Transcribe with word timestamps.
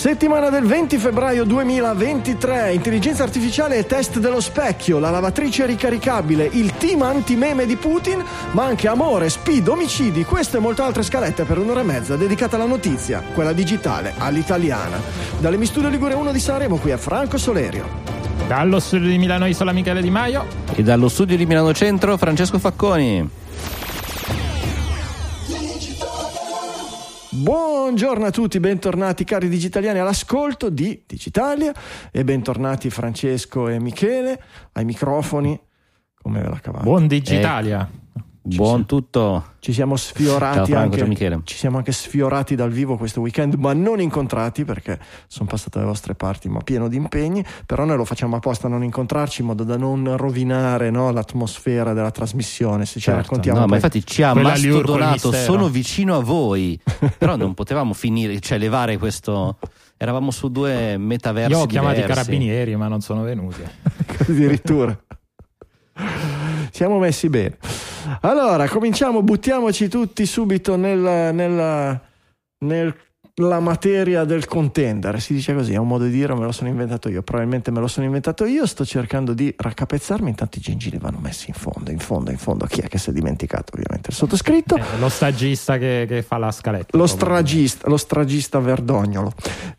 Settimana 0.00 0.48
del 0.48 0.64
20 0.64 0.96
febbraio 0.96 1.44
2023, 1.44 2.72
intelligenza 2.72 3.22
artificiale 3.22 3.76
e 3.76 3.84
test 3.84 4.18
dello 4.18 4.40
specchio, 4.40 4.98
la 4.98 5.10
lavatrice 5.10 5.66
ricaricabile, 5.66 6.48
il 6.50 6.72
team 6.78 7.02
anti-meme 7.02 7.66
di 7.66 7.76
Putin, 7.76 8.24
ma 8.52 8.64
anche 8.64 8.88
amore, 8.88 9.28
speed, 9.28 9.68
omicidi, 9.68 10.24
queste 10.24 10.56
e 10.56 10.60
molte 10.60 10.80
altre 10.80 11.02
scalette 11.02 11.44
per 11.44 11.58
un'ora 11.58 11.80
e 11.80 11.84
mezza 11.84 12.16
dedicata 12.16 12.56
alla 12.56 12.64
notizia, 12.64 13.22
quella 13.34 13.52
digitale, 13.52 14.14
all'italiana. 14.16 14.98
Dalle 15.38 15.58
Mi 15.58 15.66
Studio 15.66 15.90
Ligure 15.90 16.14
1 16.14 16.32
di 16.32 16.40
Sanremo, 16.40 16.78
qui 16.78 16.92
è 16.92 16.96
Franco 16.96 17.36
Solerio. 17.36 17.86
Dallo 18.46 18.80
studio 18.80 19.10
di 19.10 19.18
Milano 19.18 19.46
Isola 19.46 19.72
Michele 19.72 20.00
Di 20.00 20.08
Maio. 20.08 20.46
E 20.74 20.82
dallo 20.82 21.10
studio 21.10 21.36
di 21.36 21.44
Milano 21.44 21.74
Centro 21.74 22.16
Francesco 22.16 22.58
Facconi. 22.58 23.39
Buongiorno 27.42 28.26
a 28.26 28.30
tutti, 28.30 28.60
bentornati 28.60 29.24
cari 29.24 29.48
digitaliani 29.48 29.98
all'ascolto 29.98 30.68
di 30.68 31.04
Digitalia 31.06 31.72
e 32.10 32.22
bentornati 32.22 32.90
Francesco 32.90 33.66
e 33.68 33.80
Michele 33.80 34.42
ai 34.72 34.84
microfoni. 34.84 35.58
Come 36.20 36.42
ve 36.42 36.48
la 36.48 36.60
cavate? 36.60 36.84
Buon 36.84 37.06
Digitalia. 37.06 37.88
Buon 38.42 38.86
tutto. 38.86 39.44
Ci 39.58 39.74
siamo 39.74 39.96
sfiorati 39.96 40.56
Ciao 40.56 40.64
Franco, 40.64 40.82
anche, 40.84 40.96
ciao 40.98 41.06
Michele. 41.06 41.40
ci 41.44 41.56
siamo 41.56 41.76
anche 41.76 41.92
sfiorati 41.92 42.54
dal 42.54 42.70
vivo 42.70 42.96
questo 42.96 43.20
weekend, 43.20 43.54
ma 43.54 43.74
non 43.74 44.00
incontrati 44.00 44.64
perché 44.64 44.98
sono 45.26 45.46
passato 45.46 45.76
dalle 45.78 45.90
vostre 45.90 46.14
parti, 46.14 46.48
ma 46.48 46.60
pieno 46.60 46.88
di 46.88 46.96
impegni. 46.96 47.44
Però 47.66 47.84
noi 47.84 47.98
lo 47.98 48.06
facciamo 48.06 48.36
apposta 48.36 48.66
a 48.66 48.70
non 48.70 48.82
incontrarci 48.82 49.42
in 49.42 49.48
modo 49.48 49.62
da 49.62 49.76
non 49.76 50.16
rovinare 50.16 50.88
no, 50.90 51.10
l'atmosfera 51.12 51.92
della 51.92 52.10
trasmissione. 52.10 52.86
Se 52.86 52.94
ci 52.94 53.00
Certo. 53.00 53.20
raccontiamo 53.20 53.58
No, 53.58 53.64
ma 53.66 53.72
poi- 53.72 53.76
infatti 53.76 54.06
ci 54.06 54.22
ha 54.22 54.32
mastodonato, 54.32 55.32
sono 55.32 55.68
vicino 55.68 56.16
a 56.16 56.20
voi. 56.22 56.80
Però 57.18 57.36
non 57.36 57.52
potevamo 57.52 57.92
finire, 57.92 58.40
cioè 58.40 58.56
levare 58.56 58.96
questo. 58.96 59.58
Eravamo 59.98 60.30
su 60.30 60.48
due 60.50 60.96
metaversi. 60.96 61.52
Io 61.52 61.58
ho 61.58 61.66
chiamato 61.66 61.98
i 61.98 62.00
diversi. 62.02 62.22
carabinieri, 62.24 62.74
ma 62.74 62.88
non 62.88 63.02
sono 63.02 63.22
venuti. 63.22 63.60
addirittura. 64.26 64.98
Siamo 66.70 66.98
messi 66.98 67.28
bene. 67.28 67.58
Allora, 68.22 68.68
cominciamo, 68.68 69.22
buttiamoci 69.22 69.88
tutti 69.88 70.26
subito 70.26 70.76
nel- 70.76 71.34
nella 71.34 72.00
nella 72.60 73.60
materia 73.60 74.24
del 74.24 74.46
contender. 74.46 75.20
Si 75.20 75.32
dice 75.32 75.54
così, 75.54 75.72
è 75.72 75.78
un 75.78 75.86
modo 75.86 76.04
di 76.04 76.10
dire, 76.10 76.34
me 76.34 76.44
lo 76.44 76.52
sono 76.52 76.68
inventato 76.68 77.08
io. 77.08 77.22
Probabilmente 77.22 77.70
me 77.70 77.80
lo 77.80 77.86
sono 77.86 78.06
inventato 78.06 78.44
io. 78.44 78.66
Sto 78.66 78.84
cercando 78.84 79.32
di 79.32 79.54
raccapezzarmi. 79.56 80.28
Intanto 80.28 80.58
i 80.58 80.60
gingilli 80.60 80.98
vanno 80.98 81.18
messi 81.20 81.48
in 81.48 81.54
fondo, 81.54 81.90
in 81.90 81.98
fondo, 81.98 82.30
in 82.30 82.38
fondo. 82.38 82.66
Chi 82.66 82.80
è 82.80 82.88
che 82.88 82.98
si 82.98 83.10
è 83.10 83.12
dimenticato? 83.12 83.72
Ovviamente 83.74 84.10
il 84.10 84.16
sottoscritto. 84.16 84.76
Eh, 84.76 84.98
lo 84.98 85.08
stagista 85.08 85.78
che, 85.78 86.04
che 86.06 86.22
fa 86.22 86.36
la 86.36 86.50
scaletta. 86.50 86.96
Lo 86.96 87.06
stragista, 87.06 87.88
lo 87.88 87.96
stragista 87.96 88.58
verdognolo. 88.58 89.32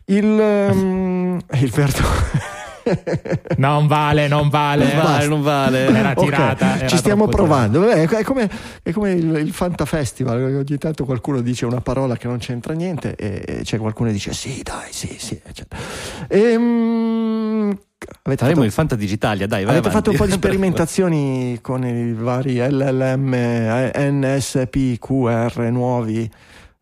Il, 0.06 0.24
ehm, 0.24 1.40
il 1.52 1.70
verdognolo. 1.70 2.60
Non 3.56 3.86
vale, 3.86 4.28
non 4.28 4.48
vale. 4.48 4.92
Non 4.92 5.02
vale, 5.02 5.26
non 5.26 5.42
vale. 5.42 5.86
Era 5.86 6.14
tirata. 6.14 6.78
era 6.78 6.86
ci 6.86 6.96
stiamo 6.96 7.28
provando. 7.28 7.80
Vabbè, 7.80 8.06
È 8.06 8.22
come, 8.22 8.50
è 8.82 8.92
come 8.92 9.12
il, 9.12 9.36
il 9.36 9.52
Fanta 9.52 9.84
Festival. 9.84 10.42
Ogni 10.42 10.78
tanto 10.78 11.04
qualcuno 11.04 11.40
dice 11.40 11.66
una 11.66 11.80
parola 11.80 12.16
che 12.16 12.26
non 12.26 12.38
c'entra 12.38 12.74
niente 12.74 13.14
e, 13.14 13.42
e 13.46 13.60
c'è 13.62 13.78
qualcuno 13.78 14.08
che 14.08 14.14
dice 14.14 14.32
sì, 14.32 14.62
dai, 14.62 14.90
sì, 14.90 15.16
sì. 15.18 15.40
eccetera. 15.42 15.80
Ehm, 16.28 17.78
avete 18.22 18.40
Faremo 18.40 18.54
fatto, 18.54 18.66
il 18.66 18.72
Fanta 18.72 18.96
Digitalia, 18.96 19.46
dai, 19.46 19.64
avete 19.64 19.90
fatto 19.90 20.10
un 20.10 20.16
po' 20.16 20.24
di 20.24 20.32
avanti. 20.32 20.46
sperimentazioni 20.48 21.58
con 21.60 21.84
i 21.84 22.12
vari 22.12 22.56
LLM, 22.56 23.90
NSP, 23.94 24.98
QR 24.98 25.58
nuovi. 25.70 26.30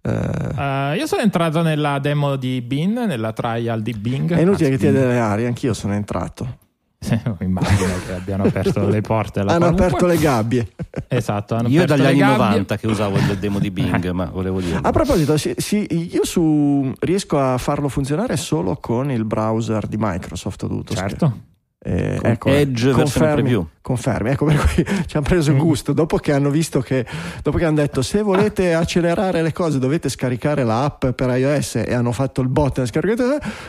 Eh, 0.03 0.97
io 0.97 1.06
sono 1.06 1.22
entrato 1.22 1.62
nella 1.62 1.99
demo 1.99 2.37
di 2.37 2.61
Bing, 2.62 3.05
nella 3.05 3.33
trial 3.33 3.83
di 3.83 3.93
Bing. 3.93 4.34
è 4.34 4.41
inutile 4.41 4.69
che 4.69 4.75
Anzi, 4.75 4.87
ti 4.87 4.93
dia 4.93 5.00
delle 5.00 5.19
arie, 5.19 5.47
anch'io 5.47 5.75
sono 5.75 5.94
entrato. 5.94 6.59
Immagino 7.41 7.93
che 8.06 8.12
abbiano 8.12 8.44
aperto 8.44 8.87
le 8.87 9.00
porte. 9.00 9.41
Hanno 9.41 9.56
qualunque. 9.56 9.87
aperto 9.87 10.06
le 10.06 10.19
gabbie. 10.19 10.69
Esatto, 11.09 11.55
hanno 11.55 11.69
Io 11.69 11.87
dagli 11.87 12.05
anni 12.05 12.19
gabbie. 12.19 12.37
90 12.37 12.77
che 12.77 12.87
usavo 12.87 13.16
il 13.16 13.38
demo 13.38 13.59
di 13.59 13.71
Bing, 13.71 14.11
ma 14.12 14.27
volevo 14.27 14.61
dire. 14.61 14.78
A 14.83 14.91
proposito, 14.91 15.37
sì, 15.37 15.55
sì, 15.56 15.87
io 16.12 16.25
su, 16.25 16.93
riesco 17.00 17.38
a 17.38 17.56
farlo 17.59 17.88
funzionare 17.88 18.37
solo 18.37 18.77
con 18.77 19.11
il 19.11 19.25
browser 19.25 19.87
di 19.87 19.97
Microsoft. 19.99 20.62
Ho 20.65 20.69
dovuto 20.69 20.94
Certo. 20.94 21.49
Eh, 21.82 22.18
Con 22.20 22.30
ecco, 22.30 22.50
Edge 22.50 22.91
confermi, 22.91 23.68
confermi, 23.80 24.30
ecco 24.30 24.44
per 24.44 24.56
cui 24.56 24.84
ci 25.06 25.16
hanno 25.16 25.24
preso 25.24 25.54
gusto. 25.54 25.94
Dopo 25.94 26.18
che 26.18 26.32
hanno 26.32 26.50
visto 26.50 26.80
che 26.80 27.06
dopo 27.42 27.56
che 27.56 27.64
hanno 27.64 27.76
detto 27.76 28.02
se 28.02 28.20
volete 28.20 28.74
accelerare 28.74 29.41
le 29.41 29.52
cose 29.52 29.78
dovete 29.78 30.10
scaricare 30.10 30.62
l'app 30.62 31.06
per 31.06 31.30
iOS 31.30 31.76
e 31.76 31.94
hanno 31.94 32.12
fatto 32.12 32.42
il 32.42 32.48
bot 32.48 32.78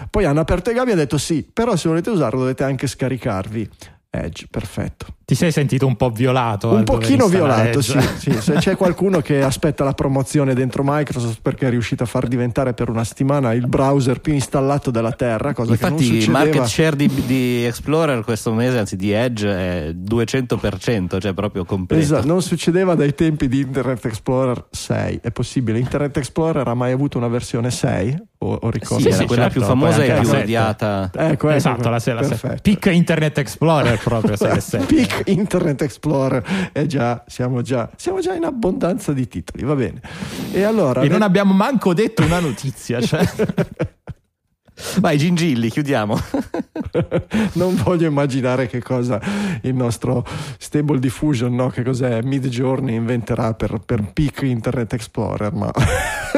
poi 0.10 0.26
hanno 0.26 0.42
aperto 0.42 0.72
i 0.72 0.74
gabi 0.74 0.90
e 0.90 0.92
hanno 0.92 1.02
detto 1.02 1.18
sì 1.18 1.48
però 1.52 1.78
se 1.78 1.88
volete 1.88 2.10
usarlo 2.10 2.40
dovete 2.40 2.66
anche 2.66 2.86
scaricarvi. 2.86 3.70
Edge 4.10 4.48
perfetto 4.52 5.20
Ti 5.32 5.38
sei 5.38 5.54
sentito 5.54 5.88
un 5.88 5.96
po' 5.96 6.10
violato? 6.10 6.68
un 6.72 6.84
dover 6.84 7.00
pochino 7.00 7.28
violato 7.28 7.82
sì, 7.82 7.98
sì. 8.18 8.34
se 8.42 8.56
c'è 8.56 8.76
qualcuno 8.76 9.22
che 9.22 9.42
aspetta 9.42 9.86
la 9.86 9.94
promozione 9.94 10.54
dentro 10.54 10.84
Microsoft 10.86 11.40
perché 11.42 11.68
è 11.68 11.70
riuscito 11.70 12.04
a 12.04 12.06
far 12.06 12.28
diventare 12.28 12.74
per 12.74 12.90
una 12.90 13.06
settimana 13.06 13.54
il 13.54 13.66
browser 13.66 14.20
più 14.20 14.34
installato 14.34 14.92
della 14.92 15.14
terra 15.14 15.54
cosa 15.54 15.74
che 15.78 15.84
non 15.84 15.94
Infatti 15.94 16.16
il 16.16 16.22
succedeva 16.22 16.44
market 16.44 16.66
share 16.66 16.96
di, 16.98 17.08
di 17.26 17.64
Explorer 17.64 18.26
questo 18.26 18.52
mese, 18.54 18.78
anzi 18.78 18.98
di 18.98 19.12
Edge, 19.12 19.48
è 19.48 19.92
200%, 19.92 21.20
cioè 21.22 21.34
proprio 21.34 21.64
completo. 21.64 22.04
Esatto, 22.04 22.28
non 22.28 22.42
succedeva 22.42 22.96
dai 22.96 23.16
tempi 23.16 23.48
di 23.48 23.62
Internet 23.62 24.04
Explorer 24.06 24.66
6. 24.70 25.20
È 25.22 25.32
possibile? 25.32 25.80
Internet 25.80 26.18
Explorer 26.18 26.68
ha 26.68 26.74
mai 26.74 26.92
avuto 26.92 27.18
una 27.18 27.30
versione 27.30 27.72
6? 27.72 28.22
O, 28.40 28.58
o 28.60 28.70
ricordo? 28.72 29.04
Sì, 29.04 29.04
Sì, 29.04 29.08
era 29.10 29.18
sì, 29.18 29.26
quella 29.26 29.44
certo, 29.44 29.60
più 29.60 29.68
famosa 29.68 30.04
e 30.04 30.20
più 30.20 30.32
la 30.32 30.40
odiata. 30.40 31.10
Ecco, 31.14 31.22
ecco, 31.32 31.50
Esatto, 31.52 31.90
la 31.90 32.00
sera. 32.00 32.20
perfetto. 32.22 32.62
Peak 32.64 32.86
Internet 32.88 33.38
Explorer 33.38 34.00
proprio 34.00 34.36
6 34.36 34.86
Peak 34.86 35.21
Internet 35.32 35.82
Explorer 35.82 36.70
è 36.72 36.86
già 36.86 37.24
siamo, 37.28 37.62
già 37.62 37.90
siamo 37.96 38.20
già 38.20 38.34
in 38.34 38.44
abbondanza 38.44 39.14
di 39.14 39.28
titoli, 39.28 39.64
va 39.64 39.76
bene. 39.76 40.02
E 40.52 40.64
allora 40.64 41.02
E 41.02 41.08
non 41.08 41.22
abbiamo 41.22 41.54
manco 41.54 41.94
detto 41.94 42.24
una 42.24 42.40
notizia. 42.40 43.02
Cioè. 43.02 43.28
Vai, 45.00 45.18
Gingilli, 45.18 45.70
chiudiamo. 45.70 46.18
non 47.54 47.76
voglio 47.76 48.08
immaginare 48.08 48.68
che 48.68 48.82
cosa 48.82 49.22
il 49.62 49.76
nostro 49.76 50.26
Stable 50.58 51.00
Diffusion, 51.00 51.54
no? 51.54 51.70
che 51.70 51.84
cos'è 51.84 52.22
Mid 52.22 52.48
Journey 52.48 52.96
inventerà 52.96 53.54
per, 53.54 53.80
per 53.86 54.12
Peak 54.12 54.42
Internet 54.42 54.94
Explorer, 54.94 55.54
ma 55.54 55.72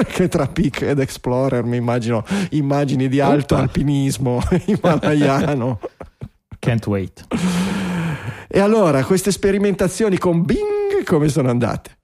che 0.08 0.28
tra 0.28 0.48
Peak 0.48 0.82
ed 0.82 1.00
Explorer 1.00 1.64
mi 1.64 1.78
immagino 1.78 2.26
immagini 2.50 3.08
di 3.08 3.20
alto 3.20 3.56
Oppa. 3.56 3.64
alpinismo 3.64 4.42
himalayano. 4.66 5.80
Can't 6.60 6.86
wait. 6.88 7.26
E 8.56 8.60
allora, 8.60 9.04
queste 9.04 9.32
sperimentazioni 9.32 10.20
con 10.20 10.44
Bing 10.44 11.04
come 11.06 11.28
sono 11.28 11.50
andate? 11.50 11.98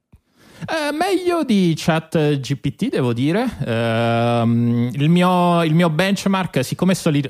Eh, 0.62 0.92
meglio 0.92 1.44
di 1.44 1.74
chat 1.76 2.40
GPT, 2.40 2.88
devo 2.88 3.12
dire. 3.12 3.46
Ehm, 3.64 4.90
il, 4.92 5.08
mio, 5.08 5.62
il 5.62 5.74
mio 5.74 5.88
benchmark, 5.90 6.64
siccome 6.64 6.94
sto 6.94 7.10
le- 7.10 7.22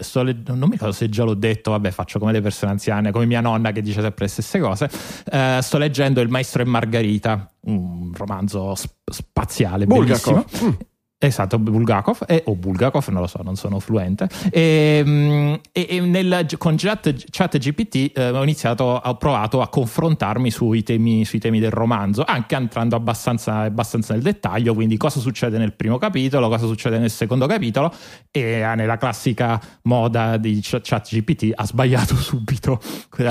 non 0.46 0.58
mi 0.64 0.70
ricordo 0.70 0.92
se 0.94 1.10
già 1.10 1.22
l'ho 1.24 1.34
detto, 1.34 1.70
vabbè, 1.72 1.90
faccio 1.90 2.18
come 2.18 2.32
le 2.32 2.40
persone 2.40 2.72
anziane, 2.72 3.12
come 3.12 3.26
mia 3.26 3.42
nonna 3.42 3.72
che 3.72 3.82
dice 3.82 4.00
sempre 4.00 4.24
le 4.24 4.30
stesse 4.30 4.58
cose. 4.58 4.88
eh, 5.30 5.58
sto 5.60 5.76
leggendo 5.76 6.22
Il 6.22 6.30
Maestro 6.30 6.62
e 6.62 6.64
Margherita, 6.64 7.46
un 7.66 8.10
romanzo 8.14 8.74
sp- 8.74 8.94
spaziale, 9.04 9.84
Bulgakov. 9.84 10.44
bellissimo. 10.46 10.70
Mm. 10.70 10.74
Esatto, 11.22 11.58
Bulgakov 11.58 12.24
e- 12.26 12.44
o 12.46 12.54
Bulgakov, 12.56 13.06
non 13.08 13.20
lo 13.20 13.26
so, 13.26 13.40
non 13.42 13.54
sono 13.54 13.78
fluente. 13.78 14.26
E, 14.50 15.02
mm, 15.04 15.54
e- 15.70 15.86
e 15.90 16.00
nel- 16.00 16.46
con 16.56 16.76
chat, 16.78 17.14
chat 17.28 17.58
GPT 17.58 18.12
eh, 18.16 18.30
ho 18.30 18.42
iniziato, 18.42 18.84
ho 18.84 19.14
provato 19.16 19.60
a 19.60 19.68
confrontarmi 19.68 20.50
sui 20.50 20.82
temi, 20.82 21.26
sui 21.26 21.38
temi 21.38 21.60
del 21.60 21.72
romanzo, 21.72 22.24
anche 22.26 22.54
entrando 22.54 22.96
abbastanza, 22.96 23.58
abbastanza 23.58 24.14
nel 24.14 24.22
dettaglio, 24.22 24.72
quindi 24.72 24.96
cosa 24.96 25.20
succede 25.20 25.58
nel 25.58 25.74
primo 25.74 25.98
capitolo, 25.98 26.48
cosa 26.48 26.66
succede 26.66 26.96
nel 26.98 27.10
secondo 27.10 27.46
capitolo 27.46 27.92
e 28.30 28.40
eh, 28.40 28.74
nella 28.74 28.96
classica 28.96 29.60
moda 29.82 30.38
di 30.38 30.60
ch- 30.60 30.80
chat 30.82 31.06
GPT 31.10 31.50
ha 31.54 31.66
sbagliato 31.66 32.16
subito, 32.20 32.80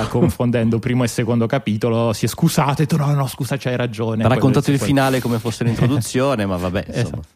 confondendo 0.09 0.77
primo 0.77 1.03
e 1.03 1.07
secondo 1.07 1.47
capitolo, 1.47 2.13
si 2.13 2.25
è 2.25 2.27
scusato 2.27 2.69
e 2.69 2.71
ha 2.71 2.75
detto 2.75 2.97
no, 2.97 3.12
no, 3.15 3.25
scusa, 3.25 3.57
c'hai 3.57 3.75
ragione. 3.75 4.24
Ha 4.24 4.27
raccontato 4.27 4.69
il 4.69 4.77
finale 4.77 5.19
come 5.19 5.39
fosse 5.39 5.63
l'introduzione, 5.65 6.45
ma 6.45 6.56
vabbè, 6.56 6.83
insomma. 6.88 7.00
Esatto. 7.07 7.27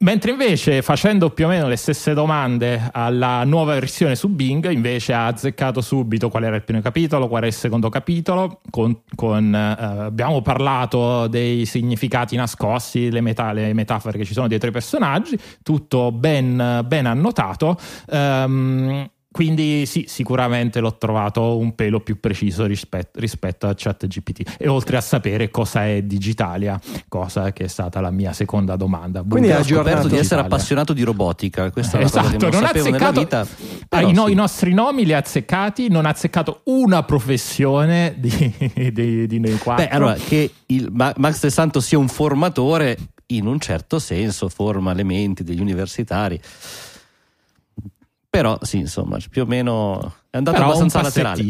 Mentre 0.00 0.30
invece 0.30 0.80
facendo 0.80 1.30
più 1.30 1.46
o 1.46 1.48
meno 1.48 1.66
le 1.66 1.74
stesse 1.74 2.14
domande 2.14 2.88
alla 2.92 3.42
nuova 3.42 3.74
versione 3.74 4.14
su 4.14 4.28
Bing, 4.28 4.70
invece 4.70 5.12
ha 5.12 5.26
azzeccato 5.26 5.80
subito 5.80 6.28
qual 6.28 6.44
era 6.44 6.54
il 6.54 6.62
primo 6.62 6.80
capitolo, 6.80 7.26
qual 7.26 7.38
era 7.38 7.48
il 7.48 7.52
secondo 7.52 7.88
capitolo, 7.88 8.60
con, 8.70 9.00
con, 9.16 9.52
eh, 9.52 10.04
abbiamo 10.04 10.40
parlato 10.40 11.26
dei 11.26 11.66
significati 11.66 12.36
nascosti, 12.36 13.10
le, 13.10 13.20
meta, 13.20 13.50
le, 13.52 13.72
metafore 13.72 14.18
che 14.18 14.24
ci 14.24 14.34
sono 14.34 14.46
dietro 14.46 14.68
i 14.68 14.72
personaggi, 14.72 15.36
tutto 15.64 16.12
ben, 16.12 16.84
ben 16.86 17.06
annotato. 17.06 17.76
Um, 18.06 19.10
quindi 19.30 19.84
sì, 19.84 20.06
sicuramente 20.08 20.80
l'ho 20.80 20.96
trovato 20.96 21.58
un 21.58 21.74
pelo 21.74 22.00
più 22.00 22.18
preciso 22.18 22.64
rispetto, 22.64 23.20
rispetto 23.20 23.66
a 23.66 23.74
ChatGPT. 23.76 24.56
E 24.58 24.68
oltre 24.68 24.96
a 24.96 25.00
sapere 25.02 25.50
cosa 25.50 25.86
è 25.86 26.02
Digitalia, 26.02 26.80
cosa 27.08 27.52
che 27.52 27.64
è 27.64 27.68
stata 27.68 28.00
la 28.00 28.10
mia 28.10 28.32
seconda 28.32 28.74
domanda. 28.74 29.22
Quindi 29.22 29.52
ha 29.52 29.62
scoperto 29.62 30.08
di 30.08 30.16
essere 30.16 30.40
appassionato 30.40 30.94
di 30.94 31.02
robotica. 31.02 31.70
Questa 31.70 31.98
è 31.98 32.04
esatto, 32.04 32.38
non, 32.38 32.50
non 32.50 32.62
sapevo 32.64 32.90
nella 32.90 33.10
vita. 33.10 33.46
I, 33.90 34.12
no, 34.12 34.26
sì. 34.26 34.32
I, 34.32 34.34
nostri 34.34 34.72
nomi 34.72 35.04
li 35.04 35.12
ha 35.12 35.18
azzeccati, 35.18 35.88
non 35.88 36.06
ha 36.06 36.10
azzeccato 36.10 36.62
una 36.64 37.02
professione 37.02 38.14
di, 38.16 38.54
di, 38.92 39.26
di 39.26 39.40
noi 39.40 39.58
quattro. 39.58 39.84
Beh, 39.84 39.90
allora, 39.90 40.14
che 40.14 40.50
il, 40.66 40.88
Max 40.90 41.40
De 41.40 41.50
Santo 41.50 41.80
sia 41.80 41.98
un 41.98 42.08
formatore, 42.08 42.96
in 43.26 43.46
un 43.46 43.60
certo 43.60 43.98
senso, 43.98 44.48
forma 44.48 44.94
le 44.94 45.04
menti 45.04 45.44
degli 45.44 45.60
universitari. 45.60 46.40
Però 48.30 48.58
sì, 48.60 48.76
insomma, 48.76 49.16
più 49.30 49.42
o 49.42 49.46
meno 49.46 50.14
è 50.28 50.36
andato 50.36 50.58
Però 50.58 50.68
abbastanza 50.68 50.98
un 50.98 51.04
laterale. 51.04 51.40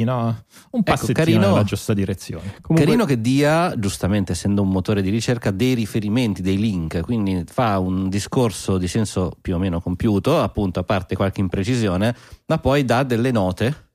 Un 0.70 0.82
passettino 0.84 1.10
ecco, 1.10 1.12
carino, 1.12 1.48
nella 1.48 1.64
giusta 1.64 1.92
direzione. 1.92 2.54
Comunque... 2.60 2.84
Carino 2.84 3.04
che 3.04 3.20
dia, 3.20 3.76
giustamente 3.76 4.32
essendo 4.32 4.62
un 4.62 4.68
motore 4.68 5.02
di 5.02 5.10
ricerca, 5.10 5.50
dei 5.50 5.74
riferimenti, 5.74 6.40
dei 6.40 6.56
link, 6.56 7.00
quindi 7.00 7.44
fa 7.50 7.80
un 7.80 8.08
discorso 8.08 8.78
di 8.78 8.86
senso 8.86 9.32
più 9.40 9.56
o 9.56 9.58
meno 9.58 9.80
compiuto, 9.80 10.40
appunto 10.40 10.78
a 10.78 10.84
parte 10.84 11.16
qualche 11.16 11.40
imprecisione, 11.40 12.14
ma 12.46 12.58
poi 12.58 12.84
dà 12.84 13.02
delle 13.02 13.32
note 13.32 13.87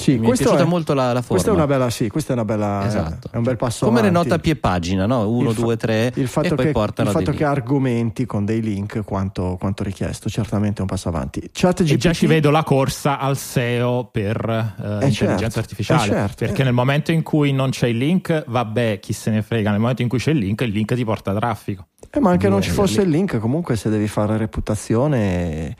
sì, 0.00 0.18
mi 0.18 0.30
è 0.30 0.32
piaciuta 0.32 0.62
è, 0.62 0.64
molto 0.64 0.94
la, 0.94 1.12
la, 1.12 1.20
forma. 1.20 1.26
Questa 1.26 1.50
è 1.50 1.52
una 1.52 1.66
bella, 1.66 1.90
sì, 1.90 2.08
questa 2.08 2.30
è 2.30 2.32
una 2.34 2.44
bella, 2.44 2.86
esatto. 2.86 3.28
è 3.30 3.36
un 3.36 3.42
bel 3.42 3.56
passo 3.56 3.84
Come 3.84 3.98
avanti. 3.98 4.16
le 4.16 4.22
note 4.22 4.34
a 4.34 4.38
pie 4.38 4.56
pagina, 4.56 5.06
no? 5.06 5.28
1, 5.28 5.52
2, 5.52 5.76
3 5.76 6.12
il 6.16 6.28
fatto 6.28 6.46
e 6.46 6.54
poi 6.54 6.64
che, 6.66 6.72
portano 6.72 7.10
Il 7.10 7.14
fatto 7.14 7.30
che 7.32 7.38
link. 7.38 7.50
argomenti 7.50 8.24
con 8.24 8.44
dei 8.44 8.62
link 8.62 9.02
quanto, 9.04 9.56
quanto, 9.58 9.82
richiesto, 9.82 10.30
certamente 10.30 10.78
è 10.78 10.80
un 10.80 10.86
passo 10.86 11.08
avanti. 11.08 11.50
Chat 11.52 11.82
GPT, 11.82 11.92
e 11.92 11.96
già 11.98 12.12
ci 12.12 12.26
vedo 12.26 12.50
la 12.50 12.62
corsa 12.62 13.18
al 13.18 13.36
SEO 13.36 14.08
per 14.10 14.74
uh, 14.78 14.82
eh, 14.82 15.06
intelligenza 15.06 15.38
certo, 15.38 15.58
artificiale, 15.58 16.10
certo, 16.10 16.44
perché 16.46 16.62
eh. 16.62 16.64
nel 16.64 16.74
momento 16.74 17.12
in 17.12 17.22
cui 17.22 17.52
non 17.52 17.70
c'è 17.70 17.88
il 17.88 17.98
link, 17.98 18.44
vabbè, 18.46 18.98
chi 19.00 19.12
se 19.12 19.30
ne 19.30 19.42
frega, 19.42 19.70
nel 19.70 19.80
momento 19.80 20.02
in 20.02 20.08
cui 20.08 20.18
c'è 20.18 20.30
il 20.30 20.38
link, 20.38 20.62
il 20.62 20.70
link 20.70 20.94
ti 20.94 21.04
porta 21.04 21.34
traffico. 21.34 21.88
Eh, 22.10 22.20
ma 22.20 22.30
anche 22.30 22.48
non 22.48 22.62
ci 22.62 22.70
fosse 22.70 23.02
il 23.02 23.08
link, 23.08 23.38
comunque 23.38 23.76
se 23.76 23.90
devi 23.90 24.08
fare 24.08 24.36
reputazione 24.36 25.68
eh, 25.68 25.76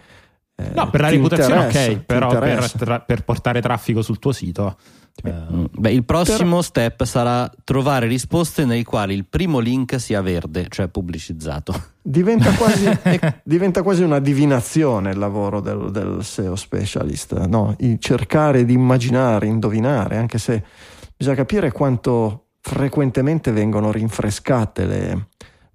no, 0.74 0.90
per 0.90 1.00
la 1.00 1.08
reputazione 1.08 1.66
ok, 1.66 1.98
però 2.04 2.38
per, 2.38 2.70
tra, 2.72 3.00
per, 3.00 3.24
portare 3.24 3.60
traffico 3.60 4.02
sul 4.02 4.18
tuo 4.18 4.32
sito. 4.32 4.76
Eh. 5.22 5.32
Beh, 5.70 5.92
il 5.92 6.04
prossimo 6.04 6.38
però... 6.38 6.62
step 6.62 7.04
sarà 7.04 7.50
trovare 7.64 8.06
risposte 8.06 8.64
nei 8.64 8.84
quali 8.84 9.14
il 9.14 9.26
primo 9.26 9.58
link 9.58 10.00
sia 10.00 10.20
verde, 10.22 10.66
cioè 10.68 10.88
pubblicizzato. 10.88 11.74
Diventa 12.00 12.52
quasi, 12.52 12.88
diventa 13.44 13.82
quasi 13.82 14.02
una 14.02 14.18
divinazione 14.18 15.10
il 15.10 15.18
lavoro 15.18 15.60
del, 15.60 15.90
del 15.90 16.24
SEO 16.24 16.56
specialist, 16.56 17.38
no? 17.46 17.74
Il 17.78 17.98
cercare 17.98 18.64
di 18.64 18.72
immaginare, 18.72 19.46
indovinare, 19.46 20.16
anche 20.16 20.38
se 20.38 20.62
bisogna 21.16 21.36
capire 21.36 21.72
quanto 21.72 22.46
frequentemente 22.60 23.52
vengono 23.52 23.90
rinfrescate 23.90 24.84
le, 24.84 25.26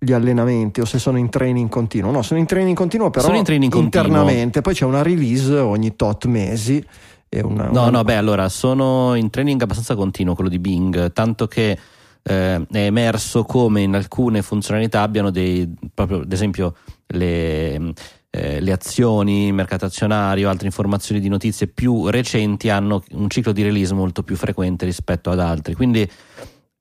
gli 0.05 0.13
allenamenti 0.13 0.79
o 0.79 0.85
se 0.85 0.99
sono 0.99 1.17
in 1.17 1.29
training 1.29 1.67
continuo. 1.67 2.11
No, 2.11 2.21
sono 2.21 2.39
in 2.39 2.45
training 2.45 2.77
continuo, 2.77 3.09
però 3.09 3.25
sono 3.25 3.37
in 3.37 3.43
training 3.43 3.73
internamente. 3.73 4.61
Continuo. 4.61 4.61
Poi 4.61 4.73
c'è 4.73 4.85
una 4.85 5.01
release 5.01 5.53
ogni 5.57 5.95
tot 5.95 6.25
mesi. 6.25 6.85
Una, 7.31 7.65
no, 7.65 7.81
una... 7.81 7.89
no, 7.89 8.03
beh, 8.03 8.15
allora 8.15 8.47
sono 8.47 9.15
in 9.15 9.29
training 9.29 9.61
abbastanza 9.61 9.95
continuo 9.95 10.35
quello 10.35 10.49
di 10.49 10.59
Bing, 10.59 11.11
tanto 11.11 11.47
che 11.47 11.77
eh, 12.23 12.65
è 12.71 12.77
emerso 12.77 13.43
come 13.43 13.81
in 13.81 13.93
alcune 13.93 14.41
funzionalità 14.41 15.01
abbiano 15.01 15.31
dei, 15.31 15.69
proprio 15.93 16.21
ad 16.21 16.31
esempio 16.31 16.75
le, 17.07 17.93
eh, 18.29 18.59
le 18.61 18.71
azioni, 18.71 19.47
il 19.47 19.53
mercato 19.53 19.85
azionario, 19.85 20.49
altre 20.49 20.67
informazioni 20.67 21.19
di 21.19 21.27
notizie 21.27 21.67
più 21.67 22.07
recenti 22.07 22.69
hanno 22.69 23.03
un 23.11 23.29
ciclo 23.29 23.51
di 23.51 23.63
release 23.63 23.93
molto 23.93 24.23
più 24.23 24.35
frequente 24.35 24.85
rispetto 24.85 25.29
ad 25.29 25.39
altri. 25.39 25.73
Quindi 25.73 26.09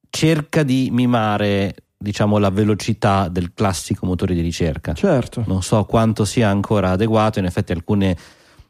cerca 0.09 0.63
di 0.63 0.91
mimare 0.93 1.75
diciamo 2.05 2.39
la 2.39 2.51
velocità 2.51 3.29
del 3.29 3.53
classico 3.55 4.05
motore 4.07 4.35
di 4.35 4.43
ricerca. 4.43 4.93
Certo. 4.93 5.43
Non 5.47 5.63
so 5.63 5.85
quanto 5.85 6.25
sia 6.25 6.49
ancora 6.49 6.91
adeguato, 6.91 7.39
in 7.39 7.47
effetti 7.47 7.73
alcune 7.73 8.17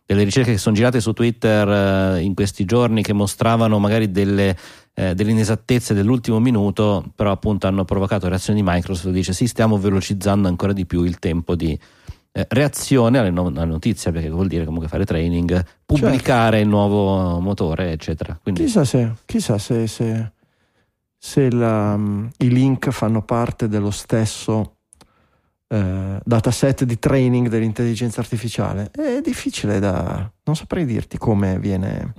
delle 0.06 0.22
ricerche 0.22 0.52
che 0.52 0.58
sono 0.58 0.74
girate 0.74 1.00
su 1.00 1.12
Twitter 1.12 2.16
eh, 2.16 2.20
in 2.20 2.34
questi 2.34 2.64
giorni 2.64 3.02
che 3.02 3.12
mostravano 3.12 3.78
magari 3.78 4.10
delle, 4.10 4.56
eh, 4.94 5.14
delle, 5.14 5.30
inesattezze 5.32 5.94
dell'ultimo 5.94 6.38
minuto, 6.38 7.04
però 7.14 7.32
appunto 7.32 7.66
hanno 7.66 7.84
provocato 7.84 8.28
reazioni 8.28 8.62
di 8.62 8.68
Microsoft, 8.68 9.12
dice 9.12 9.32
sì, 9.32 9.46
stiamo 9.46 9.78
velocizzando 9.78 10.46
ancora 10.46 10.72
di 10.72 10.86
più 10.86 11.02
il 11.02 11.18
tempo 11.18 11.56
di 11.56 11.76
eh, 12.32 12.46
reazione 12.50 13.18
alle, 13.18 13.30
no- 13.30 13.46
alle, 13.46 13.64
notizie, 13.64 14.12
perché 14.12 14.28
vuol 14.28 14.46
dire 14.46 14.64
comunque 14.64 14.88
fare 14.88 15.04
training, 15.04 15.64
pubblicare 15.84 16.58
certo. 16.58 16.64
il 16.64 16.68
nuovo 16.68 17.40
motore, 17.40 17.90
eccetera. 17.92 18.38
Quindi... 18.40 18.64
Chissà 18.64 18.84
se, 18.84 19.10
chissà 19.24 19.56
se, 19.58 19.86
se 19.86 20.32
se 21.26 21.50
la, 21.50 21.94
um, 21.94 22.28
i 22.36 22.50
link 22.50 22.90
fanno 22.90 23.22
parte 23.22 23.66
dello 23.66 23.90
stesso 23.90 24.76
eh, 25.68 26.20
dataset 26.22 26.84
di 26.84 26.98
training 26.98 27.48
dell'intelligenza 27.48 28.20
artificiale. 28.20 28.90
È 28.90 29.22
difficile 29.22 29.78
da... 29.78 30.30
non 30.44 30.54
saprei 30.54 30.84
dirti 30.84 31.16
come 31.16 31.58
viene, 31.58 32.12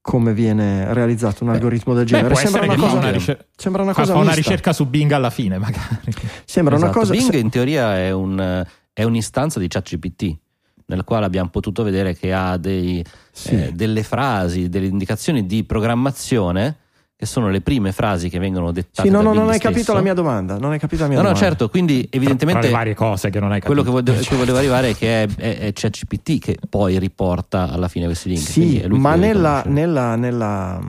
come 0.00 0.32
viene 0.32 0.90
realizzato 0.94 1.44
un 1.44 1.50
beh, 1.50 1.56
algoritmo 1.56 1.92
del 1.92 2.06
genere. 2.06 2.34
Sembra 2.34 2.62
una, 2.62 2.76
cosa, 2.76 2.96
una, 2.96 3.10
ricer- 3.10 3.46
sembra 3.54 3.82
una, 3.82 3.92
cosa, 3.92 4.14
fa 4.14 4.18
una 4.18 4.32
ricerca 4.32 4.72
su 4.72 4.86
Bing 4.86 5.12
alla 5.12 5.30
fine, 5.30 5.58
magari. 5.58 6.10
Sembra 6.46 6.76
esatto. 6.76 6.90
una 6.92 6.98
cosa. 6.98 7.12
Bing 7.12 7.34
in 7.34 7.50
teoria 7.50 7.98
è, 7.98 8.10
un, 8.10 8.64
è 8.90 9.02
un'istanza 9.02 9.60
di 9.60 9.68
ChatGPT 9.68 10.38
nel 10.86 11.04
quale 11.04 11.26
abbiamo 11.26 11.50
potuto 11.50 11.82
vedere 11.82 12.16
che 12.16 12.32
ha 12.32 12.56
dei, 12.56 13.04
sì. 13.32 13.50
eh, 13.50 13.72
delle 13.74 14.02
frasi, 14.02 14.70
delle 14.70 14.86
indicazioni 14.86 15.44
di 15.44 15.62
programmazione 15.62 16.78
che 17.20 17.26
sono 17.26 17.50
le 17.50 17.60
prime 17.60 17.92
frasi 17.92 18.30
che 18.30 18.38
vengono 18.38 18.72
dettate. 18.72 19.06
Sì, 19.06 19.12
no, 19.12 19.20
no, 19.20 19.34
non 19.34 19.50
hai 19.50 19.56
stesso. 19.56 19.68
capito 19.68 19.92
la 19.92 20.00
mia 20.00 20.14
domanda. 20.14 20.56
Non 20.56 20.72
hai 20.72 20.78
capito 20.78 21.02
la 21.02 21.08
mia 21.08 21.18
no, 21.18 21.24
domanda. 21.24 21.38
no, 21.38 21.50
certo, 21.50 21.68
quindi 21.68 22.08
evidentemente. 22.10 22.60
Tra, 22.62 22.70
tra 22.70 22.70
le 22.70 22.76
varie 22.76 22.94
cose 22.94 23.28
che 23.28 23.38
non 23.40 23.52
hai 23.52 23.60
capito. 23.60 23.82
Quello 23.82 24.02
che, 24.02 24.10
volevo, 24.10 24.36
volevo 24.36 24.56
arrivare 24.56 24.88
è 24.88 24.96
che 24.96 25.24
è, 25.24 25.28
è, 25.36 25.58
è 25.58 25.72
ChatGPT 25.74 26.38
che 26.38 26.56
poi 26.66 26.98
riporta 26.98 27.68
alla 27.70 27.88
fine 27.88 28.06
questi 28.06 28.30
link. 28.30 28.40
Sì, 28.40 28.82
ma 28.88 29.16
nella, 29.16 29.62
nella, 29.66 30.16
nella, 30.16 30.80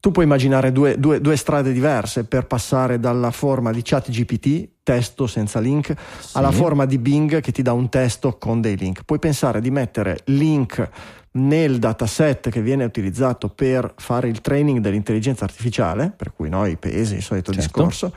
tu 0.00 0.10
puoi 0.10 0.24
immaginare 0.24 0.72
due, 0.72 0.98
due, 0.98 1.20
due, 1.20 1.36
strade 1.36 1.72
diverse 1.72 2.24
per 2.24 2.46
passare 2.46 3.00
dalla 3.00 3.30
forma 3.30 3.72
di 3.72 3.80
ChatGPT, 3.82 4.68
testo 4.82 5.26
senza 5.26 5.60
link, 5.60 5.94
sì. 6.18 6.36
alla 6.36 6.50
forma 6.50 6.84
di 6.84 6.98
Bing 6.98 7.40
che 7.40 7.52
ti 7.52 7.62
dà 7.62 7.72
un 7.72 7.88
testo 7.88 8.36
con 8.38 8.60
dei 8.60 8.76
link. 8.76 9.04
Puoi 9.04 9.18
pensare 9.18 9.60
di 9.60 9.70
mettere 9.70 10.20
link 10.24 10.88
nel 11.32 11.78
dataset 11.78 12.50
che 12.50 12.60
viene 12.60 12.84
utilizzato 12.84 13.48
per 13.48 13.94
fare 13.96 14.28
il 14.28 14.40
training 14.40 14.80
dell'intelligenza 14.80 15.44
artificiale, 15.44 16.12
per 16.14 16.34
cui 16.34 16.50
noi 16.50 16.76
pesi, 16.76 17.14
il 17.14 17.22
solito 17.22 17.52
certo. 17.52 17.66
discorso, 17.66 18.12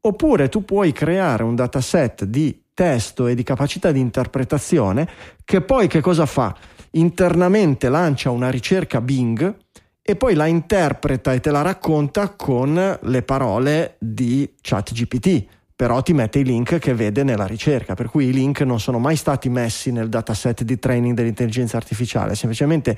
oppure 0.00 0.48
tu 0.48 0.64
puoi 0.64 0.92
creare 0.92 1.42
un 1.42 1.54
dataset 1.54 2.24
di 2.24 2.62
testo 2.74 3.26
e 3.28 3.34
di 3.34 3.42
capacità 3.42 3.92
di 3.92 4.00
interpretazione 4.00 5.08
che 5.44 5.60
poi 5.60 5.86
che 5.86 6.00
cosa 6.00 6.26
fa? 6.26 6.54
Internamente 6.90 7.88
lancia 7.88 8.30
una 8.30 8.50
ricerca 8.50 9.00
Bing 9.00 9.62
e 10.06 10.16
poi 10.16 10.34
la 10.34 10.44
interpreta 10.44 11.32
e 11.32 11.40
te 11.40 11.50
la 11.50 11.62
racconta 11.62 12.28
con 12.28 12.98
le 13.00 13.22
parole 13.22 13.96
di 13.98 14.52
ChatGPT 14.60 15.46
però 15.76 16.02
ti 16.02 16.12
mette 16.12 16.38
i 16.38 16.44
link 16.44 16.78
che 16.78 16.94
vede 16.94 17.24
nella 17.24 17.46
ricerca, 17.46 17.94
per 17.94 18.08
cui 18.08 18.26
i 18.26 18.32
link 18.32 18.60
non 18.60 18.78
sono 18.78 19.00
mai 19.00 19.16
stati 19.16 19.48
messi 19.48 19.90
nel 19.90 20.08
dataset 20.08 20.62
di 20.62 20.78
training 20.78 21.16
dell'intelligenza 21.16 21.76
artificiale, 21.76 22.36
semplicemente 22.36 22.96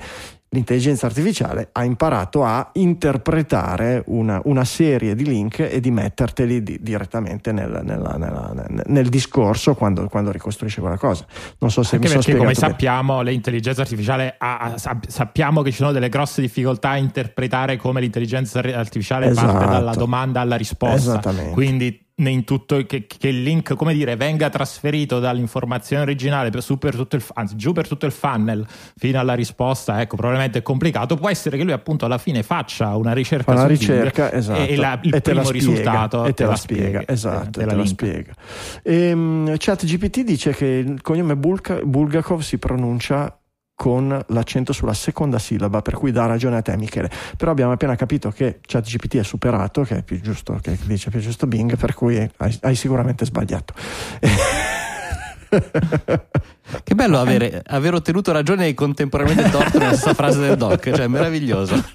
l'intelligenza 0.49 1.07
artificiale 1.07 1.69
ha 1.71 1.83
imparato 1.83 2.43
a 2.43 2.69
interpretare 2.73 4.03
una, 4.07 4.39
una 4.45 4.63
serie 4.63 5.15
di 5.15 5.25
link 5.25 5.59
e 5.59 5.79
di 5.79 5.89
metterteli 5.89 6.61
di, 6.61 6.77
direttamente 6.79 7.51
nel, 7.51 7.81
nella, 7.83 8.11
nella, 8.11 8.53
nel 8.85 9.09
discorso 9.09 9.73
quando, 9.73 10.07
quando, 10.07 10.31
ricostruisce 10.31 10.79
quella 10.79 10.97
cosa. 10.97 11.25
Non 11.57 11.71
so 11.71 11.81
se 11.81 11.95
Anche 11.95 12.07
mi 12.07 12.13
perché 12.13 12.31
sono 12.31 12.43
come 12.43 12.53
bene. 12.53 12.67
sappiamo 12.67 13.21
l'intelligenza 13.21 13.81
artificiale 13.81 14.35
ha, 14.37 14.57
ha, 14.59 14.99
sappiamo 15.07 15.63
che 15.63 15.71
ci 15.71 15.77
sono 15.77 15.91
delle 15.91 16.09
grosse 16.09 16.41
difficoltà 16.41 16.91
a 16.91 16.97
interpretare 16.97 17.75
come 17.77 18.01
l'intelligenza 18.01 18.59
artificiale 18.59 19.29
esatto. 19.29 19.51
parte 19.51 19.65
dalla 19.65 19.95
domanda 19.95 20.41
alla 20.41 20.55
risposta. 20.55 21.19
Quindi 21.51 22.05
in 22.19 22.43
tutto 22.45 22.83
che, 22.85 23.05
che, 23.05 23.27
il 23.27 23.43
link 23.43 23.75
come 23.75 23.93
dire 23.93 24.15
venga 24.15 24.49
trasferito 24.49 25.19
dall'informazione 25.19 26.01
originale 26.01 26.49
per, 26.49 26.63
su 26.63 26.79
per 26.79 26.95
tutto 26.95 27.15
il, 27.15 27.23
anzi 27.35 27.55
giù 27.55 27.73
per 27.73 27.87
tutto 27.87 28.07
il 28.07 28.11
funnel 28.11 28.65
fino 28.97 29.19
alla 29.19 29.35
risposta 29.35 30.01
ecco 30.01 30.15
probabilmente 30.15 30.59
è 30.59 30.61
complicato. 30.63 31.15
Può 31.15 31.29
essere 31.29 31.57
che 31.57 31.63
lui 31.63 31.73
appunto 31.73 32.05
alla 32.05 32.17
fine 32.17 32.41
faccia 32.41 32.95
una 32.95 33.13
ricerca 33.13 33.51
una 33.51 33.61
su 33.61 33.67
ricerca 33.67 34.31
esatto 34.31 34.61
e, 34.61 34.75
la, 34.75 34.99
il 35.03 35.13
e 35.13 35.21
primo 35.21 35.43
spiega, 35.43 35.51
risultato 35.51 36.25
e 36.25 36.33
te, 36.33 36.45
la 36.45 36.55
spiega, 36.55 36.83
spiega 36.85 37.13
esatto 37.13 37.59
te, 37.59 37.65
te, 37.65 37.75
la, 37.75 37.85
spiega. 37.85 38.33
E, 38.81 39.11
um, 39.13 39.55
chat 39.57 39.85
GPT 39.85 40.21
dice 40.21 40.53
che 40.53 40.65
il 40.65 41.01
cognome 41.03 41.35
Bulka, 41.35 41.81
Bulgakov 41.83 42.41
si 42.41 42.57
pronuncia 42.57 43.36
con 43.77 44.19
l'accento 44.29 44.73
sulla 44.73 44.95
seconda 44.95 45.37
sillaba, 45.37 45.83
per 45.83 45.93
cui 45.93 46.11
dà 46.11 46.25
ragione 46.25 46.57
a 46.57 46.63
te 46.63 46.75
Michele. 46.75 47.11
Però 47.37 47.51
abbiamo 47.51 47.73
appena 47.73 47.95
capito 47.95 48.31
che 48.31 48.57
ChatGPT 48.65 49.17
è 49.17 49.23
superato, 49.23 49.83
che 49.83 49.97
è 49.97 50.03
più 50.03 50.19
giusto, 50.19 50.57
che 50.59 50.75
dice 50.85 51.11
più 51.11 51.19
giusto 51.19 51.45
Bing, 51.45 51.77
per 51.77 51.93
cui 51.93 52.17
hai, 52.17 52.57
hai 52.61 52.75
sicuramente 52.75 53.23
sbagliato. 53.23 53.75
che 56.83 56.95
bello 56.95 57.19
avere, 57.19 57.61
aver 57.67 57.93
ottenuto 57.93 58.31
ragione 58.31 58.65
e 58.65 58.73
contemporaneamente 58.73 59.51
torto 59.51 59.77
nella 59.77 59.93
stessa 59.93 60.15
frase 60.15 60.39
del 60.39 60.57
doc, 60.57 60.91
cioè 60.91 61.05
meraviglioso. 61.05 61.75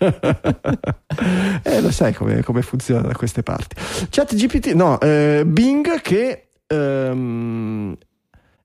eh, 1.64 1.80
lo 1.80 1.90
sai 1.90 2.14
come, 2.14 2.44
come, 2.44 2.62
funziona 2.62 3.08
da 3.08 3.14
queste 3.14 3.42
parti. 3.42 3.74
ChatGPT, 4.08 4.74
no, 4.74 5.00
eh, 5.00 5.42
Bing 5.44 6.00
che 6.00 6.46
ehm, 6.64 7.96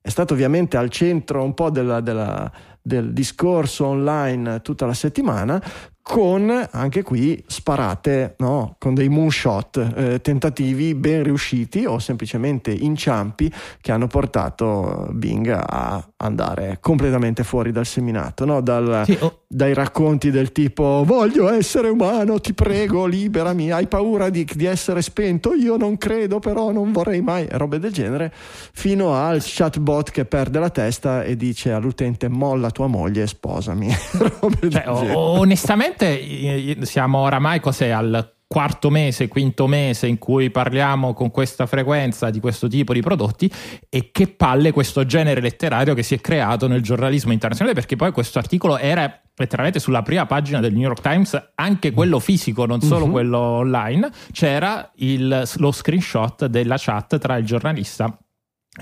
è 0.00 0.08
stato 0.08 0.32
ovviamente 0.32 0.76
al 0.76 0.88
centro 0.88 1.42
un 1.42 1.52
po' 1.52 1.68
della, 1.68 2.00
della 2.00 2.50
del 2.88 3.12
discorso 3.12 3.86
online 3.86 4.62
tutta 4.62 4.86
la 4.86 4.94
settimana 4.94 5.62
con 6.08 6.66
anche 6.70 7.02
qui 7.02 7.44
sparate 7.46 8.36
no? 8.38 8.76
con 8.78 8.94
dei 8.94 9.10
moonshot, 9.10 9.92
eh, 9.94 10.20
tentativi 10.22 10.94
ben 10.94 11.22
riusciti 11.22 11.84
o 11.84 11.98
semplicemente 11.98 12.70
inciampi 12.70 13.52
che 13.82 13.92
hanno 13.92 14.06
portato 14.06 15.08
Bing 15.12 15.48
a 15.48 16.02
andare 16.16 16.78
completamente 16.80 17.44
fuori 17.44 17.72
dal 17.72 17.84
seminato, 17.84 18.46
no? 18.46 18.62
dal, 18.62 19.02
sì, 19.04 19.18
oh. 19.20 19.40
dai 19.46 19.74
racconti 19.74 20.30
del 20.30 20.50
tipo 20.50 21.02
voglio 21.04 21.52
essere 21.52 21.90
umano, 21.90 22.40
ti 22.40 22.54
prego, 22.54 23.04
liberami, 23.04 23.70
hai 23.70 23.86
paura 23.86 24.30
di, 24.30 24.48
di, 24.50 24.64
essere 24.64 25.02
spento, 25.02 25.52
io 25.52 25.76
non 25.76 25.98
credo 25.98 26.38
però, 26.38 26.72
non 26.72 26.90
vorrei 26.90 27.20
mai, 27.20 27.46
robe 27.50 27.78
del 27.78 27.92
genere, 27.92 28.32
fino 28.72 29.12
al 29.14 29.42
chatbot 29.42 30.10
che 30.10 30.24
perde 30.24 30.58
la 30.58 30.70
testa 30.70 31.22
e 31.22 31.36
dice 31.36 31.70
all'utente 31.70 32.28
molla 32.28 32.70
tua 32.70 32.86
moglie 32.86 33.24
e 33.24 33.26
sposami. 33.26 33.90
cioè, 34.70 34.84
onestamente 34.88 35.97
onestamente 35.98 36.86
siamo 36.86 37.18
oramai 37.18 37.60
cos'è 37.60 37.88
al 37.88 38.34
quarto 38.46 38.88
mese, 38.88 39.28
quinto 39.28 39.66
mese 39.66 40.06
in 40.06 40.16
cui 40.16 40.50
parliamo 40.50 41.12
con 41.12 41.30
questa 41.30 41.66
frequenza 41.66 42.30
di 42.30 42.40
questo 42.40 42.66
tipo 42.66 42.94
di 42.94 43.02
prodotti 43.02 43.50
e 43.90 44.10
che 44.10 44.28
palle 44.28 44.72
questo 44.72 45.04
genere 45.04 45.42
letterario 45.42 45.92
che 45.92 46.02
si 46.02 46.14
è 46.14 46.20
creato 46.20 46.66
nel 46.66 46.80
giornalismo 46.80 47.32
internazionale 47.32 47.74
perché 47.78 47.96
poi 47.96 48.10
questo 48.10 48.38
articolo 48.38 48.78
era 48.78 49.20
letteralmente 49.36 49.80
sulla 49.80 50.02
prima 50.02 50.24
pagina 50.24 50.60
del 50.60 50.72
New 50.72 50.82
York 50.82 51.00
Times, 51.00 51.50
anche 51.54 51.92
quello 51.92 52.18
fisico, 52.18 52.64
non 52.64 52.80
solo 52.80 53.04
uh-huh. 53.04 53.10
quello 53.10 53.38
online, 53.38 54.10
c'era 54.32 54.90
il, 54.96 55.48
lo 55.56 55.70
screenshot 55.70 56.46
della 56.46 56.76
chat 56.76 57.18
tra 57.18 57.36
il 57.36 57.44
giornalista 57.44 58.18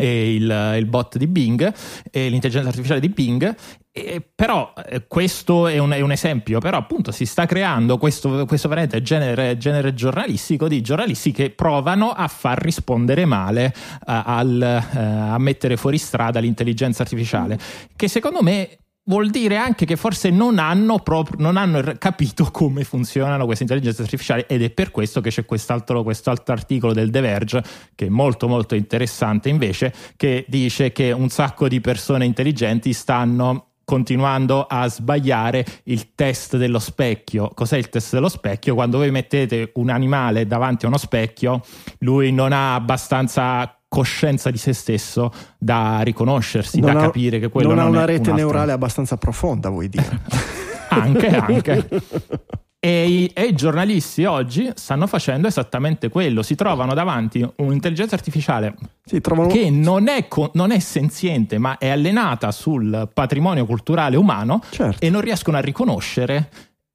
il, 0.05 0.75
il, 0.77 0.87
bot 0.87 1.17
di 1.17 1.27
Bing 1.27 1.73
e 2.11 2.29
l'intelligenza 2.29 2.69
artificiale 2.69 3.01
di 3.01 3.09
Bing. 3.09 3.55
E 3.93 4.23
però 4.35 4.75
eh, 4.89 5.07
questo 5.07 5.67
è 5.67 5.79
un, 5.79 5.91
è 5.91 6.01
un, 6.01 6.13
esempio, 6.13 6.59
però 6.59 6.77
appunto 6.77 7.13
si 7.13 7.25
sta 7.25 7.47
creando 7.47 7.97
questo, 7.97 8.45
questo 8.45 8.69
veramente 8.69 9.01
genere, 9.01 9.57
genere, 9.57 9.95
giornalistico 9.95 10.69
di 10.69 10.83
giornalisti 10.83 11.33
che 11.33 11.49
provano 11.49 12.11
a 12.11 12.29
far 12.29 12.61
rispondere 12.61 13.25
male 13.25 13.73
uh, 13.75 14.01
al, 14.05 14.89
uh, 14.93 14.99
a 14.99 15.39
mettere 15.39 15.79
fuori 15.79 15.97
strada 15.97 16.41
l'intelligenza 16.41 17.03
artificiale, 17.03 17.59
che 17.97 18.09
secondo 18.09 18.43
me 18.43 18.81
vuol 19.07 19.31
dire 19.31 19.57
anche 19.57 19.85
che 19.85 19.97
forse 19.97 20.31
non 20.31 20.59
hanno, 20.59 20.99
proprio, 20.99 21.37
non 21.41 21.57
hanno 21.57 21.83
capito 21.99 22.51
come 22.51 22.85
funzionano 22.85 23.45
queste 23.45 23.65
intelligenze 23.65 24.03
artificiali 24.03 24.45
ed 24.47 24.63
è 24.63 24.71
per 24.71 24.91
questo 24.91 25.21
che 25.21 25.31
c'è 25.31 25.45
quest'altro, 25.45 26.03
quest'altro 26.03 26.55
articolo 26.55 26.93
del 26.93 27.11
The 27.11 27.21
Verge 27.21 27.63
che 27.95 28.07
è 28.07 28.09
molto 28.09 28.49
molto 28.49 28.75
interessante 28.75 29.49
invece 29.49 29.93
che 30.17 30.45
dice 30.49 30.93
che 30.93 31.13
un 31.13 31.29
sacco 31.29 31.69
di 31.69 31.81
persone 31.81 32.25
intelligenti 32.25 32.93
stanno 32.93 33.67
continuando 33.87 34.67
a 34.67 34.89
sbagliare 34.89 35.65
il 35.85 36.15
test 36.17 36.57
dello 36.57 36.81
specchio. 36.81 37.53
Cos'è 37.55 37.77
il 37.77 37.89
test 37.89 38.15
dello 38.15 38.29
specchio? 38.29 38.75
Quando 38.75 38.99
voi 38.99 39.13
mettete 39.13 39.71
un 39.75 39.91
animale 39.91 40.45
davanti 40.45 40.85
a 40.85 40.89
uno 40.89 40.99
specchio, 40.99 41.63
lui 42.01 42.33
non 42.33 42.53
ha 42.53 42.75
abbastanza 42.75 43.76
coscienza 43.89 44.51
di 44.51 44.59
se 44.59 44.73
stesso 44.73 45.33
da 45.59 46.01
riconoscersi, 46.01 46.81
non 46.81 46.95
da 46.95 47.01
ha, 47.01 47.03
capire 47.05 47.39
che 47.39 47.49
quello 47.49 47.69
non, 47.69 47.77
non 47.77 47.87
ha 47.87 47.89
una 47.89 48.05
rete 48.05 48.31
un 48.31 48.37
neurale 48.37 48.73
abbastanza 48.73 49.17
profonda, 49.17 49.69
vuoi 49.69 49.89
dire? 49.89 50.21
anche, 50.91 51.29
anche. 51.29 51.89
E 52.79 53.09
i, 53.09 53.31
e 53.35 53.47
i, 53.47 53.55
giornalisti 53.55 54.25
oggi 54.27 54.71
stanno 54.75 55.09
facendo 55.09 55.49
esattamente 55.49 56.09
quello, 56.09 56.43
si 56.43 56.55
trovano 56.55 56.95
davanti 56.95 57.45
un'intelligenza 57.57 58.15
artificiale 58.15 58.77
trovano... 59.23 59.49
che 59.49 59.71
non 59.71 60.07
è, 60.09 60.29
non 60.53 60.71
è, 60.71 60.79
senziente 60.79 61.59
ma 61.59 61.79
è 61.79 61.89
allenata 61.89 62.53
sul 62.53 63.09
patrimonio 63.13 63.67
culturale 63.67 64.17
umano 64.17 64.61
certo. 64.71 65.05
e 65.05 65.11
non 65.11 65.21
riescono 65.21 65.57
a 65.57 65.61
riconoscere 65.61 66.49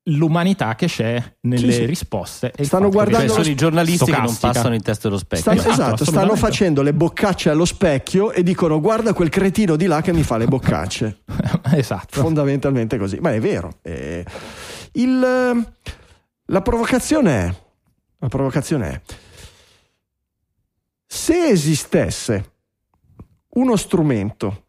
l'umanità 0.06 0.74
che 0.76 0.88
c'è 0.88 1.22
nelle 1.42 1.72
sì, 1.72 1.80
sì. 1.80 1.86
risposte. 1.86 2.52
stanno 2.62 2.90
guardando 2.90 3.28
cioè, 3.28 3.36
sono 3.38 3.50
i 3.50 3.56
giornalisti 3.56 4.06
stocastica. 4.06 4.26
che 4.26 4.42
non 4.44 4.54
passano 4.54 4.76
il 4.76 4.82
test 4.82 5.04
dello 5.04 5.18
specchio. 5.18 5.54
Stanno, 5.54 5.60
esatto, 5.60 5.94
esatto 5.94 6.06
stanno 6.06 6.36
facendo 6.36 6.82
le 6.82 6.94
boccacce 6.94 7.50
allo 7.50 7.66
specchio 7.66 8.32
e 8.32 8.42
dicono 8.42 8.80
guarda 8.80 9.14
quel 9.14 9.30
cretino 9.30 9.76
di 9.76 9.86
là 9.86 10.02
che 10.02 10.12
mi 10.12 10.24
fa 10.24 10.38
le 10.38 10.48
boccacce. 10.48 11.24
esatto. 11.76 12.22
Fondamentalmente 12.22 12.98
così. 12.98 13.18
Ma 13.20 13.32
è 13.34 13.40
vero. 13.40 13.78
Eh, 13.84 14.26
il, 14.94 15.20
la 16.46 16.62
provocazione 16.62 17.46
è, 17.46 17.56
la 18.18 18.28
provocazione 18.28 18.90
è, 18.90 19.02
se 21.06 21.48
esistesse 21.48 22.54
uno 23.50 23.76
strumento 23.76 24.66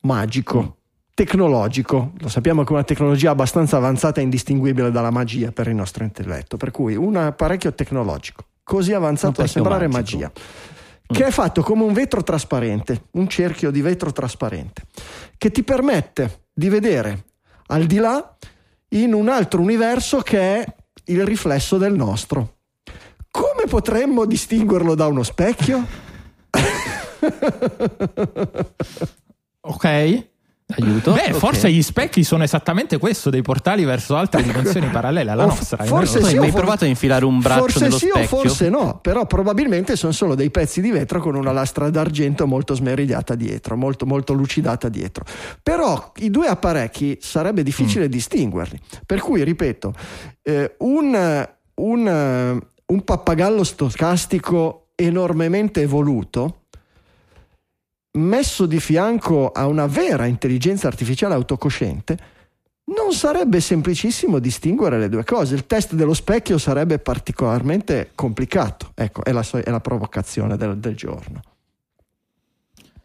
magico, 0.00 0.76
tecnologico, 1.16 2.12
lo 2.18 2.28
sappiamo 2.28 2.62
che 2.62 2.68
è 2.68 2.72
una 2.74 2.84
tecnologia 2.84 3.30
abbastanza 3.30 3.78
avanzata 3.78 4.20
e 4.20 4.24
indistinguibile 4.24 4.90
dalla 4.90 5.10
magia 5.10 5.50
per 5.50 5.66
il 5.66 5.74
nostro 5.74 6.04
intelletto, 6.04 6.58
per 6.58 6.70
cui 6.70 6.94
un 6.94 7.16
apparecchio 7.16 7.72
tecnologico 7.72 8.44
così 8.62 8.92
avanzato 8.92 9.40
da 9.40 9.46
sembrare 9.46 9.88
magico. 9.88 10.18
magia, 10.18 10.30
che 11.06 11.24
è 11.24 11.30
fatto 11.30 11.62
come 11.62 11.84
un 11.84 11.94
vetro 11.94 12.22
trasparente, 12.22 13.04
un 13.12 13.28
cerchio 13.28 13.70
di 13.70 13.80
vetro 13.80 14.12
trasparente, 14.12 14.82
che 15.38 15.50
ti 15.50 15.62
permette 15.62 16.48
di 16.52 16.68
vedere 16.68 17.24
al 17.68 17.86
di 17.86 17.96
là 17.96 18.36
in 18.88 19.14
un 19.14 19.30
altro 19.30 19.62
universo 19.62 20.18
che 20.18 20.38
è 20.38 20.66
il 21.04 21.24
riflesso 21.24 21.78
del 21.78 21.94
nostro. 21.94 22.56
Come 23.30 23.64
potremmo 23.66 24.26
distinguerlo 24.26 24.94
da 24.94 25.06
uno 25.06 25.22
specchio? 25.22 25.82
ok. 29.60 30.34
Aiuto. 30.68 31.12
Beh, 31.12 31.26
okay. 31.26 31.32
forse 31.34 31.70
gli 31.70 31.80
specchi 31.80 32.24
sono 32.24 32.42
esattamente 32.42 32.98
questo, 32.98 33.30
dei 33.30 33.42
portali 33.42 33.84
verso 33.84 34.16
altre 34.16 34.42
dimensioni 34.42 34.88
parallele 34.88 35.30
alla 35.30 35.44
nostra. 35.46 35.84
Forse 35.84 36.20
sì, 36.24 36.32
hai 36.32 36.40
mai 36.40 36.50
provato 36.50 36.84
a 36.84 36.88
infilare 36.88 37.24
un 37.24 37.38
braccio 37.38 37.60
forse 37.60 37.78
nello 37.84 37.98
sì 37.98 38.08
specchio? 38.08 38.26
forse 38.26 38.68
no, 38.68 38.98
però 39.00 39.26
probabilmente 39.26 39.94
sono 39.94 40.10
solo 40.10 40.34
dei 40.34 40.50
pezzi 40.50 40.80
di 40.80 40.90
vetro 40.90 41.20
con 41.20 41.36
una 41.36 41.52
lastra 41.52 41.88
d'argento 41.88 42.48
molto 42.48 42.74
smerigliata 42.74 43.36
dietro, 43.36 43.76
molto, 43.76 44.06
molto 44.06 44.32
lucidata 44.32 44.88
dietro. 44.88 45.24
Però 45.62 46.12
i 46.16 46.30
due 46.30 46.48
apparecchi 46.48 47.18
sarebbe 47.20 47.62
difficile 47.62 48.06
mm. 48.06 48.10
distinguerli. 48.10 48.80
Per 49.06 49.20
cui, 49.20 49.44
ripeto, 49.44 49.94
eh, 50.42 50.74
un, 50.78 51.48
un, 51.74 52.60
un 52.86 53.04
pappagallo 53.04 53.62
stocastico 53.62 54.88
enormemente 54.96 55.82
evoluto 55.82 56.62
messo 58.16 58.66
di 58.66 58.80
fianco 58.80 59.50
a 59.50 59.66
una 59.66 59.86
vera 59.86 60.26
intelligenza 60.26 60.86
artificiale 60.86 61.34
autocosciente, 61.34 62.18
non 62.86 63.12
sarebbe 63.12 63.60
semplicissimo 63.60 64.38
distinguere 64.38 64.98
le 64.98 65.08
due 65.08 65.24
cose. 65.24 65.54
Il 65.54 65.66
test 65.66 65.94
dello 65.94 66.14
specchio 66.14 66.58
sarebbe 66.58 66.98
particolarmente 66.98 68.10
complicato. 68.14 68.92
Ecco, 68.94 69.24
è 69.24 69.32
la, 69.32 69.44
è 69.64 69.70
la 69.70 69.80
provocazione 69.80 70.56
del, 70.56 70.78
del 70.78 70.94
giorno. 70.94 71.40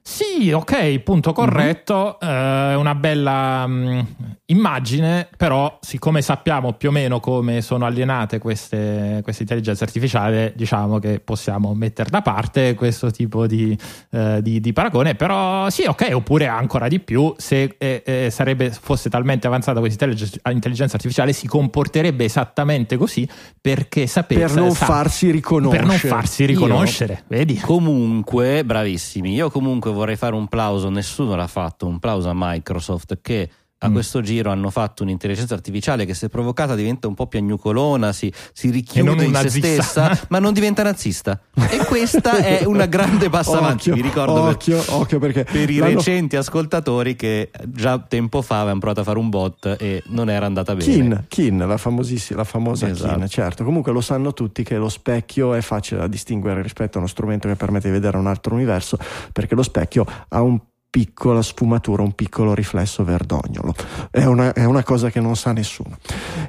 Sì, 0.03 0.51
ok, 0.51 0.99
punto 0.99 1.31
corretto. 1.31 2.17
Mm-hmm. 2.23 2.75
Uh, 2.75 2.79
una 2.79 2.95
bella 2.95 3.63
um, 3.65 4.05
immagine, 4.45 5.27
però, 5.37 5.77
siccome 5.81 6.21
sappiamo 6.21 6.73
più 6.73 6.89
o 6.89 6.91
meno 6.91 7.19
come 7.19 7.61
sono 7.61 7.85
alienate 7.85 8.39
queste, 8.39 9.19
queste 9.23 9.43
intelligenze 9.43 9.83
artificiali, 9.83 10.53
diciamo 10.55 10.99
che 10.99 11.19
possiamo 11.19 11.73
mettere 11.73 12.09
da 12.09 12.21
parte 12.21 12.73
questo 12.73 13.11
tipo 13.11 13.45
di, 13.45 13.77
eh, 14.11 14.39
di, 14.41 14.59
di 14.59 14.73
paragone. 14.73 15.15
Però 15.15 15.69
sì, 15.69 15.83
ok, 15.83 16.09
oppure 16.13 16.47
ancora 16.47 16.87
di 16.87 16.99
più, 16.99 17.33
se 17.37 17.75
eh, 17.77 18.03
eh, 18.05 18.29
sarebbe, 18.31 18.71
fosse 18.71 19.09
talmente 19.09 19.47
avanzata 19.47 19.79
questa 19.79 20.05
intelligenza 20.05 20.95
artificiale, 20.95 21.31
si 21.31 21.47
comporterebbe 21.47 22.25
esattamente 22.25 22.97
così 22.97 23.27
perché 23.59 24.07
sapete 24.07 24.41
per 24.41 24.55
non 24.55 24.71
sa, 24.71 24.85
farsi 24.85 25.29
riconoscere. 25.31 25.83
Per 25.83 25.87
non 25.87 25.97
farsi 25.97 26.45
riconoscere, 26.45 27.13
Io, 27.13 27.23
vedi? 27.27 27.57
Comunque, 27.57 28.65
bravissimi. 28.65 29.33
Io 29.33 29.49
comunque 29.49 29.90
vorrei 29.93 30.15
fare 30.15 30.35
un 30.35 30.47
plauso, 30.47 30.89
nessuno 30.89 31.35
l'ha 31.35 31.47
fatto, 31.47 31.87
un 31.87 31.99
plauso 31.99 32.29
a 32.29 32.33
Microsoft 32.35 33.19
che 33.21 33.49
a 33.83 33.89
mm. 33.89 33.93
questo 33.93 34.21
giro 34.21 34.51
hanno 34.51 34.69
fatto 34.69 35.01
un'intelligenza 35.01 35.55
artificiale 35.55 36.05
che 36.05 36.13
se 36.13 36.29
provocata 36.29 36.75
diventa 36.75 37.07
un 37.07 37.15
po' 37.15 37.25
piagnucolona, 37.25 38.13
si, 38.13 38.31
si 38.53 38.69
richiude 38.69 39.25
in 39.25 39.35
se 39.35 39.49
stessa, 39.49 40.19
ma 40.29 40.37
non 40.37 40.53
diventa 40.53 40.83
nazista. 40.83 41.39
E 41.69 41.83
questa 41.85 42.37
è 42.37 42.63
una 42.65 42.85
grande 42.85 43.29
passa 43.29 43.57
avanti. 43.57 43.91
Vi 43.91 44.01
ricordo 44.01 44.41
occhio, 44.41 44.77
per, 44.77 44.93
occhio 44.93 45.19
perché 45.19 45.45
per 45.45 45.69
i 45.69 45.79
recenti 45.79 46.35
ascoltatori 46.35 47.15
che 47.15 47.49
già 47.65 47.97
tempo 47.99 48.43
fa 48.43 48.57
avevano 48.57 48.79
provato 48.79 49.01
a 49.01 49.03
fare 49.03 49.17
un 49.17 49.29
bot 49.29 49.75
e 49.79 50.03
non 50.07 50.29
era 50.29 50.45
andata 50.45 50.75
bene. 50.75 50.91
Kin, 50.91 51.25
Kin 51.27 51.57
la 51.65 51.77
famosissima, 51.77 52.39
la 52.39 52.45
famosa 52.45 52.87
esatto. 52.87 53.17
Kin, 53.17 53.27
certo. 53.27 53.63
Comunque 53.63 53.91
lo 53.91 54.01
sanno 54.01 54.33
tutti 54.33 54.63
che 54.63 54.77
lo 54.77 54.89
specchio 54.89 55.55
è 55.55 55.61
facile 55.61 56.01
da 56.01 56.07
distinguere 56.07 56.61
rispetto 56.61 56.97
a 56.97 56.99
uno 56.99 57.09
strumento 57.09 57.47
che 57.47 57.55
permette 57.55 57.87
di 57.87 57.93
vedere 57.93 58.17
un 58.17 58.27
altro 58.27 58.53
universo, 58.53 58.99
perché 59.33 59.55
lo 59.55 59.63
specchio 59.63 60.05
ha 60.27 60.41
un 60.41 60.59
piccola 60.91 61.41
sfumatura, 61.41 62.03
un 62.03 62.11
piccolo 62.11 62.53
riflesso 62.53 63.03
verdognolo. 63.05 63.73
È 64.11 64.25
una, 64.25 64.53
è 64.53 64.65
una 64.65 64.83
cosa 64.83 65.09
che 65.09 65.21
non 65.21 65.35
sa 65.35 65.53
nessuno. 65.53 65.97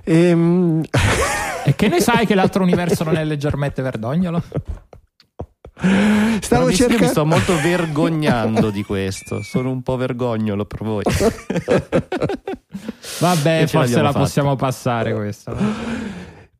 Ehm... 0.04 0.82
E 1.64 1.76
che 1.76 1.86
ne 1.86 2.00
sai 2.00 2.26
che 2.26 2.34
l'altro 2.34 2.64
universo 2.64 3.04
non 3.04 3.16
è 3.16 3.24
leggermente 3.24 3.82
verdognolo? 3.82 4.42
Stavo 6.40 6.66
mi, 6.66 6.74
cercando... 6.74 7.04
mi 7.04 7.08
sto 7.08 7.24
molto 7.24 7.54
vergognando 7.60 8.70
di 8.70 8.82
questo. 8.82 9.42
Sono 9.42 9.70
un 9.70 9.82
po' 9.82 9.96
vergognolo 9.96 10.64
per 10.64 10.82
voi. 10.82 11.04
Vabbè, 13.20 13.66
forse 13.68 14.02
la 14.02 14.08
fatta. 14.08 14.18
possiamo 14.18 14.56
passare 14.56 15.14
questa. 15.14 15.54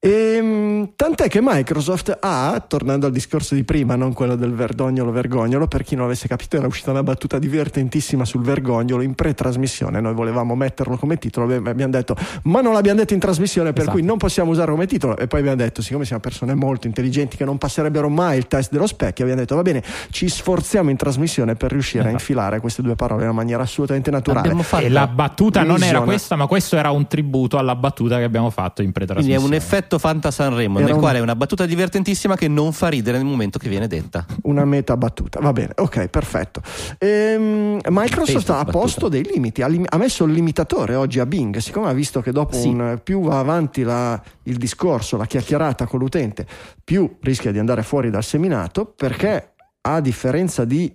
E, 0.04 0.10
ehm, 0.10 0.92
tant'è 0.96 1.28
che 1.28 1.38
Microsoft 1.40 2.18
ha, 2.20 2.64
tornando 2.66 3.06
al 3.06 3.12
discorso 3.12 3.54
di 3.54 3.62
prima, 3.62 3.94
non 3.94 4.12
quello 4.12 4.34
del 4.34 4.52
vergognolo 4.52 5.12
vergognolo, 5.12 5.68
per 5.68 5.84
chi 5.84 5.94
non 5.94 6.06
avesse 6.06 6.26
capito 6.26 6.56
era 6.56 6.66
uscita 6.66 6.90
una 6.90 7.04
battuta 7.04 7.38
divertentissima 7.38 8.24
sul 8.24 8.42
vergognolo 8.42 9.02
in 9.02 9.14
pre-trasmissione, 9.14 10.00
noi 10.00 10.12
volevamo 10.12 10.56
metterlo 10.56 10.96
come 10.96 11.18
titolo, 11.18 11.54
abbiamo 11.54 11.92
detto 11.92 12.16
ma 12.44 12.60
non 12.60 12.72
l'abbiamo 12.72 12.98
detto 12.98 13.14
in 13.14 13.20
trasmissione 13.20 13.72
per 13.72 13.82
esatto. 13.82 13.96
cui 13.96 14.04
non 14.04 14.16
possiamo 14.16 14.50
usarlo 14.50 14.72
come 14.74 14.88
titolo 14.88 15.16
e 15.16 15.28
poi 15.28 15.38
abbiamo 15.38 15.58
detto 15.58 15.82
siccome 15.82 16.04
siamo 16.04 16.20
persone 16.20 16.54
molto 16.54 16.88
intelligenti 16.88 17.36
che 17.36 17.44
non 17.44 17.58
passerebbero 17.58 18.08
mai 18.08 18.38
il 18.38 18.48
test 18.48 18.72
dello 18.72 18.88
specchio, 18.88 19.22
abbiamo 19.22 19.42
detto 19.42 19.54
va 19.54 19.62
bene 19.62 19.84
ci 20.10 20.28
sforziamo 20.28 20.90
in 20.90 20.96
trasmissione 20.96 21.54
per 21.54 21.70
riuscire 21.70 22.00
esatto. 22.00 22.16
a 22.16 22.18
infilare 22.18 22.58
queste 22.58 22.82
due 22.82 22.96
parole 22.96 23.22
in 23.22 23.28
una 23.28 23.36
maniera 23.36 23.62
assolutamente 23.62 24.10
naturale. 24.10 24.52
E 24.80 24.88
la 24.88 25.06
battuta 25.06 25.62
non 25.62 25.80
era 25.80 26.00
questa 26.00 26.34
ma 26.34 26.48
questo 26.48 26.76
era 26.76 26.90
un 26.90 27.06
tributo 27.06 27.56
alla 27.56 27.76
battuta 27.76 28.16
che 28.16 28.24
abbiamo 28.24 28.50
fatto 28.50 28.82
in 28.82 28.90
pre-trasmissione. 28.90 29.38
Quindi 29.38 29.54
è 29.54 29.60
un 29.60 29.64
effetto 29.64 29.90
effetto 29.92 29.98
Fanta 29.98 30.30
Sanremo, 30.30 30.78
Era 30.78 30.86
nel 30.86 30.94
un... 30.94 31.00
quale 31.00 31.18
è 31.18 31.20
una 31.20 31.36
battuta 31.36 31.66
divertentissima 31.66 32.36
che 32.36 32.48
non 32.48 32.72
fa 32.72 32.88
ridere 32.88 33.18
nel 33.18 33.26
momento 33.26 33.58
che 33.58 33.68
viene 33.68 33.86
detta. 33.86 34.24
Una 34.42 34.64
meta 34.64 34.96
battuta, 34.96 35.40
va 35.40 35.52
bene, 35.52 35.72
ok, 35.76 36.08
perfetto. 36.08 36.62
Ehm, 36.98 37.80
Microsoft 37.88 38.50
ha 38.50 38.64
posto 38.64 39.08
dei 39.08 39.24
limiti, 39.24 39.62
ha, 39.62 39.66
lim- 39.66 39.86
ha, 39.88 39.96
messo 39.96 40.24
il 40.24 40.32
limitatore 40.32 40.94
oggi 40.94 41.18
a 41.18 41.26
Bing, 41.26 41.56
siccome 41.58 41.88
ha 41.88 41.92
visto 41.92 42.20
che 42.20 42.32
dopo 42.32 42.56
sì. 42.56 42.68
un, 42.68 43.00
più 43.02 43.22
va 43.22 43.38
avanti 43.38 43.82
la, 43.82 44.20
il 44.44 44.56
discorso, 44.56 45.16
la 45.16 45.26
chiacchierata 45.26 45.86
con 45.86 45.98
l'utente, 45.98 46.46
più 46.82 47.16
rischia 47.20 47.52
di 47.52 47.58
andare 47.58 47.82
fuori 47.82 48.10
dal 48.10 48.24
seminato, 48.24 48.86
perché 48.86 49.54
a 49.82 50.00
differenza 50.00 50.64
di 50.64 50.94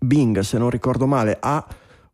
Bing, 0.00 0.40
se 0.40 0.58
non 0.58 0.70
ricordo 0.70 1.06
male, 1.06 1.36
ha 1.40 1.64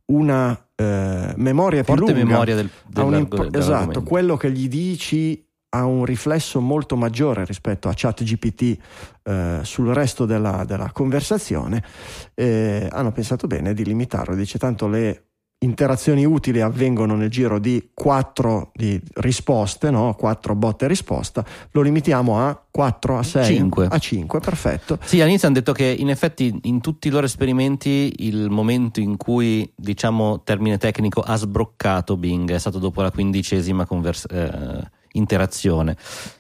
una 0.07 0.59
eh, 0.77 1.33
memoria 1.37 1.83
Forte 1.83 2.05
più 2.05 2.13
lunga. 2.13 2.31
memoria 2.31 2.55
del, 2.55 2.71
imp- 2.97 3.57
esatto, 3.57 4.03
quello 4.03 4.37
che 4.37 4.51
gli 4.51 4.69
dici 4.69 5.45
ha 5.75 5.85
un 5.85 6.05
riflesso 6.05 6.61
molto 6.61 6.97
maggiore 6.97 7.45
rispetto 7.45 7.89
a 7.89 7.93
ChatGPT 7.95 8.79
eh, 9.25 9.59
sul 9.63 9.89
resto 9.89 10.25
della, 10.25 10.65
della 10.65 10.91
conversazione, 10.93 11.83
eh, 12.35 12.89
hanno 12.91 13.11
pensato 13.11 13.47
bene 13.49 13.75
di 13.75 13.85
limitarlo. 13.85 14.37
Dice 14.37 14.57
tanto 14.59 14.87
le 14.87 15.25
interazioni 15.59 16.25
utili 16.25 16.61
avvengono 16.61 17.17
nel 17.17 17.31
giro 17.31 17.59
di 17.59 17.91
quattro 17.93 18.71
di 18.75 19.01
risposte, 19.15 19.91
no? 19.91 20.15
quattro 20.15 20.55
botte 20.55 20.87
risposta, 20.87 21.45
lo 21.73 21.81
limitiamo 21.81 22.39
a 22.39 22.63
4, 22.71 23.19
a 23.19 23.23
6, 23.23 23.45
5. 23.45 23.87
a 23.91 23.99
5, 23.99 24.41
perfetto. 24.41 24.99
Sì, 25.03 25.21
all'inizio 25.21 25.49
hanno 25.49 25.57
detto 25.57 25.73
che 25.73 25.87
in 25.87 26.11
effetti 26.11 26.57
in 26.65 26.81
tutti 26.81 27.09
i 27.09 27.11
loro 27.11 27.27
esperimenti 27.27 28.13
il 28.19 28.51
momento 28.51 29.01
in 29.01 29.17
cui, 29.17 29.71
diciamo, 29.75 30.43
termine 30.43 30.79
tecnico, 30.79 31.21
ha 31.21 31.37
sbroccato 31.37 32.17
Bing 32.17 32.53
è 32.53 32.59
stato 32.59 32.79
dopo 32.79 33.03
la 33.03 33.11
quindicesima 33.11 33.87
conversazione. 33.87 34.81
Eh, 34.91 34.94
interazione. 35.15 35.97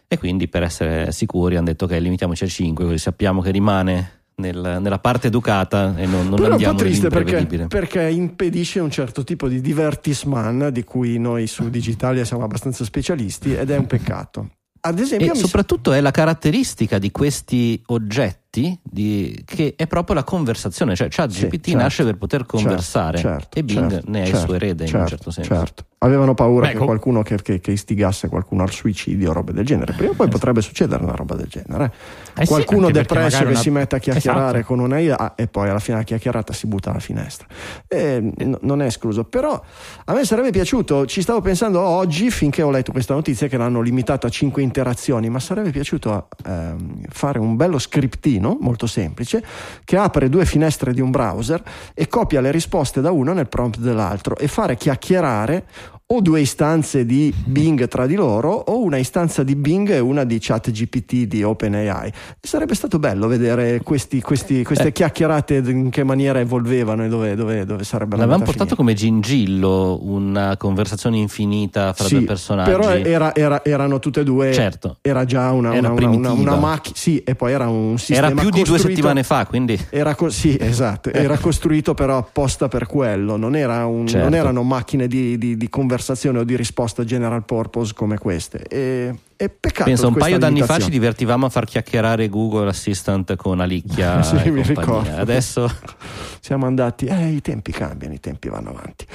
E 0.06 0.18
quindi 0.18 0.48
per 0.48 0.62
essere 0.62 1.10
sicuri 1.12 1.56
hanno 1.56 1.66
detto 1.66 1.86
che 1.86 1.98
limitiamoci 1.98 2.44
a 2.44 2.46
5, 2.46 2.84
così 2.84 2.98
sappiamo 2.98 3.40
che 3.40 3.50
rimane 3.50 4.22
nel, 4.36 4.78
nella 4.80 4.98
parte 4.98 5.28
educata 5.28 5.94
e 5.96 6.06
non, 6.06 6.28
non 6.28 6.36
Però 6.36 6.52
andiamo 6.52 6.72
un 6.72 6.78
po' 6.78 6.84
triste 6.84 7.08
perché, 7.08 7.66
perché, 7.66 8.08
impedisce 8.10 8.80
un 8.80 8.90
certo 8.90 9.24
tipo 9.24 9.48
di 9.48 9.60
divertisman 9.60 10.70
di 10.72 10.84
cui 10.84 11.18
noi 11.18 11.46
su 11.46 11.68
Digitalia 11.70 12.24
siamo 12.24 12.44
abbastanza 12.44 12.84
specialisti 12.84 13.54
ed 13.54 13.70
è 13.70 13.76
un 13.76 13.86
peccato. 13.86 14.50
Ad 14.80 14.98
esempio, 14.98 15.32
e 15.32 15.36
soprattutto 15.36 15.92
è 15.92 16.00
la 16.00 16.10
caratteristica 16.10 16.98
di 16.98 17.10
questi 17.10 17.80
oggetti 17.86 18.43
di, 18.82 19.42
che 19.44 19.74
è 19.76 19.86
proprio 19.86 20.14
la 20.14 20.24
conversazione, 20.24 20.94
cioè 20.94 21.08
ChatGPT 21.08 21.64
sì, 21.64 21.70
certo, 21.70 21.82
nasce 21.82 22.04
per 22.04 22.16
poter 22.16 22.40
certo, 22.40 22.56
conversare 22.56 23.18
certo, 23.18 23.58
e 23.58 23.64
Bing 23.64 23.90
certo, 23.90 24.10
ne 24.10 24.22
è 24.22 24.28
il 24.28 24.36
suo 24.36 24.54
erede 24.54 24.86
in 24.86 24.94
un 24.94 25.06
certo 25.06 25.30
senso. 25.30 25.54
Certo. 25.54 25.84
Avevano 25.98 26.34
paura 26.34 26.66
Beh, 26.66 26.72
che 26.74 26.84
qualcuno 26.84 27.22
che, 27.22 27.40
che, 27.40 27.60
che, 27.60 27.70
istigasse 27.70 28.28
qualcuno 28.28 28.62
al 28.62 28.70
suicidio 28.70 29.30
o 29.30 29.32
robe 29.32 29.54
del 29.54 29.64
genere. 29.64 29.94
Prima 29.94 30.12
o 30.12 30.14
poi 30.14 30.28
potrebbe 30.28 30.60
succedere 30.60 31.02
una 31.02 31.14
roba 31.14 31.34
del 31.34 31.46
genere. 31.46 31.90
Eh 32.36 32.44
qualcuno 32.44 32.88
sì, 32.88 32.92
depresso 32.92 33.38
che 33.38 33.44
una... 33.44 33.54
si 33.54 33.70
mette 33.70 33.96
a 33.96 33.98
chiacchierare 33.98 34.58
esatto. 34.58 34.74
con 34.74 34.80
una 34.80 34.98
IA 34.98 35.34
e 35.34 35.46
poi 35.46 35.70
alla 35.70 35.78
fine 35.78 35.96
la 35.96 36.02
chiacchierata 36.02 36.52
si 36.52 36.66
butta 36.66 36.90
alla 36.90 36.98
finestra. 36.98 37.46
E, 37.88 38.20
n- 38.20 38.58
non 38.60 38.82
è 38.82 38.84
escluso. 38.84 39.24
Però 39.24 39.58
a 40.04 40.12
me 40.12 40.24
sarebbe 40.26 40.50
piaciuto, 40.50 41.06
ci 41.06 41.22
stavo 41.22 41.40
pensando 41.40 41.80
oggi 41.80 42.30
finché 42.30 42.60
ho 42.60 42.70
letto 42.70 42.92
questa 42.92 43.14
notizia 43.14 43.46
che 43.46 43.56
l'hanno 43.56 43.80
limitato 43.80 44.26
a 44.26 44.30
5 44.30 44.60
interazioni, 44.60 45.30
ma 45.30 45.40
sarebbe 45.40 45.70
piaciuto 45.70 46.28
ehm, 46.44 47.04
fare 47.08 47.38
un 47.38 47.56
bello 47.56 47.78
scriptino 47.78 48.43
piano 48.44 48.58
molto 48.60 48.86
semplice 48.86 49.42
che 49.84 49.96
apre 49.96 50.28
due 50.28 50.44
finestre 50.44 50.92
di 50.92 51.00
un 51.00 51.10
browser 51.10 51.62
e 51.94 52.06
copia 52.08 52.40
le 52.40 52.50
risposte 52.50 53.00
da 53.00 53.10
uno 53.10 53.32
nel 53.32 53.48
prompt 53.48 53.78
dell'altro 53.78 54.36
e 54.36 54.48
fare 54.48 54.76
chiacchierare 54.76 55.66
o 56.06 56.20
due 56.20 56.42
istanze 56.42 57.06
di 57.06 57.32
Bing 57.46 57.88
tra 57.88 58.06
di 58.06 58.14
loro 58.14 58.52
o 58.52 58.82
una 58.82 58.98
istanza 58.98 59.42
di 59.42 59.56
Bing 59.56 59.88
e 59.88 60.00
una 60.00 60.24
di 60.24 60.36
ChatGPT 60.38 61.22
di 61.22 61.42
OpenAI. 61.42 62.12
Sarebbe 62.42 62.74
stato 62.74 62.98
bello 62.98 63.26
vedere 63.26 63.80
questi, 63.82 64.20
questi, 64.20 64.62
queste 64.64 64.88
eh. 64.88 64.92
chiacchierate 64.92 65.62
in 65.64 65.88
che 65.88 66.04
maniera 66.04 66.40
evolvevano 66.40 67.04
e 67.04 67.08
dove, 67.08 67.34
dove, 67.34 67.64
dove 67.64 67.84
sarebbero 67.84 68.20
L'avevamo 68.20 68.44
portato 68.44 68.76
come 68.76 68.92
gingillo 68.92 69.98
una 70.02 70.58
conversazione 70.58 71.16
infinita 71.16 71.94
fra 71.94 72.06
sì, 72.06 72.16
due 72.16 72.24
personaggi. 72.24 72.70
Però 72.70 72.90
era, 72.90 73.34
era, 73.34 73.64
erano 73.64 73.98
tutte 73.98 74.20
e 74.20 74.24
due. 74.24 74.52
Certo. 74.52 74.98
Era 75.00 75.24
già 75.24 75.52
una, 75.52 75.74
era 75.74 75.90
una, 75.90 76.06
una, 76.06 76.32
una 76.32 76.56
macchina. 76.56 76.96
Sì, 76.98 77.22
e 77.22 77.34
poi 77.34 77.52
era 77.52 77.66
un 77.68 77.96
sistema. 77.96 78.26
Era 78.26 78.40
più 78.42 78.50
di 78.50 78.62
due 78.62 78.78
settimane 78.78 79.22
fa, 79.22 79.46
quindi. 79.46 79.80
Era 79.88 80.14
co- 80.14 80.28
sì, 80.28 80.54
esatto. 80.60 81.10
Era 81.10 81.38
costruito 81.40 81.94
però 81.94 82.18
apposta 82.18 82.68
per 82.68 82.86
quello. 82.86 83.36
Non, 83.36 83.56
era 83.56 83.86
un, 83.86 84.06
certo. 84.06 84.28
non 84.28 84.38
erano 84.38 84.62
macchine 84.62 85.06
di, 85.06 85.38
di, 85.38 85.56
di 85.56 85.68
conversazione 85.70 85.92
conversazione 85.94 86.40
o 86.40 86.44
di 86.44 86.56
risposta 86.56 87.04
general 87.04 87.44
purpose 87.44 87.94
come 87.94 88.18
queste. 88.18 88.64
E, 88.68 89.14
e 89.36 89.48
peccato. 89.48 89.84
Penso 89.84 90.08
un 90.08 90.14
paio 90.14 90.38
d'anni 90.38 90.62
fa 90.62 90.78
ci 90.78 90.90
divertivamo 90.90 91.46
a 91.46 91.48
far 91.48 91.66
chiacchierare 91.66 92.28
Google 92.28 92.68
Assistant 92.68 93.36
con 93.36 93.60
Alicchia. 93.60 94.22
sì, 94.24 94.50
mi 94.50 94.62
ricordo. 94.62 95.16
Adesso 95.16 95.70
siamo 96.40 96.66
andati, 96.66 97.06
eh, 97.06 97.28
i 97.28 97.40
tempi 97.40 97.70
cambiano, 97.70 98.14
i 98.14 98.20
tempi 98.20 98.48
vanno 98.48 98.70
avanti. 98.70 99.06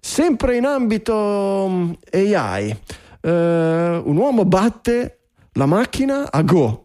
Sempre 0.00 0.56
in 0.56 0.66
ambito 0.66 1.66
mm, 1.68 1.92
AI, 2.12 2.76
eh, 3.20 4.02
un 4.04 4.16
uomo 4.16 4.44
batte 4.44 5.18
la 5.52 5.66
macchina 5.66 6.30
a 6.30 6.42
Go 6.42 6.83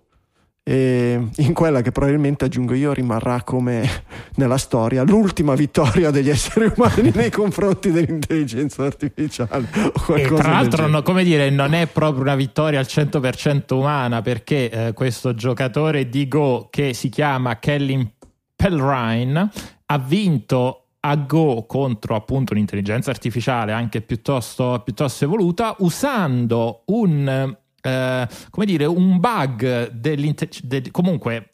e 0.69 1.29
in 1.37 1.53
quella 1.55 1.81
che 1.81 1.91
probabilmente 1.91 2.45
aggiungo 2.45 2.75
io 2.75 2.93
rimarrà 2.93 3.41
come 3.41 4.03
nella 4.35 4.59
storia 4.59 5.01
l'ultima 5.01 5.55
vittoria 5.55 6.11
degli 6.11 6.29
esseri 6.29 6.71
umani 6.75 7.09
nei 7.15 7.31
confronti 7.31 7.89
dell'intelligenza 7.89 8.83
artificiale. 8.83 9.67
e 10.15 10.27
tra 10.27 10.51
l'altro, 10.51 10.85
no, 10.85 11.01
come 11.01 11.23
dire, 11.23 11.49
non 11.49 11.73
è 11.73 11.87
proprio 11.87 12.21
una 12.21 12.35
vittoria 12.35 12.77
al 12.77 12.85
100% 12.87 13.73
umana 13.73 14.21
perché 14.21 14.69
eh, 14.69 14.93
questo 14.93 15.33
giocatore 15.33 16.07
di 16.07 16.27
Go 16.27 16.67
che 16.69 16.93
si 16.93 17.09
chiama 17.09 17.57
Kellen 17.57 18.07
Pelrine 18.55 19.49
ha 19.87 19.97
vinto 19.97 20.89
a 20.99 21.15
Go 21.15 21.65
contro 21.65 22.13
appunto 22.13 22.53
un'intelligenza 22.53 23.09
artificiale 23.09 23.71
anche 23.71 24.01
piuttosto, 24.01 24.79
piuttosto 24.83 25.23
evoluta 25.23 25.73
usando 25.79 26.83
un, 26.87 27.57
eh, 27.81 28.27
come 28.49 28.65
dire, 28.65 28.85
un 28.85 29.19
bug 29.19 29.91
dell'intelligenza 29.91 30.59
del, 30.67 30.91
comunque 30.91 31.53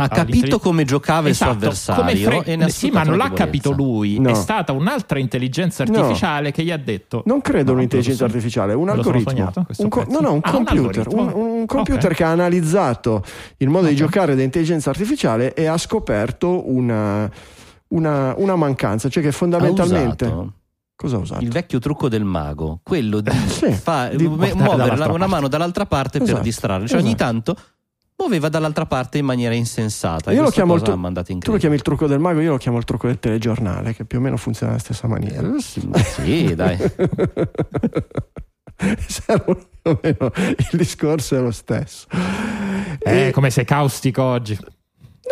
ha 0.00 0.08
capito 0.08 0.58
come 0.58 0.84
giocava 0.84 1.28
esatto, 1.28 1.66
il 1.66 1.74
suo 1.74 1.92
avversario 1.92 2.40
fre- 2.42 2.54
e 2.64 2.68
sì 2.70 2.90
ma 2.90 3.02
non 3.02 3.18
l'ha 3.18 3.32
capito 3.32 3.70
lui 3.70 4.18
No. 4.18 4.30
è 4.30 4.34
stata 4.34 4.72
un'altra 4.72 5.18
intelligenza 5.18 5.82
artificiale 5.82 6.46
No. 6.46 6.50
che 6.52 6.64
gli 6.64 6.70
ha 6.70 6.78
detto 6.78 7.22
Non 7.26 7.42
credo 7.42 7.72
No, 7.72 7.76
un'intelligenza 7.78 8.22
lo 8.24 8.30
so- 8.30 8.34
artificiale, 8.34 8.72
un 8.72 8.88
algoritmo. 8.88 9.28
sognato, 9.28 9.66
Un 9.76 9.88
co- 9.90 10.06
no, 10.08 10.20
no, 10.20 10.32
un 10.32 10.40
Ah, 10.42 10.56
un 10.56 10.64
computer. 10.64 11.06
Un, 11.08 11.18
algoritmo. 11.18 11.44
un 11.58 11.66
computer 11.66 12.10
Ok. 12.12 12.16
che 12.16 12.24
ha 12.24 12.30
analizzato 12.30 13.22
il 13.58 13.68
modo 13.68 13.88
di 13.88 13.92
Ok. 13.92 13.98
giocare 13.98 14.34
dell'intelligenza 14.34 14.88
artificiale 14.88 15.52
e 15.52 15.66
ha 15.66 15.76
scoperto 15.76 16.70
una, 16.70 17.30
una, 17.88 18.34
una 18.38 18.56
mancanza, 18.56 19.10
cioè 19.10 19.22
che 19.22 19.28
ha 19.28 19.32
fondamentalmente. 19.32 20.58
Cosa 21.00 21.16
ha 21.16 21.18
usato? 21.20 21.42
il 21.42 21.50
vecchio 21.50 21.78
trucco 21.78 22.08
del 22.10 22.24
mago, 22.24 22.80
quello 22.82 23.20
di, 23.20 23.30
Sì, 23.48 23.72
fa- 23.72 24.08
di 24.08 24.26
muovere 24.28 24.54
la- 24.58 25.06
una 25.06 25.06
parte. 25.06 25.26
mano 25.26 25.48
dall'altra 25.48 25.86
parte 25.86 26.18
per 26.18 26.28
Esatto, 26.28 26.42
distrarre. 26.42 26.86
Cioè 26.86 26.98
ogni 26.98 27.14
esatto. 27.14 27.24
tanto 27.24 27.56
muoveva 28.18 28.50
dall'altra 28.50 28.84
parte 28.84 29.16
in 29.16 29.24
maniera 29.24 29.54
insensata. 29.54 30.30
Io 30.30 30.42
lo 30.42 30.50
chiamo 30.50 30.74
il 30.74 30.82
tru- 30.82 31.38
Tu 31.38 31.52
lo 31.52 31.56
chiami 31.56 31.76
il 31.76 31.80
trucco 31.80 32.06
del 32.06 32.18
mago, 32.18 32.40
io 32.40 32.50
lo 32.50 32.58
chiamo 32.58 32.76
il 32.76 32.84
trucco 32.84 33.06
del 33.06 33.18
telegiornale, 33.18 33.94
che 33.94 34.04
più 34.04 34.18
o 34.18 34.20
meno 34.20 34.36
funziona 34.36 34.72
nella 34.72 34.82
stessa 34.84 35.06
maniera. 35.08 35.48
Sì, 35.58 36.54
dai. 36.54 36.76
Più 38.76 39.92
o 39.92 39.98
meno 40.02 40.30
il 40.56 40.68
discorso 40.72 41.36
è 41.36 41.40
lo 41.40 41.50
stesso. 41.50 42.06
eh, 42.98 43.28
E- 43.28 43.30
come 43.30 43.48
sei 43.50 43.64
caustico 43.64 44.22
oggi 44.22 44.58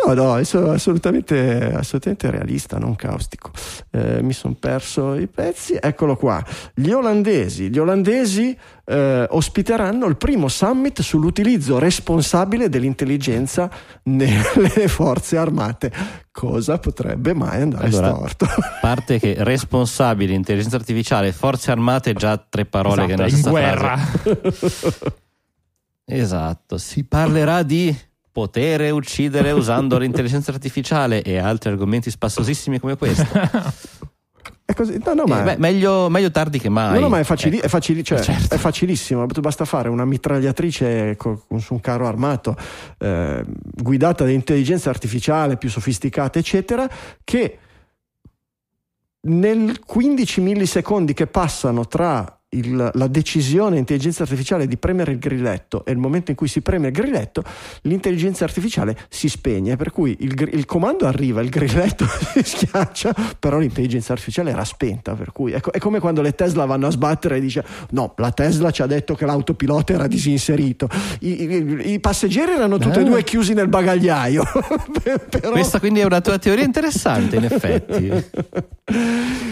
No, 0.05 0.13
no, 0.13 0.43
sono 0.43 0.71
assolutamente, 0.71 1.73
assolutamente 1.73 2.31
realista, 2.31 2.77
non 2.77 2.95
caustico. 2.95 3.51
Eh, 3.91 4.21
mi 4.21 4.33
sono 4.33 4.55
perso 4.57 5.15
i 5.15 5.27
pezzi. 5.27 5.77
Eccolo 5.79 6.15
qua. 6.15 6.43
Gli 6.73 6.91
olandesi, 6.91 7.69
gli 7.69 7.77
olandesi 7.77 8.57
eh, 8.85 9.27
ospiteranno 9.29 10.05
il 10.07 10.17
primo 10.17 10.47
summit 10.47 11.01
sull'utilizzo 11.01 11.77
responsabile 11.79 12.69
dell'intelligenza 12.69 13.69
nelle 14.03 14.87
forze 14.87 15.37
armate. 15.37 15.91
Cosa 16.31 16.79
potrebbe 16.79 17.33
mai 17.33 17.61
andare 17.61 17.87
Allora, 17.87 18.15
storto? 18.15 18.45
A 18.45 18.77
parte 18.79 19.19
che 19.19 19.35
responsabile, 19.43 20.33
intelligenza 20.33 20.77
artificiale, 20.77 21.31
forze 21.33 21.71
armate, 21.71 22.13
già 22.13 22.37
tre 22.37 22.65
parole 22.65 23.05
che 23.05 23.13
Esatto, 23.13 23.21
nella 23.21 23.27
in 23.27 23.35
stessa 23.35 23.49
guerra 23.49 23.97
frase. 23.97 24.99
Esatto, 26.11 26.79
si 26.79 27.03
parlerà 27.03 27.61
di 27.61 27.95
potere 28.39 28.89
uccidere 28.89 29.51
usando 29.51 29.97
l'intelligenza 29.97 30.51
artificiale 30.51 31.21
e 31.23 31.37
altri 31.39 31.71
argomenti 31.71 32.09
spassosissimi 32.09 32.79
come 32.79 32.95
questo. 32.95 33.27
È 34.63 34.73
così. 34.73 35.01
No, 35.03 35.13
no, 35.13 35.23
ma 35.25 35.41
Eh, 35.41 35.43
beh, 35.43 35.57
meglio, 35.57 36.07
meglio 36.09 36.31
tardi 36.31 36.57
che 36.59 36.69
mai. 36.69 36.93
No, 36.93 36.99
no, 36.99 37.09
ma 37.09 37.19
è, 37.19 37.23
facili- 37.23 37.57
Ecco. 37.57 37.65
è 37.65 37.69
facili- 37.69 38.03
cioè, 38.03 38.21
Certo. 38.21 38.53
è 38.53 38.57
facilissimo. 38.57 39.25
Basta 39.25 39.65
fare 39.65 39.89
una 39.89 40.05
mitragliatrice 40.05 41.15
co- 41.17 41.43
con, 41.47 41.59
su 41.59 41.73
un 41.73 41.81
carro 41.81 42.07
armato 42.07 42.55
eh, 42.99 43.43
guidata 43.73 44.23
da 44.23 44.29
intelligenza 44.29 44.89
artificiale 44.89 45.57
più 45.57 45.69
sofisticata, 45.69 46.39
eccetera, 46.39 46.87
che 47.23 47.57
nel 49.21 49.79
15 49.85 50.39
millisecondi 50.41 51.13
che 51.13 51.27
passano 51.27 51.85
tra 51.87 52.38
il- 52.51 52.89
la 52.93 53.07
decisione 53.07 53.77
intelligenza 53.77 54.23
artificiale 54.23 54.65
di 54.65 54.75
premere 54.77 55.11
il 55.11 55.19
grilletto 55.19 55.85
e 55.85 55.91
il 55.91 55.97
momento 55.97 56.31
in 56.31 56.37
cui 56.37 56.47
si 56.47 56.61
preme 56.61 56.87
il 56.87 56.93
grilletto, 56.93 57.43
l'intelligenza 57.81 58.43
artificiale 58.43 58.97
si 59.07 59.29
spegne, 59.29 59.75
per 59.75 59.91
cui 59.91 60.17
il, 60.21 60.33
il 60.53 60.65
comando 60.65 61.05
arriva, 61.05 61.41
il 61.41 61.49
grilletto 61.49 62.05
si 62.33 62.41
schiaccia, 62.43 63.13
però 63.37 63.59
l'intelligenza 63.59 64.13
artificiale 64.13 64.49
era 64.49 64.63
spenta, 64.63 65.13
per 65.13 65.31
cui 65.31 65.51
è, 65.51 65.59
co- 65.59 65.69
è 65.71 65.77
come 65.77 65.99
quando 65.99 66.21
le 66.21 66.33
Tesla 66.33 66.65
vanno 66.65 66.87
a 66.87 66.91
sbattere 66.91 67.37
e 67.37 67.39
dice 67.39 67.63
no, 67.91 68.13
la 68.17 68.31
Tesla 68.31 68.71
ci 68.71 68.81
ha 68.81 68.87
detto 68.87 69.13
che 69.13 69.25
l'autopilota 69.25 69.93
era 69.93 70.07
disinserito, 70.07 70.87
i, 71.19 71.43
i- 71.43 71.91
i 71.93 71.99
passeggeri 71.99 72.53
erano 72.53 72.77
tutti 72.79 72.97
e 72.99 73.03
due 73.03 73.23
chiusi 73.23 73.53
nel 73.53 73.67
bagagliaio. 73.67 74.43
però... 75.29 75.51
Questa 75.51 75.79
quindi 75.79 75.99
è 75.99 76.03
una 76.03 76.21
tua 76.21 76.39
teoria 76.39 76.63
interessante, 76.63 77.35
in 77.35 77.43
effetti. 77.43 78.11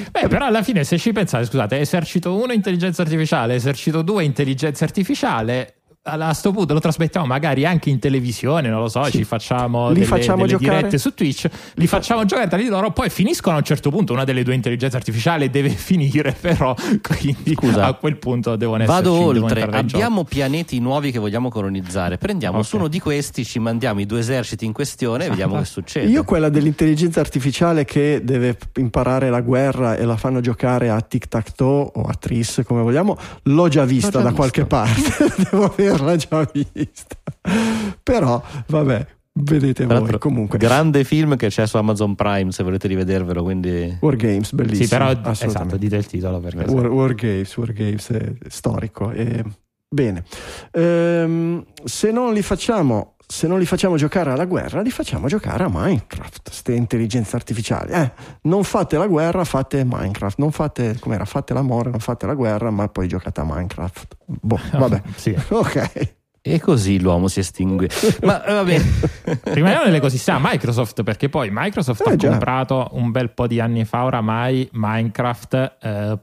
Beh, 0.10 0.27
però 0.29 0.45
alla 0.47 0.63
fine, 0.63 0.83
se 0.83 0.97
ci 0.97 1.12
pensate, 1.12 1.45
scusate, 1.45 1.79
esercito 1.79 2.36
1 2.36 2.53
intelligenza 2.53 2.86
artificiale, 3.02 3.56
esercito 3.56 4.02
2 4.02 4.23
intelligenza 4.23 4.84
artificiale. 4.84 5.76
A 6.09 6.33
sto 6.33 6.51
punto 6.53 6.73
lo 6.73 6.79
trasmettiamo 6.79 7.25
magari 7.25 7.65
anche 7.65 7.89
in 7.89 7.99
televisione, 7.99 8.69
non 8.69 8.79
lo 8.79 8.87
so, 8.87 9.03
Sì. 9.05 9.11
ci 9.17 9.23
facciamo 9.25 9.89
Li 9.89 9.95
delle, 9.95 10.05
facciamo 10.05 10.45
delle 10.45 10.57
giocare? 10.57 10.77
dirette 10.77 10.97
su 10.97 11.13
Twitch, 11.13 11.47
li 11.75 11.85
facciamo 11.87 12.23
giocare 12.23 12.47
tra 12.47 12.57
di 12.57 12.67
loro, 12.67 12.91
poi 12.91 13.09
finiscono 13.09 13.55
a 13.55 13.59
un 13.59 13.65
certo 13.65 13.89
punto, 13.89 14.13
una 14.13 14.23
delle 14.23 14.43
due 14.43 14.53
intelligenze 14.53 14.95
artificiali 14.95 15.49
deve 15.49 15.67
finire, 15.75 16.31
però 16.39 16.73
quindi 17.01 17.53
Scusa, 17.55 17.85
a 17.87 17.93
quel 17.95 18.15
punto 18.17 18.55
devono 18.55 18.83
esserci 18.83 19.01
Vado 19.03 19.13
oltre, 19.25 19.63
abbiamo 19.63 20.23
pianeti 20.23 20.79
nuovi 20.79 21.11
che 21.11 21.19
vogliamo 21.19 21.49
colonizzare. 21.49 22.17
Prendiamo 22.17 22.59
Ok. 22.59 22.65
su 22.65 22.77
uno 22.77 22.87
di 22.87 22.99
questi, 22.99 23.43
ci 23.43 23.59
mandiamo 23.59 23.99
i 23.99 24.05
due 24.05 24.19
eserciti 24.19 24.63
in 24.65 24.71
questione 24.71 25.25
e 25.25 25.29
vediamo 25.29 25.57
che 25.57 25.65
succede. 25.65 26.07
Io 26.07 26.23
quella 26.23 26.47
dell'intelligenza 26.49 27.19
artificiale 27.19 27.83
che 27.83 28.21
deve 28.23 28.57
imparare 28.77 29.29
la 29.29 29.41
guerra 29.41 29.95
e 29.97 30.05
la 30.05 30.15
fanno 30.15 30.39
giocare 30.39 30.89
a 30.89 31.01
tic 31.01 31.27
tac 31.27 31.51
toe 31.51 31.89
o 31.93 32.01
a 32.03 32.13
tris 32.13 32.61
come 32.65 32.81
vogliamo, 32.81 33.17
l'ho 33.43 33.67
già 33.67 33.83
vista 33.83 34.09
già 34.09 34.17
da 34.19 34.23
visto. 34.29 34.35
qualche 34.37 34.65
parte, 34.65 35.33
devo 35.51 35.73
averla 36.03 36.15
già 36.15 36.49
vista. 36.73 37.15
Però 38.03 38.41
vabbè, 38.67 39.07
vedete 39.33 39.86
Tra 39.86 39.99
voi 39.99 40.17
comunque. 40.17 40.57
grande 40.57 41.03
film 41.03 41.36
che 41.36 41.47
c'è 41.49 41.65
su 41.67 41.77
Amazon 41.77 42.15
Prime 42.15 42.51
se 42.51 42.63
volete 42.63 42.88
rivedervelo. 42.88 43.43
Quindi 43.43 43.97
War 44.01 44.15
Games, 44.15 44.51
bellissimo. 44.53 44.83
Sì, 44.83 44.89
però 44.89 45.05
assolutamente. 45.05 45.45
esatto, 45.45 45.77
dite 45.77 45.95
il 45.97 46.05
titolo 46.07 46.39
perché 46.39 46.71
War, 46.71 46.88
War 46.89 47.13
Games, 47.15 47.57
War 47.57 47.73
Games 47.73 48.10
è 48.12 48.33
storico. 48.47 49.12
e- 49.12 49.43
Bene, 49.89 50.23
Ehm, 50.71 51.63
se 51.86 52.12
non 52.12 52.33
li 52.33 52.41
facciamo. 52.41 53.15
Se 53.29 53.45
non 53.45 53.59
li 53.59 53.65
facciamo 53.65 53.97
giocare 53.97 54.31
alla 54.31 54.45
guerra, 54.45 54.79
li 54.81 54.89
facciamo 54.89 55.27
giocare 55.27 55.65
a 55.65 55.69
Minecraft, 55.69 56.49
ste 56.49 56.73
intelligenze 56.73 57.35
artificiali. 57.35 57.91
Eh, 57.91 58.11
non 58.43 58.63
fate 58.63 58.97
la 58.97 59.05
guerra, 59.05 59.43
fate 59.43 59.83
Minecraft. 59.83 60.37
Non 60.37 60.51
fate, 60.51 60.97
com'era, 60.99 61.25
fate 61.25 61.53
l'amore, 61.53 61.89
non 61.89 61.99
fate 61.99 62.25
la 62.25 62.33
guerra, 62.35 62.71
ma 62.71 62.87
poi 62.87 63.09
giocate 63.09 63.41
a 63.41 63.43
Minecraft. 63.45 64.15
Boh, 64.25 64.59
vabbè. 64.71 65.01
Sì. 65.15 65.35
Ok. 65.49 66.15
E 66.39 66.61
così 66.61 67.01
l'uomo 67.01 67.27
si 67.27 67.41
estingue. 67.41 67.89
Ma 68.23 68.41
eh, 68.45 68.53
va 68.53 68.63
bene. 68.63 68.85
Rimaniamo 69.43 69.83
nell'ecosistema 69.83 70.39
Microsoft 70.41 71.03
perché 71.03 71.27
poi 71.27 71.49
Microsoft 71.51 72.07
Eh, 72.07 72.11
ha 72.11 72.15
già. 72.15 72.29
comprato 72.29 72.87
un 72.93 73.11
bel 73.11 73.31
po' 73.31 73.47
di 73.47 73.59
anni 73.59 73.83
fa 73.83 74.05
oramai 74.05 74.69
Minecraft 74.71 75.75
eh, 75.81 76.17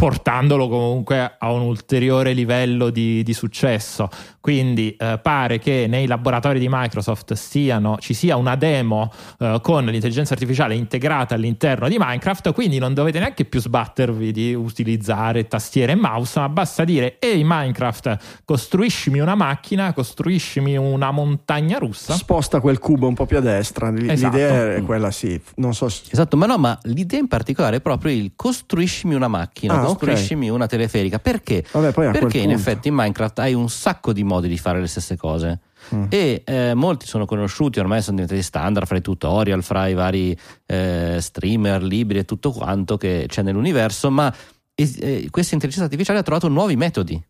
portandolo 0.00 0.66
comunque 0.66 1.36
a 1.38 1.52
un 1.52 1.60
ulteriore 1.60 2.32
livello 2.32 2.88
di, 2.88 3.22
di 3.22 3.34
successo. 3.34 4.08
Quindi 4.40 4.96
eh, 4.98 5.18
pare 5.22 5.58
che 5.58 5.84
nei 5.86 6.06
laboratori 6.06 6.58
di 6.58 6.68
Microsoft 6.70 7.34
stiano, 7.34 7.98
ci 8.00 8.14
sia 8.14 8.36
una 8.36 8.56
demo 8.56 9.12
eh, 9.38 9.58
con 9.62 9.84
l'intelligenza 9.84 10.32
artificiale 10.32 10.74
integrata 10.74 11.34
all'interno 11.34 11.86
di 11.86 11.96
Minecraft, 11.98 12.54
quindi 12.54 12.78
non 12.78 12.94
dovete 12.94 13.18
neanche 13.18 13.44
più 13.44 13.60
sbattervi 13.60 14.32
di 14.32 14.54
utilizzare 14.54 15.46
tastiere 15.46 15.92
e 15.92 15.96
mouse, 15.96 16.40
ma 16.40 16.48
basta 16.48 16.84
dire 16.84 17.18
ehi 17.18 17.42
Minecraft, 17.44 18.16
costruiscimi 18.46 19.18
una 19.18 19.34
macchina, 19.34 19.92
costruiscimi 19.92 20.78
una 20.78 21.10
montagna 21.10 21.76
russa. 21.76 22.14
Sposta 22.14 22.60
quel 22.60 22.78
cubo 22.78 23.06
un 23.06 23.14
po' 23.14 23.26
più 23.26 23.36
a 23.36 23.40
destra. 23.40 23.90
L- 23.90 24.08
Esatto. 24.08 24.34
L'idea 24.36 24.74
è 24.76 24.82
quella, 24.82 25.10
sì. 25.10 25.38
Non 25.56 25.74
so 25.74 25.90
se- 25.90 26.04
Esatto, 26.10 26.38
ma 26.38 26.46
no, 26.46 26.56
ma 26.56 26.78
l'idea 26.84 27.18
in 27.18 27.28
particolare 27.28 27.76
è 27.76 27.80
proprio 27.82 28.12
il 28.14 28.32
costruiscimi 28.34 29.14
una 29.14 29.28
macchina, 29.28 29.74
Ah, 29.74 29.88
costruiscimi 29.96 30.48
una 30.50 30.66
teleferica. 30.66 31.18
Perché? 31.18 31.64
Vabbè, 31.70 31.92
Perché 31.92 32.38
in 32.38 32.44
punto. 32.44 32.58
effetti 32.58 32.88
in 32.88 32.94
Minecraft 32.94 33.38
hai 33.40 33.54
un 33.54 33.68
sacco 33.68 34.12
di 34.12 34.24
modi 34.24 34.48
di 34.48 34.58
fare 34.58 34.80
le 34.80 34.86
stesse 34.86 35.16
cose. 35.16 35.60
Mm. 35.94 36.04
E 36.10 36.42
eh, 36.44 36.74
molti 36.74 37.06
sono 37.06 37.24
conosciuti, 37.24 37.80
ormai 37.80 38.02
sono 38.02 38.16
diventati 38.16 38.42
standard 38.42 38.86
fra 38.86 38.96
i 38.96 39.00
tutorial, 39.00 39.62
fra 39.62 39.86
i 39.86 39.94
vari 39.94 40.36
eh, 40.66 41.16
streamer, 41.20 41.82
libri 41.82 42.18
e 42.18 42.24
tutto 42.24 42.50
quanto 42.52 42.96
che 42.96 43.24
c'è 43.28 43.42
nell'universo, 43.42 44.10
ma 44.10 44.32
es- 44.74 44.98
eh, 45.00 45.28
questa 45.30 45.54
intelligenza 45.54 45.84
artificiale 45.88 46.18
ha 46.18 46.22
trovato 46.22 46.48
nuovi 46.48 46.76
metodi. 46.76 47.20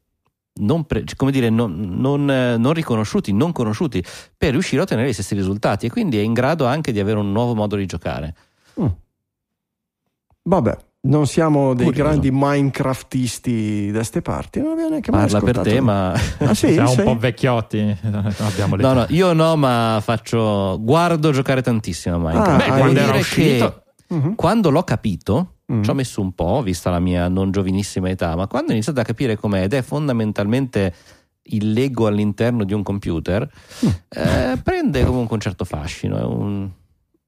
Non, 0.52 0.84
pre- 0.84 1.04
come 1.16 1.30
dire, 1.30 1.48
non, 1.48 1.78
non, 1.78 2.28
eh, 2.28 2.56
non 2.56 2.72
riconosciuti, 2.72 3.32
non 3.32 3.52
conosciuti 3.52 4.04
per 4.36 4.50
riuscire 4.50 4.80
a 4.80 4.84
ottenere 4.84 5.08
gli 5.08 5.12
stessi 5.12 5.34
risultati 5.36 5.86
e 5.86 5.90
quindi 5.90 6.18
è 6.18 6.22
in 6.22 6.32
grado 6.32 6.66
anche 6.66 6.90
di 6.92 6.98
avere 6.98 7.18
un 7.20 7.30
nuovo 7.30 7.54
modo 7.54 7.76
di 7.76 7.86
giocare. 7.86 8.34
Mm. 8.80 8.86
Vabbè, 10.42 10.76
non 11.02 11.26
siamo 11.26 11.72
dei 11.74 11.86
Curioso. 11.86 12.08
grandi 12.10 12.30
Minecraftisti 12.30 13.90
da 13.90 14.02
ste 14.04 14.20
parti, 14.22 14.60
non 14.60 14.72
abbiamo 14.72 14.90
neanche 14.90 15.10
mai 15.10 15.28
Parla 15.28 15.40
per 15.40 15.58
te, 15.60 15.80
ma 15.80 16.12
Ah, 16.12 16.54
sì? 16.54 16.72
Siamo 16.72 16.88
Sei- 16.90 17.06
un 17.06 17.14
po' 17.14 17.18
vecchiotti, 17.18 17.96
no, 18.02 18.92
no, 18.92 19.06
io 19.08 19.32
no, 19.32 19.56
ma 19.56 19.98
faccio 20.02 20.78
guardo 20.80 21.30
giocare 21.30 21.62
tantissimo 21.62 22.16
a 22.16 22.18
Minecraft. 22.18 22.48
Ah, 22.48 22.56
Beh, 22.56 22.62
hai- 22.70 22.78
quando 22.80 22.98
era 23.00 23.06
dire 23.06 23.18
uscito, 23.18 23.82
che 24.06 24.14
Mhm. 24.14 24.34
quando 24.34 24.70
l'ho 24.70 24.82
capito, 24.82 25.54
Mm. 25.72 25.82
ci 25.82 25.90
ho 25.90 25.94
messo 25.94 26.20
un 26.20 26.32
po', 26.32 26.62
vista 26.62 26.90
la 26.90 26.98
mia 26.98 27.28
non 27.28 27.52
giovinissima 27.52 28.08
età, 28.10 28.34
ma 28.34 28.48
quando 28.48 28.70
ho 28.70 28.72
iniziato 28.74 28.98
a 29.00 29.04
capire 29.04 29.36
com'è 29.36 29.62
ed 29.62 29.72
è 29.72 29.82
fondamentalmente 29.82 30.92
il 31.44 31.72
Lego 31.72 32.06
all'interno 32.08 32.64
di 32.64 32.72
un 32.74 32.82
computer, 32.82 33.48
Mm. 33.86 33.88
eh, 34.08 34.60
prende 34.62 35.04
comunque 35.04 35.36
un 35.36 35.40
certo 35.40 35.64
fascino. 35.64 36.18
È 36.18 36.22
un, 36.24 36.68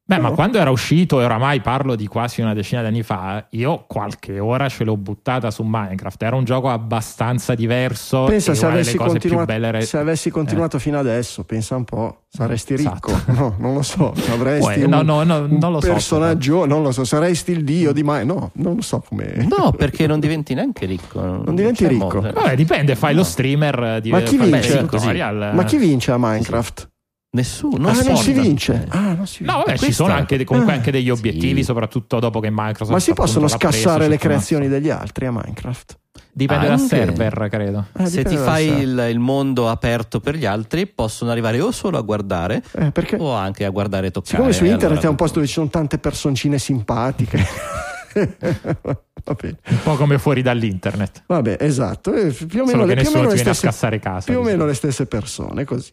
Beh, 0.05 0.19
ma 0.19 0.29
No. 0.31 0.35
quando 0.35 0.59
era 0.59 0.69
uscito, 0.71 1.21
e 1.21 1.25
oramai 1.25 1.61
parlo 1.61 1.95
di 1.95 2.07
quasi 2.09 2.41
una 2.41 2.55
decina 2.55 2.81
di 2.81 2.89
anni 2.89 3.03
fa, 3.05 3.47
io 3.51 3.85
qualche 3.87 4.41
ora 4.41 4.69
ce 4.69 4.83
l'ho 4.85 4.97
buttata 4.97 5.51
su 5.53 5.63
Minecraft. 5.65 6.21
Era 6.23 6.35
un 6.37 6.45
gioco 6.45 6.69
abbastanza 6.69 7.55
diverso. 7.55 8.25
Pensa 8.25 8.53
se 8.55 8.67
avessi, 8.67 8.97
era- 8.99 9.81
se 9.81 9.99
avessi 9.99 10.31
continuato 10.31 10.79
fino 10.81 10.99
adesso, 10.99 11.45
pensa 11.45 11.77
un 11.77 11.85
po', 11.85 12.23
saresti 12.29 12.77
ricco. 12.77 13.11
Esatto. 13.13 13.33
No, 13.43 13.55
non 13.59 13.75
lo 13.75 13.83
so, 13.83 14.13
avresti 14.31 14.65
Poi, 14.75 14.83
un, 14.83 14.91
no, 14.91 15.03
no, 15.03 15.23
no, 15.23 15.39
un 15.45 15.57
non 15.61 15.73
lo 15.73 15.81
so, 15.81 15.93
personaggio, 15.93 16.67
non 16.67 16.83
lo 16.83 16.91
so, 16.91 17.05
saresti 17.05 17.53
il 17.53 17.65
dio 17.65 17.93
di 17.93 18.03
mai. 18.03 18.27
No, 18.27 18.51
non 18.55 18.75
lo 18.75 18.83
so 18.83 19.03
come. 19.09 19.47
No, 19.49 19.71
perché 19.73 20.07
non 20.09 20.19
diventi 20.21 20.53
neanche 20.55 20.85
ricco. 20.85 21.21
Non 21.21 21.55
diventi 21.55 21.85
c'è 21.85 21.89
ricco. 21.91 22.21
modo. 22.21 22.33
Vabbè, 22.33 22.57
dipende, 22.57 22.97
fai 22.97 23.15
lo 23.15 23.23
streamer 23.25 23.83
eh, 23.85 24.01
di 24.01 24.11
Ma 24.11 24.21
chi 24.21 24.37
fai 24.37 24.51
vince? 24.51 24.79
tutorial. 24.85 25.53
Ma 25.55 25.65
chi 25.65 25.77
vince 25.77 26.11
a 26.11 26.17
Minecraft? 26.19 26.91
Nessuno. 27.35 27.89
Ah, 27.89 28.03
non 28.03 28.17
si 28.19 28.33
vince. 28.33 28.85
Ah, 28.91 29.15
non 29.15 29.27
si 29.27 29.39
vince. 29.39 29.53
No, 29.57 29.65
vabbè, 29.65 29.79
ci 29.79 29.93
sono 29.93 30.13
anche, 30.13 30.45
comunque 30.45 30.73
Ah, 30.73 30.77
anche 30.77 30.91
degli 30.91 31.09
obiettivi, 31.09 31.61
sì. 31.61 31.65
soprattutto 31.65 32.19
dopo 32.21 32.41
che 32.41 32.49
Microsoft 32.51 32.91
Ma 32.91 32.99
si 33.01 33.15
possono 33.15 33.49
scassare 33.49 34.07
le 34.07 34.19
creazioni 34.19 34.69
degli 34.69 34.91
altri 34.91 35.27
a 35.27 35.33
Minecraft? 35.33 35.99
Dipende 36.35 36.67
dal 36.67 36.79
Anche. 36.79 36.89
server, 36.97 37.49
credo. 37.51 37.87
Eh, 37.99 38.07
Se 38.07 38.25
ti 38.25 38.37
fai 38.37 38.69
dal 38.69 38.81
il, 38.81 39.07
il 39.13 39.19
mondo 39.19 39.69
aperto 39.71 40.21
per 40.21 40.37
gli 40.37 40.45
altri, 40.47 40.87
possono 40.87 41.31
arrivare 41.31 41.61
o 41.61 41.71
solo 41.71 41.97
a 41.99 42.03
guardare. 42.03 42.63
Eh, 42.73 42.91
perché 42.91 43.17
o 43.19 43.33
anche 43.33 43.65
a 43.65 43.71
guardare 43.71 44.09
e 44.09 44.11
toccare. 44.11 44.33
siccome 44.37 44.53
su 44.53 44.65
internet 44.65 44.91
Allora, 44.91 45.07
è 45.07 45.11
un 45.11 45.17
posto 45.17 45.35
dove 45.37 45.47
ci 45.47 45.53
sono 45.55 45.69
tante 45.69 45.99
personcine 45.99 46.59
simpatiche. 46.59 47.39
Un 49.25 49.79
po' 49.85 49.95
come 49.97 50.19
fuori 50.19 50.43
dall'internet. 50.43 51.25
Vabbè, 51.27 51.57
esatto, 51.61 52.13
eh, 52.13 52.33
più 52.33 52.63
o 52.63 52.65
meno, 52.65 52.85
le, 52.85 52.95
più 52.97 53.09
o 53.09 53.13
meno 53.13 53.29
le 53.31 53.37
stesse, 53.37 53.99
casa. 54.01 54.31
più 54.33 54.41
o 54.41 54.43
meno 54.43 54.67
le 54.67 54.75
stesse 54.75 55.07
persone, 55.07 55.65
così. 55.65 55.93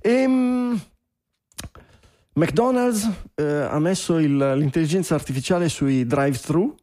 Ehm, 0.00 0.80
McDonald's 2.34 3.08
eh, 3.34 3.44
ha 3.44 3.78
messo 3.78 4.18
il- 4.18 4.54
l'intelligenza 4.56 5.14
artificiale 5.14 5.68
sui 5.68 6.06
drive-thru 6.06 6.74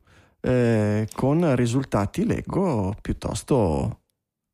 eh, 0.42 1.08
con 1.14 1.56
risultati, 1.56 2.26
leggo, 2.26 2.96
piuttosto 3.02 3.99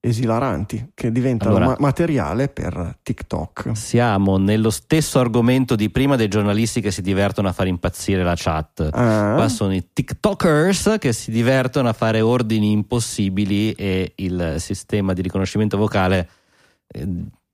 esilaranti, 0.07 0.91
che 0.93 1.11
diventano 1.11 1.55
Allora- 1.55 1.71
ma- 1.71 1.75
materiale 1.79 2.47
per 2.47 2.97
TikTok. 3.01 3.71
Siamo 3.75 4.37
nello 4.37 4.69
stesso 4.69 5.19
argomento 5.19 5.75
di 5.75 5.89
prima 5.89 6.15
dei 6.15 6.27
giornalisti 6.27 6.81
che 6.81 6.91
si 6.91 7.01
divertono 7.01 7.47
a 7.47 7.51
far 7.51 7.67
impazzire 7.67 8.23
la 8.23 8.35
chat. 8.35 8.89
Ah, 8.91 9.33
Qua 9.35 9.47
sono 9.49 9.73
i 9.73 9.87
TikTokers 9.91 10.95
che 10.99 11.11
si 11.13 11.31
divertono 11.31 11.89
a 11.89 11.93
fare 11.93 12.21
ordini 12.21 12.71
impossibili 12.71 13.71
e 13.73 14.13
il 14.15 14.55
sistema 14.59 15.13
di 15.13 15.21
riconoscimento 15.21 15.77
vocale 15.77 16.29
eh, 16.87 17.07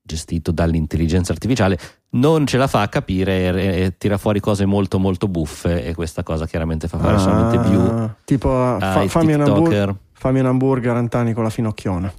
gestito 0.04 0.52
dall'intelligenza 0.52 1.32
artificiale 1.32 1.80
non 2.14 2.46
ce 2.46 2.58
la 2.58 2.68
fa 2.68 2.82
a 2.82 2.88
capire 2.90 3.54
e, 3.54 3.84
e 3.84 3.98
tira 3.98 4.18
fuori 4.18 4.42
cose 4.42 4.66
molto 4.66 5.00
molto 5.00 5.28
buffe 5.30 5.86
e 5.86 5.94
questa 5.94 6.24
cosa 6.24 6.46
chiaramente 6.48 6.88
fa 6.90 6.98
fare 6.98 7.18
solamente 7.20 7.60
più 7.70 7.80
ah, 7.80 8.14
tipo 8.26 8.50
fa- 8.50 9.06
fammi, 9.08 9.34
un 9.34 9.42
hamburger, 9.42 9.96
fammi 10.12 10.40
un 10.40 10.48
hamburger 10.48 10.96
Antani 10.98 11.34
con 11.34 11.44
la 11.44 11.50
finocchiona. 11.50 12.12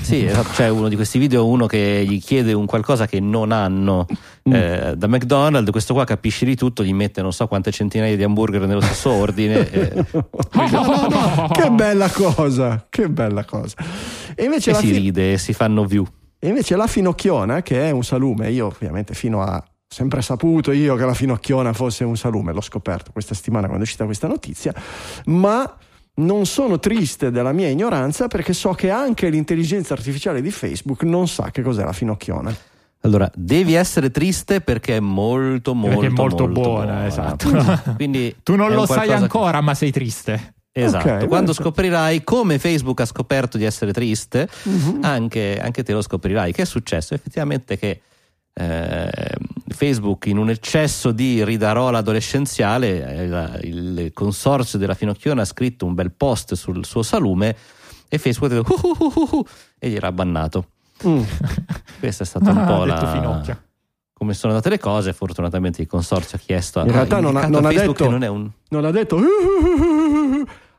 Sì, 0.00 0.24
esatto, 0.26 0.50
c'è 0.52 0.68
uno 0.68 0.88
di 0.88 0.96
questi 0.96 1.18
video, 1.18 1.46
uno 1.46 1.66
che 1.66 2.04
gli 2.06 2.20
chiede 2.22 2.52
un 2.52 2.66
qualcosa 2.66 3.06
che 3.06 3.20
non 3.20 3.52
hanno 3.52 4.06
Mm. 4.48 4.52
eh, 4.54 4.94
da 4.96 5.08
McDonald's, 5.08 5.70
questo 5.70 5.92
qua 5.92 6.04
capisce 6.04 6.46
di 6.46 6.56
tutto, 6.56 6.82
gli 6.82 6.94
mette 6.94 7.20
non 7.20 7.32
so 7.34 7.46
quante 7.48 7.70
centinaia 7.70 8.16
di 8.16 8.22
hamburger 8.22 8.66
nello 8.66 8.80
stesso 8.80 9.10
ordine. 9.10 9.70
e- 9.70 10.06
che 11.52 11.70
bella 11.70 12.08
cosa, 12.10 12.86
che 12.88 13.08
bella 13.10 13.44
cosa. 13.44 13.74
E 14.34 14.44
invece, 14.44 14.70
e 14.70 14.74
si 14.74 14.86
fi- 14.86 14.92
ride 14.98 15.32
e 15.34 15.38
si 15.38 15.52
fanno 15.52 15.84
view. 15.84 16.06
e 16.38 16.48
invece 16.48 16.76
la 16.76 16.86
finocchiona, 16.86 17.60
che 17.62 17.88
è 17.88 17.90
un 17.90 18.04
salume, 18.04 18.50
io 18.50 18.66
ovviamente 18.66 19.12
fino 19.14 19.42
a 19.42 19.62
sempre 19.86 20.20
saputo 20.22 20.70
io 20.70 20.96
che 20.96 21.04
la 21.04 21.14
finocchiona 21.14 21.72
fosse 21.72 22.04
un 22.04 22.16
salume, 22.16 22.52
l'ho 22.52 22.60
scoperto 22.60 23.10
questa 23.12 23.34
settimana 23.34 23.66
quando 23.66 23.84
è 23.84 23.86
uscita 23.86 24.04
questa 24.04 24.28
notizia, 24.28 24.72
ma 25.26 25.76
non 26.18 26.46
sono 26.46 26.78
triste 26.78 27.30
della 27.30 27.52
mia 27.52 27.68
ignoranza 27.68 28.28
perché 28.28 28.52
so 28.52 28.72
che 28.72 28.90
anche 28.90 29.28
l'intelligenza 29.28 29.94
artificiale 29.94 30.40
di 30.40 30.50
Facebook 30.50 31.02
non 31.02 31.28
sa 31.28 31.50
che 31.50 31.62
cos'è 31.62 31.84
la 31.84 31.92
finocchiona. 31.92 32.54
Allora, 33.02 33.30
devi 33.34 33.74
essere 33.74 34.10
triste 34.10 34.60
perché 34.60 34.96
è 34.96 35.00
molto, 35.00 35.72
molto, 35.74 35.98
Perché 36.00 36.12
è 36.12 36.16
molto 36.16 36.48
buona, 36.48 37.06
esatto. 37.06 37.48
Quindi 37.94 38.34
Tu 38.42 38.56
non 38.56 38.72
lo 38.72 38.86
sai 38.86 39.12
ancora, 39.12 39.60
ma 39.60 39.74
sei 39.74 39.92
triste. 39.92 40.54
che- 40.72 40.82
esatto. 40.84 41.08
Ok, 41.08 41.28
Quando 41.28 41.52
beh, 41.52 41.62
scoprirai 41.62 42.24
come 42.24 42.58
Facebook 42.58 43.00
ha 43.00 43.04
scoperto 43.06 43.56
di 43.56 43.64
essere 43.64 43.92
triste, 43.92 44.48
Mhm. 44.64 44.98
anche, 45.02 45.60
anche 45.62 45.84
te 45.84 45.92
lo 45.92 46.02
scoprirai. 46.02 46.52
Che 46.52 46.62
è 46.62 46.66
successo? 46.66 47.14
Effettivamente 47.14 47.78
che 47.78 48.00
eh, 48.58 49.10
Facebook 49.68 50.26
in 50.26 50.38
un 50.38 50.50
eccesso 50.50 51.12
di 51.12 51.44
ridarola 51.44 51.98
adolescenziale 51.98 53.60
eh, 53.62 53.66
il 53.68 54.10
consorzio 54.12 54.78
della 54.78 54.94
Finocchiona 54.94 55.42
ha 55.42 55.44
scritto 55.44 55.86
un 55.86 55.94
bel 55.94 56.10
post 56.12 56.54
sul 56.54 56.84
suo 56.84 57.02
salume 57.02 57.54
e 58.08 58.18
Facebook 58.18 58.50
ha 58.50 58.54
detto 58.56 58.74
"Uh, 58.74 59.04
uh, 59.04 59.12
uh, 59.14 59.36
uh", 59.38 59.46
e 59.78 59.88
gli 59.90 59.94
era 59.96 60.10
bannato 60.12 60.70
Mm. 61.06 61.22
questa 62.00 62.24
è 62.24 62.26
stata 62.26 62.50
un 62.50 62.58
Ah, 62.58 62.64
po' 62.66 62.84
la 62.84 63.12
Finocchio. 63.12 63.62
come 64.12 64.34
sono 64.34 64.52
andate 64.52 64.68
le 64.70 64.80
cose 64.80 65.12
fortunatamente 65.12 65.80
il 65.80 65.86
consorzio 65.86 66.36
ha 66.36 66.40
chiesto 66.40 66.80
In 66.80 66.90
realtà 66.90 67.20
non 67.20 67.36
ha- 67.36 67.46
non 67.46 67.64
ha 67.64 67.68
detto- 67.68 68.10
non 68.10 68.22
un 68.22 68.50
Non 68.70 68.84
ha 68.84 68.90
detto 68.90 69.16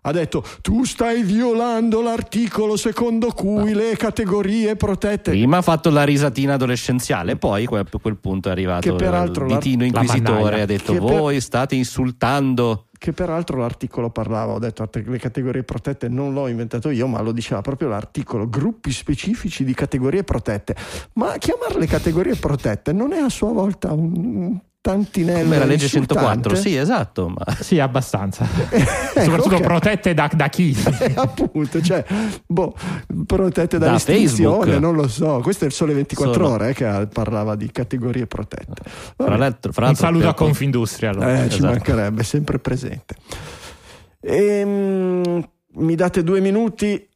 ha 0.02 0.12
detto 0.12 0.44
tu 0.62 0.84
stai 0.86 1.24
violando 1.24 2.02
l'articolo 2.02 2.78
secondo 2.78 3.32
cui 3.32 3.74
le 3.74 3.96
categorie 3.98 4.76
protette 4.76 5.32
Prima 5.32 5.58
ha 5.58 5.62
fatto 5.62 5.90
la 5.90 6.04
risatina 6.04 6.54
adolescenziale, 6.54 7.36
poi 7.36 7.66
a 7.66 7.86
quel 8.02 8.18
punto 8.18 8.50
è 8.50 8.52
arrivato 8.52 8.88
il 8.96 9.46
ditino 9.48 9.84
inquisitore 9.84 10.62
ha 10.62 10.66
detto 10.66 10.94
Che 10.94 11.00
per- 11.00 11.08
voi 11.08 11.42
state 11.42 11.76
insultando. 11.76 12.86
che 12.98 13.14
peraltro 13.14 13.58
l'articolo 13.58 14.10
parlava, 14.10 14.54
ho 14.54 14.60
detto 14.60 14.88
le 14.92 15.18
categorie 15.18 15.64
protette 15.64 16.10
non 16.10 16.34
l'ho 16.34 16.48
inventato 16.48 16.90
io, 16.90 17.08
ma 17.08 17.22
lo 17.22 17.32
diceva 17.32 17.62
proprio 17.62 17.88
l'articolo, 17.88 18.50
gruppi 18.50 18.92
specifici 18.92 19.64
di 19.64 19.74
categorie 19.74 20.24
protette. 20.24 20.76
Ma 21.14 21.38
chiamarle 21.38 21.86
categorie 21.88 22.36
protette 22.36 22.92
non 22.92 23.14
è 23.14 23.20
a 23.20 23.30
sua 23.30 23.52
volta 23.52 23.94
un 23.94 24.60
tantinello 24.82 25.44
Come 25.44 25.58
la 25.58 25.65
legge 25.65 25.84
insultante? 25.86 26.50
104, 26.50 26.56
sì 26.56 26.76
esatto, 26.78 27.28
ma 27.30 27.44
Sì, 27.60 27.80
abbastanza. 27.80 28.46
Ecco, 29.20 29.22
Soprattutto 29.22 29.56
ok. 29.56 29.62
protette 29.62 30.13
da, 30.13 30.30
da 30.34 30.48
chi? 30.50 30.74
Eh, 31.00 31.13
appunto, 31.15 31.82
cioè, 31.82 32.06
boh, 32.46 32.74
protette 33.26 33.78
Da 33.78 33.88
dall'istruzione, 33.88 34.28
Facebook. 34.60 34.80
non 34.82 34.96
lo 34.96 35.08
so. 35.08 35.39
Questo 35.42 35.65
è 35.65 35.68
il 35.68 35.74
sole 35.74 35.94
24 35.94 36.34
Sono- 36.34 36.48
ore 36.54 36.70
eh, 36.70 36.74
che 36.74 37.08
parlava 37.12 37.56
di 37.56 37.70
categorie 37.72 38.28
protette. 38.28 38.82
fra 39.18 39.36
l'altro, 39.36 39.72
fra 39.74 39.82
Un 39.88 39.88
l'altro 39.92 40.06
saluto 40.06 40.24
per- 40.26 40.30
a 40.30 40.34
Confindustria. 40.36 41.10
Allora. 41.10 41.44
Eh, 41.44 41.50
ci 41.50 41.58
Esatto. 41.58 41.65
mancherebbe, 41.74 42.24
sempre 42.24 42.60
presente. 42.60 43.15
Ehm, 44.22 45.50
mi 45.74 45.96
date 45.96 46.24
due 46.24 46.39
minuti 46.39 47.09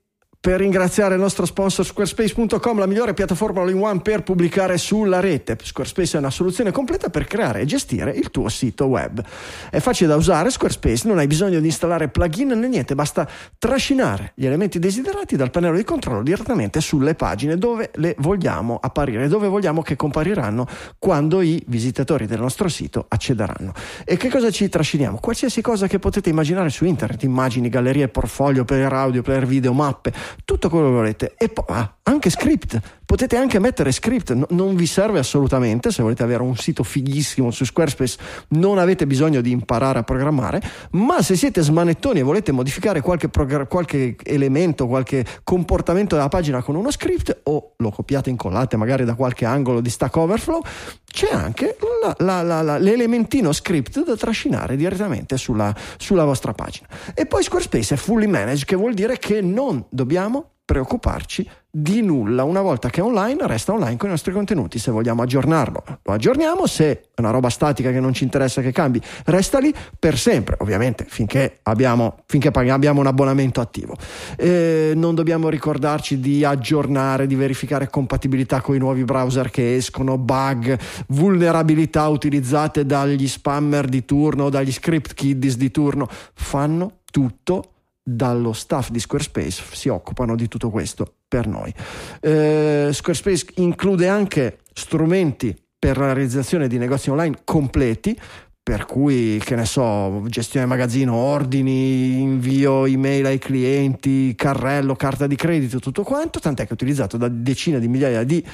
per 0.43 0.59
ringraziare 0.59 1.13
il 1.13 1.21
nostro 1.21 1.45
sponsor 1.45 1.85
squarespace.com, 1.85 2.77
la 2.77 2.85
migliore 2.85 3.13
piattaforma 3.13 3.61
all-in-one 3.61 4.01
per 4.01 4.23
pubblicare 4.23 4.77
sulla 4.77 5.21
rete. 5.21 5.55
Squarespace 5.63 6.17
è 6.17 6.19
una 6.19 6.31
soluzione 6.31 6.69
completa 6.71 7.09
per 7.09 7.23
creare 7.23 7.61
e 7.61 7.65
gestire 7.65 8.11
il 8.11 8.29
tuo 8.29 8.49
sito 8.49 8.87
web. 8.87 9.23
È 9.69 9.79
facile 9.79 10.09
da 10.09 10.17
usare 10.17 10.49
Squarespace, 10.49 11.07
non 11.07 11.19
hai 11.19 11.27
bisogno 11.27 11.61
di 11.61 11.65
installare 11.67 12.09
plugin 12.09 12.49
né 12.49 12.67
niente, 12.67 12.93
basta 12.93 13.25
trascinare 13.57 14.33
gli 14.35 14.45
elementi 14.45 14.79
desiderati 14.79 15.37
dal 15.37 15.49
pannello 15.49 15.77
di 15.77 15.85
controllo 15.85 16.21
direttamente 16.23 16.81
sulle 16.81 17.15
pagine 17.15 17.57
dove 17.57 17.91
le 17.93 18.13
vogliamo 18.17 18.77
apparire, 18.81 19.29
dove 19.29 19.47
vogliamo 19.47 19.81
che 19.81 19.95
compariranno 19.95 20.67
quando 20.99 21.39
i 21.39 21.63
visitatori 21.67 22.27
del 22.27 22.41
nostro 22.41 22.67
sito 22.67 23.05
accederanno. 23.07 23.71
E 24.03 24.17
che 24.17 24.27
cosa 24.27 24.51
ci 24.51 24.67
trasciniamo? 24.67 25.19
Qualsiasi 25.21 25.61
cosa 25.61 25.87
che 25.87 25.99
potete 25.99 26.29
immaginare 26.29 26.69
su 26.69 26.83
internet, 26.83 27.23
immagini, 27.23 27.69
gallerie, 27.69 28.09
portfolio, 28.09 28.65
player 28.65 28.91
audio, 28.91 29.21
player 29.21 29.45
video, 29.45 29.71
mappe, 29.71 30.11
tutto 30.45 30.69
quello 30.69 30.87
che 30.87 30.93
volete. 30.93 31.33
E 31.37 31.49
poi 31.49 31.65
ah, 31.69 31.95
anche 32.03 32.29
script, 32.29 32.79
potete 33.05 33.35
anche 33.37 33.59
mettere 33.59 33.91
script, 33.91 34.33
No- 34.33 34.47
non 34.49 34.75
vi 34.75 34.85
serve 34.85 35.19
assolutamente 35.19 35.91
se 35.91 36.01
volete 36.01 36.23
avere 36.23 36.43
un 36.43 36.55
sito 36.55 36.83
fighissimo 36.83 37.51
su 37.51 37.65
Squarespace, 37.65 38.17
non 38.49 38.77
avete 38.77 39.05
bisogno 39.07 39.41
di 39.41 39.51
imparare 39.51 39.99
a 39.99 40.03
programmare, 40.03 40.61
ma 40.91 41.21
se 41.21 41.35
siete 41.35 41.61
smanettoni 41.61 42.19
e 42.19 42.23
volete 42.23 42.51
modificare 42.51 43.01
qualche, 43.01 43.29
progra- 43.29 43.65
qualche 43.65 44.15
elemento, 44.23 44.87
qualche 44.87 45.25
comportamento 45.43 46.15
della 46.15 46.29
pagina 46.29 46.61
con 46.61 46.75
uno 46.75 46.91
script 46.91 47.41
o 47.43 47.73
lo 47.77 47.89
copiate 47.91 48.29
e 48.29 48.31
incollate 48.31 48.77
magari 48.77 49.05
da 49.05 49.15
qualche 49.15 49.45
angolo 49.45 49.81
di 49.81 49.89
Stack 49.89 50.15
Overflow, 50.15 50.61
c'è 51.05 51.31
anche 51.31 51.77
la- 52.19 52.41
la- 52.41 52.61
la- 52.61 52.77
l'elementino 52.77 53.51
script 53.51 54.03
da 54.03 54.15
trascinare 54.15 54.75
direttamente 54.75 55.37
sulla, 55.37 55.73
sulla 55.97 56.23
vostra 56.25 56.53
pagina. 56.53 56.87
E 57.13 57.25
poi 57.25 57.43
Squarespace 57.43 57.93
è 57.93 57.97
fully 57.97 58.27
managed, 58.27 58.65
che 58.65 58.75
vuol 58.75 58.93
dire 58.93 59.17
che 59.19 59.41
non 59.41 59.85
dobbiamo 59.89 60.52
preoccuparci 60.73 61.47
di 61.69 62.01
nulla. 62.01 62.43
Una 62.43 62.61
volta 62.61 62.89
che 62.89 62.99
è 62.99 63.03
online, 63.03 63.45
resta 63.45 63.73
online 63.73 63.95
con 63.95 64.09
i 64.09 64.11
nostri 64.11 64.33
contenuti. 64.33 64.79
Se 64.79 64.89
vogliamo 64.89 65.21
aggiornarlo, 65.21 65.83
lo 66.01 66.13
aggiorniamo. 66.13 66.65
Se 66.65 66.91
è 66.91 67.01
una 67.17 67.29
roba 67.29 67.49
statica 67.49 67.91
che 67.91 67.99
non 67.99 68.11
ci 68.11 68.23
interessa 68.23 68.61
che 68.61 68.71
cambi, 68.71 68.99
resta 69.25 69.59
lì 69.59 69.71
per 69.99 70.17
sempre, 70.17 70.55
ovviamente, 70.61 71.05
finché 71.07 71.59
abbiamo, 71.63 72.23
finché 72.25 72.49
abbiamo 72.51 73.01
un 73.01 73.05
abbonamento 73.05 73.61
attivo. 73.61 73.95
Eh, 74.35 74.93
non 74.95 75.13
dobbiamo 75.13 75.47
ricordarci 75.47 76.19
di 76.19 76.43
aggiornare, 76.43 77.27
di 77.27 77.35
verificare 77.35 77.87
compatibilità 77.87 78.59
con 78.61 78.73
i 78.73 78.79
nuovi 78.79 79.03
browser 79.03 79.51
che 79.51 79.75
escono, 79.75 80.17
bug, 80.17 80.75
vulnerabilità 81.09 82.07
utilizzate 82.07 82.83
dagli 82.83 83.27
spammer 83.27 83.87
di 83.87 84.05
turno, 84.05 84.49
dagli 84.49 84.71
script 84.71 85.13
kiddies 85.13 85.55
di 85.55 85.69
turno. 85.69 86.07
Fanno 86.33 87.01
tutto 87.11 87.72
dallo 88.03 88.51
staff 88.51 88.89
di 88.89 88.99
Squarespace 88.99 89.63
si 89.71 89.87
occupano 89.87 90.35
di 90.35 90.47
tutto 90.47 90.69
questo 90.69 91.11
per 91.27 91.47
noi. 91.47 91.73
Eh, 92.19 92.89
Squarespace 92.91 93.45
include 93.55 94.07
anche 94.07 94.59
strumenti 94.73 95.55
per 95.79 95.97
la 95.97 96.13
realizzazione 96.13 96.67
di 96.67 96.77
negozi 96.77 97.09
online 97.09 97.39
completi, 97.43 98.17
per 98.61 98.85
cui, 98.85 99.41
che 99.43 99.55
ne 99.55 99.65
so, 99.65 100.23
gestione 100.27 100.65
magazzino, 100.65 101.13
ordini, 101.13 102.21
invio 102.21 102.85
email 102.85 103.25
ai 103.25 103.37
clienti, 103.37 104.33
carrello, 104.35 104.95
carta 104.95 105.27
di 105.27 105.35
credito, 105.35 105.79
tutto 105.79 106.03
quanto, 106.03 106.39
tant'è 106.39 106.63
che 106.63 106.69
è 106.69 106.73
utilizzato 106.73 107.17
da 107.17 107.27
decine 107.27 107.81
di 107.81 107.89
migliaia 107.89 108.23
di 108.23 108.45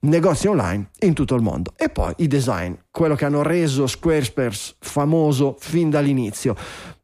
negozi 0.00 0.48
online 0.48 0.90
in 1.00 1.14
tutto 1.14 1.34
il 1.34 1.40
mondo. 1.40 1.72
E 1.76 1.88
poi 1.88 2.12
i 2.18 2.26
design, 2.26 2.74
quello 2.90 3.14
che 3.14 3.24
hanno 3.24 3.42
reso 3.42 3.86
Squarespace 3.86 4.74
famoso 4.80 5.56
fin 5.58 5.88
dall'inizio. 5.88 6.54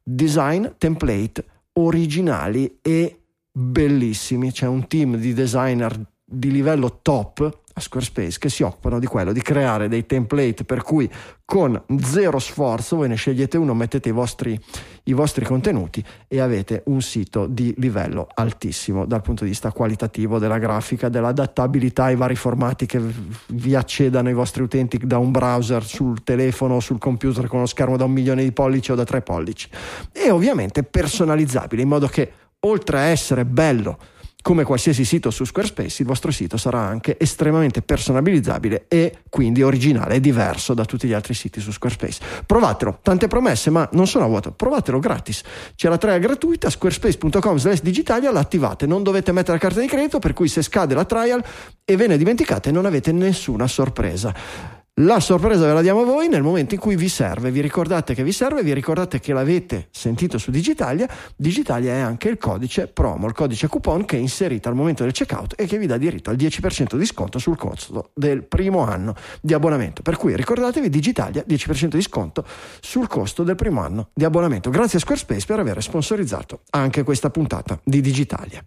Design, 0.03 0.67
template, 0.77 1.45
originali 1.75 2.79
e 2.83 3.21
bellissimi. 3.51 4.53
C'è 4.53 4.67
un 4.67 4.87
team 4.87 5.17
di 5.17 5.33
designer 5.33 5.99
di 6.25 6.51
livello 6.51 7.01
top 7.03 7.63
Squarespace 7.81 8.39
che 8.39 8.49
si 8.49 8.63
occupano 8.63 8.99
di 8.99 9.07
quello, 9.07 9.33
di 9.33 9.43
creare 9.43 9.89
dei 9.89 10.07
template 10.07 10.65
per 10.65 10.83
cui 10.83 11.11
con 11.45 11.83
zero 12.01 12.39
sforzo 12.39 12.97
voi 12.97 13.09
ne 13.09 13.17
scegliete 13.17 13.57
uno, 13.57 13.75
mettete 13.75 14.11
i 14.11 14.13
vostri, 14.13 14.59
i 15.05 15.13
vostri 15.13 15.45
contenuti 15.45 16.05
e 16.29 16.39
avete 16.39 16.83
un 16.87 17.03
sito 17.03 17.47
di 17.47 17.75
livello 17.79 18.29
altissimo 18.35 19.05
dal 19.05 19.21
punto 19.21 19.43
di 19.43 19.51
vista 19.51 19.73
qualitativo 19.73 20.39
della 20.39 20.59
grafica, 20.59 21.09
dell'adattabilità 21.09 22.05
ai 22.05 22.15
vari 22.15 22.37
formati 22.37 22.87
che 22.87 23.01
vi 23.49 23.75
accedano 23.75 24.29
i 24.29 24.35
vostri 24.35 24.63
utenti 24.63 24.99
da 24.99 25.19
un 25.19 25.33
browser 25.33 25.83
sul 25.83 26.23
telefono 26.23 26.77
o 26.77 26.81
sul 26.81 26.99
computer 26.99 27.49
con 27.49 27.59
uno 27.59 27.67
schermo 27.67 27.97
da 27.97 28.05
un 28.05 28.13
milione 28.13 28.45
di 28.45 28.53
pollici 28.53 28.93
o 28.93 28.95
da 28.95 29.05
tre 29.05 29.21
pollici. 29.21 29.69
E 30.13 30.31
ovviamente 30.31 30.85
personalizzabile 30.85 31.83
in 31.83 31.89
modo 31.89 32.07
che 32.07 32.33
oltre 32.61 32.99
a 32.99 33.03
essere 33.03 33.45
bello 33.45 33.99
come 34.43 34.65
qualsiasi 34.65 35.05
sito 35.05 35.31
su 35.31 35.45
Squarespace, 35.45 36.03
il 36.03 36.09
vostro 36.09 36.31
sito 36.31 36.57
sarà 36.57 36.81
anche 36.81 37.17
estremamente 37.19 37.83
personalizzabile 37.83 38.87
e 38.89 39.19
quindi 39.29 39.63
originale 39.63 40.15
e 40.15 40.21
diverso 40.21 40.75
da 40.75 40.85
tutti 40.85 41.07
gli 41.07 41.13
altri 41.13 41.35
siti 41.35 41.61
su 41.61 41.71
Squarespace. 41.71 42.23
Provatelo, 42.47 42.99
tante 43.03 43.29
promesse, 43.29 43.71
ma 43.71 43.89
non 43.93 44.07
sono 44.07 44.25
a 44.25 44.29
vuoto, 44.29 44.53
provatelo 44.53 44.99
gratis. 44.99 45.43
C'è 45.75 45.89
la 45.89 45.99
trial 45.99 46.21
gratuita, 46.21 46.71
squarespace.com 46.71 47.57
slash 47.57 47.83
digitalia, 47.83 48.31
l'attivate, 48.31 48.87
non 48.87 49.03
dovete 49.03 49.33
mettere 49.33 49.55
la 49.55 49.59
carta 49.59 49.81
di 49.81 49.87
credito, 49.87 50.19
per 50.19 50.33
cui 50.33 50.49
se 50.49 50.63
scade 50.63 50.95
la 50.95 51.05
trial 51.05 51.43
e 51.85 51.97
ve 51.97 52.07
ne 52.07 52.17
dimenticate 52.17 52.71
non 52.71 52.87
avete 52.87 53.13
nessuna 53.13 53.67
sorpresa. 53.67 54.80
La 55.03 55.19
sorpresa 55.19 55.65
ve 55.65 55.73
la 55.73 55.81
diamo 55.81 56.03
a 56.03 56.05
voi 56.05 56.29
nel 56.29 56.43
momento 56.43 56.75
in 56.75 56.81
cui 56.81 56.95
vi 56.95 57.09
serve. 57.09 57.51
Vi 57.51 57.63
ricordate 57.63 58.13
che 58.13 58.23
vi 58.23 58.33
serve, 58.33 58.63
vi 58.63 58.75
ricordate 58.75 59.19
che 59.19 59.33
l'avete 59.33 59.89
sentito 59.91 60.37
su 60.37 60.51
Digitalia. 60.51 61.09
Digitalia 61.37 61.95
è 61.95 61.99
anche 62.01 62.29
il 62.29 62.37
codice 62.37 62.87
promo, 62.87 63.27
il 63.27 63.33
codice 63.33 63.67
coupon 63.67 64.05
che 64.05 64.19
è 64.19 64.21
inserito 64.21 64.69
al 64.69 64.75
momento 64.75 65.03
del 65.03 65.13
checkout 65.13 65.55
e 65.57 65.65
che 65.65 65.79
vi 65.79 65.87
dà 65.87 65.97
diritto 65.97 66.29
al 66.29 66.37
10% 66.37 66.97
di 66.97 67.07
sconto 67.07 67.39
sul 67.39 67.57
costo 67.57 68.11
del 68.15 68.45
primo 68.45 68.81
anno 68.81 69.15
di 69.41 69.55
abbonamento. 69.55 70.03
Per 70.03 70.19
cui 70.19 70.37
ricordatevi 70.37 70.91
Digitalia, 70.91 71.45
10% 71.49 71.87
di 71.95 72.03
sconto 72.03 72.45
sul 72.81 73.07
costo 73.07 73.43
del 73.43 73.55
primo 73.55 73.81
anno 73.81 74.11
di 74.13 74.25
abbonamento. 74.25 74.69
Grazie 74.69 74.99
a 74.99 75.01
Squarespace 75.01 75.47
per 75.47 75.61
aver 75.61 75.83
sponsorizzato 75.83 76.61
anche 76.73 77.05
questa 77.05 77.31
puntata 77.31 77.81
di 77.83 78.03
Digitalia. 78.03 78.63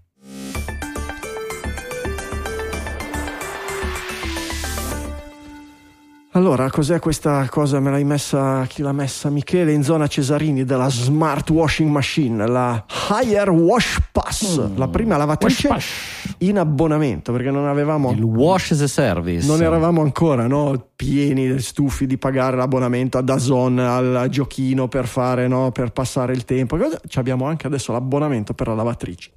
Allora, 6.36 6.68
cos'è 6.72 6.98
questa 6.98 7.48
cosa? 7.48 7.80
Me 7.80 7.92
l'hai 7.92 8.04
messa, 8.04 8.66
chi 8.66 8.82
l'ha 8.82 8.92
messa? 8.92 9.30
Michele 9.30 9.72
in 9.72 9.84
zona 9.84 10.08
Cesarini 10.08 10.64
della 10.64 10.90
Smart 10.90 11.48
Washing 11.52 11.92
Machine, 11.92 12.48
la 12.48 12.84
Higher 13.12 13.52
Wash 13.52 14.00
Pass, 14.12 14.60
mm. 14.60 14.78
la 14.78 14.88
prima 14.88 15.16
lavatrice 15.16 15.70
in 16.40 16.58
abbonamento 16.58 17.32
perché 17.32 17.52
non 17.52 17.68
avevamo... 17.68 18.12
Il 18.14 18.24
Wash 18.24 18.72
as 18.72 18.82
a 18.82 18.88
Service. 18.88 19.46
Non 19.46 19.62
eravamo 19.62 20.02
ancora 20.02 20.48
no, 20.48 20.88
pieni, 20.96 21.60
stufi 21.60 22.08
di 22.08 22.18
pagare 22.18 22.58
l'abbonamento 22.58 23.20
a 23.20 23.22
Dazon, 23.22 23.78
al 23.78 24.26
giochino 24.32 24.88
per 24.88 25.06
fare, 25.06 25.48
no, 25.48 25.72
per 25.72 25.92
passare 25.92 26.34
il 26.34 26.46
tempo. 26.46 26.80
Ci 27.08 27.20
abbiamo 27.20 27.46
anche 27.46 27.68
adesso 27.68 27.92
l'abbonamento 27.92 28.56
per 28.56 28.70
la 28.70 28.74
lavatrice. 28.74 29.32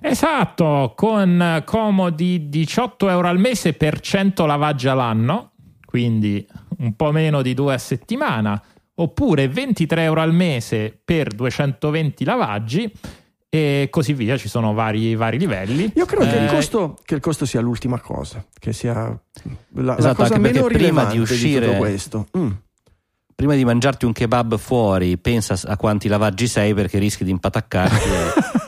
Esatto, 0.00 0.92
con 0.94 1.60
comodi 1.64 2.48
18 2.48 3.08
euro 3.08 3.26
al 3.26 3.40
mese 3.40 3.72
per 3.72 3.98
100 3.98 4.46
lavaggi 4.46 4.86
all'anno 4.86 5.54
quindi 5.88 6.46
un 6.80 6.94
po' 6.96 7.12
meno 7.12 7.40
di 7.40 7.54
due 7.54 7.72
a 7.72 7.78
settimana, 7.78 8.62
oppure 8.96 9.48
23 9.48 10.02
euro 10.02 10.20
al 10.20 10.34
mese 10.34 11.00
per 11.02 11.28
220 11.32 12.24
lavaggi 12.26 12.92
e 13.48 13.88
così 13.90 14.12
via, 14.12 14.36
ci 14.36 14.48
sono 14.48 14.74
vari, 14.74 15.14
vari 15.14 15.38
livelli. 15.38 15.90
Io 15.94 16.04
credo 16.04 16.24
eh, 16.24 16.28
che, 16.28 16.36
il 16.36 16.44
eh, 16.44 16.48
costo, 16.48 16.98
che, 17.02 17.14
il 17.14 17.20
costo, 17.22 17.46
sia 17.46 17.62
l'ultima 17.62 17.98
cosa, 18.00 18.44
che 18.52 18.74
sia 18.74 18.94
la, 19.76 19.96
esatto, 19.96 20.02
la 20.02 20.14
cosa 20.14 20.36
meno 20.36 20.64
prima 20.64 21.06
di 21.06 21.18
uscire 21.18 21.70
di 21.70 21.76
questo. 21.78 22.26
Mm 22.36 22.50
prima 23.38 23.54
di 23.54 23.64
mangiarti 23.64 24.04
un 24.04 24.10
kebab 24.10 24.58
fuori, 24.58 25.16
pensa 25.16 25.56
a 25.64 25.76
quanti 25.76 26.08
lavaggi 26.08 26.48
sei 26.48 26.74
perché 26.74 26.98
rischi 26.98 27.22
di 27.22 27.30
impataccarti. 27.30 28.08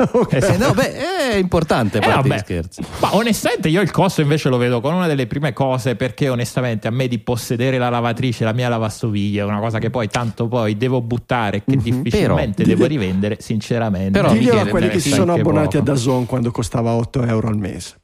okay. 0.13 0.55
eh, 0.55 0.57
no, 0.57 0.73
beh, 0.73 0.95
è 0.95 1.35
importante, 1.37 1.99
a 1.99 2.01
parte 2.01 2.35
eh, 2.35 2.39
scherzi. 2.39 2.83
Ma 3.01 3.15
onestamente 3.15 3.69
io 3.69 3.81
il 3.81 3.91
costo 3.91 4.21
invece 4.21 4.49
lo 4.49 4.57
vedo 4.57 4.81
come 4.81 4.95
una 4.95 5.07
delle 5.07 5.27
prime 5.27 5.53
cose 5.53 5.97
perché 5.97 6.29
onestamente 6.29 6.89
a 6.89 6.91
me 6.91 7.09
di 7.09 7.19
possedere 7.19 7.79
la 7.79 7.91
lavatrice, 7.91 8.45
la 8.45 8.53
mia 8.53 8.69
lavastoviglie, 8.69 9.41
è 9.41 9.45
una 9.45 9.61
cosa 9.61 9.79
che 9.79 9.91
poi 9.91 10.09
tanto 10.09 10.49
poi 10.49 10.77
devo 10.77 11.01
buttare 11.03 11.63
che 11.65 11.77
mm-hmm. 11.77 12.01
difficilmente 12.03 12.63
però, 12.63 12.75
devo 12.75 12.87
rivendere, 12.87 13.37
sinceramente. 13.41 14.19
Però 14.19 14.33
diglielo 14.33 14.61
a 14.61 14.67
quelli 14.67 14.89
che 14.89 15.01
si 15.01 15.11
sono 15.11 15.35
abbonati 15.35 15.77
poco. 15.77 15.91
a 15.91 15.95
Dazon 15.95 16.27
quando 16.27 16.51
costava 16.51 16.93
8 16.93 17.25
euro 17.25 17.49
al 17.49 17.57
mese. 17.57 17.97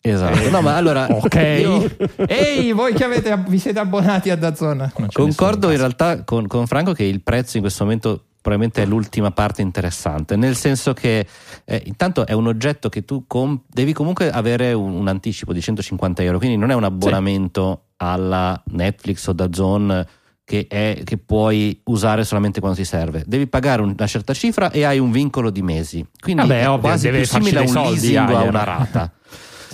Esatto. 0.00 0.40
Eh, 0.40 0.50
no, 0.50 0.60
ma 0.60 0.76
allora, 0.76 1.08
ok. 1.10 1.34
Io... 1.34 1.90
Ehi, 2.26 2.72
voi 2.72 2.94
che 2.94 3.04
avete, 3.04 3.36
vi 3.48 3.58
siete 3.58 3.80
abbonati 3.80 4.30
a 4.30 4.36
Dazzona. 4.36 4.92
Concordo 5.12 5.70
in 5.70 5.78
realtà 5.78 6.22
con, 6.22 6.46
con, 6.46 6.66
Franco 6.66 6.92
che 6.92 7.02
il 7.02 7.22
prezzo 7.22 7.56
in 7.56 7.62
questo 7.62 7.84
momento 7.84 8.25
probabilmente 8.46 8.84
è 8.84 8.86
l'ultima 8.86 9.32
parte 9.32 9.60
interessante, 9.60 10.36
nel 10.36 10.54
senso 10.54 10.92
che 10.92 11.26
eh, 11.64 11.82
intanto 11.86 12.24
è 12.24 12.32
un 12.32 12.46
oggetto 12.46 12.88
che 12.88 13.04
tu 13.04 13.24
com- 13.26 13.60
devi 13.66 13.92
comunque 13.92 14.30
avere 14.30 14.72
un, 14.72 14.92
un, 14.92 15.08
anticipo 15.08 15.52
di 15.52 15.60
150 15.60 16.22
euro, 16.22 16.38
quindi 16.38 16.56
non 16.56 16.70
è 16.70 16.74
un 16.74 16.84
abbonamento 16.84 17.82
sì. 17.82 17.94
alla 17.96 18.62
Netflix 18.66 19.26
o 19.26 19.32
da 19.32 19.48
Zone 19.50 20.06
che, 20.44 20.68
è, 20.68 21.00
che, 21.02 21.18
puoi 21.18 21.80
usare 21.86 22.22
solamente 22.22 22.60
quando 22.60 22.78
ti 22.78 22.84
serve. 22.84 23.24
Devi 23.26 23.48
pagare 23.48 23.82
una 23.82 24.06
certa 24.06 24.32
cifra 24.32 24.70
e 24.70 24.84
hai 24.84 25.00
un 25.00 25.10
vincolo 25.10 25.50
di 25.50 25.62
mesi. 25.62 26.06
Quindi 26.20 26.42
Vabbè, 26.42 26.60
è 26.60 26.68
ovvio, 26.68 26.80
quasi 26.82 27.08
più 27.08 27.24
simile 27.24 27.58
a 27.58 27.62
un 27.62 27.72
leasing 27.72 28.28
o 28.28 28.36
a 28.36 28.42
una 28.42 28.64
rata. 28.64 29.12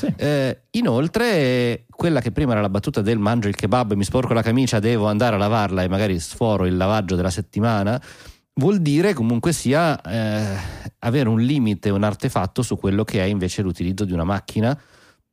Sì. 0.03 0.13
Eh, 0.17 0.63
inoltre, 0.71 1.85
quella 1.89 2.21
che 2.21 2.33
prima 2.33 2.51
era 2.53 2.61
la 2.61 2.69
battuta 2.69 3.03
del 3.03 3.19
mangio 3.19 3.47
il 3.47 3.55
kebab, 3.55 3.93
mi 3.93 4.03
sporco 4.03 4.33
la 4.33 4.43
camicia, 4.43 4.81
devo 4.81 5.07
andare 5.07 5.37
a 5.37 5.39
lavarla 5.39 5.85
e 5.85 5.89
magari 5.89 6.19
sforo 6.19 6.67
il 6.67 6.77
lavaggio 6.77 7.15
della 7.15 7.31
settimana, 7.31 8.03
vuol 8.55 8.81
dire 8.81 9.15
comunque 9.15 9.53
sia 9.53 10.01
eh, 10.01 10.57
avere 11.01 11.29
un 11.29 11.41
limite, 11.41 11.91
un 11.91 12.03
artefatto 12.03 12.63
su 12.63 12.77
quello 12.77 13.05
che 13.05 13.21
è 13.21 13.25
invece 13.25 13.63
l'utilizzo 13.63 14.05
di 14.05 14.13
una 14.13 14.25
macchina 14.25 14.79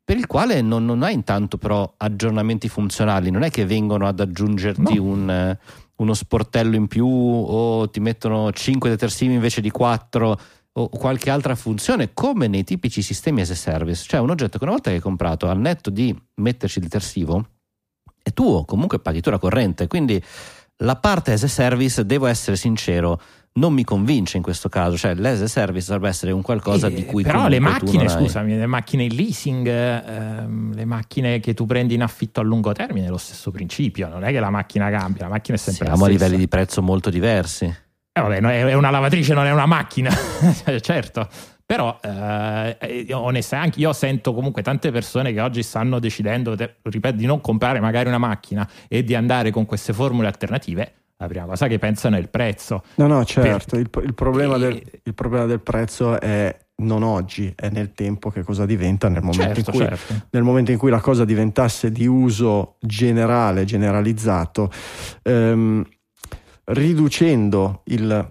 per 0.10 0.18
il 0.18 0.26
quale 0.26 0.62
non, 0.62 0.86
non 0.86 1.04
hai 1.04 1.14
intanto 1.14 1.60
però 1.60 1.94
aggiornamenti 1.98 2.68
funzionali, 2.68 3.30
non 3.30 3.44
è 3.44 3.52
che 3.52 3.68
vengono 3.68 4.08
ad 4.08 4.20
aggiungerti 4.20 4.96
no. 4.96 5.04
un, 5.04 5.58
uno 5.98 6.14
sportello 6.16 6.76
in 6.76 6.88
più 6.88 7.08
o 7.08 7.88
ti 7.92 8.00
mettono 8.00 8.52
5 8.52 8.90
detersivi 8.90 9.36
invece 9.36 9.62
di 9.62 9.70
4 9.70 10.40
o 10.72 10.90
qualche 10.90 11.30
altra 11.30 11.54
funzione 11.54 12.12
come 12.14 12.48
nei 12.48 12.64
tipici 12.64 13.04
sistemi 13.04 13.42
as 13.42 13.52
a 13.52 13.56
service, 13.56 14.06
cioè 14.08 14.20
un 14.20 14.32
oggetto 14.32 14.58
che 14.58 14.64
una 14.64 14.74
volta 14.74 14.90
che 14.90 14.96
hai 14.96 15.02
comprato 15.02 15.48
al 15.48 15.60
netto 15.60 15.92
di 15.92 16.16
metterci 16.38 16.80
il 16.80 16.86
detersivo 16.86 17.48
è 18.24 18.34
tuo, 18.34 18.66
comunque 18.66 18.98
paghi 18.98 19.22
tu 19.22 19.30
la 19.30 19.38
corrente, 19.38 19.86
quindi 19.86 20.20
la 20.84 20.96
parte 20.96 21.32
as 21.32 21.44
a 21.44 21.48
service, 21.48 22.06
devo 22.06 22.28
essere 22.28 22.56
sincero, 22.56 23.20
non 23.54 23.74
mi 23.74 23.84
convince 23.84 24.38
in 24.38 24.44
questo 24.44 24.70
caso, 24.70 24.96
cioè 24.96 25.16
l'as 25.16 25.42
a 25.42 25.48
service 25.48 25.88
dovrebbe 25.88 26.10
essere 26.10 26.32
un 26.32 26.42
qualcosa 26.42 26.88
eh, 26.88 26.94
di 26.94 27.06
cui 27.06 27.24
però 27.24 27.48
le 27.48 27.60
macchine, 27.60 28.08
scusami, 28.08 28.56
le 28.56 28.66
macchine 28.66 29.04
in 29.04 29.16
leasing, 29.16 29.68
ehm, 29.68 30.74
le 30.74 30.86
macchine 30.86 31.40
che 31.40 31.54
tu 31.54 31.66
prendi 31.66 31.96
in 31.96 32.04
affitto 32.04 32.40
a 32.40 32.44
lungo 32.44 32.72
termine 32.72 33.08
è 33.08 33.10
lo 33.10 33.18
stesso 33.18 33.52
principio, 33.52 34.08
non 34.08 34.24
è 34.24 34.32
che 34.32 34.40
la 34.40 34.50
macchina 34.50 34.90
cambia, 34.90 35.24
la 35.24 35.30
macchina 35.30 35.58
è 35.58 35.60
sempre 35.60 35.86
Siamo 35.88 36.06
la 36.06 36.06
stessa. 36.06 36.24
a 36.24 36.28
livelli 36.28 36.38
di 36.38 36.48
prezzo 36.48 36.82
molto 36.82 37.10
diversi. 37.10 37.66
Eh 37.66 38.22
vabbè, 38.22 38.40
è 38.40 38.74
una 38.74 38.90
lavatrice, 38.90 39.34
non 39.34 39.46
è 39.46 39.52
una 39.52 39.66
macchina, 39.66 40.12
certo. 40.82 41.28
Però, 41.70 42.00
eh, 42.02 42.78
eh, 42.80 43.14
onestamente, 43.14 43.56
anche 43.70 43.80
io 43.80 43.94
sento 43.94 44.34
comunque 44.34 44.64
tante 44.64 44.90
persone 44.90 45.32
che 45.32 45.40
oggi 45.40 45.62
stanno 45.62 46.00
decidendo, 46.00 46.56
ripeto, 46.56 47.16
di 47.16 47.28
non 47.28 47.42
comprare 47.42 47.80
magari 47.80 48.08
una 48.08 48.18
macchina 48.18 48.68
e 48.88 49.04
di 49.04 49.14
andare 49.14 49.52
con 49.52 49.68
queste 49.68 49.94
formule 49.94 50.26
alternative. 50.26 50.94
La 51.18 51.28
prima 51.28 51.46
cosa 51.46 51.68
che 51.68 51.78
pensano 51.78 52.16
è 52.16 52.20
il 52.20 52.30
prezzo. 52.30 52.82
No, 52.96 53.06
no, 53.06 53.24
certo. 53.24 53.76
Il, 53.76 53.88
il 54.04 54.16
problema 54.16 54.56
E- 54.56 54.60
del, 54.60 54.82
il 55.04 55.14
problema 55.14 55.46
del 55.46 55.60
prezzo 55.60 56.20
è 56.20 56.58
non 56.78 57.04
oggi, 57.04 57.54
è 57.56 57.70
nel 57.70 57.94
tempo 57.94 58.32
che 58.32 58.42
cosa 58.42 58.66
diventa 58.66 59.08
nel 59.08 59.22
momento, 59.22 59.54
Certo, 59.54 59.60
in, 59.70 59.78
cui, 59.78 59.86
certo. 59.86 60.28
nel 60.32 60.42
momento 60.42 60.72
in 60.72 60.78
cui 60.80 60.90
la 60.90 61.02
cosa 61.02 61.24
diventasse 61.24 61.92
di 61.92 62.08
uso 62.08 62.78
generale, 62.80 63.66
generalizzato, 63.66 64.72
ehm, 65.22 65.86
riducendo 66.64 67.84
il... 67.86 68.28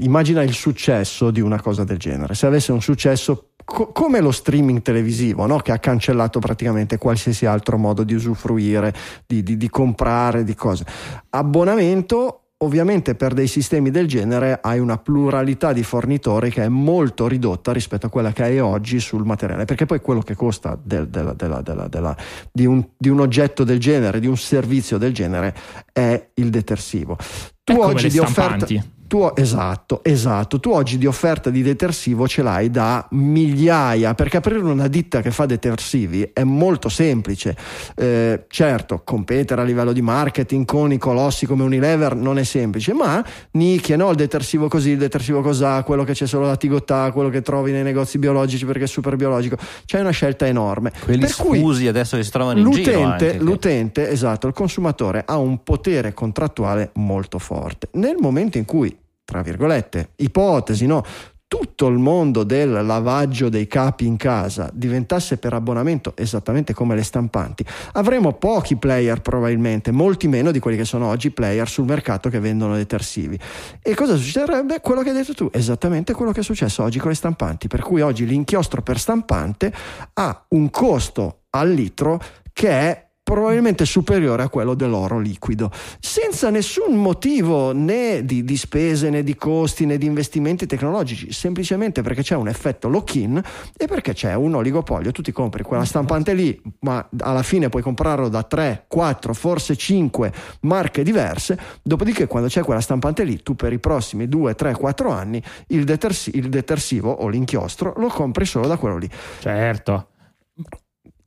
Immagina 0.00 0.42
il 0.42 0.52
successo 0.52 1.30
di 1.30 1.40
una 1.40 1.60
cosa 1.60 1.84
del 1.84 1.96
genere. 1.98 2.34
Se 2.34 2.46
avesse 2.46 2.72
un 2.72 2.80
successo 2.80 3.50
co- 3.64 3.90
come 3.92 4.20
lo 4.20 4.30
streaming 4.30 4.80
televisivo, 4.82 5.46
no? 5.46 5.58
che 5.58 5.72
ha 5.72 5.78
cancellato 5.78 6.38
praticamente 6.38 6.98
qualsiasi 6.98 7.46
altro 7.46 7.78
modo 7.78 8.04
di 8.04 8.14
usufruire, 8.14 8.94
di, 9.26 9.42
di- 9.42 9.56
di 9.56 9.68
comprare, 9.68 10.44
di 10.44 10.54
cose. 10.54 10.84
Abbonamento, 11.30 12.42
ovviamente 12.58 13.14
per 13.14 13.34
dei 13.34 13.46
sistemi 13.46 13.90
del 13.90 14.06
genere 14.06 14.58
hai 14.62 14.78
una 14.78 14.98
pluralità 14.98 15.72
di 15.72 15.82
fornitori 15.82 16.50
che 16.50 16.64
è 16.64 16.68
molto 16.68 17.26
ridotta 17.26 17.72
rispetto 17.72 18.06
a 18.06 18.10
quella 18.10 18.32
che 18.32 18.42
hai 18.44 18.60
oggi 18.60 19.00
sul 19.00 19.24
materiale, 19.24 19.64
perché 19.64 19.86
poi 19.86 20.00
quello 20.00 20.20
che 20.20 20.34
costa 20.36 20.78
del- 20.80 21.08
della- 21.08 21.32
della- 21.34 21.60
della- 21.88 22.16
di, 22.52 22.66
un, 22.66 22.86
di 22.96 23.08
un 23.08 23.20
oggetto 23.20 23.64
del 23.64 23.78
genere, 23.80 24.20
di 24.20 24.26
un 24.28 24.36
servizio 24.36 24.98
del 24.98 25.12
genere, 25.12 25.54
è 25.92 26.30
il 26.34 26.50
detersivo. 26.50 27.16
Tu 27.64 27.72
È 27.74 27.78
oggi 27.78 28.08
di 28.08 28.18
offerta. 28.18 28.66
Tu, 29.08 29.28
esatto, 29.34 30.04
esatto. 30.04 30.60
Tu 30.60 30.70
oggi 30.70 30.98
di 30.98 31.06
offerta 31.06 31.48
di 31.48 31.62
detersivo 31.62 32.28
ce 32.28 32.42
l'hai 32.42 32.70
da 32.70 33.06
migliaia, 33.12 34.12
perché 34.14 34.36
aprire 34.36 34.58
una 34.58 34.86
ditta 34.86 35.22
che 35.22 35.30
fa 35.30 35.46
detersivi 35.46 36.30
è 36.32 36.44
molto 36.44 36.90
semplice. 36.90 37.56
Eh, 37.96 38.44
certo, 38.48 39.00
competere 39.02 39.62
a 39.62 39.64
livello 39.64 39.92
di 39.92 40.02
marketing 40.02 40.66
con 40.66 40.92
i 40.92 40.98
colossi 40.98 41.46
come 41.46 41.62
Unilever 41.62 42.14
non 42.14 42.38
è 42.38 42.44
semplice, 42.44 42.92
ma 42.92 43.24
nicchie, 43.52 43.96
no? 43.96 44.10
Il 44.10 44.16
detersivo 44.16 44.68
così, 44.68 44.90
il 44.90 44.98
detersivo 44.98 45.40
cos'ha, 45.40 45.82
quello 45.84 46.04
che 46.04 46.12
c'è 46.12 46.26
solo 46.26 46.46
da 46.46 46.56
Tigotà, 46.56 47.10
quello 47.10 47.30
che 47.30 47.40
trovi 47.40 47.72
nei 47.72 47.82
negozi 47.82 48.18
biologici 48.18 48.66
perché 48.66 48.84
è 48.84 48.86
super 48.86 49.16
biologico. 49.16 49.56
C'è 49.86 50.00
una 50.00 50.10
scelta 50.10 50.46
enorme. 50.46 50.92
Quelli 51.02 51.20
per 51.20 51.34
cui 51.34 51.58
sfusi 51.58 51.88
adesso 51.88 52.18
che 52.18 52.24
si 52.24 52.30
trovano 52.30 52.58
in 52.60 52.70
giro. 52.70 53.02
anche, 53.02 53.32
che- 53.32 53.38
l'utente, 53.38 54.10
esatto, 54.10 54.46
il 54.46 54.52
consumatore 54.52 55.24
ha 55.26 55.38
un 55.38 55.62
potere 55.62 56.12
contrattuale 56.12 56.90
molto 56.96 57.38
forte. 57.38 57.88
Nel 57.92 58.16
momento 58.18 58.58
in 58.58 58.66
cui, 58.66 58.94
tra 59.28 59.42
virgolette, 59.42 60.12
ipotesi, 60.16 60.86
no? 60.86 61.04
Tutto 61.46 61.86
il 61.86 61.98
mondo 61.98 62.44
del 62.44 62.72
lavaggio 62.86 63.50
dei 63.50 63.66
capi 63.66 64.06
in 64.06 64.16
casa 64.16 64.70
diventasse 64.72 65.36
per 65.36 65.52
abbonamento 65.52 66.14
esattamente 66.16 66.72
come 66.72 66.94
le 66.94 67.02
stampanti, 67.02 67.62
avremo 67.92 68.32
pochi 68.32 68.76
player 68.76 69.20
probabilmente, 69.20 69.90
molti 69.90 70.28
meno 70.28 70.50
di 70.50 70.60
quelli 70.60 70.78
che 70.78 70.86
sono 70.86 71.08
oggi 71.08 71.30
player 71.30 71.68
sul 71.68 71.84
mercato 71.84 72.30
che 72.30 72.40
vendono 72.40 72.74
detersivi. 72.74 73.38
E 73.82 73.94
cosa 73.94 74.16
succederebbe? 74.16 74.80
Quello 74.80 75.02
che 75.02 75.10
hai 75.10 75.16
detto 75.16 75.34
tu, 75.34 75.50
esattamente 75.52 76.14
quello 76.14 76.32
che 76.32 76.40
è 76.40 76.42
successo 76.42 76.82
oggi 76.82 76.98
con 76.98 77.10
le 77.10 77.16
stampanti, 77.16 77.68
per 77.68 77.80
cui 77.80 78.00
oggi 78.00 78.24
l'inchiostro 78.24 78.80
per 78.80 78.98
stampante 78.98 79.70
ha 80.14 80.46
un 80.48 80.70
costo 80.70 81.42
al 81.50 81.70
litro 81.70 82.18
che 82.54 82.70
è 82.70 83.07
probabilmente 83.28 83.84
superiore 83.84 84.42
a 84.42 84.48
quello 84.48 84.72
dell'oro 84.72 85.18
liquido, 85.18 85.70
senza 86.00 86.48
nessun 86.48 86.94
motivo 86.94 87.72
né 87.74 88.24
di, 88.24 88.42
di 88.42 88.56
spese 88.56 89.10
né 89.10 89.22
di 89.22 89.36
costi 89.36 89.84
né 89.84 89.98
di 89.98 90.06
investimenti 90.06 90.64
tecnologici, 90.64 91.30
semplicemente 91.30 92.00
perché 92.00 92.22
c'è 92.22 92.36
un 92.36 92.48
effetto 92.48 92.88
lock-in 92.88 93.38
e 93.76 93.86
perché 93.86 94.14
c'è 94.14 94.32
un 94.32 94.54
oligopolio. 94.54 95.12
Tu 95.12 95.20
ti 95.20 95.30
compri 95.30 95.62
quella 95.62 95.84
stampante 95.84 96.32
lì, 96.32 96.58
ma 96.80 97.06
alla 97.18 97.42
fine 97.42 97.68
puoi 97.68 97.82
comprarlo 97.82 98.30
da 98.30 98.44
3, 98.44 98.84
4, 98.88 99.34
forse 99.34 99.76
5 99.76 100.32
marche 100.62 101.02
diverse, 101.02 101.58
dopodiché 101.82 102.26
quando 102.26 102.48
c'è 102.48 102.62
quella 102.62 102.80
stampante 102.80 103.24
lì, 103.24 103.42
tu 103.42 103.54
per 103.54 103.74
i 103.74 103.78
prossimi 103.78 104.26
2, 104.26 104.54
3, 104.54 104.72
4 104.72 105.10
anni 105.10 105.42
il, 105.66 105.84
detersi- 105.84 106.34
il 106.34 106.48
detersivo 106.48 107.10
o 107.10 107.28
l'inchiostro 107.28 107.92
lo 107.98 108.08
compri 108.08 108.46
solo 108.46 108.66
da 108.66 108.78
quello 108.78 108.96
lì. 108.96 109.10
Certo. 109.40 110.06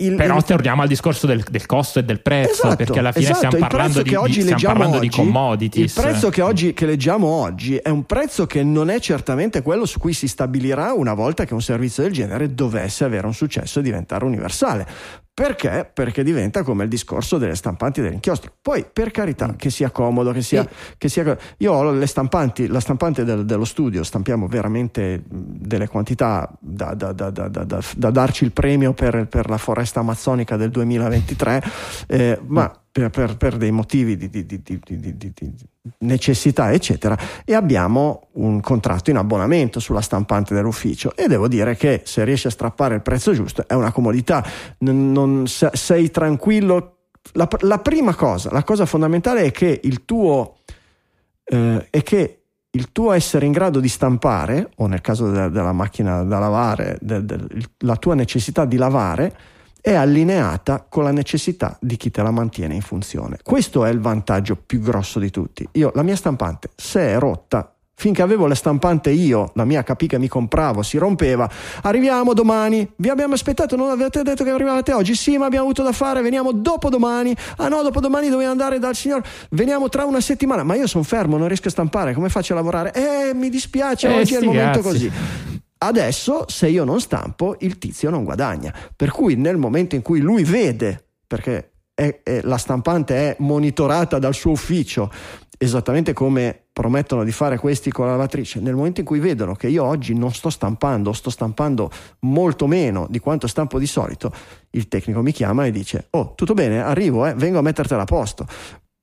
Il- 0.04 0.16
Però 0.16 0.38
il- 0.38 0.44
torniamo 0.44 0.82
al 0.82 0.88
discorso 0.88 1.28
del, 1.28 1.44
del 1.50 1.66
costo 1.66 2.00
e 2.00 2.04
del 2.04 2.22
prezzo, 2.22 2.52
Esatto, 2.64 2.76
perché 2.76 3.00
alla 3.00 3.12
fine 3.12 3.26
esatto, 3.26 3.48
stiamo 3.48 3.68
parlando, 3.68 4.02
di, 4.02 4.10
di- 4.10 4.42
stiamo 4.42 4.62
parlando 4.62 5.00
di 5.00 5.08
oggi- 5.08 5.18
commodities. 5.18 5.96
Il 5.96 6.02
prezzo 6.02 6.30
che 6.30 6.42
oggi 6.42 6.74
che 6.74 6.86
leggiamo 6.86 7.28
oggi 7.28 7.76
è 7.78 7.90
un 7.90 8.06
prezzo 8.06 8.46
che 8.48 8.64
non 8.64 8.90
è 8.90 9.00
certamente 9.00 9.62
quello 9.62 9.86
su 9.86 10.00
cui 10.00 10.14
si 10.14 10.28
stabilirà 10.28 10.94
una 10.94 11.14
volta 11.14 11.46
che 11.46 11.54
un 11.54 11.62
servizio 11.62 12.04
del 12.04 12.12
genere 12.12 12.54
dovesse 12.54 13.04
avere 13.04 13.26
un 13.28 13.34
successo 13.34 13.80
e 13.80 13.82
diventare 13.82 14.26
universale. 14.26 14.88
Perché? 15.34 15.90
Perché 15.92 16.24
diventa 16.24 16.62
come 16.62 16.84
il 16.84 16.90
discorso 16.90 17.38
delle 17.38 17.56
stampanti 17.56 18.02
dell'inchiostro. 18.02 18.52
Poi, 18.62 18.86
per 18.92 19.12
carità, 19.12 19.56
che 19.56 19.70
sia 19.70 19.90
comodo, 19.90 20.32
che 20.32 20.42
sia. 20.42 20.68
Che 20.98 21.10
sia 21.10 21.38
io 21.58 21.72
ho 21.74 21.92
le 21.92 22.06
stampanti, 22.06 22.68
la 22.68 22.80
stampante 22.82 23.24
del- 23.24 23.46
dello 23.46 23.64
studio, 23.66 24.04
stampiamo 24.04 24.48
veramente 24.48 25.24
mh, 25.28 25.38
delle 25.58 25.88
quantità 25.88 26.52
da, 26.60 26.94
da- 26.94 27.14
da- 27.14 27.30
da- 27.30 27.48
da- 27.48 27.64
da- 27.64 27.82
da 27.96 28.10
darci 28.12 28.44
il 28.44 28.52
premio 28.52 28.94
per, 28.94 29.28
per 29.28 29.50
la 29.50 29.58
foresta 29.58 30.02
amazzonica 30.02 30.58
del 30.58 30.70
2023, 30.70 31.64
eh, 32.08 32.40
ma 32.48 32.72
per, 32.92 33.10
per- 33.10 33.38
per 33.38 33.58
dei 33.58 33.72
motivi 33.72 34.18
di, 34.18 34.30
di- 34.30 34.46
di- 34.46 34.60
di- 34.62 35.54
necessità, 36.00 36.72
eccetera, 36.72 37.18
e 37.46 37.54
abbiamo 37.56 38.28
un 38.34 38.60
contratto 38.60 39.10
in 39.10 39.18
abbonamento 39.18 39.80
sulla 39.80 40.02
stampante 40.02 40.54
dell'ufficio. 40.54 41.16
E 41.16 41.28
devo 41.28 41.48
dire 41.48 41.76
che 41.76 42.02
se 42.06 42.24
riesci 42.24 42.48
a 42.48 42.52
strappare 42.52 42.96
il 42.96 43.02
prezzo 43.02 43.34
giusto 43.34 43.68
è 43.68 43.74
una 43.74 43.92
comodità, 43.92 44.46
non- 44.80 45.12
non- 45.12 45.48
se- 45.48 45.72
sei 45.74 46.12
tranquillo. 46.12 46.98
La, 47.34 47.48
la 47.60 47.78
prima 47.78 48.16
cosa, 48.16 48.50
la 48.52 48.64
cosa 48.64 48.86
fondamentale 48.88 49.44
è 49.44 49.52
che 49.52 49.80
il 49.84 50.06
tuo 50.06 50.58
eh, 51.44 51.88
è 51.90 52.02
che 52.04 52.38
il 52.72 52.92
tuo 52.92 53.12
essere 53.12 53.46
in 53.46 53.52
grado 53.52 53.80
di 53.80 53.90
stampare, 53.90 54.72
o 54.78 54.88
nel 54.88 55.02
caso 55.02 55.30
de- 55.30 55.50
della 55.52 55.72
macchina 55.74 56.24
da 56.24 56.40
lavare, 56.40 56.98
de- 57.02 57.24
de- 57.26 57.48
la 57.80 57.96
tua 57.98 58.16
necessità 58.16 58.66
di 58.66 58.78
lavare 58.78 59.36
è 59.82 59.94
allineata 59.94 60.86
con 60.88 61.04
la 61.04 61.12
necessità 61.12 61.78
di 61.82 61.98
chi 61.98 62.12
te 62.12 62.22
la 62.22 62.32
mantiene 62.32 62.76
in 62.76 62.82
funzione. 62.82 63.40
Questo 63.44 63.84
è 63.84 63.90
il 63.90 64.00
vantaggio 64.00 64.56
più 64.56 64.80
grosso 64.80 65.20
di 65.20 65.30
tutti. 65.32 65.68
Io, 65.74 65.92
la 65.96 66.04
mia 66.04 66.16
stampante, 66.16 66.70
se 66.76 67.02
è 67.02 67.18
rotta, 67.20 67.74
finché 67.94 68.24
avevo 68.24 68.48
la 68.48 68.56
stampante 68.56 69.12
io, 69.12 69.52
la 69.54 69.64
mia 69.64 69.84
capì 69.84 70.08
che 70.08 70.18
mi 70.18 70.28
compravo, 70.28 70.82
si 70.82 70.98
rompeva, 70.98 71.48
arriviamo 71.84 72.34
domani, 72.34 72.90
vi 72.96 73.10
abbiamo 73.10 73.36
aspettato, 73.36 73.76
non 73.76 73.90
avete 73.92 74.24
detto 74.24 74.44
che 74.44 74.50
arrivavate 74.50 74.92
oggi? 74.94 75.14
Sì, 75.14 75.38
ma 75.38 75.46
abbiamo 75.46 75.66
avuto 75.66 75.84
da 75.84 75.92
fare, 75.92 76.22
veniamo 76.22 76.52
dopo 76.52 76.90
domani. 76.90 77.36
Ah 77.58 77.68
no, 77.68 77.84
dopo 77.84 78.00
domani 78.00 78.30
dobbiamo 78.30 78.52
andare 78.52 78.80
dal 78.80 78.96
signor, 78.96 79.22
veniamo 79.52 79.88
tra 79.90 80.06
una 80.06 80.20
settimana, 80.22 80.64
ma 80.64 80.74
io 80.76 80.88
sono 80.88 81.04
fermo, 81.04 81.38
non 81.38 81.48
riesco 81.48 81.68
a 81.68 81.72
stampare, 81.72 82.14
come 82.16 82.30
faccio 82.30 82.54
a 82.54 82.56
lavorare? 82.56 82.92
Eh, 82.94 83.34
mi 83.36 83.50
dispiace, 83.50 84.08
Eh, 84.08 84.20
oggi 84.20 84.34
è 84.34 84.40
il 84.40 84.46
momento 84.46 84.82
cazzi. 84.82 84.82
così. 84.82 85.12
Adesso, 85.84 86.46
se 86.48 86.68
io 86.68 86.84
non 86.84 87.02
stampo, 87.02 87.56
il 87.62 87.80
tizio 87.80 88.12
non 88.12 88.24
guadagna. 88.24 88.72
Per 88.96 89.10
cui 89.10 89.36
nel 89.36 89.58
momento 89.58 89.96
in 89.96 90.04
cui 90.04 90.20
lui 90.20 90.44
vede, 90.44 91.08
perché 91.26 91.72
è- 91.96 92.22
è- 92.22 92.42
la 92.44 92.58
stampante 92.58 93.16
è 93.16 93.36
monitorata 93.40 94.20
dal 94.20 94.36
suo 94.36 94.52
ufficio, 94.52 95.12
esattamente 95.58 96.14
come 96.14 96.66
promettono 96.72 97.24
di 97.24 97.32
fare 97.32 97.58
questi 97.58 97.92
con 97.92 98.06
la 98.06 98.12
lavatrice, 98.12 98.60
nel 98.60 98.76
momento 98.76 99.00
in 99.00 99.06
cui 99.06 99.20
vedono 99.20 99.56
che 99.56 99.68
io 99.68 99.84
oggi 99.84 100.14
non 100.16 100.32
sto 100.34 100.50
stampando, 100.52 101.14
sto 101.14 101.30
stampando 101.32 101.90
molto 102.22 102.68
meno 102.68 103.08
di 103.10 103.20
quanto 103.20 103.48
stampo 103.48 103.78
di 103.80 103.88
solito, 103.88 104.32
il 104.72 104.88
tecnico 104.88 105.22
mi 105.22 105.32
chiama 105.32 105.66
e 105.66 105.72
dice: 105.72 106.08
Oh, 106.12 106.34
tutto 106.36 106.54
bene, 106.54 106.82
arrivo, 106.82 107.26
eh, 107.26 107.34
vengo 107.34 107.58
a 107.60 107.62
mettertela 107.64 108.04
a 108.04 108.06
posto. 108.06 108.46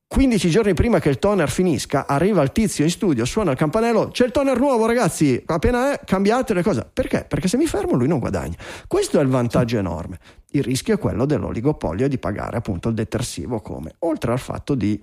15 0.09 0.49
giorni 0.49 0.73
prima 0.73 1.01
che 1.01 1.11
il 1.11 1.19
toner 1.19 1.51
finisca, 1.51 2.07
arriva 2.07 2.41
il 2.43 2.51
tizio 2.51 2.83
in 2.83 2.91
studio, 2.91 3.27
suona 3.27 3.51
il 3.51 3.59
campanello, 3.59 4.09
c'è 4.09 4.25
il 4.25 4.31
toner 4.31 4.59
nuovo 4.59 4.87
ragazzi, 4.87 5.41
appena 5.45 5.93
è, 5.93 6.01
cambiate 6.03 6.55
le 6.55 6.63
cose. 6.63 6.89
Perché? 6.91 7.27
Perché 7.29 7.47
se 7.47 7.59
mi 7.59 7.67
fermo 7.67 7.95
lui 7.95 8.09
non 8.09 8.19
guadagna. 8.19 8.57
Questo 8.87 9.21
è 9.21 9.23
il 9.23 9.29
vantaggio 9.29 9.77
enorme. 9.77 10.19
Il 10.53 10.65
rischio 10.65 10.95
è 10.95 10.99
quello 10.99 11.27
dell'oligopolio 11.27 12.07
e 12.07 12.09
di 12.09 12.19
pagare 12.19 12.57
appunto 12.57 12.89
il 12.89 12.95
detersivo 12.95 13.61
come. 13.61 13.97
Oltre 14.01 14.33
al 14.33 14.39
fatto 14.39 14.75
di, 14.75 14.99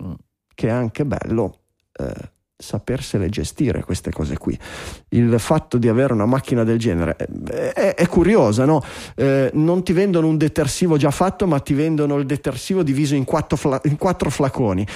che 0.52 0.66
è 0.66 0.72
anche 0.72 1.04
bello, 1.04 1.60
eh, 1.92 2.12
sapersele 2.58 3.28
gestire 3.28 3.84
queste 3.84 4.10
cose 4.10 4.38
qui. 4.38 4.58
Il 5.10 5.38
fatto 5.38 5.76
di 5.76 5.88
avere 5.88 6.12
una 6.14 6.24
macchina 6.26 6.64
del 6.64 6.78
genere 6.78 7.16
eh, 7.18 7.72
è, 7.72 7.94
è 7.94 8.06
curiosa, 8.08 8.64
no? 8.64 8.82
Eh, 9.14 9.50
non 9.54 9.82
ti 9.84 9.92
vendono 9.92 10.26
un 10.26 10.36
detersivo 10.38 10.96
già 10.96 11.10
fatto, 11.10 11.46
ma 11.46 11.60
ti 11.60 11.74
vendono 11.74 12.16
il 12.16 12.24
detersivo 12.26 12.82
diviso 12.82 13.14
in 13.14 13.24
quattro, 13.24 13.56
fla- 13.56 13.80
in 13.84 13.96
quattro 13.98 14.30
flaconi. 14.30 14.86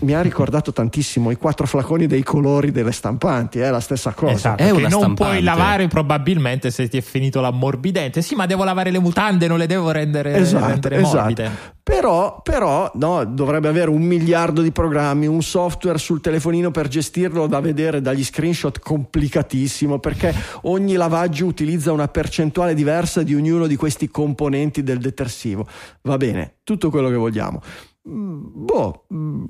Mi 0.00 0.14
ha 0.14 0.22
ricordato 0.22 0.72
tantissimo 0.72 1.30
i 1.30 1.36
quattro 1.36 1.66
flaconi 1.66 2.06
dei 2.06 2.22
colori 2.22 2.70
delle 2.70 2.92
stampanti, 2.92 3.58
è 3.58 3.70
la 3.70 3.80
stessa 3.80 4.12
cosa. 4.12 4.32
Esatto, 4.32 4.62
È 4.62 4.66
che 4.66 4.72
una 4.72 4.88
non 4.88 5.00
stampante. 5.00 5.22
puoi 5.22 5.42
lavare 5.42 5.88
probabilmente 5.88 6.70
se 6.70 6.88
ti 6.88 6.96
è 6.96 7.02
finito 7.02 7.40
l'ammorbidente. 7.40 8.22
Sì, 8.22 8.34
ma 8.34 8.46
devo 8.46 8.64
lavare 8.64 8.90
le 8.90 8.98
mutande, 8.98 9.46
non 9.46 9.58
le 9.58 9.66
devo 9.66 9.90
rendere, 9.90 10.34
Esatto, 10.34 10.66
rendere 10.66 10.96
esatto. 11.00 11.42
Però, 11.84 12.40
però 12.42 12.90
no, 12.94 13.24
dovrebbe 13.24 13.66
avere 13.66 13.90
un 13.90 14.02
miliardo 14.02 14.62
di 14.62 14.70
programmi, 14.70 15.26
un 15.26 15.42
software 15.42 15.98
sul 15.98 16.20
telefonino 16.20 16.70
per 16.70 16.86
gestirlo 16.86 17.48
da 17.48 17.58
vedere 17.58 18.00
dagli 18.00 18.22
screenshot 18.22 18.78
complicatissimo 18.78 19.98
perché 19.98 20.32
ogni 20.62 20.94
lavaggio 20.94 21.44
utilizza 21.46 21.90
una 21.90 22.06
percentuale 22.06 22.74
diversa 22.74 23.24
di 23.24 23.34
ognuno 23.34 23.66
di 23.66 23.74
questi 23.74 24.08
componenti 24.08 24.84
del 24.84 24.98
detersivo. 24.98 25.66
Va 26.02 26.16
bene, 26.16 26.58
tutto 26.62 26.88
quello 26.88 27.08
che 27.08 27.16
vogliamo. 27.16 27.60
Mm, 28.08 28.64
Boh, 28.64 29.06
mm, 29.12 29.44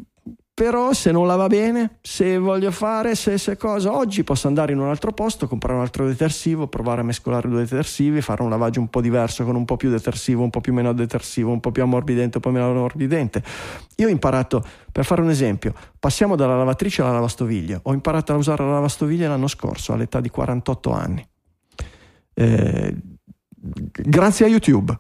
però 0.62 0.92
se 0.92 1.10
non 1.10 1.26
la 1.26 1.34
va 1.34 1.48
bene, 1.48 1.98
se 2.02 2.38
voglio 2.38 2.70
fare, 2.70 3.16
se, 3.16 3.36
se 3.36 3.56
cosa, 3.56 3.96
oggi 3.96 4.22
posso 4.22 4.46
andare 4.46 4.70
in 4.70 4.78
un 4.78 4.86
altro 4.86 5.10
posto, 5.10 5.48
comprare 5.48 5.74
un 5.74 5.80
altro 5.80 6.06
detersivo, 6.06 6.68
provare 6.68 7.00
a 7.00 7.02
mescolare 7.02 7.48
due 7.48 7.62
detersivi, 7.62 8.20
fare 8.20 8.44
un 8.44 8.48
lavaggio 8.48 8.78
un 8.78 8.86
po' 8.86 9.00
diverso 9.00 9.42
con 9.42 9.56
un 9.56 9.64
po' 9.64 9.76
più 9.76 9.90
detersivo, 9.90 10.44
un 10.44 10.50
po' 10.50 10.60
più 10.60 10.72
meno 10.72 10.92
detersivo, 10.92 11.50
un 11.50 11.58
po' 11.58 11.72
più 11.72 11.82
ammorbidente, 11.82 12.36
un 12.36 12.42
po' 12.44 12.50
meno 12.50 12.70
ammorbidente. 12.70 13.42
Io 13.96 14.06
ho 14.06 14.10
imparato, 14.10 14.64
per 14.92 15.04
fare 15.04 15.20
un 15.20 15.30
esempio, 15.30 15.74
passiamo 15.98 16.36
dalla 16.36 16.56
lavatrice 16.56 17.02
alla 17.02 17.10
lavastoviglie. 17.10 17.80
Ho 17.82 17.92
imparato 17.92 18.32
a 18.32 18.36
usare 18.36 18.62
la 18.62 18.74
lavastoviglie 18.74 19.26
l'anno 19.26 19.48
scorso, 19.48 19.92
all'età 19.92 20.20
di 20.20 20.30
48 20.30 20.92
anni. 20.92 21.28
Eh, 22.34 22.94
grazie 23.56 24.46
a 24.46 24.48
YouTube. 24.48 24.96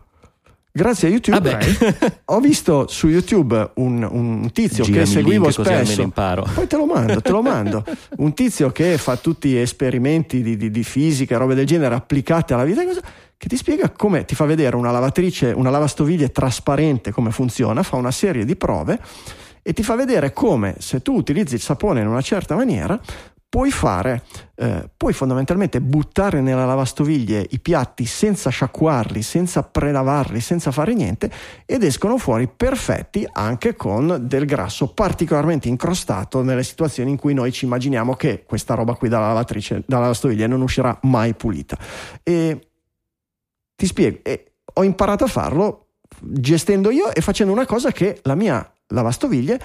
Grazie 0.74 1.08
a 1.08 1.10
YouTube 1.10 1.38
Vabbè. 1.38 2.14
ho 2.24 2.40
visto 2.40 2.86
su 2.88 3.08
YouTube 3.08 3.72
un, 3.74 4.08
un 4.10 4.50
tizio 4.52 4.84
Girami 4.84 5.04
che 5.04 5.10
seguivo 5.10 5.48
link 5.48 5.52
spesso. 5.52 6.08
Poi 6.54 6.66
te 6.66 6.76
lo 6.78 6.86
mando, 6.86 7.20
te 7.20 7.30
lo 7.30 7.42
mando. 7.44 7.84
Un 8.16 8.32
tizio 8.32 8.70
che 8.70 8.96
fa 8.96 9.16
tutti 9.16 9.50
gli 9.50 9.56
esperimenti 9.56 10.42
di, 10.42 10.56
di- 10.56 10.70
di 10.70 10.82
fisica, 10.82 11.36
robe 11.36 11.54
del 11.54 11.66
genere 11.66 11.94
applicate 11.94 12.54
alla 12.54 12.64
vita, 12.64 12.82
che 13.36 13.48
ti 13.48 13.56
spiega 13.56 13.90
come 13.90 14.24
ti 14.24 14.34
fa 14.34 14.46
vedere 14.46 14.74
una 14.76 14.90
lavatrice, 14.90 15.52
una 15.54 15.68
lavastoviglie 15.68 16.30
trasparente, 16.32 17.10
come 17.10 17.32
funziona, 17.32 17.82
fa 17.82 17.96
una 17.96 18.10
serie 18.10 18.46
di 18.46 18.56
prove 18.56 18.98
e 19.60 19.72
ti 19.74 19.82
fa 19.82 19.94
vedere 19.94 20.32
come 20.32 20.76
se 20.78 21.02
tu 21.02 21.14
utilizzi 21.14 21.54
il 21.54 21.60
sapone 21.60 22.00
in 22.00 22.06
una 22.06 22.22
certa 22.22 22.54
maniera 22.54 22.98
puoi 23.52 23.70
fare, 23.70 24.22
eh, 24.54 24.88
puoi 24.96 25.12
fondamentalmente 25.12 25.82
buttare 25.82 26.40
nella 26.40 26.64
lavastoviglie 26.64 27.46
i 27.50 27.60
piatti 27.60 28.06
senza 28.06 28.48
sciacquarli, 28.48 29.20
senza 29.20 29.62
prelavarli, 29.62 30.40
senza 30.40 30.70
fare 30.70 30.94
niente 30.94 31.30
ed 31.66 31.82
escono 31.82 32.16
fuori 32.16 32.48
perfetti 32.48 33.28
anche 33.30 33.76
con 33.76 34.20
del 34.22 34.46
grasso 34.46 34.94
particolarmente 34.94 35.68
incrostato 35.68 36.40
nelle 36.40 36.62
situazioni 36.62 37.10
in 37.10 37.18
cui 37.18 37.34
noi 37.34 37.52
ci 37.52 37.66
immaginiamo 37.66 38.14
che 38.14 38.44
questa 38.46 38.72
roba 38.72 38.94
qui 38.94 39.10
dalla 39.10 39.26
lavatrice, 39.26 39.82
dalla 39.84 40.04
lavastoviglie 40.04 40.46
non 40.46 40.62
uscirà 40.62 40.98
mai 41.02 41.34
pulita. 41.34 41.76
E 42.22 42.68
ti 43.76 43.84
spiego, 43.84 44.20
e 44.22 44.52
ho 44.72 44.82
imparato 44.82 45.24
a 45.24 45.28
farlo 45.28 45.88
gestendo 46.20 46.90
io 46.90 47.12
e 47.12 47.20
facendo 47.20 47.52
una 47.52 47.66
cosa 47.66 47.92
che 47.92 48.18
la 48.22 48.34
mia 48.34 48.66
lavastoviglie 48.86 49.60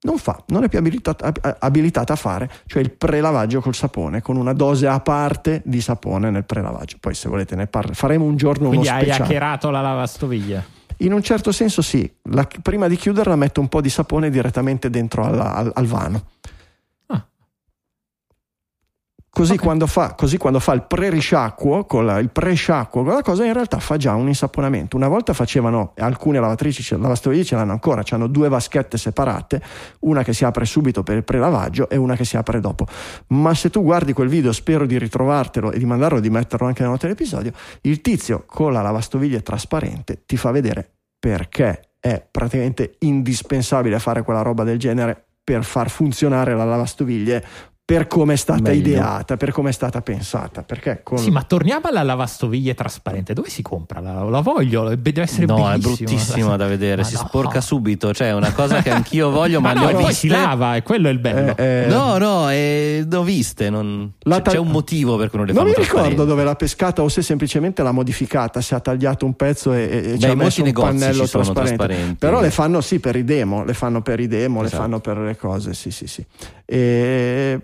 non 0.00 0.16
fa, 0.18 0.42
non 0.48 0.62
è 0.64 0.68
più 0.68 0.78
abilitata, 0.78 1.26
ab- 1.26 1.56
abilitata 1.58 2.12
a 2.12 2.16
fare, 2.16 2.48
cioè 2.66 2.80
il 2.82 2.92
prelavaggio 2.92 3.60
col 3.60 3.74
sapone, 3.74 4.22
con 4.22 4.36
una 4.36 4.52
dose 4.52 4.86
a 4.86 5.00
parte 5.00 5.60
di 5.64 5.80
sapone 5.80 6.30
nel 6.30 6.44
prelavaggio. 6.44 6.96
Poi 7.00 7.14
se 7.14 7.28
volete 7.28 7.56
ne 7.56 7.66
parlo, 7.66 7.92
faremo 7.94 8.24
un 8.24 8.36
giorno 8.36 8.68
Quindi 8.68 8.86
uno 8.86 8.96
hai 8.96 9.02
speciale. 9.04 9.24
hackerato 9.24 9.70
la 9.70 9.80
lavastoviglie. 9.80 10.76
In 10.98 11.12
un 11.12 11.22
certo 11.22 11.52
senso 11.52 11.82
sì, 11.82 12.10
La- 12.30 12.46
prima 12.62 12.88
di 12.88 12.96
chiuderla 12.96 13.36
metto 13.36 13.60
un 13.60 13.68
po' 13.68 13.80
di 13.80 13.88
sapone 13.90 14.30
direttamente 14.30 14.90
dentro 14.90 15.24
alla- 15.24 15.54
al, 15.54 15.70
al 15.74 15.86
vano. 15.86 16.22
Così, 19.30 19.52
Ok. 19.52 19.60
quando 19.60 19.86
fa, 19.86 20.14
così 20.14 20.36
quando 20.36 20.58
fa 20.58 20.72
il 20.72 20.82
pre-risciacquo, 20.82 21.84
con 21.84 22.06
la- 22.06 22.18
il 22.18 22.30
pre-sciacquo, 22.30 23.04
con 23.04 23.12
la 23.14 23.22
cosa 23.22 23.44
in 23.44 23.52
realtà 23.52 23.78
fa 23.78 23.96
già 23.96 24.14
un 24.14 24.26
insaponamento. 24.26 24.96
Una 24.96 25.06
volta 25.06 25.32
facevano, 25.32 25.92
alcune 25.98 26.40
lavatrici, 26.40 26.96
lavastoviglie 26.98 27.44
ce 27.44 27.54
l'hanno 27.54 27.72
ancora, 27.72 28.02
hanno 28.10 28.26
due 28.26 28.48
vaschette 28.48 28.96
separate, 28.98 29.62
una 30.00 30.24
che 30.24 30.32
si 30.32 30.44
apre 30.44 30.64
subito 30.64 31.02
per 31.02 31.18
il 31.18 31.24
pre-lavaggio 31.24 31.88
e 31.88 31.96
una 31.96 32.16
che 32.16 32.24
si 32.24 32.36
apre 32.36 32.58
dopo. 32.58 32.86
Ma 33.28 33.54
se 33.54 33.70
tu 33.70 33.82
guardi 33.82 34.12
quel 34.12 34.28
video, 34.28 34.50
spero 34.50 34.86
di 34.86 34.98
ritrovartelo 34.98 35.70
e 35.70 35.78
di 35.78 35.84
mandarlo, 35.84 36.18
di 36.20 36.30
metterlo 36.30 36.66
anche 36.66 36.80
nella 36.80 36.94
nota 36.94 37.06
dell'episodio, 37.06 37.52
il 37.82 38.00
tizio 38.00 38.42
con 38.46 38.72
la 38.72 38.80
lavastoviglie 38.82 39.42
trasparente 39.42 40.22
ti 40.26 40.36
fa 40.36 40.50
vedere 40.50 40.90
perché 41.18 41.90
è 42.00 42.24
praticamente 42.28 42.94
indispensabile 43.00 43.98
fare 43.98 44.22
quella 44.22 44.42
roba 44.42 44.64
del 44.64 44.78
genere 44.78 45.22
per 45.48 45.64
far 45.64 45.88
funzionare 45.88 46.54
la 46.54 46.64
lavastoviglie 46.64 47.42
per 47.88 48.06
come 48.06 48.34
è 48.34 48.36
stata 48.36 48.60
Meglio. 48.60 48.80
ideata, 48.80 49.38
per 49.38 49.50
come 49.50 49.70
è 49.70 49.72
stata 49.72 50.02
pensata. 50.02 50.62
Perché 50.62 51.00
con... 51.02 51.16
Sì, 51.16 51.30
ma 51.30 51.42
torniamo 51.42 51.86
alla 51.88 52.02
lavastoviglie 52.02 52.74
trasparente. 52.74 53.32
Dove 53.32 53.48
si 53.48 53.62
compra? 53.62 54.00
La, 54.00 54.24
la 54.24 54.40
voglio, 54.42 54.94
deve 54.94 55.22
essere 55.22 55.46
No, 55.46 55.66
è 55.70 55.78
bellissima. 55.78 55.94
bruttissima 56.10 56.56
da 56.56 56.66
vedere, 56.66 57.00
Ma 57.00 57.08
si 57.08 57.14
no. 57.14 57.20
sporca 57.26 57.62
subito, 57.62 58.12
cioè 58.12 58.28
è 58.28 58.34
una 58.34 58.52
cosa 58.52 58.82
che 58.82 58.90
anch'io 58.90 59.30
voglio, 59.32 59.62
ma, 59.62 59.72
Ma 59.72 59.80
no, 59.80 59.86
ho 59.86 59.88
e 59.88 59.92
poi 59.94 60.04
viste. 60.08 60.14
si 60.18 60.28
lava, 60.28 60.76
e 60.76 60.82
quello 60.82 61.08
è 61.08 61.12
il 61.12 61.18
bello. 61.18 61.56
Eh, 61.56 61.84
eh, 61.84 61.86
No, 61.86 62.18
no, 62.18 62.50
eh, 62.50 63.06
ne 63.08 63.16
ho 63.16 63.22
viste, 63.22 63.70
non... 63.70 64.12
Ta- 64.18 64.42
c'è 64.42 64.58
un 64.58 64.68
motivo 64.68 65.16
per 65.16 65.30
cui 65.30 65.38
non 65.38 65.46
le 65.46 65.54
non 65.54 65.64
fanno 65.64 65.74
mi 65.78 65.82
ricordo 65.82 66.26
dove 66.26 66.44
l'ha 66.44 66.56
pescata 66.56 67.00
o 67.02 67.08
se 67.08 67.22
semplicemente 67.22 67.82
l'ha 67.82 67.92
modificata, 67.92 68.60
se 68.60 68.74
ha 68.74 68.80
tagliato 68.80 69.24
un 69.24 69.32
pezzo 69.34 69.72
e, 69.72 69.84
e- 69.84 69.96
e 70.12 70.18
ci 70.18 70.26
Beh, 70.26 70.32
ha 70.32 70.34
messo 70.34 70.62
un 70.62 70.72
pannello 70.72 71.26
trasparente. 71.26 71.74
trasparenti. 71.76 72.14
Però 72.16 72.42
le 72.42 72.50
fanno 72.50 72.82
sì 72.82 73.00
per 73.00 73.16
i 73.16 73.24
demo, 73.24 73.64
le 73.64 73.72
fanno 73.72 74.02
per 74.02 74.20
i 74.20 74.26
demo, 74.26 74.60
Esatto. 74.62 74.76
le 74.76 74.82
fanno 74.82 75.00
per 75.00 75.16
le 75.20 75.36
cose, 75.38 75.72
sì 75.72 75.90
sì 75.90 76.06
sì. 76.06 76.22
E 76.70 77.58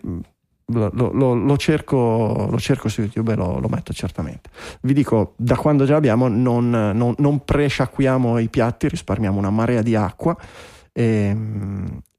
lo, 0.67 0.91
lo- 0.93 1.35
lo- 1.35 1.57
cerco, 1.57 2.47
lo 2.51 2.59
cerco 2.59 2.89
su 2.89 3.03
YouTube 3.03 3.33
e 3.33 3.37
lo, 3.37 3.59
metto 3.69 3.93
certamente. 3.93 4.51
Vi 4.81 4.93
dico, 4.93 5.35
da 5.37 5.57
quando 5.57 5.85
già 5.85 5.95
l'abbiamo 5.95 6.29
non, 6.29 6.71
non, 6.71 7.15
non 7.19 7.45
presciacquiamo 7.45 8.39
i 8.39 8.49
piatti, 8.49 8.89
risparmiamo 8.89 9.39
una 9.39 9.51
marea 9.51 9.83
di 9.83 9.95
acqua 9.95 10.37
e, 10.93 11.37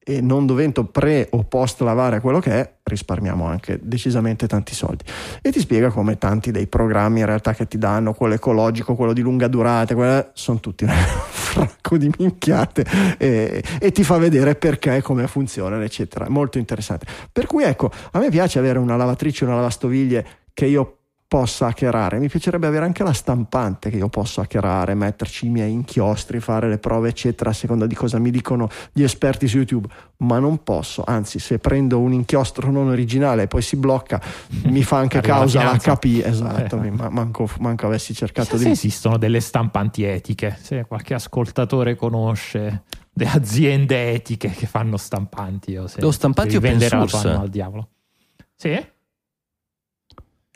e 0.08 0.22
non 0.22 0.46
dovendo 0.46 0.84
pre 0.84 1.28
o 1.32 1.44
post 1.46 1.82
lavare 1.82 2.20
quello 2.20 2.40
che 2.40 2.52
è, 2.52 2.74
risparmiamo 2.84 3.46
anche 3.46 3.80
decisamente 3.82 4.46
tanti 4.46 4.76
soldi. 4.76 5.04
E 5.42 5.52
ti 5.52 5.60
spiega 5.60 5.90
come 5.90 6.20
tanti 6.20 6.52
dei 6.52 6.68
programmi 6.68 7.22
in 7.22 7.26
realtà 7.26 7.56
che 7.56 7.68
ti 7.68 7.80
danno, 7.80 8.14
quello 8.14 8.36
ecologico, 8.36 8.94
quello 8.94 9.14
di 9.14 9.22
lunga 9.22 9.48
durata, 9.48 9.96
quelle- 9.96 10.30
sono 10.34 10.60
tutti 10.60 10.84
un 10.84 10.92
fracco 10.94 11.98
di 11.98 12.12
minchiate 12.20 12.86
e, 13.18 13.64
e 13.80 13.92
ti 13.92 14.04
fa 14.04 14.20
vedere 14.20 14.54
perché, 14.54 15.02
come 15.02 15.26
funzionano, 15.26 15.82
eccetera. 15.82 16.30
Molto 16.30 16.60
interessante. 16.60 17.08
Per 17.32 17.48
cui 17.48 17.64
ecco, 17.64 17.90
a 18.12 18.20
me 18.20 18.30
piace 18.30 18.60
avere 18.60 18.78
una 18.78 18.96
lavatrice, 18.96 19.44
una 19.44 19.56
lavastoviglie 19.56 20.26
che 20.54 20.68
io 20.68 20.98
possa 21.28 21.68
hackerare. 21.68 22.20
Mi 22.20 22.30
piacerebbe 22.30 22.68
avere 22.68 22.86
anche 22.86 23.04
la 23.04 23.12
stampante 23.12 23.90
che 23.90 23.98
io 23.98 24.10
posso 24.10 24.42
hackerare, 24.42 24.94
metterci 24.94 25.48
i 25.48 25.50
miei 25.50 25.72
inchiostri, 25.72 26.40
fare 26.40 26.70
le 26.70 26.78
prove, 26.78 27.10
eccetera, 27.10 27.50
a 27.50 27.54
seconda 27.54 27.88
di 27.88 27.96
cosa 27.96 28.20
mi 28.20 28.30
dicono 28.32 28.70
gli 28.94 29.02
esperti 29.04 29.48
su 29.48 29.58
YouTube. 29.58 29.88
Ma 30.18 30.40
non 30.40 30.64
posso, 30.64 31.04
anzi, 31.06 31.40
se 31.40 31.58
prendo 31.60 32.00
un 32.00 32.14
inchiostro 32.14 32.72
non 32.72 32.88
originale 32.88 33.44
e 33.44 33.48
poi 33.48 33.62
si 33.62 33.76
blocca, 33.76 34.22
mi 34.66 34.84
fa 34.84 34.98
anche 34.98 35.20
causa 35.22 35.64
l'HP. 35.74 36.04
Esatto, 36.26 36.82
Eh. 36.82 36.92
ma- 36.92 37.10
manco, 37.10 37.50
manco 37.60 37.88
avessi 37.88 38.14
cercato 38.14 38.58
se 38.58 38.64
di. 38.66 38.70
esistono 38.72 39.18
delle 39.18 39.40
stampanti 39.42 40.04
etiche, 40.04 40.58
se 40.62 40.86
qualche 40.86 41.16
ascoltatore 41.16 41.96
conosce 41.96 42.84
delle 43.12 43.32
aziende 43.32 44.12
etiche 44.12 44.50
che 44.50 44.66
fanno 44.68 44.98
stampanti 44.98 45.76
o 45.78 45.88
se 45.88 46.04
O 46.06 46.12
stampanti 46.12 46.56
open 46.58 46.78
la 46.80 46.88
source. 47.08 47.28
al 47.30 47.50
diavolo. 47.50 47.90
Sì? 48.56 48.94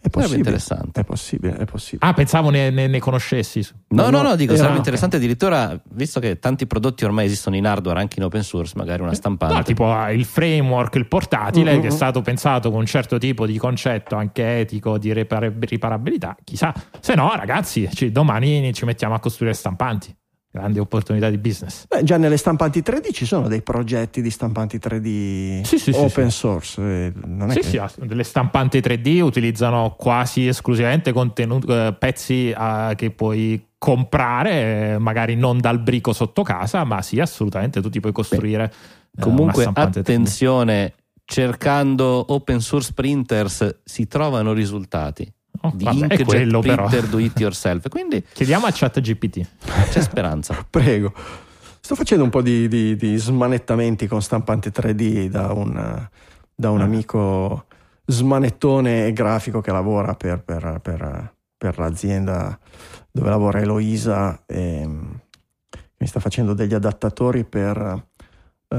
È 0.10 0.12
possibile. 0.12 0.38
interessante. 0.38 1.02
È 1.02 1.04
possibile, 1.04 1.58
è 1.58 1.66
possibile. 1.66 2.10
Ah, 2.10 2.14
pensavo 2.14 2.50
ne, 2.50 2.70
ne- 2.70 2.88
ne 2.88 3.00
conoscessi. 3.00 3.66
No, 3.90 4.04
no, 4.04 4.10
No, 4.10 4.22
no, 4.30 4.36
dico, 4.36 4.52
era- 4.52 4.58
sarebbe 4.58 4.74
ok. 4.74 4.78
interessante 4.80 5.16
addirittura, 5.18 5.80
visto 5.94 6.20
che 6.20 6.40
tanti 6.40 6.68
prodotti 6.68 7.06
ormai 7.06 7.26
esistono 7.26 7.56
in 7.56 7.66
hardware, 7.66 8.00
anche 8.00 8.20
in 8.20 8.26
open 8.26 8.44
source, 8.44 8.74
magari 8.76 9.02
una 9.02 9.14
stampante. 9.14 9.56
No, 9.56 9.64
tipo 9.64 9.92
ah, 9.92 10.12
il 10.12 10.26
framework, 10.26 10.96
il 10.96 11.08
portatile 11.08 11.72
Mm-mm. 11.74 11.82
che 11.82 11.88
è 11.88 11.92
stato 11.92 12.22
pensato 12.22 12.70
con 12.72 12.80
un 12.82 12.86
certo 12.86 13.18
tipo 13.18 13.46
di 13.46 13.58
concetto 13.58 14.16
anche 14.16 14.60
etico 14.60 14.98
di 14.98 15.14
ripar- 15.14 15.54
riparabilità, 15.60 16.36
chissà. 16.44 16.74
Se 17.00 17.16
no, 17.16 17.32
ragazzi, 17.36 17.88
ci- 17.94 18.12
domani 18.12 18.74
ci 18.74 18.86
mettiamo 18.86 19.14
a 19.16 19.20
costruire 19.20 19.54
stampanti. 19.54 20.16
Grande 20.52 20.80
opportunità 20.80 21.30
di 21.30 21.38
business. 21.38 21.86
Beh, 21.88 22.04
già 22.04 22.18
nelle 22.18 22.36
stampanti 22.38 22.82
3D 22.82 23.12
ci 23.12 23.26
sono 23.26 23.48
dei 23.48 23.62
progetti 23.62 24.20
di 24.20 24.32
stampanti 24.32 24.80
3D 24.80 25.62
Sì, 25.64 25.78
sì, 25.78 25.92
open 25.94 26.32
sì. 26.32 26.38
source. 26.38 26.82
eh, 26.82 27.14
Non 27.26 27.52
è 27.52 27.54
Sì, 27.54 27.60
che- 27.60 27.68
sì, 27.68 27.78
ah, 27.78 27.92
delle 27.98 28.24
stampanti 28.24 28.80
3D 28.82 29.20
utilizzano 29.22 29.94
quasi 29.96 30.48
esclusivamente 30.48 31.12
contenuti, 31.12 31.68
eh, 31.72 31.96
pezzi 31.98 32.52
ah, 32.56 32.94
che 32.96 33.12
puoi 33.12 33.64
comprare, 33.78 34.94
eh, 34.94 34.98
magari 34.98 35.36
non 35.36 35.60
dal 35.60 35.80
brico 35.80 36.14
sotto 36.14 36.42
casa, 36.42 36.84
ma 36.84 37.04
sì, 37.04 37.20
assolutamente 37.20 37.80
tu 37.80 37.90
ti 37.90 38.00
puoi 38.00 38.12
costruire. 38.12 38.74
eh, 39.16 39.22
Comunque, 39.22 39.62
una 39.64 39.72
stampante 39.72 40.02
3D. 40.02 40.10
attenzione, 40.10 40.94
cercando 41.26 42.26
open 42.34 42.60
source 42.60 42.92
printers 42.94 43.82
si 43.84 44.08
trovano 44.08 44.54
risultati. 44.54 45.32
Oh, 45.62 45.72
Di 45.74 45.84
vabbè, 45.84 45.98
Inkjet 45.98 46.24
quello 46.26 46.60
però. 46.62 46.86
printer 46.88 47.10
do 47.10 47.18
it 47.20 47.38
yourself. 47.40 47.88
Quindi 47.90 48.24
Chiediamo 48.34 48.66
a 48.66 48.72
ChatGPT. 48.72 49.48
c'è 49.90 50.02
speranza. 50.02 50.56
Prego. 50.70 51.14
Sto 51.82 51.96
facendo 51.96 52.24
un 52.24 52.30
po' 52.30 52.42
di, 52.42 52.68
di- 52.68 52.96
di 52.96 53.18
smanettamenti 53.18 54.08
con 54.08 54.22
stampanti 54.22 54.70
3D 54.70 55.28
da 55.28 55.52
un, 55.54 56.08
da 56.56 56.70
un 56.70 56.82
Ah. 56.82 56.84
amico 56.84 57.66
smanettone 58.06 59.08
e 59.08 59.14
grafico 59.14 59.62
che 59.62 59.72
lavora 59.72 60.14
per, 60.16 60.42
per- 60.44 60.80
per- 60.82 61.34
per 61.58 61.78
l'azienda 61.78 62.58
dove 63.12 63.30
lavora 63.30 63.60
Eloisa, 63.60 64.44
ehm, 64.46 65.20
mi 65.98 66.08
sta 66.08 66.20
facendo 66.20 66.54
degli 66.54 66.74
adattatori 66.74 67.44
per... 67.44 68.06
eh, 68.68 68.78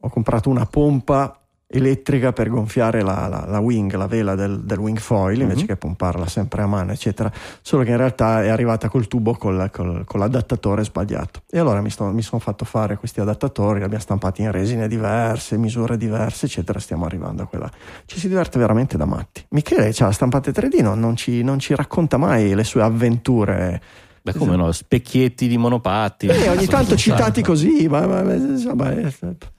ho 0.00 0.08
comprato 0.10 0.48
una 0.50 0.66
pompa 0.66 1.43
elettrica 1.76 2.32
per 2.32 2.48
gonfiare 2.48 3.02
la, 3.02 3.26
la- 3.28 3.44
la 3.48 3.58
wing, 3.58 3.92
la 3.94 4.06
vela 4.06 4.34
del, 4.34 4.60
del 4.60 4.78
wing 4.78 4.98
foil, 4.98 5.40
invece 5.40 5.62
Mhm. 5.62 5.66
che 5.66 5.76
pomparla 5.76 6.26
sempre 6.26 6.62
a 6.62 6.66
mano, 6.66 6.92
eccetera. 6.92 7.30
Solo 7.62 7.82
che 7.82 7.90
in 7.90 7.96
realtà 7.96 8.42
è 8.42 8.48
arrivata 8.48 8.88
col 8.88 9.08
tubo 9.08 9.34
col- 9.34 9.70
col- 9.72 10.04
con 10.04 10.20
l'adattatore 10.20 10.84
sbagliato. 10.84 11.42
E 11.50 11.58
allora 11.58 11.80
mi, 11.80 11.90
sto- 11.90 12.04
mi 12.12 12.22
sono 12.22 12.40
fatto 12.40 12.64
fare 12.64 12.96
questi 12.96 13.20
adattatori, 13.20 13.78
li 13.78 13.84
abbiamo 13.84 14.02
stampati 14.02 14.42
in 14.42 14.50
resine 14.52 14.86
diverse, 14.88 15.56
misure 15.58 15.96
diverse, 15.96 16.46
eccetera. 16.46 16.78
Stiamo 16.78 17.04
arrivando 17.06 17.42
a 17.42 17.46
quella. 17.46 17.70
Ci 18.06 18.18
si 18.18 18.28
diverte 18.28 18.58
veramente 18.58 18.96
da 18.96 19.04
matti. 19.04 19.44
Michele, 19.50 19.90
c'ha 19.92 20.06
la 20.06 20.12
stampante 20.12 20.52
3D, 20.52 20.80
no? 20.82 20.94
non, 20.94 21.16
ci, 21.16 21.42
non 21.42 21.58
ci 21.58 21.74
racconta 21.74 22.16
mai 22.16 22.54
le 22.54 22.64
sue 22.64 22.82
avventure. 22.82 23.80
Beh, 24.24 24.32
come 24.38 24.56
no, 24.56 24.72
specchietti 24.72 25.46
di 25.48 25.58
monopatti. 25.58 26.28
E 26.28 26.48
ogni 26.48 26.64
tanto 26.64 26.96
citati 26.96 27.42
così, 27.42 27.86
ma, 27.88 28.06
ma- 28.06 28.22
ma- 28.22 28.32
insomma, 28.32 28.90
eh, 28.90 29.12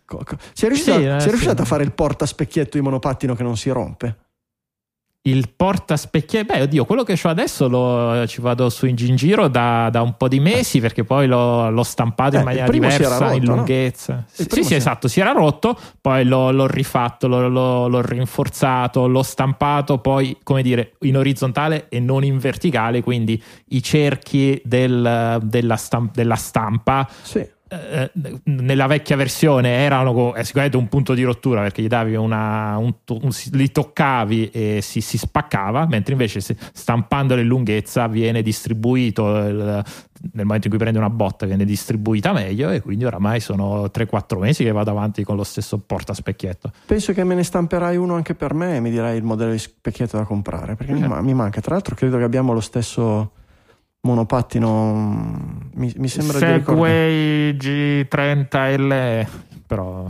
co- 0.08 0.24
co- 0.26 0.38
sei 0.54 0.70
riuscito, 0.70 0.98
Sì, 0.98 1.04
eh, 1.06 1.20
sei 1.20 1.30
riuscito 1.30 1.56
sì. 1.56 1.62
a 1.62 1.66
fare 1.66 1.84
il 1.84 1.92
portaspecchietto 1.92 2.76
di 2.76 2.84
monopattino 2.84 3.36
che 3.36 3.44
non 3.44 3.58
si 3.58 3.70
rompe? 3.70 4.16
Il 5.28 5.50
portaspecchietto, 5.56 6.54
beh, 6.54 6.62
oddio, 6.62 6.86
quello 6.86 7.02
che 7.02 7.20
ho 7.24 7.30
adesso 7.30 7.68
lo, 7.68 8.28
ci 8.28 8.42
vado 8.42 8.70
su 8.70 8.86
in 8.86 8.96
giro 8.96 9.48
da, 9.48 9.90
da 9.92 10.04
un 10.04 10.16
po' 10.18 10.28
di 10.28 10.40
mesi 10.40 10.80
perché 10.80 11.04
poi 11.04 11.26
l'ho, 11.26 11.72
l'ho 11.72 11.82
stampato 11.82 12.36
Eh, 12.36 12.40
in 12.40 12.46
maniera 12.46 12.68
diversa, 12.70 13.34
in 13.34 13.40
rotto, 13.40 13.46
no? 13.50 13.56
lunghezza. 13.56 14.24
Sì, 14.28 14.46
primo 14.46 14.62
sì, 14.64 14.70
si- 14.74 14.76
esatto, 14.76 15.08
si 15.08 15.20
era 15.20 15.32
rotto, 15.32 15.76
poi 16.00 16.26
l'ho, 16.26 16.52
l'ho 16.52 16.68
rifatto, 16.68 17.28
l'ho, 17.28 17.48
l'ho- 17.48 18.02
rinforzato, 18.02 19.08
l'ho 19.08 19.24
stampato 19.24 19.98
poi, 19.98 20.38
come 20.44 20.62
dire, 20.62 20.94
in 21.02 21.18
orizzontale 21.18 21.88
e 21.90 22.00
non 22.00 22.24
in 22.24 22.38
verticale, 22.38 23.02
quindi 23.02 23.42
i 23.70 23.82
cerchi 23.82 24.62
del- 24.64 25.40
della, 25.42 25.76
stam- 25.76 26.12
della 26.14 26.36
stampa 26.36 27.10
Sì. 27.24 27.54
Eh, 27.68 28.12
nella 28.44 28.86
vecchia 28.88 29.16
versione 29.16 29.70
erano 29.70 30.34
è 30.36 30.44
sicuramente 30.44 30.78
un 30.78 30.88
punto 30.88 31.14
di 31.16 31.24
rottura 31.24 31.62
perché 31.62 31.82
gli 31.82 31.88
davi 31.88 32.16
una 32.16 32.78
un 32.78 32.94
un- 33.08 33.30
li 33.52 33.72
toccavi 33.72 34.50
e 34.52 34.80
si, 34.82 35.02
si 35.02 35.18
spaccava 35.18 35.88
mentre 35.88 36.12
invece 36.14 36.42
stampandolo 36.42 37.42
in 37.42 37.48
lunghezza 37.48 38.08
viene 38.08 38.42
distribuito 38.44 39.38
il- 39.38 39.84
nel 40.32 40.46
momento 40.46 40.68
in 40.68 40.74
cui 40.74 40.78
prende 40.80 40.98
una 41.00 41.10
botta 41.10 41.46
viene 41.46 41.66
distribuita 41.66 42.34
meglio 42.34 42.70
e 42.72 42.82
quindi 42.82 43.06
oramai 43.06 43.40
sono 43.40 43.90
3-4 43.90 44.40
mesi 44.40 44.64
che 44.64 44.72
vado 44.72 44.92
avanti 44.92 45.24
con 45.24 45.36
lo 45.36 45.44
stesso 45.44 45.80
portaspecchietto 45.80 46.72
Penso 46.86 47.14
che 47.14 47.24
me 47.24 47.36
ne 47.36 47.44
stamperai 47.44 47.98
uno 47.98 48.16
anche 48.16 48.34
per 48.36 48.54
me 48.54 48.76
e 48.76 48.80
mi 48.80 48.90
dirai 48.92 49.18
il 49.18 49.24
modello 49.24 49.52
di 49.52 49.60
specchietto 49.60 50.18
da 50.18 50.24
comprare 50.24 50.76
perché 50.76 50.94
mi, 50.94 51.02
Eh. 51.04 51.08
ma- 51.08 51.22
mi 51.22 51.34
manca. 51.34 51.62
Tra 51.62 51.74
l'altro, 51.74 51.96
credo 51.96 52.18
che 52.18 52.24
abbiamo 52.24 52.54
lo 52.54 52.60
stesso 52.62 53.32
monopattino. 54.06 54.94
Mi, 55.74 55.94
mi 55.98 56.08
sembra. 56.08 56.38
Segway 56.40 57.52
G30L 57.58 59.28
però 59.68 60.10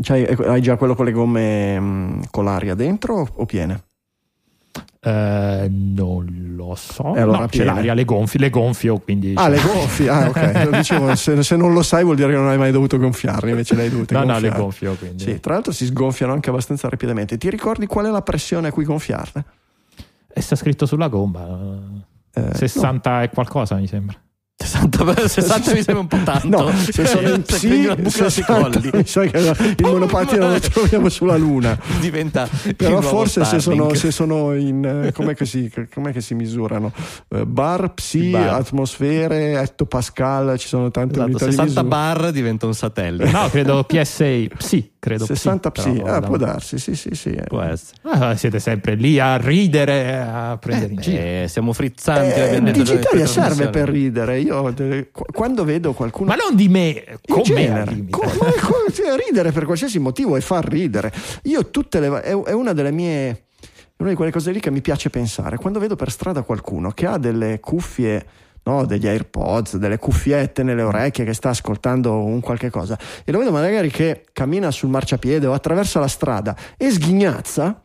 Cioè, 0.00 0.34
hai 0.46 0.60
già 0.62 0.76
quello 0.76 0.94
con 0.94 1.04
le 1.04 1.12
gomme 1.12 1.78
mm, 1.78 2.20
con 2.30 2.44
l'aria 2.44 2.74
dentro 2.74 3.28
o- 3.34 3.46
piene? 3.46 3.84
eh, 5.04 5.66
non 5.68 6.52
lo 6.56 6.74
so 6.76 7.14
E 7.14 7.20
allora 7.20 7.40
no, 7.40 7.46
c'è 7.46 7.64
l'aria 7.64 7.92
le 7.92 8.04
gonfie 8.04 8.38
le 8.40 8.50
gonfio 8.50 8.98
quindi 8.98 9.34
Ah, 9.36 9.48
le 9.48 9.60
gonfie. 9.60 10.08
Ah, 10.08 10.28
ok. 10.28 10.70
Dicevo, 10.78 11.14
se, 11.16 11.42
se 11.42 11.56
non 11.56 11.72
lo 11.74 11.82
sai, 11.82 12.04
vuol 12.04 12.16
dire 12.16 12.28
che 12.30 12.36
non 12.36 12.48
hai 12.48 12.56
mai 12.58 12.70
dovuto 12.72 12.96
gonfiarle, 12.98 13.50
invece 13.50 13.74
le 13.74 13.82
hai 13.82 13.90
dovute 13.90 14.14
no 14.14 14.20
no 14.20 14.26
gonfiare. 14.28 14.54
le 14.56 14.60
gonfio 14.62 14.94
quindi 14.96 15.24
Sì, 15.24 15.40
tra 15.40 15.54
l'altro 15.54 15.72
si 15.72 15.84
sgonfiano 15.86 16.32
anche 16.32 16.50
abbastanza 16.50 16.88
rapidamente. 16.88 17.36
Ti 17.36 17.50
ricordi 17.50 17.86
qual 17.86 18.06
è 18.06 18.10
la 18.10 18.22
pressione 18.22 18.68
a 18.68 18.72
cui 18.72 18.84
gonfiarle? 18.84 19.44
E 20.34 20.40
sta 20.40 20.56
scritto 20.56 20.86
sulla 20.86 21.08
gomma. 21.08 22.10
Eh, 22.34 22.54
60 22.54 23.22
e 23.22 23.28
qualcosa 23.30 23.76
mi 23.76 23.86
sembra. 23.86 24.16
60, 24.54 25.26
60 25.28 25.72
mi 25.74 25.82
sembra 25.82 25.98
un 26.02 26.06
po' 26.06 26.18
tanto. 26.22 26.48
No, 26.48 26.70
se 26.72 27.04
sono 27.04 27.26
in 27.28 27.34
una 27.34 27.42
psi, 27.42 27.88
buca 27.96 28.30
60, 28.30 28.52
colli. 28.70 28.90
mi 28.94 29.06
sa 29.06 29.22
che 29.24 29.38
il 29.38 29.76
monopattino 29.80 30.48
lo 30.48 30.60
troviamo 30.60 31.08
sulla 31.08 31.36
Luna. 31.36 31.76
Diventa 32.00 32.48
Però 32.76 33.00
forse 33.00 33.44
se 33.44 33.58
sono, 33.58 33.92
se 33.94 34.12
sono 34.12 34.54
in 34.54 34.84
eh, 35.06 35.12
com'è 35.12 35.34
che 35.34 35.46
si, 35.46 35.70
com'è 35.92 36.12
che 36.12 36.20
si 36.20 36.34
misurano? 36.34 36.92
Eh, 37.28 37.44
bar, 37.44 37.92
psi, 37.94 38.30
Bar. 38.30 38.60
atmosfere, 38.60 39.60
ettopascal, 39.60 40.56
ci 40.58 40.68
sono 40.68 40.90
tante 40.92 41.14
Esatto, 41.14 41.28
unità 41.28 41.44
60 41.46 41.62
di 41.62 41.68
misura. 41.68 41.84
bar 41.88 42.30
diventa 42.30 42.66
un 42.66 42.74
satellite. 42.74 43.30
No, 43.30 43.48
credo 43.48 43.82
PSA. 43.82 44.44
Sì, 44.58 44.91
credo 45.02 45.26
60 45.26 45.70
psi. 45.72 45.90
psi, 45.90 46.00
però 46.00 46.14
ah, 46.14 46.20
può 46.20 46.36
darsi, 46.36 46.78
sì, 46.78 46.94
sì, 46.94 47.10
sì. 47.14 47.36
Può 47.48 47.60
essere. 47.60 47.96
Ah, 48.02 48.36
siete 48.36 48.60
sempre 48.60 48.94
lì 48.94 49.18
a 49.18 49.36
ridere, 49.36 50.16
a 50.20 50.56
prendere 50.58 50.92
in 50.92 51.00
giro. 51.00 51.20
Eh, 51.20 51.46
siamo 51.48 51.72
frizzanti. 51.72 52.38
Eh, 52.38 52.62
Digitalia 52.70 53.26
serve 53.26 53.68
per 53.68 53.88
ridere. 53.88 54.38
Io 54.38 54.72
quando 55.32 55.64
vedo 55.64 55.92
qualcuno 55.92 56.28
Ma 56.28 56.36
non 56.36 56.54
di 56.54 56.68
me, 56.68 57.04
In 57.08 57.18
con 57.26 57.38
me. 57.38 57.42
genere, 57.42 57.80
al 57.80 57.88
limite. 57.88 58.16
co- 58.16 58.92
cioè, 58.92 59.16
ridere 59.26 59.50
per 59.50 59.64
qualsiasi 59.64 59.98
motivo 59.98 60.36
e 60.36 60.40
far 60.40 60.68
ridere. 60.68 61.12
Io 61.42 61.68
tutte 61.70 61.98
le 61.98 62.20
è, 62.20 62.40
è 62.40 62.52
una 62.52 62.72
delle 62.72 62.92
mie 62.92 63.28
è 63.28 64.02
una 64.02 64.10
di 64.10 64.14
quelle 64.14 64.30
cose 64.30 64.52
lì 64.52 64.60
che 64.60 64.70
mi 64.70 64.82
piace 64.82 65.10
pensare. 65.10 65.56
Quando 65.56 65.80
vedo 65.80 65.96
per 65.96 66.12
strada 66.12 66.42
qualcuno 66.42 66.92
che 66.92 67.06
ha 67.06 67.18
delle 67.18 67.58
cuffie 67.58 68.24
No, 68.64 68.86
degli 68.86 69.08
AirPods, 69.08 69.76
delle 69.76 69.98
cuffiette 69.98 70.62
nelle 70.62 70.82
orecchie 70.82 71.24
che 71.24 71.34
sta 71.34 71.48
ascoltando 71.48 72.22
un 72.22 72.40
qualche 72.40 72.70
cosa 72.70 72.96
e 73.24 73.32
lo 73.32 73.38
vedo 73.38 73.50
magari 73.50 73.90
che 73.90 74.24
cammina 74.32 74.70
sul 74.70 74.88
marciapiede 74.88 75.46
o 75.46 75.52
attraversa 75.52 75.98
la 75.98 76.06
strada 76.06 76.56
e 76.76 76.90
sghignazza, 76.90 77.84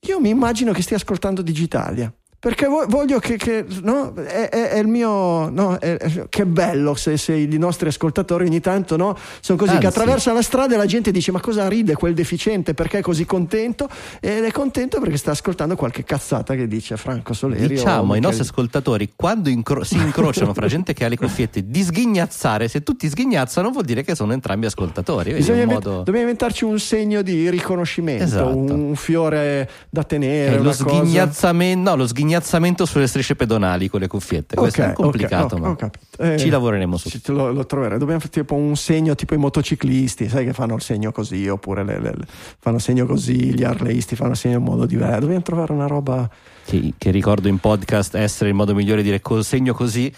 io 0.00 0.20
mi 0.20 0.28
immagino 0.28 0.72
che 0.72 0.82
stia 0.82 0.96
ascoltando 0.96 1.42
Digitalia. 1.42 2.12
Perché 2.44 2.66
vo- 2.66 2.84
voglio 2.86 3.18
che, 3.20 3.38
che- 3.38 3.64
no, 3.84 4.12
è, 4.16 4.50
è- 4.50 4.68
è 4.72 4.78
il 4.78 4.86
mio, 4.86 5.48
no, 5.48 5.78
è- 5.78 6.26
che 6.28 6.44
bello 6.44 6.94
se, 6.94 7.16
se 7.16 7.32
i 7.34 7.56
nostri 7.56 7.88
ascoltatori 7.88 8.44
ogni 8.44 8.60
tanto 8.60 8.98
no, 8.98 9.16
sono 9.40 9.56
così, 9.56 9.70
che 9.78 9.86
Anzi. 9.86 9.98
attraversa 9.98 10.34
la 10.34 10.42
strada 10.42 10.74
e 10.74 10.76
la 10.76 10.84
gente 10.84 11.10
dice 11.10 11.32
ma 11.32 11.40
cosa 11.40 11.66
ride 11.68 11.94
quel 11.94 12.12
deficiente, 12.12 12.74
perché 12.74 12.98
è 12.98 13.00
così 13.00 13.24
contento? 13.24 13.88
Ed 14.20 14.44
è 14.44 14.50
contento 14.50 15.00
perché 15.00 15.16
sta 15.16 15.30
ascoltando 15.30 15.74
qualche 15.74 16.04
cazzata 16.04 16.54
che 16.54 16.68
dice 16.68 16.98
Franco 16.98 17.32
Soleri. 17.32 17.66
Diciamo 17.66 18.12
ai 18.12 18.20
nostri 18.20 18.42
ascoltatori, 18.42 19.12
quando 19.16 19.48
incro- 19.48 19.82
si 19.82 19.96
incrociano 19.96 20.52
fra 20.52 20.66
gente 20.66 20.92
che 20.92 21.06
ha 21.06 21.08
le 21.08 21.16
cuffiette, 21.16 21.66
di 21.66 21.82
sghignazzare. 21.82 22.68
Se 22.68 22.82
tutti 22.82 23.08
sghignazzano, 23.08 23.70
vuol 23.70 23.84
dire 23.84 24.02
che 24.04 24.14
sono 24.14 24.34
entrambi 24.34 24.66
ascoltatori. 24.66 25.32
Bisogna 25.32 25.62
invent- 25.62 25.82
modo... 25.82 25.96
Dobbiamo 26.02 26.20
inventarci 26.20 26.64
un 26.64 26.78
segno 26.78 27.22
di 27.22 27.48
riconoscimento, 27.48 28.22
Esatto. 28.24 28.54
un 28.54 28.94
fiore 28.96 29.66
da 29.88 30.04
tenere. 30.04 30.56
Eh, 30.56 30.58
lo, 30.58 30.72
sghignazzamento, 30.72 31.88
no, 31.88 31.96
lo 31.96 32.06
sghignazzamento 32.06 32.32
sulle 32.86 33.06
strisce 33.06 33.36
pedonali 33.36 33.88
con 33.88 34.00
le 34.00 34.06
cuffiette. 34.08 34.56
Questo 34.56 34.82
Ok, 34.82 34.88
è 34.88 34.92
complicato, 34.92 35.54
ok, 35.56 35.60
ma 35.60 35.68
ho 35.70 35.76
capito. 35.76 36.04
Eh, 36.22 36.38
ci 36.38 36.48
lavoreremo 36.48 36.96
su. 36.96 37.10
lo, 37.26 37.52
lo 37.52 37.66
troverei. 37.66 37.98
Dobbiamo 37.98 38.20
fare 38.20 38.32
tipo 38.32 38.54
un 38.54 38.76
segno 38.76 39.14
tipo 39.14 39.34
i 39.34 39.38
motociclisti, 39.38 40.28
sai 40.28 40.44
che 40.44 40.52
fanno 40.52 40.74
il 40.74 40.80
segno 40.82 41.12
così, 41.12 41.46
oppure 41.48 41.84
le- 41.84 42.00
le- 42.00 42.14
le- 42.16 42.26
fanno 42.58 42.76
il 42.76 42.82
segno 42.82 43.06
così, 43.06 43.54
gli 43.54 43.64
arleisti 43.64 44.16
fanno 44.16 44.30
il 44.32 44.36
segno 44.36 44.58
in 44.58 44.64
modo 44.64 44.86
diverso. 44.86 45.20
Dobbiamo 45.20 45.42
trovare 45.42 45.72
una 45.72 45.86
roba. 45.86 46.28
Che, 46.66 46.94
che 46.96 47.10
ricordo 47.10 47.48
in 47.48 47.58
podcast 47.58 48.14
essere 48.14 48.48
il 48.48 48.54
modo 48.54 48.74
migliore 48.74 49.02
di 49.02 49.08
dire 49.08 49.20
col 49.20 49.44
segno 49.44 49.74
così. 49.74 50.10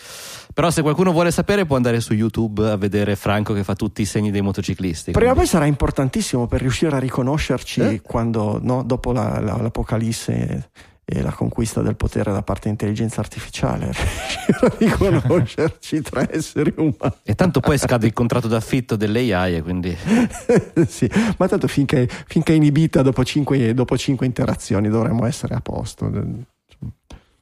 Però 0.55 0.71
se 0.71 0.81
qualcuno 0.81 1.13
vuole 1.13 1.31
sapere 1.33 1.67
può 1.67 1.77
andare 1.77 2.01
su 2.01 2.15
YouTube 2.15 2.71
a 2.71 2.77
vedere 2.77 3.15
Franco 3.17 3.53
che 3.53 3.63
fa 3.65 3.75
tutti 3.75 4.01
i 4.01 4.05
segni 4.07 4.31
dei 4.31 4.41
motociclisti. 4.41 5.11
Prima 5.11 5.33
o 5.33 5.35
poi 5.35 5.47
sarà 5.47 5.67
importantissimo 5.67 6.47
per 6.47 6.61
riuscire 6.63 6.97
a 6.97 6.99
riconoscerci 6.99 7.81
Eh? 7.83 8.01
quando, 8.01 8.59
no, 8.63 8.83
dopo 8.83 9.13
la- 9.13 9.39
la- 9.41 9.59
l'apocalisse 9.61 10.71
e 11.09 11.23
la 11.23 11.31
conquista 11.31 11.83
del 11.83 11.95
potere 11.95 12.33
da 12.33 12.43
parte 12.43 12.63
dell'intelligenza 12.63 13.21
artificiale, 13.21 13.93
a 14.61 14.73
riconoscerci 14.77 16.03
tra 16.03 16.29
esseri 16.29 16.75
umani. 16.77 17.15
E 17.23 17.37
tanto 17.37 17.61
poi 17.61 17.79
scade 17.79 18.07
il 18.07 18.13
contratto 18.13 18.49
d'affitto 18.49 18.97
dell'AI 18.97 19.55
e 19.55 19.63
quindi 19.63 19.97
sì, 20.89 21.09
ma 21.39 21.47
tanto 21.47 21.69
finché, 21.69 22.09
finché 22.27 22.55
è 22.55 22.57
inibita 22.57 23.03
dopo 23.03 23.25
cinque, 23.25 23.73
dopo 23.73 23.97
cinque 23.97 24.27
interazioni 24.27 24.89
dovremmo 24.89 25.27
essere 25.27 25.55
a 25.55 25.61
posto. 25.61 26.11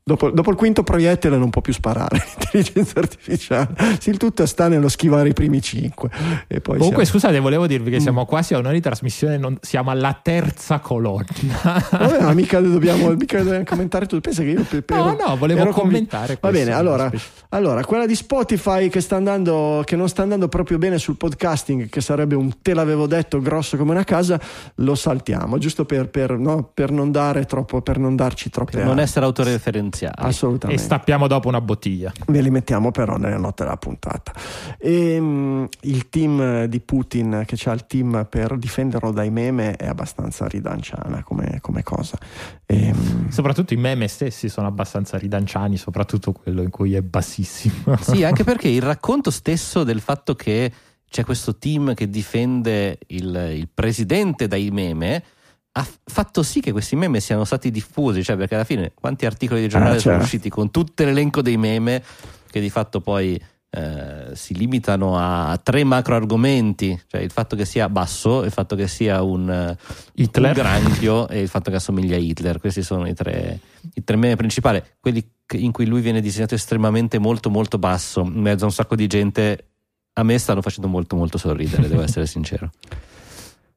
Dopo, 0.06 0.28
dopo 0.28 0.50
il 0.50 0.56
quinto 0.56 0.82
proiettile 0.82 1.38
non 1.38 1.48
può 1.48 1.62
più 1.62 1.72
sparare 1.72 2.18
l'intelligenza 2.52 2.98
artificiale. 3.00 3.68
Sì, 3.98 4.10
il 4.10 4.18
tutto 4.18 4.44
sta 4.44 4.68
nello 4.68 4.90
schivare 4.90 5.30
i 5.30 5.32
primi 5.32 5.62
cinque. 5.62 6.10
E 6.46 6.60
poi 6.60 6.76
Comunque, 6.76 7.04
siamo- 7.06 7.20
scusate, 7.20 7.38
volevo 7.40 7.66
dirvi 7.66 7.88
Mm. 7.88 7.92
che 7.94 8.00
siamo 8.00 8.26
quasi 8.26 8.52
a 8.52 8.58
un'ora 8.58 8.74
di 8.74 8.82
trasmissione, 8.82 9.38
non- 9.38 9.56
siamo 9.62 9.90
alla 9.90 10.12
terza 10.22 10.78
colonna. 10.80 11.24
Vabbè, 11.90 12.20
ma 12.20 12.34
mica 12.34 12.60
dobbiamo, 12.60 13.12
mica 13.14 13.42
dobbiamo 13.42 13.64
commentare 13.64 14.04
tutto. 14.04 14.20
Pensa 14.20 14.42
che 14.42 14.48
io 14.50 14.62
pe- 14.68 14.82
pe- 14.82 14.94
No, 14.94 15.16
no, 15.18 15.36
volevo 15.38 15.68
commentare 15.68 16.34
Va 16.38 16.48
questo 16.50 16.58
bene, 16.66 16.76
allora, 16.76 17.10
allora, 17.48 17.82
quella 17.86 18.04
di 18.04 18.14
Spotify 18.14 18.90
che, 18.90 19.00
sta 19.00 19.16
andando, 19.16 19.80
che 19.86 19.96
non 19.96 20.10
sta 20.10 20.20
andando 20.20 20.48
proprio 20.48 20.76
bene 20.76 20.98
sul 20.98 21.16
podcasting, 21.16 21.88
che 21.88 22.02
sarebbe 22.02 22.34
un 22.34 22.52
te 22.60 22.74
l'avevo 22.74 23.06
detto 23.06 23.40
grosso 23.40 23.78
come 23.78 23.92
una 23.92 24.04
casa, 24.04 24.38
lo 24.76 24.94
saltiamo, 24.96 25.56
giusto 25.56 25.86
per, 25.86 26.10
per, 26.10 26.32
no, 26.36 26.68
per 26.74 26.90
non 26.90 27.10
dare 27.10 27.46
troppo, 27.46 27.80
per 27.80 27.96
non 27.98 28.16
darci 28.16 28.50
troppe 28.50 28.72
per 28.72 28.84
non 28.84 28.98
essere 28.98 29.24
autoreferenziali. 29.24 29.92
Essenziali. 29.94 30.14
E 30.18 30.26
Assolutamente. 30.26 30.82
stappiamo 30.82 31.26
dopo 31.26 31.48
una 31.48 31.60
bottiglia. 31.60 32.12
Ve 32.26 32.40
li 32.40 32.50
mettiamo 32.50 32.90
però 32.90 33.16
nelle 33.16 33.38
note 33.38 33.62
della 33.62 33.76
puntata. 33.76 34.32
E, 34.78 35.18
mm, 35.20 35.64
il 35.82 36.08
team 36.08 36.64
di 36.64 36.80
Putin 36.80 37.44
che 37.46 37.56
ha 37.68 37.72
il 37.72 37.86
team 37.86 38.26
per 38.28 38.58
difenderlo 38.58 39.12
dai 39.12 39.30
meme 39.30 39.76
è 39.76 39.86
abbastanza 39.86 40.46
ridanciana 40.46 41.22
come, 41.22 41.58
come 41.60 41.82
cosa. 41.82 42.18
E, 42.66 42.92
mm, 42.92 43.28
Soprattutto 43.28 43.72
i 43.72 43.78
meme 43.78 44.08
stessi 44.08 44.48
sono 44.48 44.66
abbastanza 44.66 45.16
ridanciani, 45.16 45.76
soprattutto 45.76 46.32
quello 46.32 46.62
in 46.62 46.70
cui 46.70 46.94
è 46.94 47.00
bassissimo. 47.00 47.96
Sì, 48.04 48.22
anche 48.22 48.44
perché 48.44 48.68
il 48.68 48.82
racconto 48.82 49.30
stesso 49.30 49.82
del 49.82 50.00
fatto 50.00 50.34
che 50.34 50.70
c'è 51.08 51.24
questo 51.24 51.56
team 51.56 51.94
che 51.94 52.10
difende 52.10 52.98
il, 53.08 53.52
il 53.54 53.68
presidente 53.72 54.46
dai 54.46 54.70
meme 54.70 55.22
ha 55.76 55.86
fatto 56.04 56.42
sì 56.44 56.60
che 56.60 56.70
questi 56.70 56.94
meme 56.94 57.18
siano 57.20 57.44
stati 57.44 57.70
diffusi, 57.70 58.22
cioè 58.22 58.36
perché 58.36 58.54
alla 58.54 58.64
fine 58.64 58.92
quanti 58.94 59.26
articoli 59.26 59.60
di 59.60 59.68
giornale 59.68 59.96
Ah, 59.96 59.98
sono 59.98 60.12
certo. 60.14 60.24
usciti 60.24 60.48
con 60.48 60.70
tutto 60.70 61.04
l'elenco 61.04 61.42
dei 61.42 61.56
meme 61.56 62.02
che 62.48 62.60
di 62.60 62.70
fatto 62.70 63.00
poi 63.00 63.40
eh, 63.70 64.30
si 64.34 64.54
limitano 64.54 65.18
a 65.18 65.58
tre 65.60 65.82
macro 65.82 66.14
argomenti, 66.14 66.96
cioè 67.08 67.20
il 67.22 67.32
fatto 67.32 67.56
che 67.56 67.64
sia 67.64 67.88
basso, 67.88 68.44
il 68.44 68.52
fatto 68.52 68.76
che 68.76 68.86
sia 68.86 69.20
un, 69.22 69.76
Hitler. 70.12 70.56
un 70.56 70.62
granchio 70.62 71.26
e 71.26 71.40
il 71.40 71.48
fatto 71.48 71.70
che 71.70 71.76
assomiglia 71.78 72.14
a 72.14 72.20
Hitler. 72.20 72.60
Questi 72.60 72.82
sono 72.84 73.08
i 73.08 73.14
tre, 73.14 73.58
i 73.94 74.04
tre 74.04 74.14
meme 74.14 74.36
principali, 74.36 74.80
quelli 75.00 75.28
in 75.54 75.72
cui 75.72 75.86
lui 75.86 76.02
viene 76.02 76.20
disegnato 76.20 76.54
estremamente 76.54 77.18
molto 77.18 77.50
molto 77.50 77.78
basso, 77.78 78.20
in 78.20 78.40
mezzo 78.40 78.62
a 78.62 78.68
un 78.68 78.72
sacco 78.72 78.94
di 78.94 79.08
gente. 79.08 79.70
A 80.12 80.22
me 80.22 80.38
stanno 80.38 80.62
facendo 80.62 80.86
molto 80.86 81.16
molto 81.16 81.36
sorridere, 81.36 81.88
devo 81.88 82.02
essere 82.02 82.26
sincero. 82.26 82.70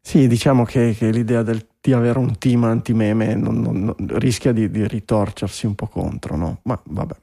sì, 0.07 0.27
diciamo 0.29 0.63
che, 0.63 0.95
che 0.97 1.09
l'idea 1.11 1.43
del- 1.43 1.65
di 1.81 1.91
avere 1.91 2.17
un 2.17 2.37
team 2.37 2.63
anti-meme 2.63 3.35
non- 3.35 3.59
non- 3.59 3.81
non- 3.81 3.95
rischia 4.19 4.53
di, 4.53 4.71
di 4.71 4.87
ritorcersi 4.87 5.65
un 5.65 5.75
po' 5.75 5.87
contro, 5.87 6.37
no? 6.37 6.59
Ma 6.63 6.79
vabbè. 6.85 7.15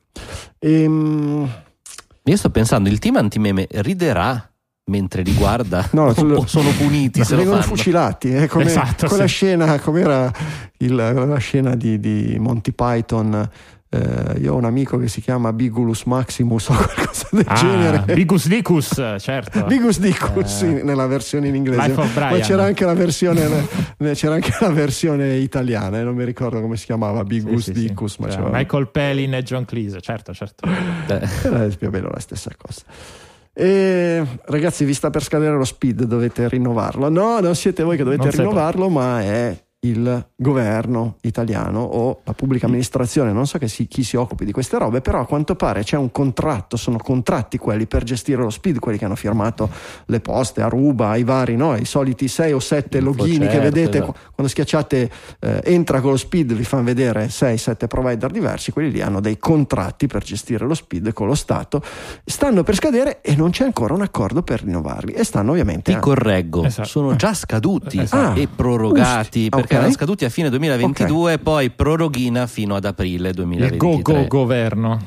Ehm, 0.58 1.48
Io 2.24 2.36
sto 2.36 2.50
pensando, 2.50 2.88
il 2.90 2.98
team 2.98 3.16
antimeme 3.16 3.66
riderà 3.70 4.50
mentre 4.90 5.22
li 5.22 5.32
guarda 5.34 5.88
No, 5.92 6.08
o 6.08 6.46
sono 6.46 6.70
puniti 6.76 7.24
se 7.24 7.32
lo 7.36 7.40
vengono 7.40 7.62
fucilati, 7.62 8.30
è 8.32 8.46
come 8.48 8.64
Esatto, 8.66 9.06
quella 9.08 9.26
sì. 9.26 9.34
scena, 9.34 9.78
com'era 9.80 10.30
il- 10.78 10.94
la 10.94 11.38
scena 11.38 11.74
di, 11.74 11.98
di 11.98 12.36
Monty 12.38 12.72
Python. 12.72 13.48
Eh, 13.94 14.38
io 14.40 14.54
ho 14.54 14.56
un 14.56 14.64
amico 14.64 14.98
che 14.98 15.08
si 15.08 15.20
chiama 15.20 15.52
Bigulus 15.52 16.04
Maximus 16.04 16.68
o 16.68 16.74
qualcosa 16.74 17.28
del 17.30 17.44
Ah, 17.46 17.54
genere. 17.54 18.14
Bigus 18.14 18.46
Dicus, 18.48 19.00
certo. 19.18 19.64
Bigus 19.64 19.98
Dicus 20.00 20.62
Eh, 20.62 20.66
in- 20.66 20.80
nella 20.84 21.06
versione 21.06 21.48
in 21.48 21.54
inglese, 21.54 21.92
ma 21.92 22.38
c'era 22.40 22.64
anche 22.64 22.84
la 22.84 22.94
versione, 22.94 23.66
c'era 24.14 24.34
anche 24.34 24.52
la 24.60 24.70
versione 24.70 25.36
italiana, 25.36 26.00
eh, 26.00 26.02
non 26.02 26.14
mi 26.14 26.24
ricordo 26.24 26.60
come 26.60 26.76
si 26.76 26.86
chiamava 26.86 27.22
Bigus 27.24 27.64
Sì, 27.64 27.72
sì, 27.72 27.80
sì. 27.80 27.86
Dicus, 27.86 28.16
ma 28.18 28.28
Cioè, 28.28 28.42
c'era- 28.42 28.50
Michael 28.58 28.88
Palin 28.90 29.34
e 29.34 29.42
John 29.42 29.64
Cleese, 29.64 30.00
certo, 30.00 30.32
certo. 30.34 30.66
Eh, 30.66 31.28
era 31.44 31.66
più 31.76 31.88
o 31.88 31.90
meno 31.90 32.08
la 32.12 32.20
stessa 32.20 32.50
cosa. 32.56 32.82
E, 33.56 34.26
ragazzi, 34.46 34.84
vi 34.84 34.94
sta 34.94 35.10
per 35.10 35.22
scadere 35.22 35.56
lo 35.56 35.64
speed, 35.64 36.04
dovete 36.04 36.48
rinnovarlo. 36.48 37.08
No, 37.08 37.38
non 37.40 37.54
siete 37.54 37.82
voi 37.84 37.96
che 37.96 38.02
dovete 38.02 38.22
Non 38.24 38.30
rinnovarlo, 38.32 38.88
ma 38.88 39.20
è 39.22 39.56
il 39.84 40.26
governo 40.36 41.16
italiano 41.22 41.80
o 41.80 42.20
la 42.24 42.32
pubblica 42.32 42.66
amministrazione, 42.66 43.32
non 43.32 43.46
so 43.46 43.58
che 43.58 43.68
si- 43.68 43.86
chi 43.86 44.02
si 44.02 44.16
occupi 44.16 44.44
di 44.44 44.52
queste 44.52 44.78
robe, 44.78 45.00
però 45.00 45.20
a 45.20 45.26
quanto 45.26 45.54
pare 45.56 45.82
c'è 45.82 45.96
un 45.96 46.10
contratto, 46.10 46.76
sono 46.76 46.96
contratti 46.98 47.58
quelli 47.58 47.86
per 47.86 48.02
gestire 48.02 48.40
lo 48.42 48.50
speed, 48.50 48.78
quelli 48.78 48.98
che 48.98 49.04
hanno 49.04 49.14
firmato 49.16 49.68
le 50.06 50.20
poste, 50.20 50.62
Aruba, 50.62 51.16
i 51.16 51.24
vari, 51.24 51.56
no? 51.56 51.76
i 51.76 51.84
soliti 51.84 52.28
6 52.28 52.52
o 52.52 52.58
7 52.60 53.00
login 53.00 53.40
che 53.40 53.44
certo, 53.50 53.60
vedete 53.60 53.96
esatto. 53.98 54.12
qu- 54.12 54.20
quando 54.34 54.52
schiacciate 54.52 55.10
eh, 55.40 55.60
entra 55.64 56.00
con 56.00 56.12
lo 56.12 56.16
speed, 56.16 56.54
vi 56.54 56.64
fanno 56.64 56.84
vedere 56.84 57.26
6-7 57.28 57.86
provider 57.86 58.30
diversi, 58.30 58.72
quelli 58.72 58.90
lì 58.90 59.00
hanno 59.02 59.20
dei 59.20 59.38
contratti 59.38 60.06
per 60.06 60.22
gestire 60.22 60.64
lo 60.66 60.74
speed 60.74 61.12
con 61.12 61.26
lo 61.26 61.34
Stato, 61.34 61.82
stanno 62.24 62.62
per 62.62 62.74
scadere 62.76 63.20
e 63.20 63.34
non 63.36 63.50
c'è 63.50 63.64
ancora 63.64 63.92
un 63.94 64.02
accordo 64.02 64.42
per 64.42 64.62
rinnovarli 64.62 65.12
e 65.12 65.24
stanno 65.24 65.50
ovviamente... 65.50 65.92
ti 65.92 65.98
correggo, 65.98 66.64
Esatto. 66.64 66.88
sono 66.88 67.16
già 67.16 67.34
scaduti 67.34 67.98
Esatto. 67.98 68.40
e 68.40 68.48
prorogati 68.48 69.22
Usti, 69.44 69.48
perché 69.50 69.73
ok. 69.74 69.80
erano 69.80 69.92
scaduti 69.92 70.24
a 70.24 70.28
fine 70.30 70.50
2022, 70.50 71.38
poi 71.38 71.70
proroghina 71.70 72.46
fino 72.46 72.76
ad 72.76 72.84
aprile 72.84 73.28
Il 73.28 73.34
2023. 73.34 73.76
go 73.76 74.00
go 74.02 74.26
governo. 74.26 75.00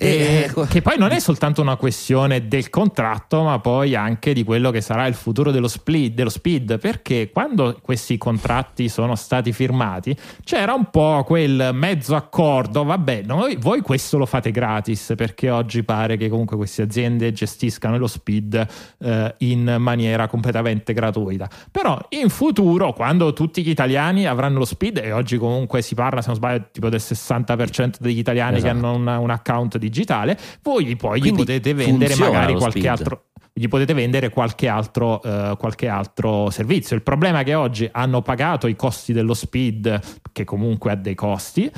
E- 0.00 0.48
E- 0.56 0.66
che 0.68 0.80
poi 0.80 0.96
non 0.96 1.10
è 1.10 1.18
soltanto 1.18 1.60
una 1.60 1.74
questione 1.74 2.46
del 2.46 2.70
contratto, 2.70 3.42
ma 3.42 3.58
poi 3.58 3.96
anche 3.96 4.32
di 4.32 4.44
quello 4.44 4.70
che 4.70 4.80
sarà 4.80 5.06
il 5.06 5.14
futuro 5.14 5.50
dello, 5.50 5.66
split, 5.66 6.14
dello 6.14 6.28
speed. 6.28 6.78
Perché 6.78 7.30
quando 7.32 7.76
questi 7.82 8.16
contratti 8.16 8.88
sono 8.88 9.16
stati 9.16 9.52
firmati, 9.52 10.16
c'era 10.44 10.72
un 10.72 10.88
po' 10.90 11.24
quel 11.26 11.70
mezzo 11.72 12.14
accordo. 12.14 12.84
Vabbè, 12.84 13.22
noi, 13.24 13.56
voi 13.56 13.80
questo 13.80 14.18
lo 14.18 14.26
fate 14.26 14.52
gratis 14.52 15.14
perché 15.16 15.50
oggi 15.50 15.82
pare 15.82 16.16
che 16.16 16.28
comunque 16.28 16.56
queste 16.56 16.82
aziende 16.82 17.32
gestiscano 17.32 17.98
lo 17.98 18.06
speed 18.06 18.66
eh, 19.00 19.34
in 19.38 19.76
maniera 19.80 20.28
completamente 20.28 20.92
gratuita. 20.92 21.48
Però 21.72 21.98
in 22.10 22.28
futuro, 22.28 22.92
quando 22.92 23.32
tutti 23.32 23.64
gli 23.64 23.70
italiani 23.70 24.26
avranno 24.26 24.58
lo 24.58 24.64
speed, 24.64 24.98
e 24.98 25.10
oggi 25.10 25.38
comunque 25.38 25.82
si 25.82 25.96
parla, 25.96 26.20
se 26.20 26.28
non 26.28 26.36
sbaglio, 26.36 26.68
tipo 26.70 26.88
del 26.88 27.00
60% 27.02 27.94
degli 27.98 28.18
italiani 28.18 28.60
che 28.60 28.68
Esatto. 28.68 28.86
hanno 28.86 28.94
un, 28.94 29.06
un 29.06 29.30
account 29.30 29.76
digitale, 29.88 30.38
voi 30.62 30.96
poi 30.96 31.20
gli 31.20 31.32
potete 31.34 31.74
vendere 31.74 32.14
magari 32.16 32.54
qualche 32.54 32.78
speed. 32.80 32.86
altro. 32.98 33.22
Gli 33.52 33.66
potete 33.66 33.92
vendere 33.92 34.28
qualche 34.28 34.68
altro, 34.68 35.20
eh, 35.22 35.56
qualche 35.58 35.88
altro 35.88 36.48
servizio. 36.50 36.94
Il 36.94 37.02
problema 37.02 37.40
è 37.40 37.44
che 37.44 37.54
oggi 37.54 37.88
hanno 37.90 38.22
pagato 38.22 38.68
i 38.68 38.76
costi 38.76 39.12
dello 39.12 39.34
speed, 39.34 40.00
che 40.30 40.44
comunque 40.44 40.92
ha 40.92 40.94
dei 40.94 41.16
costi, 41.16 41.68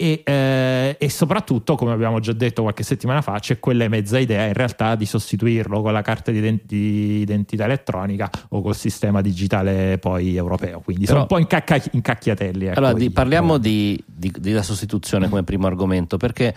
e, 0.00 0.22
eh, 0.24 0.96
e 0.98 1.10
soprattutto, 1.10 1.74
come 1.76 1.92
abbiamo 1.92 2.18
già 2.20 2.32
detto 2.32 2.62
qualche 2.62 2.82
settimana 2.84 3.20
fa, 3.20 3.38
c'è 3.40 3.58
quella 3.60 3.86
mezza 3.88 4.18
idea 4.18 4.46
in 4.46 4.52
realtà 4.52 4.94
di 4.96 5.06
sostituirlo 5.06 5.80
con 5.82 5.92
la 5.92 6.02
carta 6.02 6.30
di, 6.32 6.38
ident- 6.38 6.64
di 6.64 7.18
identità 7.20 7.64
elettronica 7.64 8.28
o 8.50 8.60
col 8.60 8.76
sistema 8.76 9.20
digitale 9.20 9.98
poi 9.98 10.34
europeo. 10.36 10.80
Quindi 10.80 11.06
sono 11.06 11.24
Però- 11.26 11.40
un 11.40 11.46
po' 11.46 11.54
incacca- 11.56 11.88
incacchiatelli. 11.92 12.66
ecco, 12.66 12.78
Allora, 12.78 12.92
di- 12.94 13.10
parliamo 13.10 13.58
di, 13.58 14.00
di- 14.06 14.32
della 14.38 14.62
sostituzione 14.62 15.28
come 15.28 15.42
primo 15.44 15.66
argomento, 15.68 16.16
perché 16.16 16.54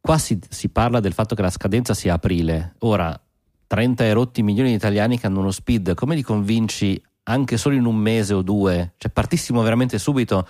qua 0.00 0.18
si, 0.18 0.38
si 0.48 0.68
parla 0.68 1.00
del 1.00 1.12
fatto 1.12 1.34
che 1.34 1.42
la 1.42 1.50
scadenza 1.50 1.94
sia 1.94 2.14
aprile. 2.14 2.74
Ora, 2.80 3.18
30 3.66 4.04
e 4.04 4.12
rotti 4.12 4.42
milioni 4.42 4.70
di 4.70 4.76
italiani 4.76 5.18
che 5.18 5.26
hanno 5.26 5.40
uno 5.40 5.50
speed, 5.50 5.94
come 5.94 6.14
li 6.14 6.22
convinci 6.22 7.00
anche 7.24 7.56
solo 7.56 7.76
in 7.76 7.84
un 7.84 7.96
mese 7.96 8.34
o 8.34 8.42
due? 8.42 8.94
Cioè, 8.96 9.10
partissimo 9.10 9.62
veramente 9.62 9.98
subito 9.98 10.48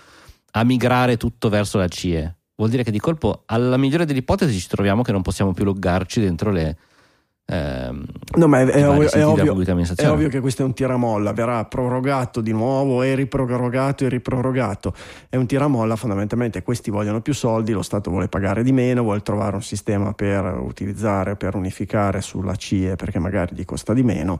a 0.52 0.64
migrare 0.64 1.16
tutto 1.16 1.48
verso 1.48 1.78
la 1.78 1.88
CIE. 1.88 2.36
Vuol 2.56 2.70
dire 2.70 2.82
che 2.82 2.90
di 2.90 2.98
colpo, 2.98 3.42
alla 3.46 3.76
migliore 3.76 4.04
delle 4.04 4.18
ipotesi, 4.20 4.58
ci 4.58 4.68
troviamo 4.68 5.02
che 5.02 5.12
non 5.12 5.22
possiamo 5.22 5.52
più 5.52 5.64
loggarci 5.64 6.20
dentro 6.20 6.50
le. 6.50 6.76
Ehm, 7.50 8.04
No, 8.36 8.46
ma 8.46 8.60
è, 8.60 8.66
è 8.66 8.88
ovvio, 8.88 9.10
è 9.10 9.26
ovvio- 9.26 9.60
è 9.96 10.08
ovvio 10.08 10.28
che 10.28 10.38
questo 10.38 10.62
è 10.62 10.64
un 10.64 10.72
tiramolla, 10.72 11.32
verrà 11.32 11.64
prorogato 11.64 12.40
di 12.40 12.52
nuovo 12.52 13.02
e 13.02 13.16
riprorogato 13.16 14.04
e 14.04 14.08
riprorogato. 14.08 14.94
È 15.28 15.34
un 15.34 15.46
tiramolla, 15.46 15.96
fondamentalmente 15.96 16.62
questi 16.62 16.90
vogliono 16.90 17.20
più 17.22 17.34
soldi, 17.34 17.72
lo 17.72 17.82
Stato 17.82 18.10
vuole 18.10 18.28
pagare 18.28 18.62
di 18.62 18.70
meno, 18.70 19.02
vuole 19.02 19.22
trovare 19.22 19.56
un 19.56 19.62
sistema 19.62 20.12
per 20.12 20.44
utilizzare, 20.44 21.34
per 21.34 21.56
unificare 21.56 22.20
sulla 22.20 22.54
CIE 22.54 22.94
perché 22.94 23.18
magari 23.18 23.56
gli 23.56 23.64
costa 23.64 23.92
di 23.94 24.04
meno 24.04 24.38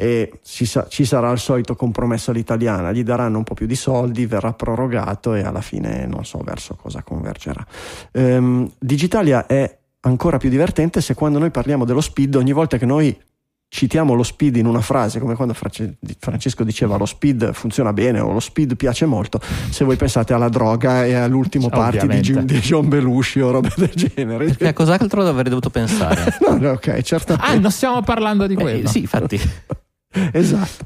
e 0.00 0.40
ci, 0.42 0.64
sa- 0.64 0.86
ci 0.88 1.04
sarà 1.04 1.30
il 1.30 1.38
solito 1.38 1.76
compromesso 1.76 2.30
all'italiana, 2.30 2.90
gli 2.90 3.02
daranno 3.02 3.36
un 3.36 3.44
po' 3.44 3.52
più 3.52 3.66
di 3.66 3.74
soldi, 3.74 4.24
verrà 4.24 4.54
prorogato 4.54 5.34
e 5.34 5.42
alla 5.42 5.60
fine 5.60 6.06
non 6.06 6.24
so 6.24 6.40
verso 6.42 6.74
cosa 6.74 7.02
convergerà. 7.02 7.62
Ehm, 8.12 8.72
Digitalia 8.78 9.46
è 9.46 9.79
ancora 10.00 10.38
più 10.38 10.48
divertente 10.48 11.00
se 11.00 11.14
quando 11.14 11.38
noi 11.38 11.50
parliamo 11.50 11.84
dello 11.84 12.00
speed, 12.00 12.34
ogni 12.36 12.52
volta 12.52 12.78
che 12.78 12.86
noi 12.86 13.16
citiamo 13.72 14.14
lo 14.14 14.24
speed 14.24 14.56
in 14.56 14.66
una 14.66 14.80
frase, 14.80 15.20
come 15.20 15.36
quando 15.36 15.54
Francesco 15.54 16.64
diceva 16.64 16.96
lo 16.96 17.06
speed 17.06 17.52
funziona 17.52 17.92
bene 17.92 18.18
o 18.18 18.32
lo 18.32 18.40
speed 18.40 18.74
piace 18.74 19.06
molto, 19.06 19.40
se 19.70 19.84
voi 19.84 19.94
pensate 19.96 20.32
alla 20.32 20.48
droga 20.48 21.04
e 21.04 21.14
all'ultimo 21.14 21.68
party 21.68 22.06
di. 22.08 22.20
Gi- 22.20 22.44
di 22.44 22.58
John 22.58 22.88
Belushi 22.88 23.40
o 23.40 23.52
robe 23.52 23.72
del 23.76 23.92
genere. 23.94 24.46
Perché 24.46 24.68
a 24.68 24.72
cos'altro 24.72 25.24
avrei 25.24 25.44
dovuto 25.50 25.70
pensare? 25.70 26.36
No, 26.50 26.56
no, 26.58 26.70
ok, 26.70 27.00
certamente. 27.02 27.48
Ah, 27.48 27.56
non 27.58 27.70
stiamo 27.70 28.02
parlando 28.02 28.46
di 28.48 28.54
Eh, 28.54 28.56
quello. 28.56 28.88
sì, 28.88 29.00
infatti. 29.00 29.38
Esatto. 30.32 30.84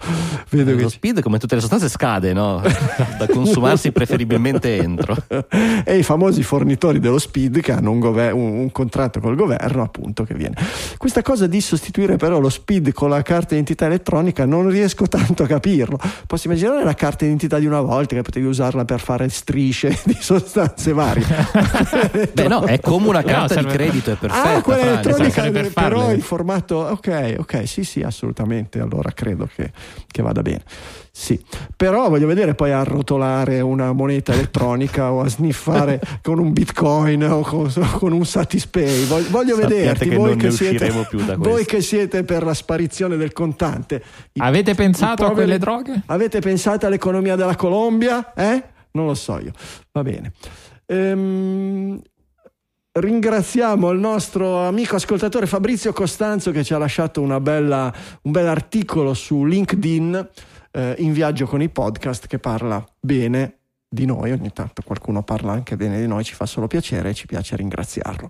Vedo 0.50 0.74
che 0.76 0.82
Lo 0.82 0.88
speed, 0.88 1.20
come 1.22 1.38
tutte 1.38 1.54
le 1.54 1.60
sostanze, 1.62 1.88
scade, 1.88 2.32
no? 2.32 2.60
Da 3.18 3.26
consumarsi 3.26 3.90
preferibilmente 3.92 4.76
entro. 4.76 5.16
e 5.84 5.96
i 5.98 6.02
famosi 6.02 6.42
fornitori 6.42 7.00
dello 7.00 7.18
speed 7.18 7.60
che 7.60 7.72
hanno 7.72 7.90
un, 7.90 8.00
gover- 8.00 8.34
un- 8.34 8.58
un 8.58 8.70
contratto 8.72 9.20
col 9.20 9.34
governo 9.36 9.82
appunto 9.82 10.24
che 10.24 10.34
viene 10.34 10.54
questa 10.96 11.22
cosa 11.22 11.46
di 11.46 11.60
sostituire 11.60 12.16
però 12.16 12.38
lo 12.38 12.48
speed 12.48 12.92
con 12.92 13.08
la 13.10 13.22
carta 13.22 13.48
d'identità 13.50 13.86
elettronica 13.86 14.44
non 14.44 14.68
riesco 14.68 15.06
tanto 15.06 15.42
a 15.42 15.46
capirlo 15.46 15.98
posso 16.26 16.46
immaginare 16.48 16.84
la 16.84 16.94
carta 16.94 17.24
d'identità 17.24 17.58
di 17.58 17.66
una 17.66 17.80
volta 17.80 18.14
che 18.14 18.22
potevi 18.22 18.46
usarla 18.46 18.84
per 18.84 19.00
fare 19.00 19.28
strisce 19.28 19.98
di 20.04 20.16
sostanze 20.18 20.92
varie 20.92 21.24
Beh, 22.32 22.48
no, 22.48 22.64
è 22.64 22.80
come 22.80 23.08
una 23.08 23.20
No, 23.20 23.26
carta 23.26 23.54
di 23.54 23.60
serve- 23.60 23.72
credito, 23.76 24.10
è 24.12 24.14
perfetta. 24.16 24.54
ah 24.56 24.60
quella 24.62 24.82
elettronica 24.82 25.42
per 25.50 25.72
però 25.72 25.98
farle. 26.00 26.14
in 26.14 26.20
formato 26.20 26.74
ok 26.76 27.34
ok 27.38 27.68
sì 27.68 27.84
sì 27.84 28.02
assolutamente 28.02 28.80
allora 28.80 29.12
credo 29.14 29.48
che, 29.54 29.72
che 30.06 30.22
vada 30.22 30.42
bene. 30.42 30.62
Sì, 31.10 31.40
però 31.76 32.08
voglio 32.08 32.26
vedere 32.26 32.54
poi 32.54 32.72
a 32.72 32.80
arrotolare 32.80 33.60
una 33.60 33.92
moneta 33.92 34.32
elettronica 34.32 35.12
o 35.12 35.20
a 35.20 35.28
sniffare 35.28 36.00
con 36.22 36.40
un 36.40 36.52
bitcoin 36.52 37.22
o 37.24 37.40
con, 37.40 37.70
con 37.92 38.12
un 38.12 38.26
Satispay. 38.26 39.04
Voglio, 39.06 39.30
voglio 39.30 39.56
vederti, 39.56 40.08
che 40.08 40.16
voi 40.16 40.30
non 40.30 40.38
che, 40.38 40.46
ne 40.46 40.52
siete, 40.52 40.74
usciremo 40.74 41.04
più 41.04 41.24
da 41.24 41.36
voi 41.36 41.64
che 41.64 41.80
siete 41.80 42.24
per 42.24 42.42
la 42.42 42.54
sparizione 42.54 43.16
del 43.16 43.32
contante. 43.32 44.02
I- 44.32 44.40
Avete 44.40 44.74
pensato 44.74 45.22
i 45.22 45.26
a 45.26 45.28
poveri- 45.28 45.34
quelle 45.34 45.58
droghe? 45.58 46.02
Avete 46.06 46.40
pensato 46.40 46.86
all'economia 46.86 47.36
della 47.36 47.54
Colombia? 47.54 48.32
Eh? 48.34 48.62
Non 48.90 49.06
lo 49.06 49.14
so 49.14 49.38
io. 49.38 49.52
Va 49.92 50.02
bene. 50.02 50.32
Ehm, 50.86 52.00
ringraziamo 52.96 53.90
il 53.90 53.98
nostro 53.98 54.60
amico 54.60 54.96
ascoltatore 54.96 55.46
Fabrizio 55.46 55.92
Costanzo 55.92 56.52
che 56.52 56.62
ci 56.62 56.74
ha 56.74 56.78
lasciato 56.78 57.22
bella, 57.40 57.92
un 58.22 58.30
bel 58.30 58.46
articolo 58.46 59.14
su 59.14 59.44
LinkedIn 59.44 60.28
eh, 60.70 60.94
in 60.98 61.12
viaggio 61.12 61.46
con 61.46 61.60
i 61.60 61.68
podcast 61.68 62.26
che 62.26 62.38
parla 62.38 62.84
bene 63.00 63.58
di 63.88 64.06
noi. 64.06 64.30
Ogni 64.30 64.52
tanto 64.52 64.82
qualcuno 64.82 65.22
parla 65.22 65.52
anche 65.52 65.76
bene 65.76 66.00
di 66.00 66.06
noi, 66.06 66.22
ci 66.22 66.34
fa 66.34 66.46
solo 66.46 66.68
piacere 66.68 67.10
e 67.10 67.14
ci 67.14 67.26
piace 67.26 67.56
ringraziarlo. 67.56 68.28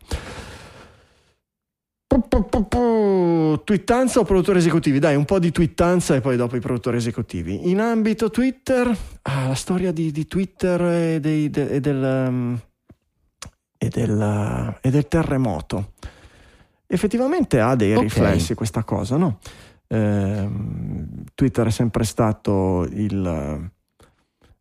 Twittanza 3.65 4.21
o 4.21 4.25
produttori 4.25 4.59
esecutivi? 4.59 4.99
Dai, 4.99 5.17
un 5.17 5.25
po' 5.25 5.39
di 5.39 5.51
twittanza 5.51 6.15
e 6.15 6.21
poi 6.21 6.37
dopo 6.37 6.57
i 6.57 6.61
produttori 6.61 6.97
esecutivi. 6.97 7.69
In 7.69 7.81
ambito 7.81 8.31
Twitter, 8.31 8.97
ah, 9.23 9.49
la 9.49 9.55
storia 9.55 9.93
di, 9.93 10.11
di 10.11 10.27
Twitter 10.27 10.81
e, 10.81 11.21
dei- 11.21 11.51
de- 11.51 11.69
e 11.69 11.81
del, 11.81 12.27
um, 12.29 12.61
e, 13.85 13.89
del, 13.89 14.79
e 14.81 14.91
del 14.91 15.09
terremoto. 15.09 15.93
Effettivamente 16.87 17.61
ha 17.61 17.75
dei 17.75 17.95
Ok. 17.95 18.03
riflessi 18.03 18.55
questa 18.55 18.85
cosa, 18.85 19.17
no? 19.17 19.39
Ehm, 19.89 21.25
Twitter 21.35 21.67
è 21.67 21.71
sempre 21.71 22.05
stato 22.05 22.87
il, 22.91 23.71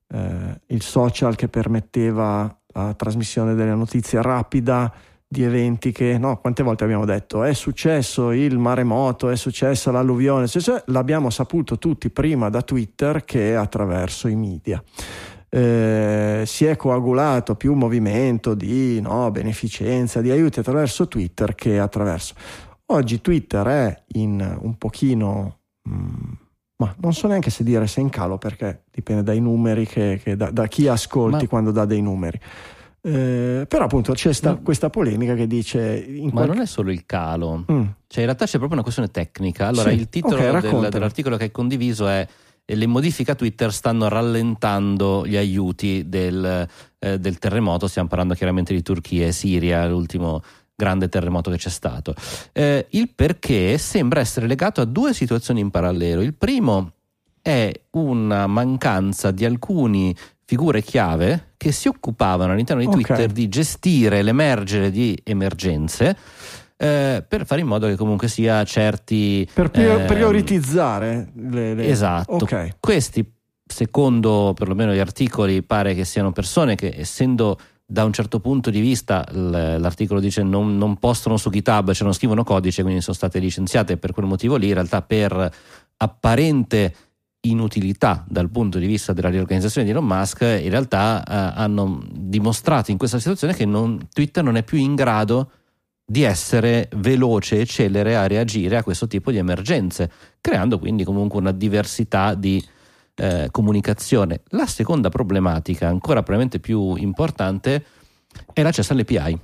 eh, 0.07 0.61
il 0.67 0.81
social 0.81 1.35
che 1.35 1.47
permetteva 1.47 2.55
la 2.75 2.93
trasmissione 2.93 3.53
delle 3.55 3.75
notizie 3.75 4.21
rapida 4.21 4.91
di 5.27 5.43
eventi 5.43 5.91
che, 5.91 6.17
no, 6.19 6.37
quante 6.37 6.61
volte 6.61 6.83
abbiamo 6.83 7.05
detto 7.05 7.43
è 7.43 7.53
successo 7.53 8.31
il 8.31 8.59
maremoto, 8.59 9.29
è 9.29 9.35
successa 9.35 9.91
l'alluvione, 9.91 10.43
è 10.43 10.47
successo- 10.47 10.83
l'abbiamo 10.87 11.31
saputo 11.31 11.79
tutti 11.79 12.11
prima 12.11 12.49
da 12.49 12.61
Twitter 12.61 13.23
che 13.25 13.55
attraverso 13.55 14.27
i 14.27 14.35
media. 14.35 14.81
Eh, 15.55 16.43
si 16.47 16.65
è 16.65 16.75
coagulato 16.75 17.53
più 17.53 17.75
movimento 17.75 18.55
di 18.55 18.99
no, 19.01 19.29
beneficenza, 19.29 20.19
di 20.19 20.31
aiuti 20.31 20.57
attraverso 20.59 21.07
Twitter 21.07 21.53
che 21.53 21.77
attraverso. 21.77 22.33
Oggi 22.87 23.21
Twitter 23.21 23.65
è 23.67 24.03
in 24.13 24.57
un 24.61 24.77
pochino, 24.79 25.59
mm, 25.87 26.31
ma 26.77 26.95
non 27.01 27.13
so 27.13 27.27
neanche 27.27 27.51
se 27.51 27.63
dire 27.63 27.85
se 27.85 27.99
è 27.99 28.03
in 28.03 28.09
calo 28.09 28.39
perché 28.39 28.85
dipende 28.89 29.21
dai 29.21 29.39
numeri 29.41 29.85
che, 29.85 30.19
che 30.23 30.35
da, 30.35 30.49
da 30.49 30.65
chi 30.65 30.87
ascolti 30.87 31.43
Ma- 31.43 31.47
quando 31.47 31.69
dà 31.69 31.85
dei 31.85 32.01
numeri. 32.01 32.39
Eh, 33.05 33.65
però 33.67 33.83
appunto 33.85 34.13
c'è 34.13 34.33
sta- 34.33 34.51
Ma- 34.53 34.57
questa 34.63 34.89
polemica 34.89 35.35
che 35.35 35.45
dice 35.45 36.03
Ma 36.23 36.31
qualche- 36.31 36.53
non 36.53 36.61
è 36.63 36.65
solo 36.65 36.89
il 36.89 37.05
calo, 37.05 37.57
Mm, 37.71 37.81
cioè 38.07 38.19
in 38.21 38.25
realtà 38.25 38.45
c'è 38.45 38.57
proprio 38.57 38.73
una 38.73 38.81
questione 38.81 39.11
tecnica. 39.11 39.67
Allora, 39.67 39.89
Sì, 39.89 39.95
il 39.97 40.09
titolo 40.09 40.35
ok, 40.41 40.61
del- 40.79 40.89
dell'articolo 40.89 41.37
che 41.37 41.43
hai 41.43 41.51
condiviso 41.51 42.07
è 42.07 42.25
le 42.65 42.87
modifiche 42.87 43.31
a 43.31 43.35
Twitter 43.35 43.73
stanno 43.73 44.07
rallentando 44.07 45.25
gli 45.25 45.35
aiuti 45.35 46.07
del, 46.07 46.67
eh, 46.99 47.19
del 47.19 47.37
terremoto. 47.37 47.87
Stiamo 47.87 48.07
parlando 48.07 48.33
chiaramente 48.33 48.73
di 48.73 48.81
Turchia 48.81 49.27
e 49.27 49.31
Siria, 49.31 49.87
l'ultimo 49.87 50.41
grande 50.75 51.09
terremoto 51.09 51.51
che 51.51 51.57
c'è 51.57 51.69
stato. 51.69 52.15
Eh, 52.51 52.87
il 52.91 53.09
perché 53.13 53.77
sembra 53.77 54.19
essere 54.19 54.47
legato 54.47 54.81
a 54.81 54.85
due 54.85 55.13
situazioni 55.13 55.59
in 55.59 55.69
parallelo. 55.69 56.21
Il 56.21 56.33
primo 56.33 56.93
è 57.41 57.71
una 57.91 58.47
mancanza 58.47 59.31
di 59.31 59.45
alcuni 59.45 60.15
figure 60.45 60.81
chiave 60.81 61.53
che 61.57 61.71
si 61.71 61.87
occupavano 61.87 62.53
all'interno 62.53 62.81
di. 62.81 62.89
Twitter 62.89 63.31
di 63.31 63.49
gestire 63.49 64.21
l'emergere 64.21 64.91
di 64.91 65.17
emergenze 65.23 66.17
eh, 66.83 67.23
per 67.25 67.45
fare 67.45 67.61
in 67.61 67.67
modo 67.67 67.87
che 67.87 67.95
comunque 67.95 68.27
sia 68.27 68.63
certi 68.65 69.47
per 69.53 69.69
ehm, 69.73 70.05
prioritizzare 70.05 71.31
le, 71.35 71.73
le- 71.73 71.87
Esatto. 71.87 72.33
Ok. 72.33 72.75
Questi, 72.79 73.25
secondo 73.65 74.53
perlomeno 74.53 74.93
gli 74.93 74.99
articoli, 74.99 75.63
pare 75.63 75.95
che 75.95 76.03
siano 76.03 76.31
persone 76.33 76.75
che, 76.75 76.93
essendo 76.95 77.57
da 77.85 78.03
un 78.03 78.11
certo 78.11 78.39
punto 78.39 78.69
di 78.69 78.79
vista, 78.81 79.25
l'articolo 79.31 80.19
dice 80.19 80.41
non, 80.43 80.77
non 80.77 80.97
postano 80.97 81.37
su 81.37 81.49
GitHub, 81.49 81.91
cioè 81.93 82.03
non 82.03 82.13
scrivono 82.13 82.43
codice, 82.43 82.81
quindi 82.81 83.01
sono 83.01 83.15
state 83.15 83.39
licenziate 83.39 83.97
per 83.97 84.11
quel 84.11 84.25
motivo 84.25 84.55
lì, 84.55 84.67
in 84.67 84.73
realtà 84.73 85.01
per 85.01 85.51
apparente 85.97 86.95
inutilità 87.41 88.23
dal 88.27 88.49
punto 88.49 88.77
di 88.79 88.87
vista 88.87 89.13
della 89.13 89.29
riorganizzazione 89.29 89.85
di 89.85 89.91
Elon 89.91 90.05
Musk, 90.05 90.41
in 90.41 90.69
realtà 90.69 91.23
eh, 91.23 91.61
hanno 91.61 92.01
dimostrato 92.09 92.91
in 92.91 92.97
questa 92.97 93.19
situazione 93.19 93.53
che 93.53 93.65
non- 93.65 94.07
Twitter 94.11 94.43
non 94.43 94.55
è 94.55 94.63
più 94.63 94.77
in 94.77 94.95
grado 94.95 95.49
di 96.05 96.23
essere 96.23 96.89
veloce 96.97 97.61
e 97.61 97.65
celere 97.65 98.15
a 98.15 98.27
reagire 98.27 98.77
a 98.77 98.83
questo 98.83 99.07
tipo 99.07 99.31
di 99.31 99.37
emergenze, 99.37 100.11
creando 100.41 100.77
quindi 100.77 101.03
comunque 101.03 101.39
una 101.39 101.51
diversità 101.51 102.33
di 102.33 102.63
eh, 103.15 103.47
comunicazione. 103.51 104.41
La 104.49 104.65
seconda 104.65 105.09
problematica, 105.09 105.87
ancora 105.87 106.23
probabilmente 106.23 106.59
più 106.59 106.95
importante, 106.95 107.85
è 108.51 108.61
l'accesso 108.61 108.93
alle 108.93 109.03
API. 109.03 109.39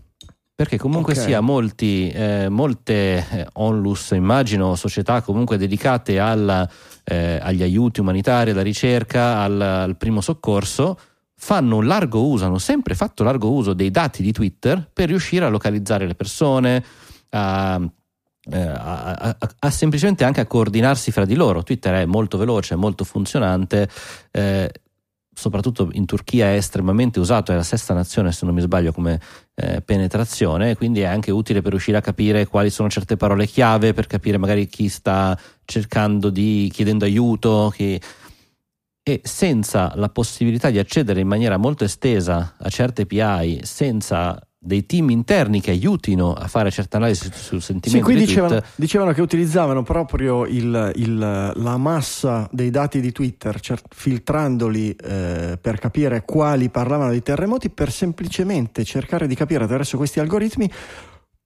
Perché 0.59 0.77
comunque 0.77 1.13
Ok. 1.13 1.19
sia 1.21 1.39
molti, 1.39 2.09
eh, 2.09 2.49
molte 2.49 2.93
eh, 3.31 3.47
onlus, 3.53 4.11
immagino, 4.11 4.75
società 4.75 5.21
comunque 5.21 5.57
dedicate 5.57 6.19
alla, 6.19 6.69
eh, 7.05 7.39
agli 7.41 7.63
aiuti 7.63 8.01
umanitari, 8.01 8.51
alla 8.51 8.61
ricerca, 8.61 9.37
al, 9.37 9.61
al 9.61 9.95
primo 9.95 10.19
soccorso, 10.19 10.99
fanno 11.41 11.81
largo 11.81 12.27
uso, 12.27 12.45
hanno 12.45 12.57
sempre 12.57 12.95
fatto 12.95 13.23
largo 13.23 13.49
uso 13.49 13.73
dei 13.73 13.91
dati 13.91 14.21
di 14.21 14.33
Twitter 14.33 14.89
per 14.91 15.07
riuscire 15.07 15.45
a 15.45 15.49
localizzare 15.49 16.05
le 16.05 16.13
persone, 16.15 16.83
a, 17.29 17.81
eh, 18.51 18.57
a- 18.59 19.13
a- 19.13 19.37
a 19.59 19.69
semplicemente 19.69 20.25
anche 20.25 20.41
a 20.41 20.45
coordinarsi 20.45 21.11
fra 21.11 21.23
di 21.25 21.35
loro. 21.35 21.63
Twitter 21.63 21.93
è 21.95 22.05
molto 22.05 22.37
veloce, 22.37 22.75
molto 22.75 23.03
funzionante. 23.03 23.89
eh, 24.31 24.69
soprattutto 25.33 25.87
in 25.93 26.05
Turchia 26.05 26.47
è 26.47 26.55
estremamente 26.55 27.17
usato, 27.17 27.53
è 27.53 27.55
la 27.55 27.63
sesta 27.63 27.93
nazione 27.93 28.33
se 28.33 28.45
non 28.45 28.53
mi 28.53 28.59
sbaglio 28.59 28.91
come 28.91 29.17
eh, 29.55 29.79
penetrazione, 29.81 30.75
quindi 30.75 30.99
è 30.99 31.05
anche 31.05 31.31
utile 31.31 31.61
per 31.61 31.71
riuscire 31.71 31.95
a 31.95 32.01
capire 32.01 32.45
quali 32.47 32.69
sono 32.69 32.89
certe 32.89 33.15
parole 33.15 33.45
chiave, 33.45 33.93
per 33.93 34.05
capire 34.05 34.37
magari 34.37 34.67
chi 34.67 34.89
sta 34.89 35.39
cercando 35.63 36.29
di, 36.29 36.69
chiedendo 36.73 37.05
aiuto, 37.05 37.71
chi- 37.73 37.97
e 39.09 39.21
senza 39.23 39.91
la 39.95 40.09
possibilità 40.09 40.69
di 40.69 40.77
accedere 40.77 41.19
in 41.19 41.27
maniera 41.27 41.57
molto 41.57 41.83
estesa 41.83 42.53
a 42.57 42.69
certe 42.69 43.03
API, 43.03 43.61
senza 43.63 44.39
dei 44.61 44.85
team 44.85 45.09
interni 45.09 45.61
che 45.61 45.71
aiutino 45.71 46.33
a 46.33 46.47
fare 46.47 46.69
certe 46.69 46.97
analisi 46.97 47.31
sul 47.33 47.59
Sì, 47.59 47.67
sentimento 47.67 48.05
qui 48.05 48.15
di 48.15 48.25
dicevano, 48.25 48.61
dicevano 48.75 49.11
che 49.13 49.21
utilizzavano 49.21 49.81
proprio 49.83 50.45
il- 50.45 50.91
il- 50.95 51.17
la 51.17 51.77
massa 51.77 52.47
dei 52.51 52.69
dati 52.69 52.99
di 52.99 53.11
Twitter, 53.11 53.59
cer- 53.59 53.81
filtrandoli 53.89 54.91
eh, 54.91 55.57
per 55.59 55.79
capire 55.79 56.23
quali 56.23 56.69
parlavano 56.69 57.11
di 57.11 57.23
terremoti, 57.23 57.69
per 57.69 57.89
semplicemente 57.91 58.83
cercare 58.83 59.25
di 59.27 59.33
capire 59.35 59.63
attraverso 59.63 59.97
questi 59.97 60.19
algoritmi 60.19 60.69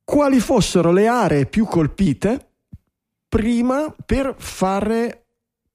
quali 0.04 0.40
fossero 0.42 0.92
le 0.92 1.08
aree 1.08 1.46
più 1.46 1.66
colpite 1.66 2.48
prima 3.30 3.94
per 4.06 4.36
fare 4.38 5.23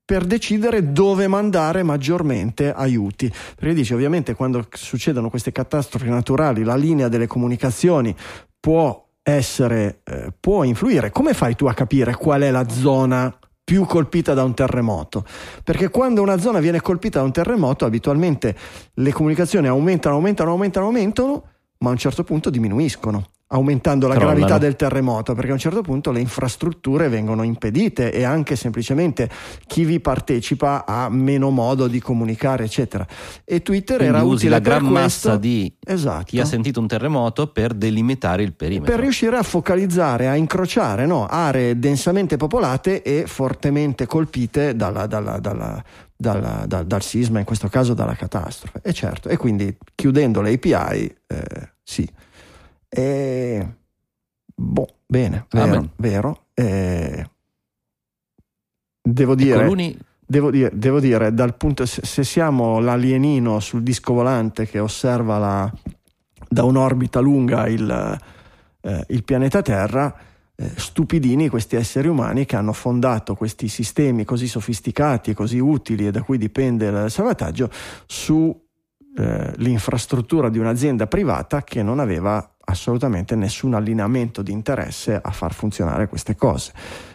per 0.08 0.24
decidere 0.24 0.90
dove 0.90 1.28
mandare 1.28 1.82
maggiormente 1.82 2.72
aiuti. 2.72 3.30
Perché 3.54 3.74
dice, 3.74 3.92
ovviamente, 3.92 4.34
quando 4.34 4.66
succedono 4.72 5.28
queste 5.28 5.52
catastrofi 5.52 6.08
naturali, 6.08 6.64
la 6.64 6.76
linea 6.76 7.08
delle 7.08 7.26
comunicazioni 7.26 8.16
può 8.58 9.06
essere, 9.22 10.00
eh, 10.04 10.32
può 10.40 10.62
influire. 10.62 11.10
Come 11.10 11.34
fai 11.34 11.56
tu 11.56 11.66
a 11.66 11.74
capire 11.74 12.14
qual 12.14 12.40
è 12.40 12.50
la 12.50 12.66
zona 12.70 13.38
più 13.62 13.84
colpita 13.84 14.32
da 14.32 14.44
un 14.44 14.54
terremoto? 14.54 15.26
Perché 15.62 15.90
quando 15.90 16.22
una 16.22 16.38
zona 16.38 16.60
viene 16.60 16.80
colpita 16.80 17.18
da 17.18 17.26
un 17.26 17.32
terremoto, 17.32 17.84
abitualmente 17.84 18.56
le 18.94 19.12
comunicazioni 19.12 19.66
aumentano, 19.66 20.14
aumentano, 20.14 20.52
aumentano, 20.52 20.86
aumentano, 20.86 21.44
ma 21.80 21.90
a 21.90 21.92
un 21.92 21.98
certo 21.98 22.24
punto 22.24 22.48
diminuiscono 22.48 23.26
aumentando 23.50 24.06
la 24.06 24.14
Crollano. 24.14 24.36
gravità 24.36 24.58
del 24.58 24.76
terremoto, 24.76 25.34
perché 25.34 25.50
a 25.50 25.54
un 25.54 25.58
certo 25.58 25.80
punto 25.80 26.10
le 26.10 26.20
infrastrutture 26.20 27.08
vengono 27.08 27.42
impedite 27.42 28.12
e 28.12 28.22
anche 28.24 28.56
semplicemente 28.56 29.28
chi 29.66 29.84
vi 29.84 30.00
partecipa 30.00 30.84
ha 30.86 31.08
meno 31.08 31.48
modo 31.50 31.86
di 31.88 31.98
comunicare, 32.00 32.64
eccetera. 32.64 33.06
E 33.44 33.62
Twitter 33.62 33.96
quindi 33.96 34.14
era 34.14 34.22
usi 34.24 34.34
utile 34.46 34.50
la 34.50 34.58
gran 34.58 34.84
massa 34.84 35.36
di 35.36 35.72
esatto, 35.84 36.24
chi 36.26 36.40
ha 36.40 36.44
sentito 36.44 36.78
un 36.80 36.86
terremoto 36.86 37.46
per 37.46 37.72
delimitare 37.72 38.42
il 38.42 38.52
perimetro. 38.52 38.92
per 38.92 39.00
riuscire 39.00 39.36
a 39.36 39.42
focalizzare, 39.42 40.28
a 40.28 40.36
incrociare 40.36 41.06
no, 41.06 41.26
aree 41.26 41.78
densamente 41.78 42.36
popolate 42.36 43.02
e 43.02 43.24
fortemente 43.26 44.06
colpite 44.06 44.76
dalla- 44.76 45.06
dalla- 45.06 45.38
dalla- 45.38 45.82
dalla- 46.14 46.64
dal, 46.66 46.84
dal 46.84 47.02
sisma, 47.02 47.38
in 47.38 47.44
questo 47.46 47.68
caso 47.68 47.94
dalla 47.94 48.14
catastrofe. 48.14 48.80
E 48.82 48.92
certo, 48.92 49.28
e 49.28 49.36
quindi 49.36 49.74
chiudendo 49.94 50.42
le 50.42 50.52
API, 50.52 51.16
eh, 51.26 51.70
sì. 51.82 52.06
E, 52.88 53.74
boh, 54.54 54.88
bene, 55.06 55.46
Ah, 55.50 55.64
vero, 55.66 55.70
bene. 55.80 55.90
vero. 55.96 56.42
Eh, 56.54 57.30
devo 59.02 59.34
dire, 59.34 59.54
Ecco, 59.56 59.64
l'uni- 59.64 59.98
devo 60.26 60.50
dire, 60.50 60.70
devo 60.72 61.00
dire, 61.00 61.32
dal 61.34 61.56
punto, 61.56 61.86
se, 61.86 62.02
se 62.04 62.24
siamo 62.24 62.78
l'alienino 62.80 63.60
sul 63.60 63.82
disco 63.82 64.12
volante 64.14 64.66
che 64.66 64.78
osserva 64.78 65.38
la- 65.38 65.72
da 66.48 66.64
un'orbita 66.64 67.20
lunga 67.20 67.66
il, 67.68 68.18
eh, 68.80 69.04
il 69.08 69.24
pianeta 69.24 69.60
Terra, 69.62 70.14
eh, 70.60 70.72
stupidini 70.76 71.48
questi 71.48 71.76
esseri 71.76 72.08
umani 72.08 72.44
che 72.44 72.56
hanno 72.56 72.72
fondato 72.72 73.34
questi 73.36 73.68
sistemi 73.68 74.24
così 74.24 74.48
sofisticati 74.48 75.30
e 75.30 75.34
così 75.34 75.58
utili 75.58 76.06
e 76.06 76.10
da 76.10 76.22
cui 76.22 76.38
dipende 76.38 76.86
il 76.86 77.10
salvataggio 77.10 77.70
su 78.06 78.66
eh, 79.16 79.52
l'infrastruttura 79.56 80.48
di 80.48 80.58
un'azienda 80.58 81.06
privata 81.06 81.62
che 81.62 81.82
non 81.82 81.98
aveva 81.98 82.54
assolutamente 82.68 83.34
nessun 83.34 83.74
allineamento 83.74 84.42
di 84.42 84.52
interesse 84.52 85.18
a 85.20 85.30
far 85.30 85.52
funzionare 85.52 86.08
queste 86.08 86.36
cose. 86.36 86.72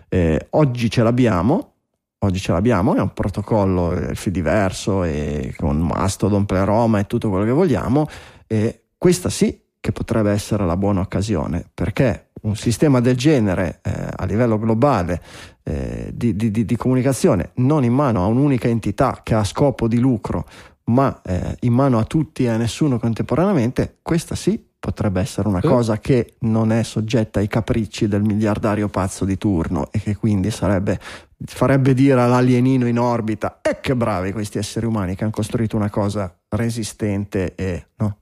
Eh, 0.09 0.47
oggi 0.51 0.89
ce 0.89 1.03
l'abbiamo, 1.03 1.73
oggi 2.19 2.39
ce 2.39 2.51
l'abbiamo, 2.51 2.95
è 2.95 2.99
un 2.99 3.13
protocollo 3.13 3.93
eh, 3.93 4.31
diverso 4.31 5.03
e 5.03 5.53
con 5.57 5.79
Mastodon, 5.79 6.45
Pleroma 6.45 6.99
e 6.99 7.07
tutto 7.07 7.29
quello 7.29 7.45
che 7.45 7.51
vogliamo 7.51 8.07
e 8.47 8.85
questa 8.97 9.29
sì 9.29 9.61
che 9.79 9.91
potrebbe 9.91 10.31
essere 10.31 10.65
la 10.65 10.77
buona 10.77 11.01
occasione 11.01 11.65
perché 11.73 12.29
un 12.43 12.55
sistema 12.55 12.99
del 12.99 13.17
genere 13.17 13.79
eh, 13.83 13.91
a 14.15 14.25
livello 14.25 14.57
globale 14.57 15.21
eh, 15.63 16.09
di, 16.13 16.35
di- 16.35 16.51
di- 16.51 16.75
comunicazione 16.75 17.51
non 17.55 17.83
in 17.83 17.93
mano 17.93 18.23
a 18.23 18.27
un'unica 18.27 18.67
entità 18.67 19.21
che 19.23 19.33
ha 19.33 19.43
scopo 19.43 19.87
di 19.87 19.99
lucro 19.99 20.45
ma 20.85 21.21
eh, 21.23 21.57
in 21.61 21.73
mano 21.73 21.99
a 21.99 22.03
tutti 22.03 22.43
e 22.43 22.49
a 22.49 22.57
nessuno 22.57 22.99
contemporaneamente, 22.99 23.99
questa 24.01 24.35
sì 24.35 24.71
potrebbe 24.83 25.21
essere 25.21 25.47
una 25.47 25.59
Eh. 25.59 25.67
cosa 25.67 25.97
che 25.97 26.33
non 26.39 26.73
è 26.73 26.83
soggetta 26.83 27.39
ai 27.39 27.47
capricci 27.47 28.09
del 28.09 28.21
miliardario 28.21 28.89
pazzo 28.89 29.23
di 29.23 29.37
turno 29.37 29.87
e 29.93 30.01
che 30.01 30.17
quindi 30.17 30.51
sarebbe, 30.51 30.99
farebbe 31.45 31.93
dire 31.93 32.19
all'alienino 32.19 32.85
in 32.85 32.99
orbita 32.99 33.59
e 33.61 33.79
che 33.79 33.95
bravi 33.95 34.33
questi 34.33 34.57
esseri 34.57 34.85
umani 34.85 35.15
che 35.15 35.23
hanno 35.23 35.31
costruito 35.31 35.77
una 35.77 35.89
cosa 35.89 36.35
resistente 36.49 37.55
e 37.55 37.85
no, 37.95 38.17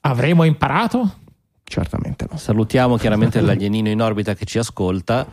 Avremo 0.00 0.42
imparato? 0.42 1.18
certamente 1.62 2.26
no. 2.28 2.36
Salutiamo 2.36 2.96
chiaramente 2.96 3.38
l'alienino 3.42 3.88
in 3.88 4.02
orbita 4.02 4.34
che 4.34 4.46
ci 4.46 4.58
ascolta. 4.58 5.26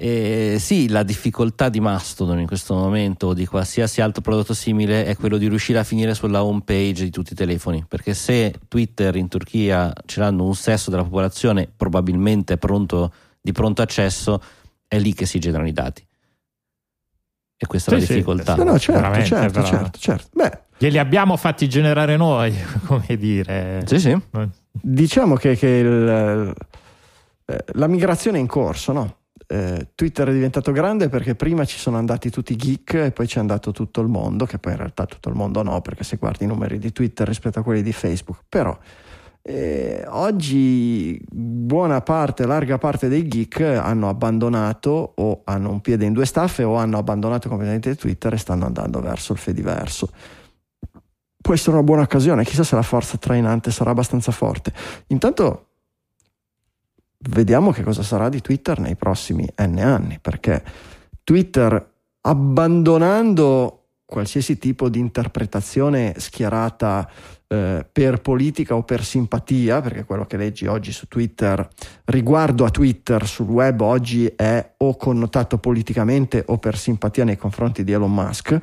E 0.00 0.58
sì, 0.60 0.88
la 0.88 1.02
difficoltà 1.02 1.68
di 1.68 1.80
Mastodon 1.80 2.38
in 2.38 2.46
questo 2.46 2.72
momento 2.72 3.26
o 3.28 3.34
di 3.34 3.46
qualsiasi 3.46 4.00
altro 4.00 4.22
prodotto 4.22 4.54
simile 4.54 5.04
è 5.04 5.16
quello 5.16 5.36
di 5.38 5.48
riuscire 5.48 5.80
a 5.80 5.82
finire 5.82 6.14
sulla 6.14 6.44
home 6.44 6.62
page 6.64 7.02
di 7.02 7.10
tutti 7.10 7.32
i 7.32 7.36
telefoni. 7.36 7.84
Perché 7.88 8.14
se 8.14 8.54
Twitter 8.68 9.16
in 9.16 9.26
Turchia 9.26 9.92
ce 10.06 10.20
l'hanno 10.20 10.44
un 10.44 10.54
sesto 10.54 10.90
della 10.90 11.02
popolazione, 11.02 11.68
probabilmente 11.76 12.58
pronto, 12.58 13.12
di 13.40 13.50
pronto 13.50 13.82
accesso, 13.82 14.40
è 14.86 15.00
lì 15.00 15.12
che 15.14 15.26
si 15.26 15.40
generano 15.40 15.66
i 15.68 15.72
dati. 15.72 16.06
E 17.56 17.66
questa 17.66 17.90
è 17.90 17.94
Sì, 17.94 18.00
la 18.00 18.06
sì, 18.06 18.12
difficoltà. 18.12 18.54
No, 18.54 18.62
no, 18.62 18.78
certo, 18.78 19.24
certo, 19.24 19.62
certo, 19.64 19.98
certo. 19.98 20.28
Beh, 20.32 20.58
Glieli 20.78 20.98
abbiamo 20.98 21.36
fatti 21.36 21.68
generare 21.68 22.16
noi, 22.16 22.54
come 22.86 23.16
dire. 23.16 23.82
Sì, 23.84 23.98
sì. 23.98 24.16
diciamo 24.70 25.34
che, 25.34 25.56
che 25.56 25.66
il- 25.66 26.54
eh, 27.46 27.64
la 27.72 27.86
migrazione 27.88 28.38
è 28.38 28.40
in 28.40 28.46
corso, 28.46 28.92
no? 28.92 29.16
Eh, 29.50 29.88
Twitter 29.94 30.28
è 30.28 30.32
diventato 30.32 30.72
grande 30.72 31.08
perché 31.08 31.34
prima 31.34 31.64
ci 31.64 31.78
sono 31.78 31.96
andati 31.96 32.28
tutti 32.28 32.52
i 32.52 32.56
geek 32.56 32.94
e 32.94 33.12
poi 33.12 33.26
c'è 33.26 33.40
andato 33.40 33.72
tutto 33.72 34.02
il 34.02 34.08
mondo, 34.08 34.44
che 34.44 34.58
poi 34.58 34.72
in 34.72 34.78
realtà 34.78 35.06
tutto 35.06 35.30
il 35.30 35.34
mondo 35.34 35.62
no, 35.62 35.80
perché 35.80 36.04
se 36.04 36.16
guardi 36.16 36.44
i 36.44 36.46
numeri 36.46 36.78
di 36.78 36.92
Twitter 36.92 37.26
rispetto 37.26 37.58
a 37.58 37.62
quelli 37.62 37.80
di 37.80 37.92
Facebook, 37.92 38.42
però 38.46 38.76
eh, 39.40 40.04
oggi 40.08 41.18
buona 41.30 42.02
parte, 42.02 42.44
larga 42.44 42.76
parte 42.76 43.08
dei 43.08 43.26
geek 43.26 43.60
hanno 43.60 44.10
abbandonato 44.10 45.14
o 45.14 45.40
hanno 45.44 45.70
un 45.70 45.80
piede 45.80 46.04
in 46.04 46.12
due 46.12 46.26
staffe 46.26 46.64
o 46.64 46.76
hanno 46.76 46.98
abbandonato 46.98 47.48
completamente 47.48 47.94
Twitter 47.94 48.34
e 48.34 48.36
stanno 48.36 48.66
andando 48.66 49.00
verso 49.00 49.32
il 49.32 49.38
Fediverso. 49.38 50.10
Può 51.40 51.54
essere 51.54 51.76
una 51.76 51.82
buona 51.82 52.02
occasione, 52.02 52.44
chissà 52.44 52.62
se 52.62 52.74
la 52.74 52.82
forza 52.82 53.16
trainante 53.16 53.70
sarà 53.70 53.92
abbastanza 53.92 54.32
forte. 54.32 54.70
Intanto 55.06 55.67
vediamo 57.26 57.72
che 57.72 57.82
cosa 57.82 58.02
sarà 58.02 58.28
di 58.28 58.40
Twitter 58.40 58.78
nei 58.78 58.96
prossimi 58.96 59.46
n 59.62 59.78
anni, 59.78 60.18
perché 60.20 60.62
Twitter 61.24 61.94
abbandonando 62.22 63.78
qualsiasi 64.04 64.56
tipo 64.58 64.88
di 64.88 64.98
interpretazione 64.98 66.14
schierata 66.16 67.08
eh, 67.46 67.86
per 67.90 68.22
politica 68.22 68.74
o 68.74 68.82
per 68.82 69.04
simpatia, 69.04 69.82
perché 69.82 70.04
quello 70.04 70.24
che 70.24 70.38
leggi 70.38 70.66
oggi 70.66 70.92
su 70.92 71.08
Twitter 71.08 71.68
riguardo 72.06 72.64
a 72.64 72.70
Twitter 72.70 73.26
sul 73.26 73.48
web 73.48 73.80
oggi 73.82 74.26
è 74.34 74.74
o 74.78 74.96
connotato 74.96 75.58
politicamente 75.58 76.42
o 76.46 76.58
per 76.58 76.78
simpatia 76.78 77.24
nei 77.24 77.36
confronti 77.36 77.84
di 77.84 77.92
Elon 77.92 78.12
Musk, 78.12 78.58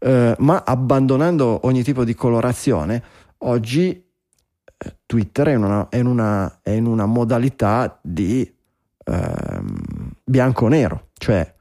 eh, 0.00 0.34
ma 0.38 0.62
abbandonando 0.66 1.60
ogni 1.62 1.84
tipo 1.84 2.04
di 2.04 2.14
colorazione, 2.14 3.02
oggi 3.38 4.10
Twitter 5.06 5.48
è 5.48 5.52
in 5.54 5.64
una, 5.64 5.88
è 5.88 5.96
in 5.96 6.06
una- 6.06 6.58
è 6.62 6.70
in 6.70 6.86
una 6.86 7.06
modalità 7.06 7.98
di 8.02 8.50
ehm, 9.04 10.12
bianco-nero, 10.24 11.08
cioè 11.14 11.54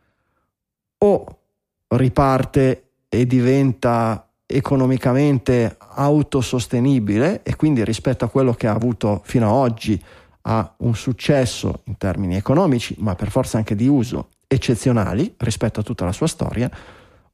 o 1.00 1.40
riparte 1.88 2.90
e 3.10 3.26
diventa 3.26 4.30
economicamente 4.46 5.78
autosostenibile 5.80 7.42
e 7.44 7.56
quindi 7.56 7.84
rispetto 7.84 8.26
a 8.26 8.30
quello 8.30 8.54
che 8.54 8.68
ha 8.68 8.74
avuto 8.74 9.22
fino 9.24 9.48
ad 9.48 9.56
oggi 9.56 10.02
ha 10.44 10.74
un 10.78 10.96
successo 10.96 11.82
in 11.86 11.98
termini 11.98 12.36
economici, 12.36 12.96
ma 13.00 13.16
per 13.16 13.30
forza 13.30 13.58
anche 13.58 13.76
di 13.76 13.88
uso 13.88 14.30
eccezionali 14.48 15.34
rispetto 15.38 15.80
a 15.80 15.84
tutta 15.84 16.06
la 16.06 16.12
sua 16.12 16.28
storia, 16.28 16.70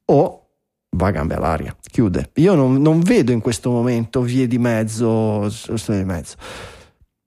o 0.06 0.47
va 0.96 1.08
a 1.08 1.10
gambe 1.10 1.34
all'aria, 1.34 1.76
chiude. 1.80 2.30
Io 2.34 2.54
non, 2.54 2.80
non 2.80 3.00
vedo 3.00 3.32
in 3.32 3.40
questo 3.40 3.70
momento 3.70 4.22
vie 4.22 4.46
di 4.46 4.58
mezzo, 4.58 5.48
di 5.86 6.04
mezzo. 6.04 6.36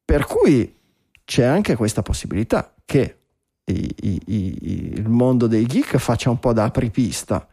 Per 0.03 0.25
cui 0.25 0.75
c'è 1.23 1.43
anche 1.43 1.75
questa 1.75 2.01
possibilità 2.01 2.73
che 2.85 3.17
i- 3.65 3.95
i- 4.01 4.21
i- 4.25 4.93
il 4.95 5.07
mondo 5.07 5.47
dei 5.47 5.65
geek 5.65 5.97
faccia 5.97 6.29
un 6.29 6.39
po' 6.39 6.51
da 6.53 6.65
apripista, 6.65 7.47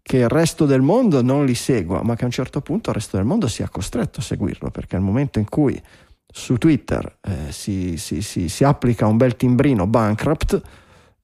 che 0.00 0.16
il 0.18 0.28
resto 0.28 0.64
del 0.64 0.80
mondo 0.80 1.22
non 1.22 1.44
li 1.44 1.54
segua, 1.54 2.02
ma 2.02 2.16
che 2.16 2.22
a 2.22 2.26
un 2.26 2.32
certo 2.32 2.60
punto 2.60 2.90
il 2.90 2.96
resto 2.96 3.16
del 3.16 3.26
mondo 3.26 3.46
sia 3.48 3.68
costretto 3.68 4.20
a 4.20 4.22
seguirlo, 4.22 4.70
perché 4.70 4.96
nel 4.96 5.04
momento 5.04 5.38
in 5.38 5.48
cui 5.48 5.80
su 6.26 6.56
Twitter 6.56 7.18
eh, 7.20 7.52
si, 7.52 7.98
si- 7.98 8.22
si- 8.22 8.48
si 8.48 8.64
applica 8.64 9.06
un 9.06 9.16
bel 9.18 9.36
timbrino 9.36 9.86
bankrupt, 9.86 10.60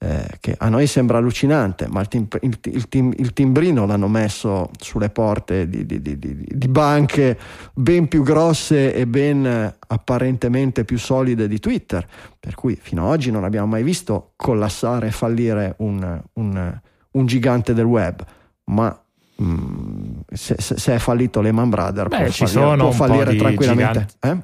eh, 0.01 0.26
che 0.38 0.55
a 0.57 0.68
noi 0.68 0.86
sembra 0.86 1.18
allucinante, 1.18 1.88
ma 1.88 2.01
il, 2.01 2.09
tim- 2.09 2.28
il- 2.42 2.59
il 2.64 2.88
tim- 2.88 3.14
il 3.18 3.32
timbrino 3.32 3.84
l'hanno 3.84 4.07
messo 4.07 4.70
sulle 4.78 5.11
porte 5.11 5.68
di, 5.68 5.84
di- 5.84 6.01
di- 6.01 6.18
di- 6.18 6.68
banche 6.68 7.36
ben 7.74 8.07
più 8.07 8.22
grosse 8.22 8.94
e 8.94 9.07
ben 9.09 9.44
eh, 9.44 9.76
apparentemente 9.88 10.84
più 10.84 10.99
solide 10.99 11.49
di 11.49 11.59
Twitter, 11.59 12.07
per 12.38 12.55
cui 12.55 12.78
fino 12.80 13.07
ad 13.07 13.11
oggi 13.11 13.30
non 13.32 13.42
abbiamo 13.42 13.66
mai 13.66 13.82
visto 13.82 14.32
collassare 14.36 15.09
e 15.09 15.11
fallire 15.11 15.74
un, 15.78 16.22
un- 16.34 16.80
un 17.11 17.26
gigante 17.26 17.74
del 17.74 17.84
web, 17.86 18.24
ma 18.66 18.96
mm, 19.42 20.11
se, 20.32 20.55
se- 20.59 20.94
è 20.94 20.99
fallito 20.99 21.40
Lehman 21.40 21.70
Brothers 21.70 22.09
Beh, 22.09 22.16
può 22.24 22.30
ci 22.30 22.46
fallire, 22.46 22.76
può 22.76 22.90
fallire 22.92 23.36
tranquillamente. 23.36 24.07
Eh? 24.20 24.36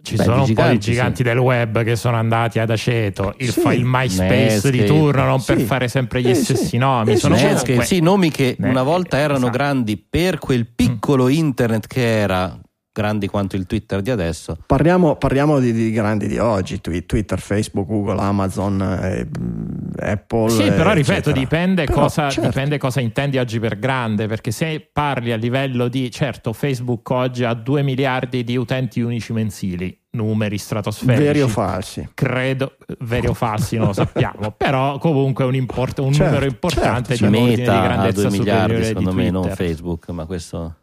Ci 0.00 0.14
Beh, 0.14 0.22
sono 0.22 0.34
di 0.44 0.50
un 0.50 0.54
po' 0.54 0.62
giganti, 0.62 0.78
di 0.78 0.92
giganti 0.92 1.22
del 1.24 1.38
web 1.38 1.82
che 1.82 1.96
sono 1.96 2.16
andati 2.16 2.58
ad 2.60 2.70
aceto, 2.70 3.34
il, 3.38 3.50
Sì. 3.50 3.60
fa- 3.60 3.72
il 3.74 3.82
MySpace 3.84 4.70
di 4.70 4.78
Netscape. 4.78 4.84
turno, 4.84 5.24
non 5.24 5.42
per 5.44 5.58
Sì. 5.58 5.64
fare 5.64 5.88
sempre 5.88 6.22
gli 6.22 6.30
Eh, 6.30 6.34
stessi 6.34 6.64
sì. 6.66 6.76
nomi. 6.78 7.12
Eh, 7.12 7.16
sono 7.16 7.36
sì, 7.36 7.44
Netscape, 7.44 7.82
sì, 7.84 8.00
nomi 8.00 8.30
che 8.30 8.54
Ne- 8.58 8.68
una 8.70 8.82
volta 8.84 9.18
erano 9.18 9.38
esatto. 9.48 9.52
grandi 9.52 9.96
per 9.96 10.38
quel 10.38 10.66
piccolo 10.72 11.28
internet 11.28 11.86
che 11.88 12.20
era, 12.20 12.58
grandi 12.98 13.28
quanto 13.28 13.54
il 13.54 13.64
Twitter 13.66 14.02
di 14.02 14.10
adesso. 14.10 14.58
Parliamo, 14.66 15.14
parliamo 15.14 15.60
di, 15.60 15.72
di 15.72 15.92
grandi 15.92 16.26
di 16.26 16.38
oggi, 16.38 16.80
Twi- 16.80 17.06
Twitter, 17.06 17.38
Facebook, 17.38 17.86
Google, 17.86 18.20
Amazon, 18.20 18.82
eh, 18.82 19.24
mm, 19.24 19.90
Apple. 20.00 20.50
Sì, 20.50 20.68
però 20.70 20.90
eh, 20.90 20.94
ripeto, 20.94 21.30
eccetera. 21.30 21.38
dipende, 21.38 21.84
Però, 21.84 22.00
cosa, 22.00 22.28
certo. 22.28 22.48
dipende 22.48 22.78
cosa 22.78 23.00
intendi 23.00 23.38
oggi 23.38 23.60
per 23.60 23.78
grande, 23.78 24.26
perché 24.26 24.50
se 24.50 24.88
parli 24.92 25.30
a 25.30 25.36
livello 25.36 25.86
di, 25.86 26.10
certo, 26.10 26.52
Facebook 26.52 27.08
oggi 27.10 27.44
ha 27.44 27.54
2 27.54 27.82
miliardi 27.82 28.42
di 28.42 28.56
utenti 28.56 29.00
unici 29.00 29.32
mensili, 29.32 29.96
numeri 30.10 30.58
stratosferici. 30.58 31.22
Veri 31.22 31.42
o 31.42 31.48
falsi? 31.48 32.08
Credo, 32.14 32.76
veri 33.00 33.28
o 33.28 33.34
falsi 33.34 33.76
non 33.76 33.86
lo 33.86 33.92
sappiamo, 33.92 34.50
però 34.58 34.98
comunque 34.98 35.44
un, 35.44 35.54
import- 35.54 36.00
un 36.00 36.12
Certo, 36.12 36.32
numero 36.32 36.46
importante 36.46 37.14
certo, 37.14 37.30
di 37.30 37.36
ordine 37.36 37.54
di 37.54 37.60
Meta 37.60 37.78
a 37.80 37.82
grandezza 37.84 38.28
2 38.28 38.38
miliardi, 38.38 38.60
superiore 38.62 38.84
secondo 38.84 39.12
me, 39.12 39.30
non. 39.30 39.48
Facebook, 39.50 40.08
ma 40.08 40.26
questo... 40.26 40.74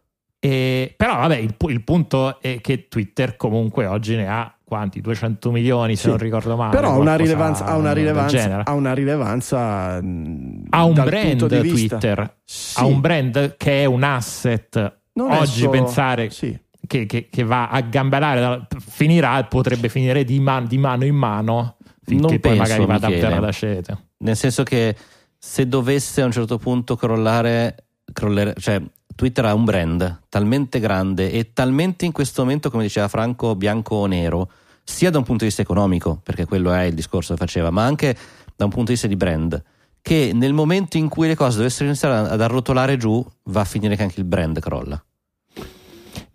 E- 0.46 0.94
però 0.96 1.16
vabbè, 1.18 1.38
il, 1.38 1.56
il 1.70 1.84
punto 1.84 2.40
è 2.42 2.60
che 2.62 2.88
Twitter 2.88 3.36
comunque 3.36 3.86
oggi 3.88 4.16
ne 4.16 4.28
ha 4.28 4.54
quanti? 4.64 5.02
200 5.02 5.52
milioni 5.52 5.96
se 5.96 6.04
Sì. 6.04 6.08
non 6.10 6.18
ricordo 6.18 6.56
male. 6.56 6.76
Però 6.76 6.92
ha 6.92 6.98
una 6.98 7.16
rilevanza, 7.16 7.66
ha 7.66 7.76
una 7.78 7.94
rilevanza, 7.94 8.64
ha 8.64 8.74
una 8.74 8.94
rilevanza 8.94 9.96
Ha 9.96 10.00
un 10.84 10.94
dal 10.94 11.06
brand 11.10 11.30
punto 11.30 11.48
di 11.48 11.60
vista- 11.62 11.98
Twitter, 11.98 12.36
Sì, 12.44 12.80
ha 12.80 12.86
un 12.86 13.00
brand 13.02 13.56
che 13.58 13.82
è 13.82 13.86
un 13.86 14.04
asset. 14.04 15.00
non 15.14 15.32
Oggi 15.32 15.60
solo- 15.62 15.72
pensare 15.72 16.30
sì. 16.30 16.58
che, 16.86 17.06
che- 17.06 17.28
che 17.30 17.44
va 17.44 17.70
a 17.70 17.82
gambellare 17.82 18.40
da- 18.40 18.68
finirà, 18.80 19.44
potrebbe 19.46 19.90
finire 19.90 20.24
di, 20.24 20.40
man- 20.40 20.68
di 20.68 20.78
mano 20.78 21.06
in 21.06 21.16
mano 21.16 21.78
finché 22.04 22.22
Non 22.22 22.40
poi 22.40 22.40
penso, 22.40 22.62
magari 22.62 22.86
vada 22.86 23.08
a 23.08 23.10
Michele. 23.10 23.28
terra 23.30 23.40
da 23.42 23.52
sceto. 23.52 24.00
Nel 24.18 24.36
senso 24.36 24.64
che 24.64 24.96
se 25.38 25.68
dovesse 25.68 26.22
a 26.22 26.26
un 26.26 26.32
certo 26.32 26.58
punto 26.60 26.96
crollare, 26.96 27.76
crollere, 28.14 28.54
cioè 28.60 28.80
Twitter 29.16 29.46
ha 29.46 29.54
un 29.54 29.64
brand 29.64 30.24
talmente 30.28 30.80
grande 30.80 31.32
e 31.32 31.54
talmente 31.54 32.04
in 32.04 32.12
questo 32.12 32.44
momento, 32.44 32.70
come 32.70 32.84
diceva 32.84 33.08
Franco, 33.08 33.56
bianco 33.56 33.96
o 33.96 34.06
nero, 34.08 34.50
sia 34.84 35.10
da 35.10 35.18
un 35.18 35.24
punto 35.24 35.44
di 35.44 35.48
vista 35.48 35.62
economico, 35.62 36.20
perché 36.22 36.46
quello 36.46 36.74
è 36.74 36.84
il 36.84 36.94
discorso 36.94 37.34
che 37.34 37.40
faceva, 37.40 37.70
ma 37.70 37.86
anche 37.86 38.16
da 38.56 38.66
un 38.66 38.72
punto 38.72 38.88
di 38.88 38.92
vista 38.92 39.08
di 39.08 39.16
brand, 39.16 39.64
che 40.02 40.32
nel 40.34 40.54
momento 40.54 40.98
in 40.98 41.08
cui 41.08 41.28
le 41.28 41.36
cose 41.36 41.58
dovessero 41.58 41.86
iniziare 41.86 42.30
ad 42.30 42.42
arrotolare 42.42 42.98
giù, 42.98 43.26
va 43.44 43.62
a 43.62 43.66
finire 43.66 43.96
che 43.96 44.04
anche 44.04 44.20
il 44.20 44.26
brand 44.26 44.60
crolla. 44.60 45.02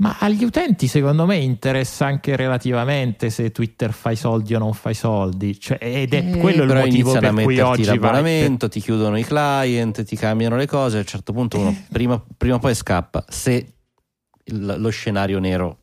Ma 0.01 0.17
agli 0.19 0.45
utenti, 0.45 0.87
secondo 0.87 1.27
me, 1.27 1.37
interessa 1.37 2.07
anche 2.07 2.35
relativamente 2.35 3.29
se 3.29 3.51
Twitter 3.53 3.93
fa 3.93 4.11
i 4.11 4.17
soldi 4.17 4.55
o 4.55 4.59
non 4.59 4.73
fa 4.73 4.89
i 4.91 4.95
soldi. 4.95 5.61
Cioè, 5.61 5.77
ed 5.79 6.15
è 6.15 6.25
Eh, 6.27 6.39
quello 6.39 6.63
il 6.65 6.73
motivo 6.75 7.13
per 7.13 7.25
a 7.25 7.33
cui 7.35 7.61
oggi 7.61 7.83
vai- 7.85 7.99
l'abbonamento, 7.99 8.69
ti 8.69 8.81
chiudono 8.81 9.19
i 9.19 9.25
client, 9.25 10.03
ti 10.05 10.17
cambiano 10.17 10.57
le 10.57 10.67
cose. 10.67 10.97
A 10.97 11.01
un 11.01 11.07
certo 11.07 11.35
punto 11.35 11.59
uno 11.59 11.69
Eh. 11.69 11.85
prima, 11.93 12.23
prima 12.37 12.55
o 12.55 12.59
poi 12.59 12.75
scappa 12.75 13.25
se 13.29 13.75
lo 14.53 14.89
scenario 14.89 15.39
nero 15.39 15.80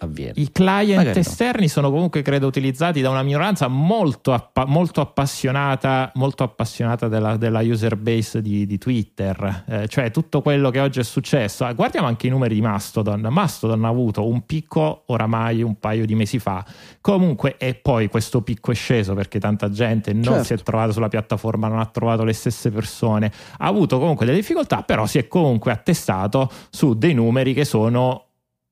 avviene. 0.00 0.32
I 0.36 0.50
client 0.52 0.96
Magari 0.96 1.14
no. 1.14 1.20
esterni 1.20 1.68
sono 1.68 1.90
comunque, 1.90 2.22
credo, 2.22 2.46
utilizzati 2.46 3.00
da 3.00 3.10
una 3.10 3.22
minoranza 3.22 3.68
molto, 3.68 4.32
appa- 4.32 4.64
molto 4.66 5.00
appassionata, 5.00 6.10
molto 6.14 6.42
appassionata 6.42 7.08
della, 7.08 7.36
della 7.36 7.60
user 7.60 7.96
base 7.96 8.42
di, 8.42 8.66
di 8.66 8.78
Twitter. 8.78 9.64
Eh, 9.66 9.88
cioè, 9.88 10.10
tutto 10.10 10.42
quello 10.42 10.70
che 10.70 10.80
oggi 10.80 11.00
è 11.00 11.04
successo. 11.04 11.64
Ah, 11.64 11.72
Guardiamo 11.72 12.06
anche 12.06 12.26
i 12.26 12.30
numeri 12.30 12.54
di 12.54 12.60
Mastodon. 12.60 13.26
Mastodon 13.30 13.84
ha 13.84 13.88
avuto 13.88 14.26
un 14.26 14.44
picco 14.44 15.02
oramai 15.06 15.62
un 15.62 15.78
paio 15.78 16.06
di 16.06 16.14
mesi 16.14 16.38
fa. 16.38 16.64
Comunque, 17.00 17.56
e 17.58 17.74
poi 17.74 18.08
questo 18.08 18.42
picco 18.42 18.72
è 18.72 18.74
sceso 18.74 19.14
perché 19.14 19.38
tanta 19.38 19.70
gente 19.70 20.12
non 20.12 20.22
Certo. 20.24 20.44
si 20.44 20.52
è 20.54 20.56
trovata 20.58 20.92
sulla 20.92 21.08
piattaforma, 21.08 21.68
non 21.68 21.78
ha 21.78 21.86
trovato 21.86 22.24
le 22.24 22.32
stesse 22.32 22.70
persone. 22.70 23.30
Ha 23.58 23.66
avuto 23.66 23.98
comunque 23.98 24.26
delle 24.26 24.38
difficoltà, 24.38 24.82
però 24.82 25.06
si 25.06 25.18
è 25.18 25.28
comunque 25.28 25.72
attestato 25.72 26.50
su 26.70 26.94
dei 26.94 27.14
numeri 27.14 27.54
che 27.54 27.64
sono 27.64 28.26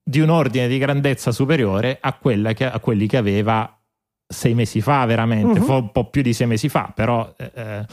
di 0.08 0.20
un 0.20 0.30
ordine 0.30 0.68
di 0.68 0.78
grandezza 0.78 1.32
superiore 1.32 1.98
a, 2.00 2.14
quella 2.14 2.54
che- 2.54 2.64
a 2.70 2.78
quelli 2.80 3.06
che 3.06 3.18
aveva 3.18 3.70
sei 4.26 4.54
mesi 4.54 4.80
fa, 4.80 5.04
veramente, 5.04 5.60
fo- 5.60 5.76
un 5.78 5.92
po' 5.92 6.08
più 6.08 6.22
di 6.22 6.32
sei 6.32 6.46
mesi 6.46 6.68
fa, 6.70 6.90
però. 6.94 7.30
eh, 7.36 7.50
eh, 7.54 7.86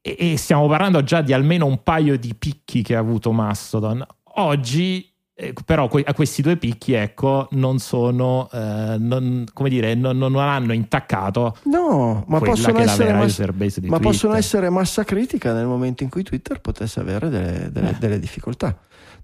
e, 0.00 0.32
e 0.32 0.36
stiamo 0.36 0.68
parlando 0.68 1.02
già 1.02 1.22
di 1.22 1.32
almeno 1.32 1.66
un 1.66 1.82
paio 1.82 2.16
di 2.18 2.34
picchi 2.34 2.82
che 2.82 2.94
ha 2.94 2.98
avuto 3.00 3.32
Mastodon. 3.32 4.04
Oggi. 4.36 5.10
eh, 5.36 5.52
però 5.64 5.88
que- 5.88 6.04
a 6.06 6.14
questi 6.14 6.42
due 6.42 6.56
picchi 6.56 6.92
ecco 6.92 7.48
non 7.52 7.80
sono 7.80 8.48
eh, 8.52 8.94
non, 9.00 9.44
come 9.52 9.68
dire 9.68 9.94
non, 9.96 10.16
non 10.16 10.36
hanno 10.36 10.72
intaccato 10.72 11.56
No, 11.64 12.22
ma 12.28 12.38
possono 12.38 12.78
essere 12.78 13.12
mass- 13.12 13.80
ma 13.88 13.98
possono 13.98 14.34
essere 14.34 14.70
massa 14.70 15.02
critica 15.02 15.52
nel 15.52 15.66
momento 15.66 16.04
in 16.04 16.08
cui 16.08 16.22
Twitter 16.22 16.60
potesse 16.60 17.00
avere 17.00 17.28
delle, 17.30 17.72
delle- 17.72 17.90
Eh. 17.90 17.96
delle 17.98 18.18
difficoltà. 18.20 18.76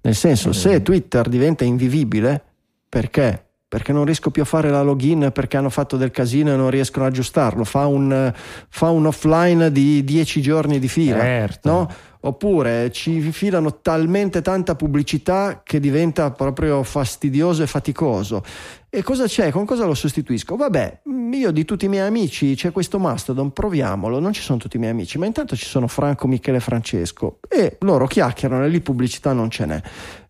Nel 0.03 0.15
senso, 0.15 0.51
Eh. 0.51 0.55
se 0.55 0.83
Twitter 0.83 1.29
diventa 1.29 1.65
invivibile, 1.65 2.43
perché? 2.89 3.45
Perché 3.69 3.93
non 3.93 4.05
riesco 4.05 4.31
più 4.31 4.43
a 4.43 4.47
fare 4.47 4.69
la 4.69 4.83
login 4.83 5.31
perché 5.33 5.57
hanno 5.57 5.71
fatto 5.71 5.97
del 5.97 6.11
casino 6.11 6.53
e 6.53 6.57
non 6.57 6.71
riescono 6.71 7.05
ad 7.05 7.13
aggiustarlo. 7.13 7.63
Fa 7.63 7.87
un, 7.87 8.33
fa 8.69 8.91
un 8.91 9.07
offline 9.07 9.71
di 9.71 10.03
10 10.03 10.41
giorni 10.43 10.81
di 10.81 10.89
fila. 10.89 11.21
Certo. 11.21 11.71
no? 11.71 11.91
Oppure 12.23 12.91
ci 12.93 13.21
filano 13.33 13.81
talmente 13.81 14.43
tanta 14.43 14.75
pubblicità 14.75 15.63
che 15.65 15.81
diventa 15.81 16.31
proprio 16.31 16.83
fastidioso 16.83 17.63
e 17.63 17.67
faticoso. 17.67 18.43
E 18.91 19.03
cosa 19.03 19.25
c'è? 19.27 19.51
Con 19.51 19.65
cosa 19.65 19.87
lo 19.87 19.95
sostituisco? 19.95 20.57
Vabbè, 20.57 21.03
io 21.33 21.51
di 21.51 21.65
tutti 21.65 21.87
i 21.87 21.89
miei 21.89 22.07
amici 22.07 22.55
c'è 22.57 22.73
questo 22.73 22.99
Mastodon, 22.99 23.53
proviamolo. 23.53 24.19
Non 24.19 24.33
ci 24.35 24.43
sono 24.43 24.59
tutti 24.59 24.77
i 24.77 24.79
miei 24.79 24.93
amici, 24.93 25.17
ma 25.17 25.25
intanto 25.25 25.57
ci 25.57 25.65
sono 25.65 25.87
Franco, 25.87 26.27
Michele 26.27 26.59
e 26.59 26.61
Francesco 26.61 27.39
e 27.49 27.79
loro 27.81 28.07
chiacchierano 28.07 28.65
e 28.65 28.69
lì 28.69 28.81
pubblicità 28.81 29.33
non 29.33 29.49
ce 29.49 29.65
n'è. 29.65 29.83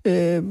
Eh, 0.03 0.43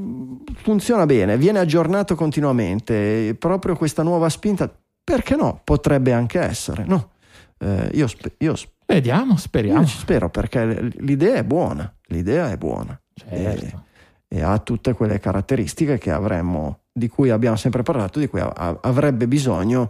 funziona 0.62 1.06
bene, 1.06 1.38
viene 1.38 1.60
aggiornato 1.60 2.16
continuamente. 2.16 3.30
e 3.30 3.36
proprio 3.36 3.76
questa 3.78 4.04
nuova 4.04 4.28
spinta, 4.28 4.70
perché 5.04 5.36
no? 5.38 5.62
Potrebbe 5.64 6.12
anche 6.12 6.40
essere, 6.40 6.84
no? 6.86 7.12
Eh, 7.60 7.92
io, 7.94 8.08
spe- 8.08 8.34
io 8.40 8.56
sp- 8.56 8.72
vediamo 8.94 9.38
speriamo 9.38 9.82
io 9.82 9.86
ci 9.88 9.98
spero 9.98 10.30
perché 10.30 10.90
l'idea 10.98 11.36
è 11.36 11.44
buona, 11.44 11.92
l'idea 12.08 12.52
è 12.52 12.58
buona 12.58 13.00
Certo. 13.14 13.84
e 14.28 14.42
ha 14.42 14.58
tutte 14.60 14.94
quelle 14.94 15.20
caratteristiche 15.20 15.98
che 15.98 16.12
avremmo, 16.12 16.80
di 16.92 17.08
cui 17.08 17.30
abbiamo 17.30 17.56
sempre 17.56 17.84
parlato, 17.84 18.20
di 18.20 18.28
cui 18.28 18.42
avrebbe 18.42 19.28
bisogno 19.28 19.90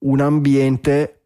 un 0.00 0.20
ambiente 0.20 1.20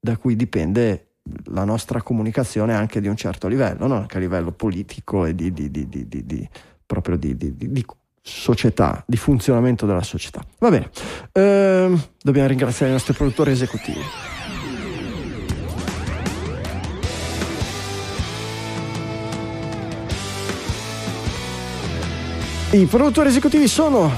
da 0.00 0.16
cui 0.16 0.34
dipende 0.36 1.08
la 1.46 1.64
nostra 1.64 2.02
comunicazione 2.02 2.74
anche 2.74 3.00
di 3.00 3.08
un 3.08 3.16
certo 3.16 3.48
livello, 3.48 3.86
no? 3.86 3.94
anche 3.96 4.16
a 4.16 4.20
livello 4.20 4.52
politico 4.52 5.24
e 5.26 5.34
di, 5.34 5.52
di- 5.52 5.70
di- 5.70 5.86
di- 5.88 6.48
proprio 6.86 7.16
di, 7.16 7.36
di- 7.36 7.56
di- 7.56 7.70
di 7.72 7.84
società, 8.20 9.02
di 9.06 9.16
funzionamento 9.16 9.84
della 9.86 10.02
società. 10.02 10.42
Va 10.58 10.70
bene, 10.70 10.90
Ehm, 11.32 12.02
dobbiamo 12.22 12.48
ringraziare 12.48 12.90
i 12.90 12.94
nostri 12.94 13.12
produttori 13.14 13.50
esecutivi. 13.52 14.00
I 22.74 22.86
produttori 22.86 23.28
esecutivi 23.28 23.68
sono 23.68 24.10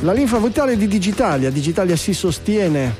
la 0.00 0.12
linfa 0.12 0.38
vitale 0.38 0.76
di 0.76 0.88
Digitalia. 0.88 1.50
Digitalia 1.50 1.94
si 1.94 2.14
sostiene 2.14 2.96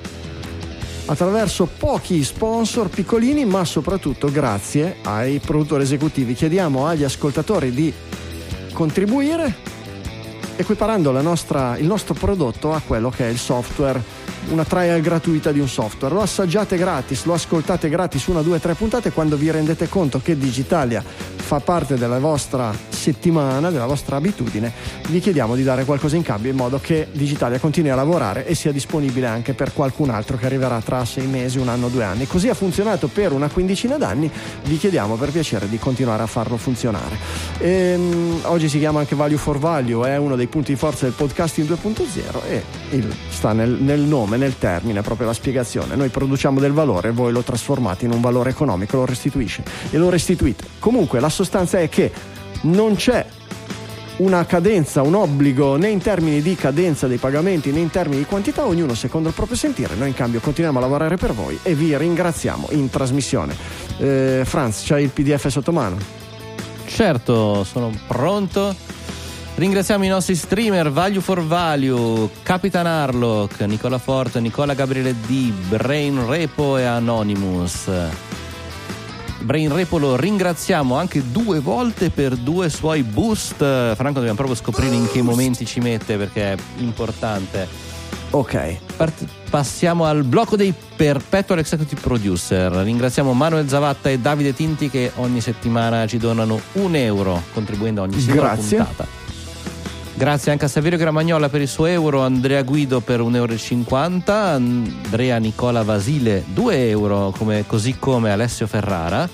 attraverso 1.06 1.66
pochi 1.66 2.22
sponsor 2.22 2.88
piccolini, 2.88 3.44
ma 3.44 3.64
soprattutto 3.64 4.30
grazie 4.30 4.98
ai 5.02 5.40
produttori 5.40 5.82
esecutivi. 5.82 6.34
Chiediamo 6.34 6.86
agli 6.86 7.02
ascoltatori 7.02 7.72
di 7.72 7.92
contribuire 8.72 9.56
equiparando 10.54 11.10
nostra- 11.20 11.76
il 11.76 11.86
nostro 11.86 12.14
prodotto 12.14 12.72
a 12.72 12.80
quello 12.86 13.10
che 13.10 13.26
è 13.26 13.28
il 13.28 13.38
software, 13.38 14.00
una 14.50 14.64
trial 14.64 15.00
gratuita 15.00 15.50
di 15.50 15.58
un 15.58 15.68
software. 15.68 16.14
Lo 16.14 16.20
assaggiate 16.20 16.76
gratis, 16.76 17.24
lo 17.24 17.32
ascoltate 17.32 17.88
gratis 17.88 18.24
una, 18.26 18.42
due, 18.42 18.60
tre 18.60 18.74
puntate 18.74 19.10
quando 19.10 19.36
vi 19.36 19.50
rendete 19.50 19.88
conto 19.88 20.20
che 20.22 20.38
Digitalia 20.38 21.02
fa 21.02 21.58
parte 21.58 21.96
della 21.96 22.20
vostra 22.20 22.91
settimana, 23.02 23.70
della 23.70 23.86
vostra 23.86 24.16
abitudine, 24.16 24.72
vi 25.08 25.18
chiediamo 25.18 25.56
di 25.56 25.64
dare 25.64 25.84
qualcosa 25.84 26.14
in 26.14 26.22
cambio 26.22 26.50
in 26.50 26.56
modo 26.56 26.78
che 26.80 27.08
Digitalia 27.10 27.58
continui 27.58 27.90
a 27.90 27.96
lavorare 27.96 28.46
e 28.46 28.54
sia 28.54 28.70
disponibile 28.70 29.26
anche 29.26 29.54
per 29.54 29.72
qualcun 29.72 30.10
altro 30.10 30.36
che 30.36 30.46
arriverà 30.46 30.80
tra 30.80 31.04
sei 31.04 31.26
mesi, 31.26 31.58
un 31.58 31.68
anno, 31.68 31.88
due 31.88 32.04
anni. 32.04 32.26
Così 32.26 32.48
ha 32.48 32.54
funzionato 32.54 33.08
per 33.08 33.32
una 33.32 33.48
quindicina 33.48 33.96
d'anni, 33.96 34.30
vi 34.64 34.78
chiediamo 34.78 35.16
per 35.16 35.30
piacere 35.30 35.68
di 35.68 35.78
continuare 35.78 36.22
a 36.22 36.26
farlo 36.26 36.56
funzionare. 36.56 37.16
Ehm, 37.58 38.40
oggi 38.44 38.68
si 38.68 38.78
chiama 38.78 39.00
anche 39.00 39.16
Value 39.16 39.36
for 39.36 39.58
Value, 39.58 40.08
è 40.08 40.16
uno 40.16 40.36
dei 40.36 40.46
punti 40.46 40.72
di 40.72 40.78
forza 40.78 41.04
del 41.04 41.14
podcasting 41.14 41.66
2.0 41.66 42.42
e 42.48 42.62
il- 42.90 43.12
sta 43.30 43.52
nel, 43.52 43.70
nel 43.70 44.00
nome, 44.00 44.36
nel 44.36 44.58
termine, 44.58 45.02
proprio 45.02 45.26
la 45.26 45.32
spiegazione. 45.32 45.96
Noi 45.96 46.08
produciamo 46.08 46.60
del 46.60 46.72
valore, 46.72 47.10
voi 47.10 47.32
lo 47.32 47.42
trasformate 47.42 48.04
in 48.04 48.12
un 48.12 48.20
valore 48.20 48.50
economico, 48.50 48.96
lo 48.98 49.06
restituisce 49.06 49.62
e 49.90 49.98
lo 49.98 50.08
restituite. 50.08 50.64
Comunque 50.78 51.18
la 51.18 51.28
sostanza 51.28 51.80
è 51.80 51.88
che 51.88 52.12
non 52.62 52.94
c'è 52.94 53.24
una 54.16 54.44
cadenza, 54.44 55.02
un 55.02 55.14
obbligo 55.14 55.76
né 55.76 55.88
in 55.88 56.00
termini 56.00 56.42
di 56.42 56.54
cadenza 56.54 57.06
dei 57.06 57.16
pagamenti 57.16 57.72
né 57.72 57.80
in 57.80 57.90
termini 57.90 58.18
di 58.18 58.26
quantità, 58.26 58.66
ognuno 58.66 58.94
secondo 58.94 59.28
il 59.28 59.34
proprio 59.34 59.56
sentire. 59.56 59.94
Noi 59.94 60.08
in 60.08 60.14
cambio 60.14 60.40
continuiamo 60.40 60.78
a 60.78 60.82
lavorare 60.82 61.16
per 61.16 61.32
voi 61.32 61.58
e 61.62 61.74
vi 61.74 61.96
ringraziamo 61.96 62.68
in 62.70 62.90
trasmissione. 62.90 63.56
Eh, 63.98 64.42
Franz, 64.44 64.82
c'hai 64.84 65.04
il 65.04 65.10
PDF 65.10 65.48
sotto 65.48 65.72
mano? 65.72 65.96
Certo, 66.86 67.64
sono 67.64 67.90
pronto. 68.06 68.74
Ringraziamo 69.54 70.04
i 70.04 70.08
nostri 70.08 70.34
streamer 70.34 70.90
Value 70.90 71.20
for 71.20 71.44
Value, 71.44 72.28
Capitan 72.42 72.86
Harlock, 72.86 73.60
Nicola 73.62 73.98
Forte, 73.98 74.40
Nicola 74.40 74.74
Gabriele 74.74 75.14
D, 75.26 75.50
Brain 75.68 76.26
Repo 76.26 76.78
e 76.78 76.84
Anonymous. 76.84 77.88
Brain 79.42 79.74
Repo 79.74 79.98
lo 79.98 80.16
ringraziamo 80.16 80.96
anche 80.96 81.30
due 81.30 81.58
volte 81.60 82.10
per 82.10 82.36
due 82.36 82.68
suoi 82.68 83.02
boost. 83.02 83.56
Franco, 83.56 84.14
dobbiamo 84.14 84.36
proprio 84.36 84.56
scoprire 84.56 84.94
in 84.94 85.08
che 85.10 85.22
momenti 85.22 85.66
ci 85.66 85.80
mette 85.80 86.16
perché 86.16 86.52
è 86.52 86.56
importante. 86.78 87.68
Ok. 88.30 88.76
Part- 88.96 89.26
passiamo 89.50 90.04
al 90.04 90.24
blocco 90.24 90.56
dei 90.56 90.72
Perpetual 90.96 91.58
Executive 91.58 92.00
Producer. 92.00 92.72
Ringraziamo 92.72 93.32
Manuel 93.32 93.68
Zavatta 93.68 94.08
e 94.08 94.18
Davide 94.18 94.54
Tinti 94.54 94.88
che 94.88 95.12
ogni 95.16 95.40
settimana 95.40 96.06
ci 96.06 96.16
donano 96.18 96.60
un 96.72 96.94
euro 96.94 97.42
contribuendo 97.52 98.00
a 98.00 98.04
ogni 98.04 98.18
singola 98.20 98.54
Grazie. 98.54 98.76
puntata. 98.78 99.06
Grazie 100.22 100.52
anche 100.52 100.66
a 100.66 100.68
Saverio 100.68 100.98
Gramagnola 100.98 101.48
per 101.48 101.62
il 101.62 101.66
suo 101.66 101.86
euro, 101.86 102.20
Andrea 102.20 102.62
Guido 102.62 103.00
per 103.00 103.18
1,50 103.18 103.34
euro, 103.34 104.54
Andrea 104.54 105.38
Nicola 105.38 105.82
Vasile 105.82 106.44
2 106.46 106.90
euro, 106.90 107.34
come- 107.36 107.64
così 107.66 107.96
come 107.98 108.30
Alessio 108.30 108.68
Ferrara. 108.68 109.28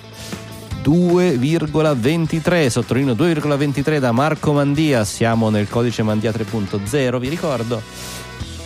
2,23 0.82 2.68
sottolineo 2.68 3.12
2,23 3.12 3.99
da 3.99 4.12
Marco 4.12 4.55
Mandia 4.55 5.05
siamo 5.05 5.51
nel 5.51 5.68
codice 5.68 6.03
Mandia 6.03 6.30
3.0 6.30 7.18
vi 7.18 7.28
ricordo 7.28 7.82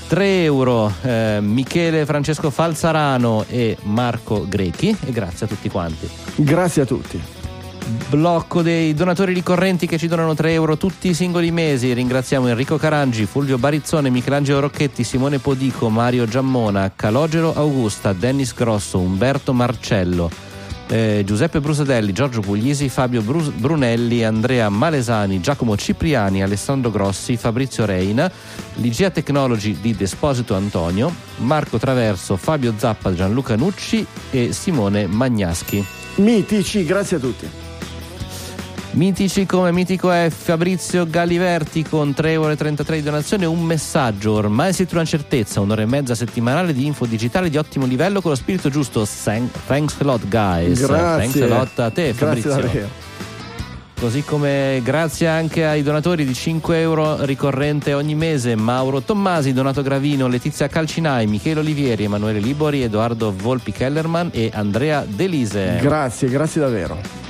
3 0.07 0.45
euro 0.45 0.95
eh, 1.03 1.39
Michele 1.41 2.07
Francesco 2.07 2.51
Falzarano 2.51 3.47
e 3.49 3.77
Marco 3.83 4.47
Grechi 4.49 4.97
e 5.07 5.11
grazie 5.11 5.47
a 5.47 5.49
tutti 5.49 5.69
quanti. 5.69 6.09
Grazie 6.37 6.83
a 6.83 6.87
tutti. 6.87 7.42
Blocco 8.09 8.63
dei 8.63 8.95
donatori 8.95 9.33
ricorrenti 9.33 9.87
che 9.87 9.99
ci 9.99 10.07
donano 10.07 10.35
3 10.35 10.53
euro 10.53 10.77
tutti 10.77 11.09
i 11.09 11.15
singoli 11.15 11.51
mesi. 11.51 11.93
Ringraziamo 11.93 12.49
Enrico 12.49 12.77
Carangi, 12.77 13.27
Fulvio 13.27 13.59
Barizzone, 13.59 14.11
Michelangelo 14.11 14.61
Rocchetti, 14.61 15.03
Simone 15.03 15.39
Podico, 15.39 15.89
Mario 15.89 16.27
Giammona, 16.27 16.93
Calogero 16.95 17.55
Augusta, 17.55 18.13
Dennis 18.13 18.55
Grosso, 18.55 18.99
Umberto 18.99 19.53
Marcello, 19.53 20.31
eh, 20.89 21.23
Giuseppe 21.25 21.61
Brusadelli, 21.61 22.13
Giorgio 22.13 22.41
Puglisi, 22.41 22.91
Fabio 22.91 23.23
Brus- 23.23 23.51
Brunelli, 23.51 24.23
Andrea 24.23 24.69
Malesani, 24.69 25.41
Giacomo 25.41 25.77
Cipriani, 25.77 26.43
Alessandro 26.43 26.91
Grossi, 26.91 27.39
Fabrizio 27.39 27.87
Reina, 27.87 28.31
Ligia 28.75 29.11
Technology 29.11 29.79
di 29.81 29.97
Desposito 29.97 30.55
Antonio, 30.55 31.13
Marco 31.39 31.79
Traverso, 31.79 32.37
Fabio 32.37 32.75
Zappa, 32.77 33.15
Gianluca 33.15 33.57
Nucci 33.57 34.07
e 34.31 34.53
Simone 34.53 35.07
Magnaschi. 35.07 35.85
Mitici, 36.17 36.85
grazie 36.85 37.17
a 37.17 37.21
tutti. 37.21 37.62
Mitici 38.95 39.47
come 39.47 39.73
mitico 39.73 40.11
è 40.11 40.29
Fabrizio 40.29 41.07
Galliverti 41.09 41.83
con 41.83 42.11
3,33 42.11 42.25
euro 42.31 42.55
di 42.55 43.03
donazione 43.03 43.47
un 43.47 43.63
messaggio, 43.63 44.33
ormai 44.33 44.75
si 44.75 44.85
trova 44.85 45.01
in 45.01 45.07
certezza, 45.07 45.61
un'ora 45.61 45.81
e 45.81 45.87
mezza 45.87 46.15
settimanale 46.15 46.75
di 46.75 46.85
info 46.85 47.07
digitale 47.07 47.49
di 47.49 47.57
ottimo 47.57 47.87
livello 47.87 48.21
con 48.21 48.33
lo 48.33 48.37
spirito 48.37 48.69
giusto. 48.69 49.07
Thanks 49.07 49.95
a 49.99 50.05
lot 50.05 50.29
guys. 50.29 50.87
Grazie. 50.87 51.31
Thanks 51.31 51.41
a 51.41 51.47
lot 51.47 51.79
a 51.79 51.91
te 51.91 52.13
Fabrizio. 52.13 52.55
Grazie. 52.55 52.89
Così 53.99 54.25
come 54.25 54.83
grazie 54.85 55.27
anche 55.27 55.65
ai 55.65 55.83
donatori 55.83 56.27
di 56.27 56.35
5 56.35 56.79
euro 56.79 57.25
ricorrente 57.25 57.95
ogni 57.95 58.15
mese 58.15 58.57
Mauro 58.57 59.01
Tommasi, 59.01 59.55
Donato 59.55 59.81
Gravino, 59.81 60.29
Letizia 60.29 60.69
Calcinai, 60.69 61.27
Michele 61.27 61.61
Olivieri, 61.61 62.05
Emanuele 62.05 62.41
Libori, 62.41 62.83
Edoardo 62.83 63.33
Volpi 63.35 63.73
Kellerman 63.73 64.29
e 64.33 64.51
Andrea 64.53 65.03
Delise. 65.09 65.79
Grazie, 65.81 66.29
grazie 66.29 66.61
davvero. 66.61 67.22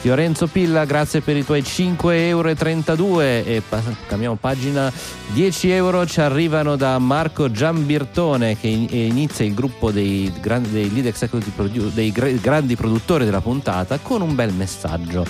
Fiorenzo 0.00 0.46
Pilla, 0.46 0.84
grazie 0.84 1.20
per 1.22 1.36
i 1.36 1.44
tuoi 1.44 1.60
5,32 1.62 2.12
euro 2.28 3.20
e 3.20 3.62
pa- 3.68 3.82
cambiamo 4.06 4.36
pagina 4.36 4.92
10 5.32 5.70
euro 5.70 6.06
ci 6.06 6.20
arrivano 6.20 6.76
da 6.76 6.98
Marco 6.98 7.50
Giambirtone 7.50 8.56
che 8.58 8.68
in- 8.68 8.86
inizia 8.90 9.44
il 9.44 9.54
gruppo 9.54 9.90
dei, 9.90 10.32
grandi, 10.40 10.70
dei 10.70 10.92
lead 10.92 11.06
executive 11.06 11.50
produ- 11.54 11.92
dei 11.92 12.12
gra- 12.12 12.30
grandi 12.30 12.76
produttori 12.76 13.24
della 13.24 13.40
puntata 13.40 13.98
con 14.00 14.22
un 14.22 14.34
bel 14.36 14.52
messaggio. 14.54 15.26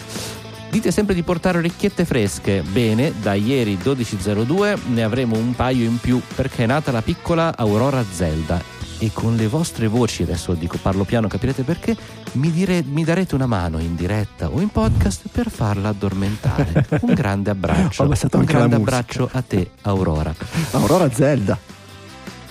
Dite 0.71 0.91
sempre 0.91 1.15
di 1.15 1.23
portare 1.23 1.59
orecchiette 1.59 2.05
fresche. 2.05 2.61
Bene, 2.61 3.15
da 3.23 3.33
ieri 3.33 3.79
12.02 3.83 4.79
ne 4.89 5.03
avremo 5.03 5.39
un 5.39 5.55
paio 5.57 5.85
in 5.87 5.97
più 5.99 6.21
perché 6.35 6.65
è 6.65 6.67
nata 6.67 6.93
la 6.93 7.01
piccola 7.01 7.57
Aurora 7.57 8.05
Zelda. 8.13 8.63
E 9.01 9.11
con 9.13 9.37
le 9.37 9.47
vostre 9.47 9.87
voci, 9.87 10.25
adesso 10.25 10.55
dico 10.55 10.77
parlo 10.83 11.05
piano, 11.05 11.29
capirete 11.29 11.63
perché, 11.63 11.97
mi, 12.33 12.51
dire- 12.51 12.83
mi 12.85 13.05
darete 13.05 13.37
una 13.37 13.47
mano 13.47 13.79
in 13.79 13.95
diretta 13.95 14.49
o 14.51 14.61
in 14.61 14.71
podcast 14.71 15.29
per 15.31 15.49
farla 15.51 15.91
addormentare. 15.91 16.85
Un 17.03 17.15
grande 17.15 17.51
abbraccio. 17.51 18.03
Un 18.03 18.45
grande 18.45 18.75
abbraccio 18.75 19.29
a 19.33 19.41
te, 19.43 19.71
Aurora. 19.83 20.35
Aurora 20.73 21.09
Zelda. 21.13 21.57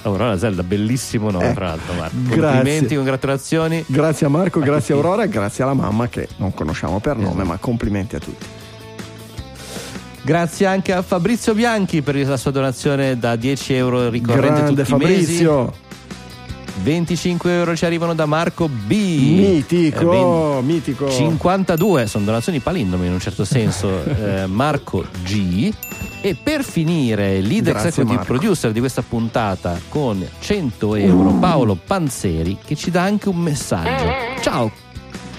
Aurora 0.03 0.38
Zelda, 0.38 0.64
bellissimo 0.64 1.32
nome, 1.32 1.49
Eh, 1.49 1.53
tra 1.53 1.65
l'altro, 1.68 1.94
Marco. 1.95 2.15
grazie. 2.24 2.40
Complimenti, 2.41 2.95
congratulazioni. 2.95 3.84
Grazie 3.86 4.26
a 4.26 4.30
Marco, 4.30 4.60
grazie 4.61 4.94
a. 4.94 4.98
Aurora 4.98 5.24
e 5.24 5.28
grazie 5.28 5.64
alla 5.65 5.74
mamma 5.74 6.07
che 6.07 6.30
non 6.38 6.53
conosciamo 6.53 6.99
per 7.02 7.18
nome, 7.18 7.30
Esatto. 7.32 7.45
ma 7.48 7.57
complimenti 7.57 8.15
a 8.15 8.19
tutti. 8.19 8.45
Grazie 10.22 10.65
anche 10.65 10.94
a 10.94 11.02
Fabrizio 11.02 11.53
Bianchi 11.53 12.02
per 12.02 12.15
la 12.26 12.38
sua 12.38 12.52
donazione 12.52 13.18
da 13.18 13.36
10 13.36 13.74
euro 13.74 14.10
ricorrente 14.10 14.61
Grande 14.61 14.84
tutti 14.84 15.03
i 15.03 15.06
mesi. 15.07 15.48
Fabrizio. 16.78 16.84
25 16.84 17.52
euro 17.54 17.76
ci 17.76 17.86
arrivano 17.86 18.14
da 18.14 18.26
Marco 18.26 18.68
B. 18.70 18.91
Mitico, 18.91 20.60
Eh, 20.60 20.62
mitico. 20.62 21.10
52 21.10 22.08
sono 22.08 22.26
donazioni 22.26 22.60
palindomi 22.60 23.06
in 23.08 23.14
un 23.14 23.20
certo 23.20 23.44
senso. 23.45 24.04
Eh, 24.18 24.45
Marco 24.48 25.06
G. 25.24 25.72
E 26.22 26.36
per 26.41 26.64
finire, 26.64 27.40
lead 27.41 27.66
Grazie, 27.66 27.90
executive 27.90 28.18
Marco. 28.18 28.34
producer 28.34 28.72
di 28.72 28.80
questa 28.80 29.02
puntata 29.02 29.80
con 29.90 30.26
100 30.40 30.95
euro, 30.95 31.30
Paolo 31.34 31.76
Panzeri, 31.76 32.58
che 32.66 32.76
ci 32.76 32.90
dà 32.91 33.04
anche 33.04 33.30
un 33.30 33.38
messaggio. 33.38 34.41
Ciao! 34.41 34.72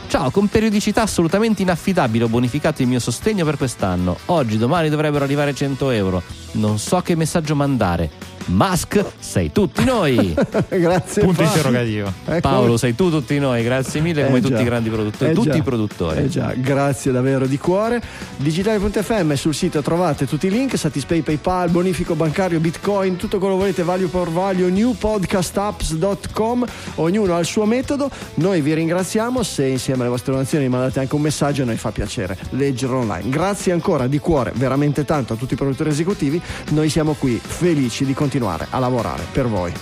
Ciao, 0.09 0.31
con 0.31 0.47
periodicità 0.49 1.03
assolutamente 1.03 1.61
inaffidabile 1.61 2.25
ho 2.25 2.29
bonificato 2.29 2.81
il 2.81 2.89
mio 2.89 2.99
sostegno 3.01 3.45
per 3.45 3.59
quest'anno. 3.59 4.17
Oggi, 4.27 4.57
domani 4.57 4.89
dovrebbero 4.89 5.23
arrivare 5.25 5.53
100 5.55 5.91
euro. 5.91 6.23
Non 6.53 6.79
so 6.79 7.01
che 7.03 7.15
messaggio 7.15 7.55
mandare. 7.55 8.09
Musk, 8.49 9.05
sei 9.19 9.53
tutti 9.53 9.85
noi! 9.85 10.35
grazie. 10.69 11.23
Punto 11.23 11.43
Fabio. 11.43 11.57
interrogativo. 11.57 12.13
Ecco. 12.27 12.41
Paolo, 12.41 12.77
sei 12.77 12.95
tu 12.95 13.11
tutti 13.11 13.39
noi, 13.39 13.63
grazie 13.63 14.01
mille 14.01 14.25
come 14.25 14.39
Eh 14.39 14.41
tutti 14.41 14.55
già. 14.55 14.61
i 14.61 14.65
grandi 14.65 14.89
produttori, 14.89 15.31
Eh 15.31 15.35
tutti 15.35 15.51
già. 15.51 15.57
i 15.57 15.63
produttori. 15.63 16.19
Eh 16.21 16.29
già, 16.29 16.53
grazie 16.57 17.13
davvero 17.13 17.47
di 17.47 17.59
cuore. 17.59 18.01
Digitale.fm 18.37 19.35
sul 19.35 19.55
sito 19.55 19.83
trovate 19.83 20.27
tutti 20.27 20.47
i 20.47 20.51
link, 20.51 20.79
Satispay, 20.79 21.21
PayPal, 21.21 21.69
bonifico 21.71 22.15
bancario, 22.15 22.59
Bitcoin, 22.59 23.17
tutto 23.17 23.39
quello 23.39 23.55
che 23.55 23.61
volete, 23.61 23.83
value 23.83 24.09
for 24.09 24.31
value, 24.31 24.71
newpodcastapps.com, 24.71 26.65
ognuno 26.97 27.35
ha 27.37 27.39
il 27.41 27.47
suo 27.47 27.67
metodo. 27.67 28.11
Noi 28.35 28.61
vi 28.63 28.73
ringraziamo, 28.75 29.43
se 29.43 29.67
insieme 29.67 30.01
alle 30.03 30.11
vostre 30.11 30.33
donazioni 30.33 30.69
mandate 30.69 31.01
anche 31.01 31.15
un 31.15 31.21
messaggio, 31.21 31.63
a 31.63 31.67
noi 31.67 31.77
fa 31.77 31.91
piacere 31.91 32.37
leggerlo 32.51 32.99
online. 32.99 33.29
Grazie 33.29 33.73
ancora 33.73 34.07
di 34.07 34.19
cuore, 34.19 34.53
veramente 34.55 35.05
tanto 35.05 35.35
a 35.35 35.37
tutti 35.37 35.53
i 35.53 35.57
produttori 35.57 35.91
esecutivi. 35.91 36.41
Noi 36.71 36.89
siamo 36.89 37.13
qui 37.15 37.39
felici 37.45 38.05
di 38.07 38.15
continuare 38.15 38.37
a 38.71 38.79
lavorare 38.79 39.25
per 39.33 39.47
voi. 39.49 39.73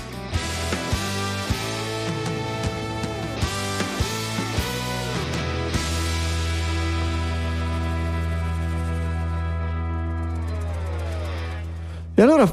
E 12.18 12.22
allora 12.22 12.50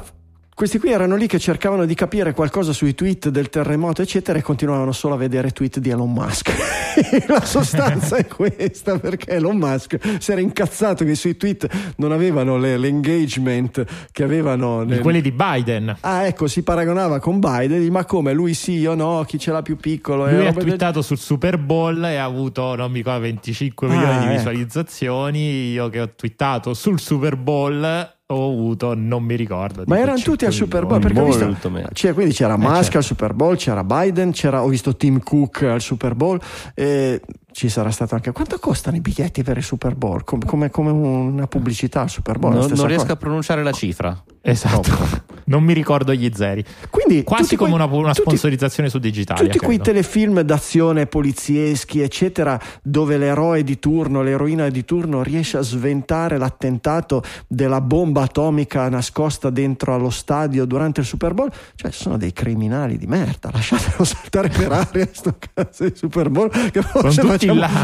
questi 0.64 0.80
qui 0.80 0.92
erano 0.94 1.18
lì 1.18 1.28
che 1.28 1.40
cercavano 1.40 1.84
di 1.84 1.94
capire 1.94 2.32
qualcosa 2.32 2.72
sui 2.72 2.96
tweet 2.96 3.28
del 3.28 3.50
terremoto, 3.50 4.02
eccetera, 4.02 4.40
e 4.40 4.42
continuavano 4.42 4.94
solo 4.94 5.16
a 5.16 5.18
vedere 5.18 5.52
tweet 5.52 5.80
di 5.80 5.90
Elon 5.90 6.10
Musk. 6.14 6.52
La 7.28 7.44
sostanza 7.44 8.16
è 8.16 8.26
questa, 8.28 8.98
perché 8.98 9.32
Elon 9.32 9.58
Musk 9.58 9.98
si 10.20 10.32
era 10.32 10.40
incazzato 10.40 11.04
che 11.04 11.16
sui 11.16 11.36
tweet 11.36 11.68
non 11.98 12.14
avevano 12.14 12.58
le- 12.58 12.78
l'engagement 12.78 13.84
che 14.14 14.24
avevano 14.24 14.86
Di 14.86 14.92
nel- 14.92 15.00
quelli 15.02 15.20
di 15.20 15.34
Biden. 15.34 15.98
Ah, 16.00 16.28
ecco, 16.28 16.48
si 16.48 16.64
paragonava 16.64 17.20
con 17.20 17.42
Biden, 17.42 17.86
ma 17.92 18.06
come 18.06 18.32
lui 18.32 18.54
sì, 18.54 18.78
io 18.78 18.94
no, 18.94 19.26
chi 19.28 19.38
ce 19.38 19.52
l'ha 19.52 19.62
più 19.62 19.76
piccolo? 19.76 20.24
Lui 20.28 20.36
Eh, 20.36 20.36
ha 20.36 20.44
roba 20.46 20.60
del- 20.62 20.64
twittato 20.70 21.02
sul 21.02 21.18
Super 21.18 21.58
Bowl 21.58 22.02
e 22.06 22.16
ha 22.16 22.24
avuto, 22.24 22.74
non 22.76 22.90
mi 22.90 23.00
ricordo, 23.00 23.20
25 23.20 23.88
Ah, 23.88 23.92
milioni 23.92 24.18
di 24.20 24.24
ecco. 24.28 24.34
visualizzazioni. 24.36 25.72
Io 25.72 25.90
che 25.90 26.00
ho 26.00 26.10
twittato 26.16 26.74
sul 26.74 27.02
Super 27.02 27.36
Bowl 27.36 28.13
ho 28.26 28.52
avuto, 28.52 28.94
non 28.96 29.24
mi 29.24 29.36
ricordo. 29.36 29.84
Ma 29.86 30.00
erano 30.00 30.18
tutti 30.18 30.46
5 30.46 30.48
al 30.48 30.54
Super 30.54 30.86
Bowl 30.86 31.02
perché 31.02 31.20
ho 31.20 31.26
visto, 31.26 31.58
cioè, 31.94 32.14
quindi 32.14 32.34
c'era 32.34 32.58
Musk 32.58 32.84
certo. 32.84 32.98
al 32.98 33.04
Super 33.04 33.34
Bowl, 33.34 33.56
c'era 33.58 33.84
Biden, 33.84 34.32
c'era, 34.32 34.64
ho 34.64 34.68
visto 34.68 34.96
Tim 34.96 35.22
Cook 35.22 35.64
al 35.64 35.82
Super 35.82 36.16
Bowl 36.16 36.40
e 36.74 37.22
ci 37.52 37.70
sarà 37.70 37.92
stato 37.92 38.16
anche 38.16 38.32
quanto 38.32 38.58
costano 38.60 38.96
i 38.96 39.02
biglietti 39.02 39.44
per 39.44 39.58
il 39.58 39.64
Super 39.64 39.96
Bowl? 39.96 40.24
Com- 40.24 40.46
come, 40.46 40.70
come 40.70 40.92
una 40.92 41.48
pubblicità 41.48 42.02
al 42.02 42.10
Super 42.10 42.40
Bowl? 42.40 42.54
stessa 42.64 42.76
non 42.76 42.86
riesco 42.88 43.02
cosa. 43.04 43.14
a 43.14 43.18
pronunciare 43.18 43.64
la 43.64 43.72
cifra. 43.72 44.24
Esatto. 44.46 45.32
Non 45.46 45.64
mi 45.64 45.74
ricordo 45.74 46.14
gli 46.14 46.30
zeri. 46.34 46.64
Quindi, 46.90 47.24
Quasi 47.24 47.56
come 47.56 47.72
quei- 47.72 47.82
una, 47.82 47.94
una 47.94 48.08
tutti- 48.14 48.22
sponsorizzazione 48.22 48.90
su 48.90 48.98
Digitalia. 49.00 49.44
Tutti 49.44 49.58
quei 49.58 49.78
credo. 49.78 49.84
telefilm 49.92 50.42
d'azione 50.42 51.06
polizieschi, 51.06 52.02
eccetera, 52.02 52.60
dove 52.82 53.18
l'eroe 53.18 53.64
di 53.64 53.80
turno, 53.80 54.22
l'eroina 54.22 54.70
di 54.70 54.84
turno 54.86 55.22
riesce 55.24 55.58
a 55.58 55.62
sventare 55.62 56.38
l'attentato 56.38 57.24
della 57.48 57.80
bomba 57.82 58.24
atomica 58.24 58.88
nascosta 58.90 59.50
dentro 59.50 59.94
allo 59.94 60.10
stadio 60.10 60.66
durante 60.66 61.02
il 61.02 61.06
Super 61.06 61.34
Bowl, 61.34 61.52
cioè 61.76 61.92
sono 61.92 62.18
dei 62.18 62.32
criminali 62.34 62.98
di 62.98 63.06
merda, 63.08 63.50
lasciatelo 63.52 64.04
saltare 64.06 64.50
per 64.50 64.72
aria 64.72 65.08
sto 65.12 65.36
cazzo 65.54 65.84
di 65.86 65.94
Super 65.96 66.30
Bowl 66.30 66.50
che 66.50 66.82
facciamo, 66.82 67.36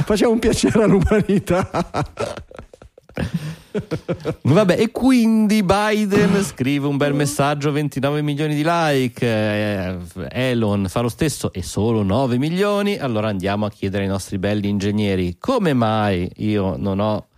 facciamo 0.05 0.31
un 0.31 0.39
piacere 0.39 0.83
all'umanità. 0.83 1.69
Vabbè, 4.41 4.79
e 4.79 4.91
quindi 4.91 5.63
Biden 5.63 6.43
scrive 6.43 6.87
un 6.87 6.97
bel 6.97 7.13
messaggio, 7.13 7.71
29 7.71 8.21
milioni 8.21 8.55
di 8.55 8.63
like, 8.65 9.25
eh, 9.25 9.97
Elon 10.29 10.87
fa 10.89 11.01
lo 11.01 11.09
stesso 11.09 11.53
e 11.53 11.61
solo 11.61 12.03
9 12.03 12.37
milioni, 12.37 12.97
allora 12.97 13.27
andiamo 13.29 13.65
a 13.65 13.69
chiedere 13.69 14.03
ai 14.03 14.09
nostri 14.09 14.37
belli 14.37 14.67
ingegneri 14.69 15.37
come 15.39 15.73
mai 15.73 16.29
io 16.37 16.75
non 16.77 16.99
ho 16.99 17.28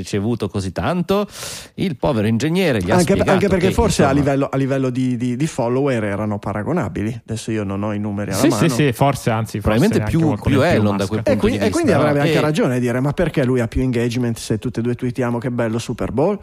ricevuto 0.00 0.48
così 0.48 0.70
tanto, 0.72 1.26
il 1.74 1.96
povero 1.96 2.28
ingegnere 2.28 2.78
gli 2.80 2.90
ha 2.90 2.94
Anche, 2.94 3.04
spiegato 3.12 3.30
anche 3.32 3.48
perché 3.48 3.68
che, 3.68 3.72
forse 3.72 4.04
a 4.04 4.10
insomma, 4.10 4.20
livello, 4.20 4.48
a 4.50 4.56
livello 4.56 4.90
di, 4.90 5.16
di- 5.16 5.36
di 5.36 5.46
follower 5.46 6.04
erano 6.04 6.38
paragonabili. 6.38 7.22
Adesso 7.26 7.50
io 7.50 7.64
non 7.64 7.82
ho 7.82 7.92
i 7.92 7.98
numeri 7.98 8.30
alla 8.30 8.40
Sì, 8.40 8.48
mano. 8.48 8.68
sì, 8.68 8.74
sì, 8.74 8.92
forse 8.92 9.30
anzi. 9.30 9.60
forse 9.60 9.78
Probabilmente 9.78 9.98
anche 10.02 10.16
più- 10.16 10.50
più 10.50 10.62
Elon 10.62 10.96
da 10.96 11.06
quel 11.06 11.20
E 11.20 11.22
punto 11.22 11.40
quindi, 11.40 11.58
di 11.58 11.64
e 11.66 11.70
quindi 11.70 11.90
vista, 11.90 12.02
avrebbe 12.04 12.18
no? 12.20 12.24
anche 12.24 12.38
E- 12.38 12.40
ragione 12.40 12.76
a 12.76 12.78
dire: 12.78 13.00
ma 13.00 13.12
perché 13.12 13.44
lui 13.44 13.60
ha 13.60 13.66
più 13.66 13.82
engagement 13.82 14.36
se 14.38 14.58
tutte 14.58 14.78
e 14.80 14.82
due 14.82 14.94
tweetiamo 14.94 15.38
che 15.38 15.50
bello 15.50 15.78
Super 15.78 16.12
Bowl? 16.12 16.38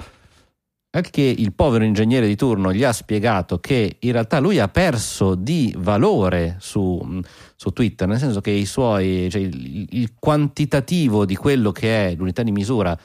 al 0.89 1.09
che 1.11 1.21
il 1.21 1.53
povero 1.53 1.83
ingegnere 1.83 2.25
di 2.27 2.35
turno 2.35 2.73
gli 2.73 2.83
ha 2.83 2.91
spiegato 2.91 3.59
che 3.59 3.97
in 3.99 4.11
realtà 4.13 4.39
lui 4.39 4.57
ha 4.57 4.67
perso 4.67 5.35
di 5.35 5.71
valore 5.77 6.55
su, 6.59 7.21
su 7.55 7.69
Twitter, 7.71 8.07
nel 8.07 8.17
senso 8.17 8.41
che 8.41 8.49
i 8.49 8.65
suoi, 8.65 9.27
cioè 9.29 9.41
il, 9.41 9.87
il, 9.91 10.13
quantitativo 10.17 11.25
di 11.25 11.35
quello 11.35 11.71
che 11.71 12.07
è 12.09 12.15
l'unità 12.15 12.41
di 12.41 12.51
misura 12.51 12.97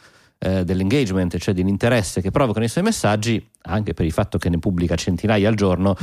eh, 0.45 0.65
dell'engagement, 0.65 1.39
cioè 1.39 1.55
dell'interesse 1.55 2.21
che 2.21 2.33
provocano 2.33 2.65
i 2.65 2.69
suoi 2.69 2.83
messaggi, 2.83 3.45
anche 3.63 3.95
per 3.95 4.05
il 4.05 4.13
fatto 4.13 4.39
che 4.39 4.49
ne 4.49 4.59
pubblica 4.59 4.97
centinaia 4.97 5.49
al 5.49 5.55
giorno, 5.55 5.97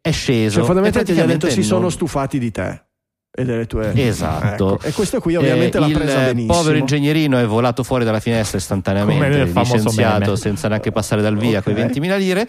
è 0.00 0.10
sceso. 0.10 0.56
Cioè, 0.56 0.64
fondamentalmente 0.64 1.14
gli 1.14 1.20
ha 1.20 1.26
detto 1.26 1.48
si 1.48 1.62
sono 1.62 1.88
stufati 1.88 2.38
di 2.38 2.50
te 2.50 2.82
e 3.30 3.44
delle 3.44 3.66
tue 3.66 3.92
esatto 3.94 4.76
ecco. 4.76 4.86
e 4.86 4.92
questo 4.92 5.20
qui 5.20 5.36
ovviamente 5.36 5.76
eh, 5.76 5.80
l'ha 5.80 5.88
presa 5.88 6.18
il 6.20 6.24
benissimo 6.24 6.54
povero 6.54 6.78
ingegnerino 6.78 7.38
è 7.38 7.44
volato 7.44 7.84
fuori 7.84 8.04
dalla 8.04 8.20
finestra 8.20 8.56
istantaneamente 8.56 9.44
licenziato 9.44 10.24
meme. 10.24 10.36
senza 10.36 10.66
neanche 10.66 10.90
passare 10.90 11.20
dal 11.20 11.36
via 11.36 11.58
okay. 11.58 11.74
quei 11.74 11.86
20.000 11.86 12.18
lire 12.18 12.48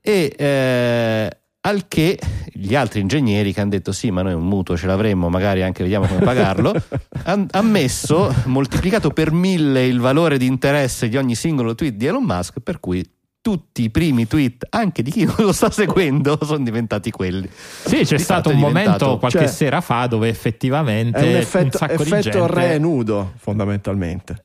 e 0.00 0.32
eh, 0.36 1.38
al 1.64 1.86
che 1.88 2.18
gli 2.52 2.74
altri 2.74 3.00
ingegneri 3.00 3.52
che 3.52 3.60
hanno 3.60 3.70
detto 3.70 3.92
sì 3.92 4.10
ma 4.10 4.22
noi 4.22 4.34
un 4.34 4.46
mutuo 4.46 4.76
ce 4.76 4.86
l'avremmo 4.86 5.28
magari 5.28 5.62
anche 5.62 5.82
vediamo 5.82 6.06
come 6.06 6.20
pagarlo 6.20 6.74
hanno 7.24 7.46
ammesso 7.52 8.34
moltiplicato 8.46 9.10
per 9.10 9.32
mille 9.32 9.86
il 9.86 10.00
valore 10.00 10.38
di 10.38 10.46
interesse 10.46 11.08
di 11.08 11.16
ogni 11.16 11.34
singolo 11.34 11.74
tweet 11.74 11.94
di 11.94 12.06
Elon 12.06 12.24
Musk 12.24 12.60
per 12.60 12.80
cui 12.80 13.08
tutti 13.42 13.82
i 13.82 13.90
primi 13.90 14.28
tweet, 14.28 14.68
anche 14.70 15.02
di 15.02 15.10
chi 15.10 15.24
non 15.24 15.34
lo 15.44 15.52
sta 15.52 15.68
seguendo, 15.68 16.38
sono 16.42 16.62
diventati 16.62 17.10
quelli. 17.10 17.50
Sì, 17.50 18.04
c'è 18.04 18.16
di 18.16 18.22
stato 18.22 18.50
un 18.50 18.56
momento 18.56 19.18
qualche 19.18 19.38
cioè, 19.38 19.48
sera 19.48 19.80
fa 19.80 20.06
dove 20.06 20.28
effettivamente 20.28 21.18
è 21.18 21.28
un 21.28 21.36
effetto, 21.40 21.78
un 21.80 21.90
effetto 21.90 22.20
gente... 22.20 22.46
re 22.46 22.78
nudo, 22.78 23.32
fondamentalmente. 23.36 24.44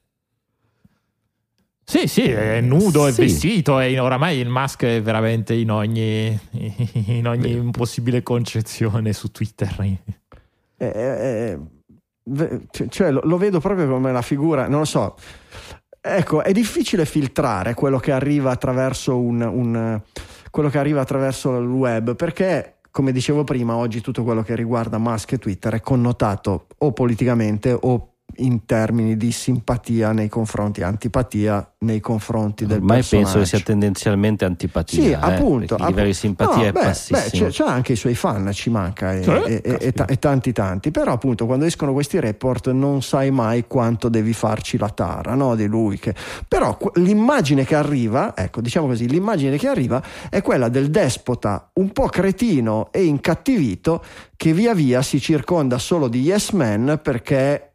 Sì, 1.90 2.06
sì, 2.08 2.30
è 2.30 2.60
nudo, 2.60 3.08
è 3.08 3.14
sì. 3.14 3.22
vestito 3.22 3.80
e 3.80 3.98
oramai 3.98 4.40
il 4.40 4.50
mask 4.50 4.84
è 4.84 5.02
veramente 5.02 5.54
in 5.54 5.72
ogni, 5.72 6.38
in 7.08 7.26
ogni 7.26 7.72
possibile 7.72 8.24
concezione 8.24 9.14
su 9.14 9.32
Twitter. 9.32 9.74
Eh, 9.80 10.86
eh, 10.86 11.58
eh, 12.26 12.90
cioè, 12.90 13.10
lo, 13.10 13.22
lo 13.24 13.38
vedo 13.38 13.62
proprio 13.62 13.88
come 13.88 14.12
la 14.12 14.22
figura, 14.22 14.68
non 14.68 14.80
lo 14.80 14.86
so, 14.86 15.16
Ecco, 16.00 16.42
è 16.42 16.52
difficile 16.52 17.06
filtrare 17.06 17.74
quello 17.74 18.00
che 18.00 18.12
arriva 18.12 18.52
attraverso 18.52 19.20
un, 19.20 19.42
un 19.42 20.02
quello 20.52 20.70
che 20.70 20.78
arriva 20.78 21.02
attraverso 21.02 21.58
il 21.58 21.68
web 21.68 22.16
perché 22.16 22.78
come 22.92 23.12
dicevo 23.12 23.44
prima, 23.44 23.76
oggi 23.76 24.02
tutto 24.02 24.24
quello 24.24 24.42
che 24.42 24.56
riguarda 24.56 24.98
Musk 24.98 25.34
e 25.34 25.38
Twitter 25.38 25.74
è 25.74 25.82
connotato 25.82 26.68
o 26.80 26.94
politicamente 26.94 27.78
o 27.80 28.17
in 28.36 28.66
termini 28.66 29.18
di 29.18 29.32
simpatia 29.32 30.12
nei 30.12 30.30
confronti, 30.30 30.84
antipatia 30.84 31.74
nei 31.80 32.00
confronti 32.00 32.66
del 32.66 32.78
Ormai 32.78 32.98
personaggio. 32.98 33.26
penso 33.32 33.40
che 33.40 33.46
sia 33.46 33.66
tendenzialmente 33.66 34.46
antipatia. 34.46 35.02
Sì, 35.02 35.10
eh? 35.10 35.18
appunto. 35.20 35.76
Il 35.76 35.86
livello 35.86 36.08
di 36.08 36.14
simpatia 36.14 36.56
no, 36.56 36.64
è 36.64 36.72
beh, 36.72 36.82
bassissimo. 36.82 37.20
Beh, 37.20 37.30
c'è, 37.30 37.48
c'è, 37.48 37.64
anche 37.64 37.94
i 37.94 37.96
suoi 37.96 38.16
fan, 38.16 38.52
ci 38.54 38.70
manca, 38.70 39.14
e, 39.14 39.24
eh, 39.24 39.62
e, 39.64 39.78
e, 39.80 39.94
e, 40.08 40.20
tanti 40.20 40.52
tanti. 40.52 40.92
Però 40.92 41.12
appunto 41.12 41.46
quando 41.46 41.66
escono 41.66 41.94
questi 41.94 42.20
report 42.20 42.72
non 42.72 43.02
sai 43.02 43.32
mai 43.32 43.66
quanto 43.66 44.10
devi 44.10 44.34
farci 44.34 44.78
la 44.78 44.90
tara 44.90 45.34
no, 45.34 45.56
di 45.56 45.66
lui. 45.66 45.98
Che... 45.98 46.14
Però 46.48 46.78
l'immagine 46.96 47.66
che 47.66 47.76
arriva, 47.76 48.36
ecco, 48.36 48.62
diciamo 48.62 48.88
così, 48.88 49.08
l'immagine 49.08 49.58
che 49.58 49.68
arriva 49.68 50.02
è 50.30 50.42
quella 50.42 50.70
del 50.70 50.90
despota 50.90 51.70
un 51.74 51.92
po' 51.92 52.08
cretino 52.08 52.90
e 52.92 53.04
incattivito 53.04 54.04
che 54.36 54.54
via 54.54 54.76
via 54.76 55.02
si 55.02 55.20
circonda 55.20 55.80
solo 55.80 56.08
di 56.08 56.22
yes 56.22 56.52
men 56.52 57.00
perché 57.02 57.67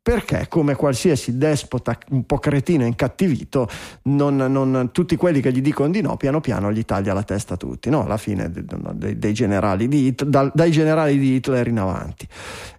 perché 0.00 0.46
come 0.48 0.74
qualsiasi 0.74 1.36
despota 1.36 1.98
un 2.10 2.24
po' 2.24 2.38
cretino 2.38 2.84
e 2.84 2.86
incattivito, 2.86 3.68
non, 4.04 4.36
non, 4.36 4.90
tutti 4.90 5.16
quelli 5.16 5.40
che 5.40 5.52
gli 5.52 5.60
dicono 5.60 5.90
di 5.90 6.00
no, 6.00 6.16
piano 6.16 6.40
piano 6.40 6.72
gli 6.72 6.84
taglia 6.84 7.12
la 7.12 7.22
testa 7.22 7.54
a 7.54 7.56
tutti, 7.58 7.90
no? 7.90 8.04
alla 8.04 8.16
fine 8.16 8.50
dei, 8.50 9.18
dei 9.18 9.32
generali 9.34 9.86
di 9.86 10.14
dal, 10.14 10.50
dai 10.54 10.70
generali 10.70 11.18
di 11.18 11.34
Hitler 11.34 11.66
in 11.66 11.78
avanti. 11.78 12.26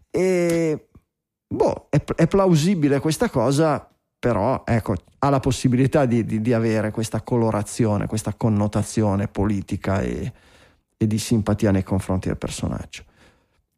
E 0.10 0.88
boh, 1.48 1.88
è, 1.90 2.04
è 2.16 2.28
plausibile 2.28 3.00
questa 3.00 3.30
cosa, 3.30 3.88
però 4.18 4.64
ecco, 4.66 4.96
ha 5.20 5.30
la 5.30 5.40
possibilità 5.40 6.06
di, 6.06 6.26
di, 6.26 6.41
di, 6.41 6.54
avere 6.54 6.91
questa 6.91 7.22
colorazione, 7.22 8.08
questa 8.08 8.34
connotazione 8.34 9.28
politica 9.28 10.02
e, 10.02 10.34
e 10.98 11.08
di 11.08 11.18
simpatia 11.18 11.72
nei 11.72 11.84
confronti 11.84 12.28
del 12.28 12.38
personaggio. 12.38 13.04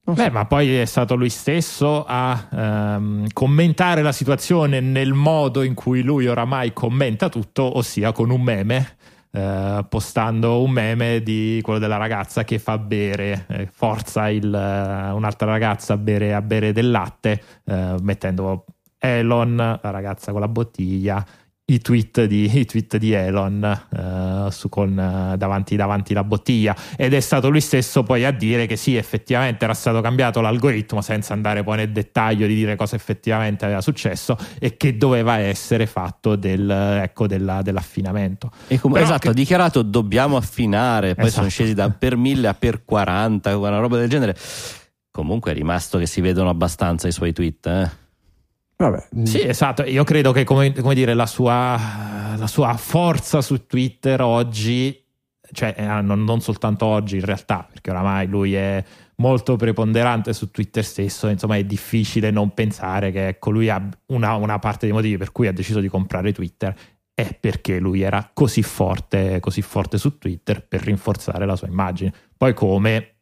Beh, 0.04 0.32
ma 0.32 0.46
poi 0.46 0.76
è 0.76 0.86
stato 0.86 1.16
lui 1.16 1.30
stesso 1.30 2.04
a 2.06 2.48
ehm, 2.52 3.28
commentare 3.34 4.02
la 4.02 4.12
situazione 4.12 4.80
nel 4.80 5.14
modo 5.14 5.62
in 5.62 5.74
cui 5.74 6.02
lui 6.02 6.28
oramai 6.28 6.74
commenta 6.74 7.30
tutto, 7.30 7.78
ossia 7.78 8.12
con 8.12 8.30
un 8.30 8.42
meme. 8.42 8.96
Eh, 9.34 9.86
postando 9.88 10.62
un 10.62 10.72
meme 10.72 11.22
di 11.22 11.62
quello 11.64 11.80
della 11.80 11.96
ragazza 11.96 12.44
che 12.44 12.60
fa 12.60 12.78
bere, 12.78 13.46
eh, 13.48 13.70
forza 13.72 14.30
il, 14.30 14.44
uh, 14.44 15.16
un'altra 15.16 15.48
ragazza 15.48 15.94
a 15.94 15.98
bere, 15.98 16.34
a 16.34 16.42
bere 16.42 16.74
del 16.74 16.92
latte, 16.92 17.42
eh, 17.64 17.96
mettendo 18.02 18.66
Elon, 18.98 19.56
la 19.56 19.90
ragazza 19.90 20.34
con 20.34 20.42
la 20.42 20.50
bottiglia, 20.50 21.26
i 21.74 21.80
tweet 21.80 22.26
di, 22.26 22.60
i 22.60 22.66
tweet 22.66 22.98
di 22.98 23.14
Elon 23.14 23.82
uh, 23.90 24.50
su, 24.50 24.70
con, 24.70 24.90
uh, 24.92 25.38
davanti, 25.38 25.76
davanti 25.76 26.14
la 26.14 26.24
bottiglia. 26.24 26.76
Ed 26.98 27.14
è 27.14 27.20
stato 27.20 27.50
lui 27.50 27.62
stesso 27.62 28.04
poi 28.04 28.26
a 28.26 28.32
dire 28.32 28.66
che 28.66 28.76
sì 28.76 28.96
effettivamente 28.96 29.64
era 29.64 29.74
stato 29.74 30.02
cambiato 30.02 30.42
l'algoritmo 30.42 31.02
senza 31.02 31.34
andare 31.34 31.64
poi 31.64 31.78
nel 31.78 31.92
dettaglio 31.92 32.46
di 32.48 32.56
dire 32.56 32.76
cosa 32.76 32.96
effettivamente 32.96 33.66
aveva 33.66 33.82
successo 33.82 34.38
e 34.60 34.76
che 34.78 34.98
doveva 34.98 35.38
essere 35.38 35.86
fatto 35.86 36.36
del, 36.36 36.70
ecco, 36.70 37.28
della, 37.28 37.62
dell'affinamento. 37.62 38.52
Com- 38.80 38.98
esatto 38.98 39.20
che... 39.20 39.30
ha 39.30 39.34
dichiarato 39.34 39.82
dobbiamo 39.82 40.38
affinare 40.38 41.16
poi 41.16 41.26
esatto. 41.26 41.40
sono 41.40 41.50
scesi 41.50 41.74
da 41.74 41.90
per 41.90 42.18
1000 42.18 42.48
a 42.48 42.54
per 42.54 42.84
40 42.84 43.58
una 43.58 43.80
roba 43.80 43.98
del 43.98 44.10
genere. 44.10 44.36
Comunque 45.10 45.52
è 45.52 45.54
rimasto 45.54 45.98
che 45.98 46.06
si 46.06 46.22
vedono 46.22 46.50
abbastanza 46.50 47.08
i 47.08 47.12
suoi 47.12 47.34
tweet 47.34 47.66
eh 47.68 48.01
Vabbè. 48.90 49.26
Sì, 49.26 49.42
esatto. 49.48 49.84
Io 49.84 50.04
credo 50.04 50.32
che 50.32 50.44
come, 50.44 50.74
come 50.74 50.96
dire, 50.96 51.14
la 51.14 51.28
sua, 51.28 52.36
la 52.36 52.48
sua, 52.48 52.74
forza 52.76 53.42
su 53.42 53.68
Twitter 53.68 54.22
oggi, 54.22 55.06
cioè 55.52 55.76
eh, 55.78 56.02
non, 56.02 56.24
non, 56.24 56.42
soltanto 56.42 56.86
oggi 56.86 57.18
in 57.18 57.26
realtà, 57.26 57.68
perché 57.70 57.92
oramai 57.92 58.28
lui 58.28 58.56
è 58.56 58.84
molto 59.18 59.56
preponderante 59.56 60.34
su 60.34 60.50
Twitter 60.50 60.84
stesso, 60.84 61.28
insomma 61.28 61.58
è 61.58 61.64
difficile 61.64 62.32
non 62.32 62.56
pensare 62.56 63.12
che 63.12 63.28
ecco, 63.28 63.52
lui 63.52 63.70
ha 63.70 63.88
una, 64.08 64.34
una 64.34 64.58
parte 64.58 64.88
dei 64.88 64.96
motivi 64.96 65.18
per 65.18 65.32
cui 65.32 65.46
ha 65.46 65.54
deciso 65.54 65.80
di 65.80 65.88
comprare 65.88 66.34
Twitter 66.34 66.76
è 67.14 67.38
perché 67.40 67.78
lui 67.78 68.02
era 68.02 68.32
così 68.34 68.64
forte, 68.64 69.40
così 69.40 69.62
forte 69.62 70.00
su 70.00 70.18
Twitter 70.18 70.66
per 70.66 70.82
rinforzare 70.82 71.46
la 71.46 71.56
sua 71.56 71.68
immagine. 71.68 72.12
Poi 72.36 72.56
come 72.56 73.18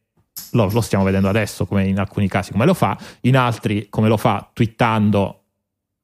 lo, 0.52 0.70
lo, 0.72 0.80
stiamo 0.80 1.04
vedendo 1.04 1.28
adesso, 1.28 1.66
come 1.66 1.86
in 1.86 2.00
alcuni 2.00 2.30
casi 2.30 2.54
come 2.54 2.66
lo 2.66 2.74
fa, 2.74 2.98
in 3.22 3.36
altri 3.36 3.88
come 3.90 4.08
lo 4.08 4.16
fa 4.16 4.50
twittando 4.54 5.39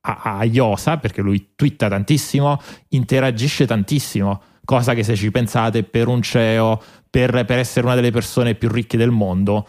a, 0.06 0.44
Iosa, 0.44 0.98
perché 0.98 1.22
lui 1.22 1.52
twitta 1.56 1.88
tantissimo, 1.88 2.62
interagisce 2.90 3.66
tantissimo, 3.66 4.42
cosa 4.64 4.94
che 4.94 5.04
se 5.04 5.16
ci 5.16 5.32
pensate 5.32 5.84
per 5.84 6.08
un 6.08 6.22
CEO, 6.22 6.82
per, 7.10 7.46
per 7.46 7.58
essere 7.58 7.86
una 7.86 7.96
delle 7.96 8.12
persone 8.12 8.56
più 8.56 8.70
ricche 8.70 8.98
del 8.98 9.12
mondo, 9.12 9.68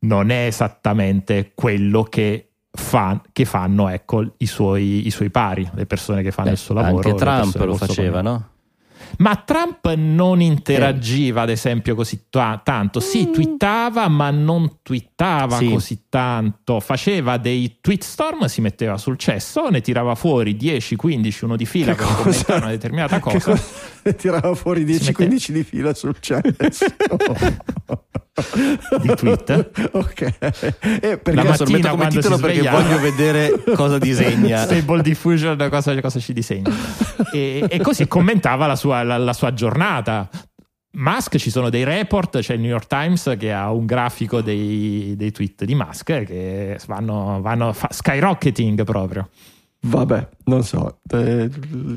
non 0.00 0.30
è 0.30 0.46
esattamente 0.46 1.52
quello 1.54 2.02
che, 2.02 2.50
fa, 2.70 3.20
che 3.32 3.44
fanno 3.44 3.88
ecco, 3.88 4.34
i, 4.38 4.46
suoi, 4.46 5.06
i, 5.06 5.10
suoi, 5.10 5.30
pari, 5.30 5.68
le 5.74 5.86
persone 5.86 6.22
che 6.22 6.30
fanno 6.30 6.48
Beh, 6.48 6.54
il 6.54 6.58
suo 6.58 6.74
lavoro. 6.74 7.08
Anche 7.08 7.14
Trump 7.14 7.56
lo 7.64 7.74
faceva, 7.74 8.20
no? 8.20 8.48
Ma 9.18 9.36
Trump 9.36 9.92
non 9.94 10.40
interagiva, 10.40 11.42
ad 11.42 11.50
esempio, 11.50 11.94
così 11.94 12.26
t- 12.28 12.60
tanto. 12.62 13.00
Sì, 13.00 13.26
mm. 13.28 13.32
twittava, 13.32 14.08
ma 14.08 14.30
non 14.30 14.78
twittava 14.82 15.56
sì. 15.56 15.68
così 15.70 16.04
tanto. 16.08 16.78
Faceva 16.80 17.36
dei 17.36 17.78
tweetstorm, 17.80 18.44
si 18.44 18.60
metteva 18.60 18.96
sul 18.96 19.16
cesso, 19.16 19.68
ne 19.70 19.80
tirava 19.80 20.14
fuori 20.14 20.56
10, 20.56 20.96
15, 20.96 21.44
uno 21.44 21.56
di 21.56 21.66
fila 21.66 21.94
per 21.94 22.06
commentare 22.06 22.60
una 22.60 22.70
determinata 22.70 23.18
cosa. 23.18 23.38
cosa? 23.52 23.62
Ne 24.08 24.14
tirava 24.14 24.54
fuori 24.54 24.84
10, 24.84 25.12
15 25.12 25.52
di 25.52 25.64
fila 25.64 25.92
sul 25.92 26.16
cesso. 26.20 26.86
di 29.02 29.14
tweet. 29.14 29.90
ok. 29.92 30.20
E 31.00 31.18
perché 31.18 31.32
la 31.32 31.44
mattina 31.44 31.90
come 31.90 32.08
titolo 32.08 32.38
perché 32.38 32.68
voglio 32.68 32.98
vedere 32.98 33.62
cosa 33.74 33.98
disegna. 34.00 34.64
Stable 34.64 35.02
Diffusion, 35.02 35.68
cosa, 35.70 36.00
cosa 36.00 36.18
ci 36.18 36.32
disegna. 36.32 36.70
E, 37.32 37.64
e, 37.68 37.80
così 37.80 38.06
commentava 38.06 38.66
la 38.66 38.76
sua, 38.76 39.02
la, 39.02 39.16
la 39.18 39.32
sua 39.32 39.52
giornata. 39.52 40.28
Musk 40.90 41.36
ci 41.36 41.50
sono 41.50 41.68
dei 41.70 41.84
report, 41.84 42.38
c'è 42.38 42.54
il 42.54 42.60
New 42.60 42.70
York 42.70 42.86
Times 42.86 43.34
che 43.38 43.52
ha 43.52 43.70
un 43.70 43.84
grafico 43.86 44.40
dei, 44.40 45.14
dei 45.16 45.30
tweet 45.30 45.64
di 45.64 45.74
Musk 45.74 46.24
che 46.24 46.78
vanno, 46.86 47.40
vanno 47.40 47.74
skyrocketing 47.88 48.84
proprio. 48.84 49.28
Vabbè, 49.80 50.28
non 50.44 50.64
so, 50.64 50.98
eh, 51.12 51.48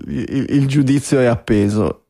il, 0.07 0.45
il, 0.49 0.67
giudizio 0.67 1.19
è 1.19 1.25
appeso. 1.25 2.05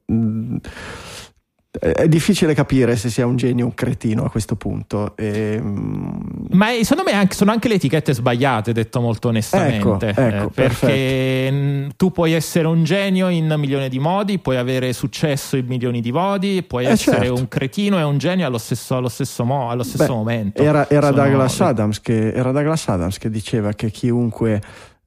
È 1.80 2.08
difficile 2.10 2.54
capire 2.54 2.98
se 2.98 3.10
sia 3.10 3.26
un 3.26 3.38
genio 3.38 3.64
o 3.64 3.68
un 3.70 3.74
cretino 3.74 4.26
a 4.26 4.30
questo 4.30 4.58
punto. 4.58 5.16
E, 5.16 5.58
Ma 5.64 6.72
è, 6.72 6.84
secondo 6.84 7.10
me 7.10 7.16
anche, 7.18 7.34
sono 7.34 7.52
anche 7.52 7.70
le 7.70 7.76
etichette 7.76 8.14
sbagliate, 8.14 8.74
detto 8.74 9.00
molto 9.00 9.30
onestamente. 9.30 10.10
Ecco, 10.10 10.20
ecco, 10.22 10.48
eh, 10.48 10.50
perché 10.54 11.50
mh, 11.52 11.90
tu 11.96 12.12
puoi 12.12 12.34
essere 12.34 12.68
un 12.68 12.84
genio 12.84 13.30
in 13.30 13.54
milioni 13.58 13.88
di 13.88 14.00
modi, 14.00 14.40
puoi 14.40 14.58
avere 14.58 14.92
successo 14.92 15.56
in 15.56 15.66
milioni 15.66 16.02
di 16.02 16.12
modi, 16.12 16.62
puoi 16.64 16.86
Eh, 16.86 16.90
essere 16.90 17.26
certo. 17.28 17.36
un 17.36 17.48
cretino 17.48 17.98
e 18.00 18.04
un 18.04 18.18
genio 18.18 18.46
allo 18.46 18.58
stesso, 18.58 18.98
allo 18.98 19.10
stesso, 19.10 19.46
mo- 19.46 19.70
allo 19.70 19.84
stesso 19.84 20.08
Beh, 20.08 20.12
momento. 20.14 20.62
Era, 20.64 20.90
era 20.90 21.08
Sono 21.08 21.22
Douglas 21.24 21.62
Adams 21.62 22.02
che, 22.02 22.34
era 22.34 22.52
Douglas 22.52 22.88
Adams 22.90 23.18
che 23.18 23.30
diceva 23.30 23.72
che 23.72 23.90
chiunque. 23.92 24.62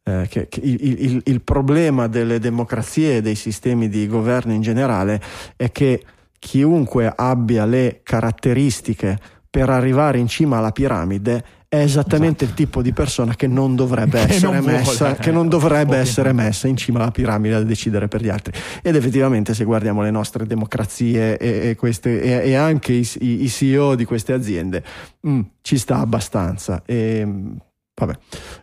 eh, 0.07 0.27
che, 0.31 0.49
che 0.49 0.61
il, 0.63 1.03
il- 1.03 1.23
il 1.25 1.41
problema 1.43 2.07
delle 2.09 2.39
democrazie 2.39 3.17
e 3.19 3.21
dei 3.23 3.35
sistemi 3.35 3.89
di 3.91 4.07
governo 4.07 4.53
in 4.55 4.61
generale 4.63 5.21
è 5.57 5.71
che 5.71 6.03
chiunque 6.45 7.11
abbia 7.17 7.65
le 7.65 8.01
caratteristiche 8.03 9.19
per 9.49 9.71
arrivare 9.71 10.19
in 10.19 10.29
cima 10.29 10.59
alla 10.59 10.73
piramide 10.73 11.43
è 11.69 11.79
esattamente 11.79 12.45
il 12.45 12.53
tipo 12.53 12.83
di 12.83 12.93
persona 12.93 13.35
che 13.35 13.47
non 13.47 13.75
dovrebbe 13.75 14.19
Che 14.27 14.33
essere 14.35 14.53
non 14.53 14.61
vuole, 14.61 14.77
messa, 14.77 15.15
che 15.15 15.31
non 15.33 15.49
dovrebbe 15.49 15.97
essere 15.97 16.33
messa 16.35 16.69
in 16.69 16.77
cima 16.77 17.01
alla 17.01 17.11
piramide 17.11 17.55
a 17.55 17.63
decidere 17.63 18.09
per 18.09 18.21
gli 18.21 18.29
altri. 18.29 18.53
Ed 18.83 18.95
effettivamente, 18.95 19.55
se 19.55 19.65
guardiamo 19.65 20.03
le 20.03 20.11
nostre 20.11 20.45
democrazie 20.45 21.39
e, 21.39 21.71
e 21.71 21.77
queste- 21.77 22.21
e- 22.21 22.51
e 22.51 22.55
anche 22.57 22.93
i, 22.93 23.09
i- 23.21 23.49
CEO 23.49 23.95
di 23.95 24.05
queste 24.05 24.35
aziende, 24.35 24.85
mm, 25.27 25.41
ci 25.63 25.79
sta 25.79 25.97
abbastanza. 25.99 26.83
E, 26.85 27.23
mm, 27.25 27.53
vabbè. 27.95 28.15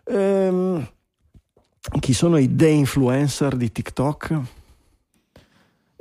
Ehm, 0.05 0.87
chi 1.99 2.13
sono 2.13 2.37
i 2.37 2.55
de-influencer 2.55 3.55
di 3.55 3.71
TikTok? 3.71 4.39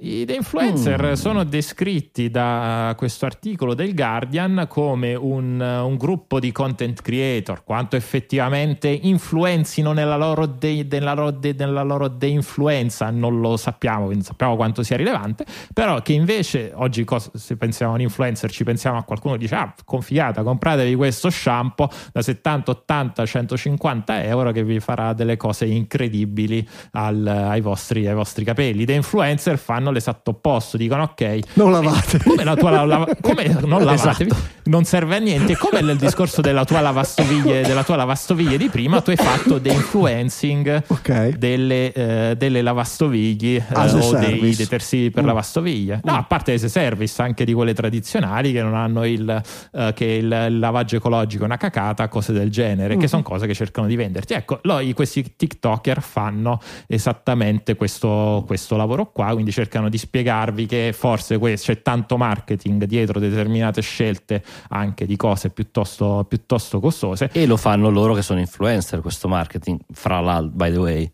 I 0.02 0.24
The 0.24 0.32
influencer 0.34 1.10
Mm. 1.10 1.12
sono 1.12 1.44
descritti 1.44 2.30
da 2.30 2.94
questo 2.96 3.26
articolo 3.26 3.74
del 3.74 3.94
Guardian 3.94 4.64
come 4.66 5.14
un, 5.14 5.60
un 5.60 5.96
gruppo 5.98 6.40
di 6.40 6.52
content 6.52 7.02
creator, 7.02 7.62
quanto 7.64 7.96
effettivamente 7.96 8.88
influenzino 8.88 9.92
nella 9.92 10.16
loro, 10.16 10.46
de, 10.46 10.86
nella 10.90 11.12
loro, 11.12 11.30
de- 11.32 11.54
nella 11.58 11.82
loro 11.82 12.08
de-influenza 12.08 13.10
non 13.10 13.40
lo 13.40 13.58
sappiamo, 13.58 14.06
quindi 14.06 14.24
sappiamo 14.24 14.56
quanto 14.56 14.82
sia 14.82 14.96
rilevante, 14.96 15.44
però 15.74 16.00
che 16.00 16.14
invece 16.14 16.72
oggi 16.74 17.04
cos- 17.04 17.30
se 17.36 17.58
pensiamo 17.58 17.92
a 17.92 17.96
un 17.96 18.00
influencer 18.00 18.50
ci 18.50 18.64
pensiamo 18.64 18.96
a 18.96 19.02
qualcuno 19.02 19.34
che 19.34 19.40
dice 19.40 19.54
ah 19.54 19.74
configata 19.84 20.42
compratevi 20.42 20.94
questo 20.94 21.28
shampoo 21.28 21.90
da 22.12 22.22
70, 22.22 22.70
80, 22.70 23.26
150 23.26 24.24
euro 24.24 24.50
che 24.52 24.64
vi 24.64 24.80
farà 24.80 25.12
delle 25.12 25.36
cose 25.36 25.66
incredibili 25.66 26.66
al- 26.92 27.26
ai, 27.26 27.60
vostri, 27.60 28.06
ai 28.06 28.14
vostri 28.14 28.44
capelli. 28.44 28.86
The 28.86 28.94
influencer 28.94 29.58
fanno 29.58 29.88
l'esatto 29.90 30.30
opposto, 30.30 30.76
dicono 30.76 31.02
ok, 31.04 31.38
Non 31.54 31.70
lavate. 31.72 32.18
come 32.24 32.44
la 32.44 32.56
tua 32.56 32.70
lava- 32.84 33.06
come 33.20 33.46
non 33.64 33.84
lavatevi, 33.84 34.30
Esatto. 34.30 34.48
non 34.64 34.84
serve 34.84 35.16
a 35.16 35.18
niente. 35.18 35.56
Come 35.56 35.80
nel 35.80 35.96
discorso 35.96 36.40
della 36.40 36.64
tua 36.64 36.80
lavastoviglie, 36.80 37.62
della 37.62 37.84
tua 37.84 37.96
lavastoviglie 37.96 38.56
di 38.56 38.68
prima, 38.68 39.00
tu 39.00 39.10
hai 39.10 39.16
fatto 39.16 39.60
the 39.60 39.70
influencing 39.72 40.82
Ok. 40.88 41.28
delle, 41.36 41.92
eh, 41.92 42.34
delle 42.36 42.62
lavastoviglie 42.62 43.56
eh, 43.68 43.74
o 43.78 43.82
dei 43.92 44.02
service. 44.02 44.56
detersivi 44.62 45.10
per 45.10 45.22
Mm. 45.22 45.26
lavastoviglie. 45.26 46.00
No, 46.04 46.16
a 46.16 46.22
parte 46.24 46.52
le 46.52 46.68
service, 46.68 47.20
anche 47.22 47.44
di 47.44 47.52
quelle 47.52 47.74
tradizionali 47.74 48.52
che 48.52 48.62
non 48.62 48.74
hanno 48.74 49.04
il, 49.04 49.42
eh, 49.72 49.92
che 49.94 50.04
il, 50.04 50.58
lavaggio 50.58 50.96
ecologico 50.96 51.42
è 51.42 51.46
una 51.46 51.56
cacata, 51.56 52.08
cose 52.08 52.32
del 52.32 52.50
genere, 52.50 52.96
Mm. 52.96 52.98
che 53.00 53.08
sono 53.08 53.22
cose 53.22 53.46
che 53.46 53.54
cercano 53.54 53.86
di 53.86 53.96
venderti. 53.96 54.32
Ecco, 54.34 54.58
lo- 54.62 54.78
questi 54.94 55.34
TikToker 55.36 56.00
fanno 56.02 56.60
esattamente 56.86 57.74
questo, 57.76 58.44
questo 58.46 58.76
lavoro 58.76 59.10
qua, 59.12 59.26
quindi 59.32 59.52
cercano 59.52 59.79
di 59.88 59.98
spiegarvi 59.98 60.66
che 60.66 60.92
forse 60.96 61.38
que- 61.38 61.54
c'è 61.54 61.82
tanto 61.82 62.16
marketing 62.16 62.84
dietro 62.84 63.18
determinate 63.18 63.80
scelte 63.80 64.42
anche 64.68 65.06
di 65.06 65.16
cose 65.16 65.50
piuttosto, 65.50 66.24
piuttosto 66.28 66.80
costose. 66.80 67.30
E 67.32 67.46
lo 67.46 67.56
fanno 67.56 67.88
loro 67.90 68.14
che 68.14 68.22
sono 68.22 68.40
influencer, 68.40 69.00
questo 69.00 69.28
marketing, 69.28 69.78
fra 69.92 70.20
l'altro, 70.20 70.50
by 70.56 70.70
the 70.72 70.78
way. 70.78 71.12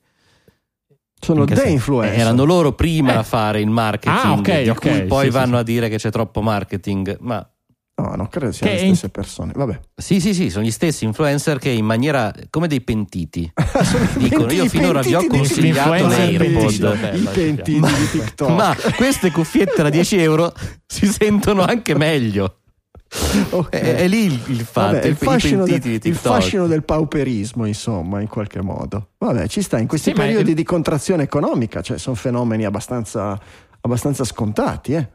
Sono 1.19 1.41
In 1.41 1.47
che 1.47 1.55
senso? 1.55 1.69
de-influencer. 1.69 2.19
Erano 2.21 2.45
loro 2.45 2.73
prima 2.73 3.13
Eh. 3.15 3.17
a 3.17 3.23
fare 3.23 3.61
il 3.61 3.69
marketing, 3.71 4.17
Ah, 4.25 4.33
ok, 4.33 4.63
di 4.63 4.69
ok, 4.69 4.79
cui 4.81 5.05
poi 5.07 5.25
sì, 5.27 5.31
vanno 5.31 5.55
sì. 5.55 5.61
a 5.61 5.63
dire 5.63 5.89
che 5.89 5.97
c'è 5.97 6.11
troppo 6.11 6.43
marketing. 6.43 7.17
Ma 7.21 7.49
No, 7.99 8.15
non 8.15 8.29
credo 8.29 8.53
siano 8.53 8.75
Che 8.75 8.79
le 8.81 8.87
in- 8.89 8.95
stesse 8.95 9.11
persone. 9.11 9.53
Vabbè. 9.55 9.81
sì, 9.97 10.21
sì, 10.21 10.35
sì, 10.35 10.51
sono 10.51 10.65
gli 10.67 10.71
stessi 10.71 11.07
influencer 11.07 11.59
che 11.59 11.71
in 11.71 11.87
maniera 11.87 12.31
come 12.51 12.69
dei 12.69 12.83
pentiti 12.83 13.51
dicono: 14.19 14.53
Io 14.53 14.69
finora 14.69 15.01
vi 15.01 15.15
ho 15.15 15.25
consigliato 15.27 16.07
l'AirPod. 16.07 17.15
I 17.15 17.29
pentiti 17.33 17.79
Ma- 17.79 17.89
di 17.91 18.11
TikTok. 18.11 18.51
Ma 18.51 18.77
queste 18.97 19.31
cuffiette 19.31 19.83
da 19.83 19.89
10 19.89 20.19
euro 20.19 20.53
si 20.87 21.07
sentono 21.07 21.63
anche 21.63 21.97
meglio. 21.97 22.59
Ok. 23.51 23.71
È, 23.71 23.95
è 23.97 24.09
lì 24.09 24.25
il, 24.27 24.41
il 24.49 24.61
fatto, 24.61 24.93
Vabbè, 24.97 25.05
il, 25.07 25.11
il, 25.13 25.17
fascino 25.17 25.65
del, 25.65 26.01
il 26.03 26.15
fascino 26.17 26.67
del 26.67 26.85
pauperismo, 26.85 27.65
insomma, 27.65 28.21
in 28.21 28.29
qualche 28.29 28.61
modo. 28.61 29.13
Vabbè, 29.19 29.47
ci 29.49 29.63
sta 29.63 29.79
in 29.79 29.87
questi 29.87 30.11
Sì, 30.11 30.17
periodi 30.17 30.51
il- 30.51 30.57
di 30.57 30.65
contrazione 30.65 31.23
economica, 31.23 31.81
cioè 31.81 31.97
sono 31.97 32.17
fenomeni 32.17 32.65
abbastanza, 32.67 33.41
abbastanza 33.81 34.25
scontati, 34.25 34.93
eh. 34.93 35.09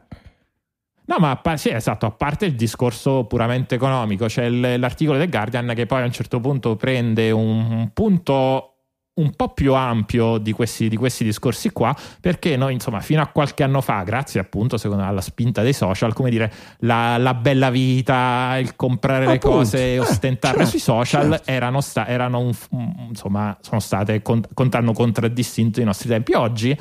No, 1.04 1.16
ma 1.18 1.36
pa- 1.36 1.56
sì, 1.56 1.70
esatto, 1.70 2.06
a 2.06 2.10
parte 2.12 2.46
il 2.46 2.54
discorso 2.54 3.24
puramente 3.24 3.74
economico, 3.74 4.26
c'è 4.26 4.44
il- 4.44 4.78
l'articolo 4.78 5.18
del 5.18 5.28
Guardian 5.28 5.72
che 5.74 5.86
poi 5.86 6.02
a 6.02 6.04
un 6.04 6.12
certo 6.12 6.38
punto 6.40 6.76
prende 6.76 7.30
un, 7.30 7.70
un 7.70 7.90
punto 7.92 8.68
un 9.14 9.32
po' 9.36 9.50
più 9.52 9.74
ampio 9.74 10.38
di 10.38 10.52
questi, 10.52 10.88
di 10.88 10.96
questi 10.96 11.22
discorsi 11.22 11.70
qua, 11.70 11.94
perché 12.18 12.56
noi, 12.56 12.72
insomma, 12.72 13.00
fino 13.00 13.20
a 13.20 13.26
qualche 13.26 13.62
anno 13.62 13.82
fa, 13.82 14.02
grazie 14.04 14.40
appunto, 14.40 14.78
secondo 14.78 15.02
alla 15.04 15.20
spinta 15.20 15.60
dei 15.60 15.74
social, 15.74 16.14
come 16.14 16.30
dire, 16.30 16.50
la, 16.78 17.18
la 17.18 17.34
bella 17.34 17.68
vita, 17.68 18.56
il 18.58 18.74
comprare 18.74 19.26
le 19.26 19.34
Appunto, 19.34 19.56
cose, 19.58 19.94
eh, 19.94 19.98
ostentarle 19.98 20.56
certo, 20.60 20.70
sui 20.70 20.78
social, 20.80 21.30
certo. 21.32 21.50
erano, 21.50 21.82
sta- 21.82 22.06
erano 22.06 22.38
un- 22.38 22.54
insomma, 23.08 23.54
sono 23.60 23.80
state, 23.80 24.22
con- 24.22 24.40
con- 24.54 24.68
hanno 24.72 24.92
contraddistinto 24.94 25.82
i 25.82 25.84
nostri 25.84 26.08
tempi. 26.08 26.32
Oggi, 26.32 26.74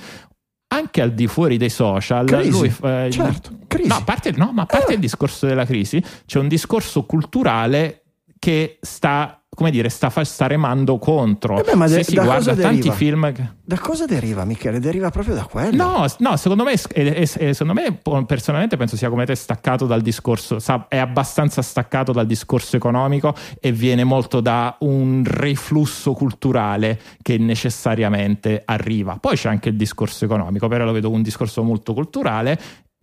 anche 0.74 1.02
al 1.02 1.14
di 1.14 1.28
fuori 1.28 1.58
dei 1.58 1.70
social, 1.70 2.26
Crisi, 2.26 2.50
lui 2.50 2.74
eh, 2.84 3.10
certo, 3.12 3.52
crisi. 3.68 3.90
No, 3.90 3.96
a 3.96 4.04
parte, 4.04 4.32
no, 4.32 4.52
ma 4.54 4.62
a 4.62 4.66
parte 4.66 4.92
Eh. 4.92 4.96
il 4.96 5.00
discorso 5.02 5.46
della 5.46 5.66
crisi, 5.66 6.02
c'è 6.26 6.40
un 6.40 6.48
discorso 6.48 7.04
culturale 7.04 8.04
che 8.40 8.78
sta, 8.82 9.41
come 9.54 9.70
dire, 9.70 9.90
sta, 9.90 10.10
sta 10.24 10.48
remando 10.48 10.98
contro. 10.98 11.58
Eh 11.60 11.64
beh, 11.64 11.76
ma 11.76 11.88
Se 11.88 11.98
de- 11.98 12.04
si 12.04 12.16
da 12.16 12.24
guarda 12.24 12.56
tanti 12.56 12.76
deriva? 12.78 12.94
film. 12.94 13.34
che- 13.34 13.50
Da 13.66 13.78
cosa 13.80 14.06
deriva, 14.06 14.46
Michele? 14.46 14.80
Deriva 14.80 15.10
proprio 15.10 15.36
da 15.36 15.44
quello. 15.44 15.76
No, 15.76 16.06
no, 16.20 16.38
secondo 16.38 16.64
me, 16.64 16.72
è- 16.74 16.80
è- 16.90 17.14
è- 17.14 17.54
secondo 17.54 17.74
me, 17.74 18.00
personalmente 18.26 18.78
penso 18.78 18.96
sia 18.96 19.10
come 19.10 19.26
te 19.26 19.36
staccato 19.36 19.86
dal 19.86 20.02
discorso, 20.02 20.60
sa- 20.60 20.86
è 20.88 20.98
abbastanza 20.98 21.62
staccato 21.62 22.12
dal 22.14 22.26
discorso 22.26 22.76
economico 22.78 23.36
e 23.60 23.72
viene 23.74 24.04
molto 24.06 24.40
da 24.40 24.76
un 24.80 25.24
riflusso 25.28 26.14
culturale 26.14 27.00
che 27.22 27.38
necessariamente 27.38 28.62
arriva. 28.66 29.18
Poi 29.20 29.36
c'è 29.36 29.50
anche 29.50 29.70
il 29.70 29.76
discorso 29.76 30.24
economico, 30.26 30.68
però 30.70 30.86
lo 30.86 30.92
vedo 30.94 31.10
un 31.10 31.22
discorso 31.22 31.62
molto 31.64 31.94
culturale. 31.94 32.60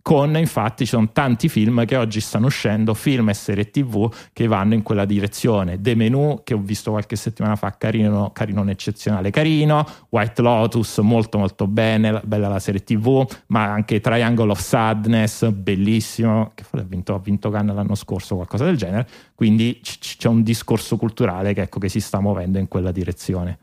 Con 0.09 0.35
infatti 0.37 0.85
ci 0.85 0.89
sono 0.89 1.11
tanti 1.11 1.49
film 1.49 1.85
che 1.85 1.95
oggi 1.95 2.19
stanno 2.19 2.47
uscendo, 2.47 2.95
film 2.95 3.29
e 3.29 3.35
serie 3.35 3.69
tv 3.69 4.11
che 4.33 4.47
vanno 4.47 4.73
in 4.73 4.81
quella 4.81 5.05
direzione. 5.05 5.79
The 5.79 5.93
Menu, 5.93 6.41
che 6.43 6.55
ho 6.55 6.57
visto 6.57 6.89
qualche 6.89 7.15
settimana 7.15 7.55
fa, 7.55 7.77
carino, 7.77 8.31
carino 8.33 8.61
un 8.61 8.69
eccezionale 8.69 9.29
carino. 9.29 9.85
White 10.09 10.41
Lotus, 10.41 10.97
molto 10.97 11.37
molto 11.37 11.67
bene, 11.67 12.09
la- 12.09 12.23
bella 12.25 12.47
la 12.47 12.57
serie 12.57 12.83
tv, 12.83 13.23
ma 13.49 13.65
anche 13.65 13.99
Triangle 13.99 14.49
of 14.49 14.59
Sadness, 14.59 15.47
bellissimo, 15.51 16.53
che 16.55 16.63
ha 16.71 16.81
vinto, 16.81 17.13
ha 17.13 17.19
vinto 17.19 17.51
Cannes 17.51 17.75
l'anno 17.75 17.93
scorso, 17.93 18.33
qualcosa 18.33 18.65
del 18.65 18.77
genere. 18.77 19.07
Quindi 19.35 19.79
c- 19.79 20.17
c'è 20.17 20.27
un 20.27 20.41
discorso 20.41 20.97
culturale 20.97 21.53
che, 21.53 21.61
ecco, 21.61 21.77
che 21.77 21.87
si 21.87 21.99
sta 21.99 22.19
muovendo 22.19 22.57
in 22.57 22.67
quella 22.67 22.91
direzione. 22.91 23.59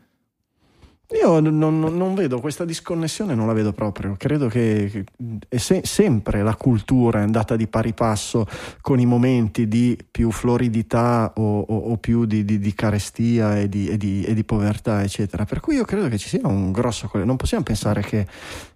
Io 1.11 1.39
non, 1.39 1.57
non- 1.57 2.13
vedo 2.15 2.41
questa 2.41 2.65
disconnessione, 2.65 3.33
non 3.33 3.47
la 3.47 3.53
vedo 3.53 3.71
proprio. 3.71 4.15
Credo 4.17 4.47
che 4.49 5.05
se- 5.49 5.81
sempre 5.85 6.43
la 6.43 6.55
cultura 6.55 7.19
è 7.19 7.21
andata 7.21 7.55
di 7.55 7.67
pari 7.67 7.93
passo 7.93 8.45
con 8.81 8.99
i 8.99 9.05
momenti 9.05 9.69
di 9.69 9.97
più 10.11 10.31
floridità 10.31 11.31
o, 11.37 11.59
o- 11.61 11.77
o 11.91 11.97
più 11.97 12.25
di, 12.25 12.43
di- 12.43 12.59
di 12.59 12.73
carestia 12.73 13.57
e 13.57 13.69
di, 13.69 13.87
e 13.87 13.95
e 14.25 14.33
di 14.33 14.43
povertà, 14.43 15.01
eccetera. 15.01 15.45
Per 15.45 15.61
cui 15.61 15.75
io 15.75 15.85
credo 15.85 16.09
che 16.09 16.17
ci 16.17 16.27
sia 16.27 16.41
un 16.45 16.73
grosso. 16.73 17.09
Non 17.13 17.37
possiamo 17.37 17.63
pensare 17.63 18.01
che, 18.01 18.27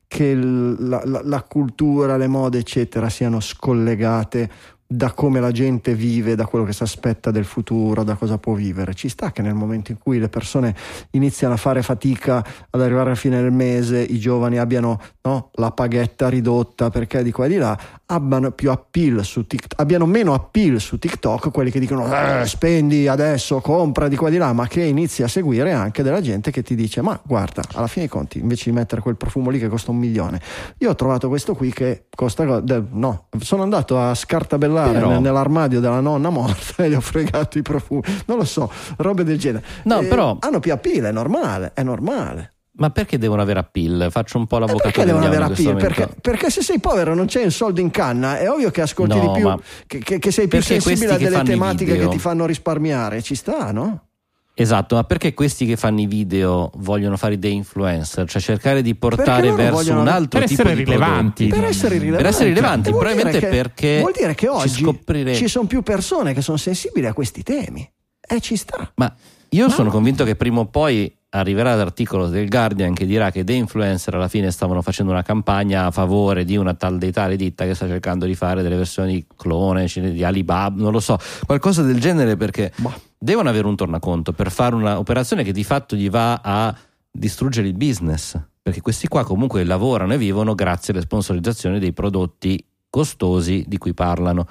che 0.08 0.34
la, 0.34 1.02
la- 1.04 1.22
la 1.26 1.44
cultura, 1.44 2.16
le 2.16 2.28
mode, 2.28 2.60
eccetera, 2.60 3.10
siano 3.10 3.42
scollegate 3.42 4.50
da 4.94 5.14
come 5.14 5.40
la 5.40 5.52
gente 5.52 5.96
vive, 5.96 6.36
da 6.36 6.46
quello 6.46 6.66
che 6.66 6.74
si 6.74 6.84
aspetta 6.84 7.32
del 7.32 7.46
futuro, 7.46 8.04
da 8.04 8.16
cosa 8.16 8.38
può 8.38 8.56
vivere. 8.56 8.94
Ci 8.94 9.08
sta 9.08 9.32
che 9.32 9.42
nel 9.42 9.54
momento 9.54 9.92
in 9.92 9.98
cui 9.98 10.20
le 10.20 10.28
persone 10.28 10.76
iniziano 11.12 11.54
a 11.54 11.58
fare 11.58 11.82
fatica 11.82 12.46
ad 12.70 12.82
arrivare 12.82 13.06
alla 13.06 13.16
fine 13.16 13.42
del 13.42 13.54
mese, 13.54 14.02
i 14.02 14.20
giovani 14.20 14.58
abbiano 14.58 15.00
no, 15.22 15.50
la 15.54 15.72
paghetta 15.72 16.28
ridotta 16.28 16.90
perché 16.90 17.24
di 17.24 17.32
qua 17.32 17.46
e 17.46 17.50
di 17.50 17.56
là, 17.56 17.80
abbiano 18.12 18.52
più 18.52 18.70
appeal 18.70 19.24
su 19.24 19.48
TikTok, 19.48 19.80
abbiano 19.80 20.06
meno 20.06 20.34
appeal 20.34 20.80
su 20.80 21.00
TikTok 21.00 21.50
quelli 21.52 21.72
che 21.72 21.80
dicono 21.80 22.06
eh, 22.14 22.46
spendi 22.46 23.08
adesso, 23.08 23.62
compra 23.62 24.08
di 24.08 24.18
qua 24.18 24.30
di 24.30 24.38
là, 24.38 24.52
ma 24.52 24.68
che 24.68 24.84
inizi 24.84 25.24
a 25.24 25.28
seguire 25.28 25.72
anche 25.72 26.04
della 26.04 26.20
gente 26.20 26.52
che 26.52 26.62
ti 26.62 26.76
dice 26.76 27.02
ma 27.02 27.20
guarda, 27.24 27.64
alla 27.74 27.88
fine 27.88 28.06
dei 28.06 28.14
conti, 28.14 28.40
invece 28.40 28.70
di 28.70 28.76
mettere 28.76 29.02
quel 29.02 29.16
profumo 29.16 29.50
lì 29.50 29.60
che 29.60 29.70
costa 29.70 29.92
un 29.92 29.98
milione, 29.98 30.42
io 30.80 30.90
ho 30.90 30.96
trovato 30.96 31.30
questo 31.30 31.56
qui 31.56 31.72
che 31.72 32.06
costa, 32.14 32.62
no, 32.92 33.28
sono 33.40 33.64
andato 33.64 33.98
a 33.98 34.14
scartabellare 34.14 34.92
Però... 34.92 35.20
nell'armadio 35.20 35.80
della 35.80 36.02
nonna 36.02 36.30
morta 36.30 36.84
e 36.84 36.90
gli 36.90 36.94
ho 36.94 37.02
fregato 37.02 37.58
i 37.58 37.62
profumi. 37.62 38.02
Non 38.26 38.38
lo 38.38 38.46
so, 38.46 38.72
robe 38.98 39.24
del 39.24 39.40
genere. 39.40 39.64
No, 39.84 40.00
eh, 40.00 40.06
però... 40.06 40.38
Hanno 40.40 40.60
più 40.60 40.74
appeal, 40.74 41.06
è 41.06 41.12
normale, 41.12 41.72
è 41.74 41.84
normale. 41.84 42.51
Ma 42.74 42.90
perché 42.90 43.18
devono 43.18 43.42
avere 43.42 43.60
appeal? 43.60 44.08
Faccio 44.10 44.38
un 44.38 44.48
po' 44.48 44.58
l'avvocato. 44.58 44.84
Perché 44.84 45.06
devono 45.06 45.26
avere 45.26 45.44
appeal? 45.44 45.76
Perché, 45.76 46.10
perché, 46.22 46.50
se 46.50 46.62
sei 46.62 46.80
povero 46.80 47.14
non 47.14 47.26
c'è 47.26 47.44
un 47.44 47.52
soldo 47.52 47.82
in 47.82 47.92
canna, 47.92 48.40
è 48.40 48.50
ovvio 48.50 48.72
che 48.72 48.82
ascolti 48.82 49.18
no, 49.18 49.34
di 49.34 49.40
più, 49.40 49.60
che, 49.88 50.00
che, 50.00 50.20
che, 50.20 50.32
sei 50.32 50.48
più 50.48 50.62
sensibile 50.62 51.14
a 51.14 51.18
delle 51.18 51.44
tematiche 51.44 51.98
che 51.98 52.08
ti 52.08 52.20
fanno 52.20 52.46
risparmiare. 52.46 53.22
Ci 53.22 53.36
sta, 53.36 53.72
no? 53.72 54.06
Esatto, 54.54 54.96
ma 54.96 55.04
perché 55.06 55.34
questi 55.34 55.66
che 55.66 55.76
fanno 55.76 56.02
i 56.02 56.06
video 56.06 56.72
vogliono 56.76 57.18
fare 57.18 57.40
dei 57.40 57.54
influencer? 57.54 58.30
Cioè 58.30 58.42
cercare 58.42 58.82
di 58.82 58.96
portare 58.96 59.52
verso 59.52 59.76
vogliono... 59.76 60.02
un 60.02 60.08
altro 60.08 60.40
per 60.40 60.48
tipo 60.50 60.64
di 60.64 60.74
rilevanti. 60.76 61.48
Per 61.48 61.64
essere 61.64 61.98
rilevanti. 61.98 62.24
Per 62.24 62.32
essere 62.32 62.50
rilevanti, 62.50 62.90
probabilmente 62.92 63.40
che, 63.40 63.48
perché 63.48 64.00
vuol 64.00 64.14
dire 64.16 64.36
che 64.36 64.48
oggi 64.48 64.84
scopriremo... 64.84 65.36
ci 65.36 65.48
sono 65.48 65.68
più 65.68 65.82
persone 65.82 66.34
che 66.34 66.42
sono 66.42 66.58
sensibili 66.58 67.06
a 67.06 67.14
questi 67.14 67.44
temi. 67.44 67.90
E 68.20 68.40
ci 68.40 68.56
sta. 68.56 68.92
Ma 68.96 69.14
io 69.50 69.66
no. 69.66 69.72
sono 69.72 69.90
convinto 69.90 70.24
che 70.24 70.36
prima 70.36 70.60
o 70.60 70.66
poi 70.66 71.14
arriverà 71.34 71.76
l'articolo 71.76 72.28
del 72.28 72.50
Guardian 72.50 72.94
che 72.94 73.06
dirà 73.06 73.32
che 73.32 73.44
dei 73.44 73.58
influencer 73.58 74.14
alla 74.16 74.28
fine 74.28 74.52
stavano 74.52 74.82
facendo 74.82 75.12
una 75.12 75.22
campagna 75.22 75.86
a 75.86 75.92
favore 75.92 76.44
di 76.44 76.58
una 76.58 76.74
tal 76.74 76.98
dei 76.98 77.12
tale 77.12 77.36
ditta 77.36 77.66
che 77.66 77.74
sta 77.74 77.88
cercando 77.88 78.26
di 78.26 78.36
fare 78.36 78.62
delle 78.62 78.76
versioni 78.76 79.26
clone 79.36 79.86
di 79.86 80.24
Alibaba, 80.24 80.82
non 80.82 80.92
lo 80.92 81.00
so, 81.00 81.18
qualcosa 81.46 81.84
del 81.84 82.00
genere 82.00 82.36
perché 82.36 82.72
Ma. 82.78 82.94
devono 83.18 83.50
avere 83.50 83.68
un 83.68 83.76
tornaconto 83.76 84.34
per 84.34 84.52
fare 84.52 84.76
un'operazione 84.76 85.44
che 85.44 85.54
di 85.54 85.64
fatto 85.64 85.96
gli 85.96 86.10
va 86.10 86.42
a 86.44 86.76
distruggere 87.10 87.68
il 87.68 87.76
business, 87.76 88.38
perché 88.62 88.82
questi 88.82 89.08
qua 89.08 89.24
comunque 89.24 89.64
lavorano 89.64 90.14
e 90.14 90.18
vivono 90.18 90.54
grazie 90.54 90.94
alle 90.94 91.02
sponsorizzazioni 91.02 91.80
dei 91.80 91.94
prodotti 91.94 92.64
costosi 92.90 93.64
di 93.68 93.78
cui 93.78 93.94
parlano. 93.94 94.48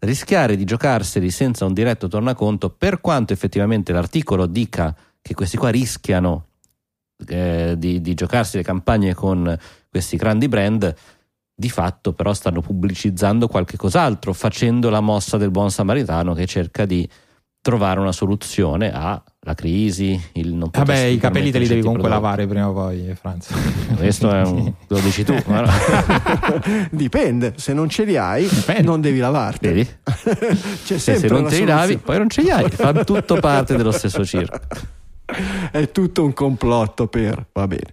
Rischiare 0.00 0.56
di 0.56 0.64
giocarseli 0.64 1.30
senza 1.30 1.64
un 1.64 1.72
diretto 1.72 2.08
tornaconto, 2.08 2.70
per 2.70 3.00
quanto 3.00 3.32
effettivamente 3.32 3.92
l'articolo 3.92 4.46
dica 4.46 4.94
che 5.26 5.32
questi 5.32 5.56
qua 5.56 5.70
rischiano 5.70 6.48
eh, 7.26 7.76
di, 7.78 8.02
di 8.02 8.12
giocarsi 8.12 8.58
le 8.58 8.62
campagne 8.62 9.14
con 9.14 9.56
questi 9.88 10.18
grandi 10.18 10.48
brand, 10.48 10.94
di 11.54 11.70
fatto 11.70 12.12
però 12.12 12.34
stanno 12.34 12.60
pubblicizzando 12.60 13.48
qualche 13.48 13.78
cos'altro, 13.78 14.34
facendo 14.34 14.90
la 14.90 15.00
mossa 15.00 15.38
del 15.38 15.50
buon 15.50 15.70
samaritano 15.70 16.34
che 16.34 16.44
cerca 16.44 16.84
di 16.84 17.08
trovare 17.62 18.00
una 18.00 18.12
soluzione 18.12 18.92
alla 18.92 19.54
crisi. 19.54 20.20
Il 20.32 20.52
non 20.52 20.68
Vabbè, 20.70 21.04
i 21.04 21.16
capelli 21.16 21.50
te 21.50 21.58
li 21.58 21.68
devi 21.68 21.80
comunque 21.80 22.06
prodotti. 22.10 22.22
lavare 22.22 22.46
prima 22.46 22.68
o 22.68 22.74
poi, 22.74 23.14
Franz. 23.18 23.48
Questo 23.96 24.30
è 24.30 24.42
un, 24.42 24.70
lo 24.88 24.98
dici 24.98 25.24
tu. 25.24 25.34
Dipende, 26.90 27.54
se 27.56 27.72
non 27.72 27.88
ce 27.88 28.04
li 28.04 28.18
hai, 28.18 28.46
Dipende. 28.46 28.82
non 28.82 29.00
devi 29.00 29.20
lavarti. 29.20 29.66
Vedi? 29.66 29.88
C'è 30.84 30.98
se, 30.98 31.16
se 31.16 31.28
non 31.28 31.48
te 31.48 31.60
li 31.60 31.64
lavi, 31.64 31.96
poi 31.96 32.18
non 32.18 32.28
ce 32.28 32.42
li 32.42 32.50
hai. 32.50 32.68
Fa 32.68 32.92
tutto 33.04 33.36
parte 33.36 33.74
dello 33.74 33.92
stesso 33.92 34.22
circo. 34.26 34.60
È 35.70 35.90
tutto 35.90 36.24
un 36.24 36.32
complotto 36.32 37.06
per 37.06 37.46
va 37.52 37.66
bene. 37.66 37.90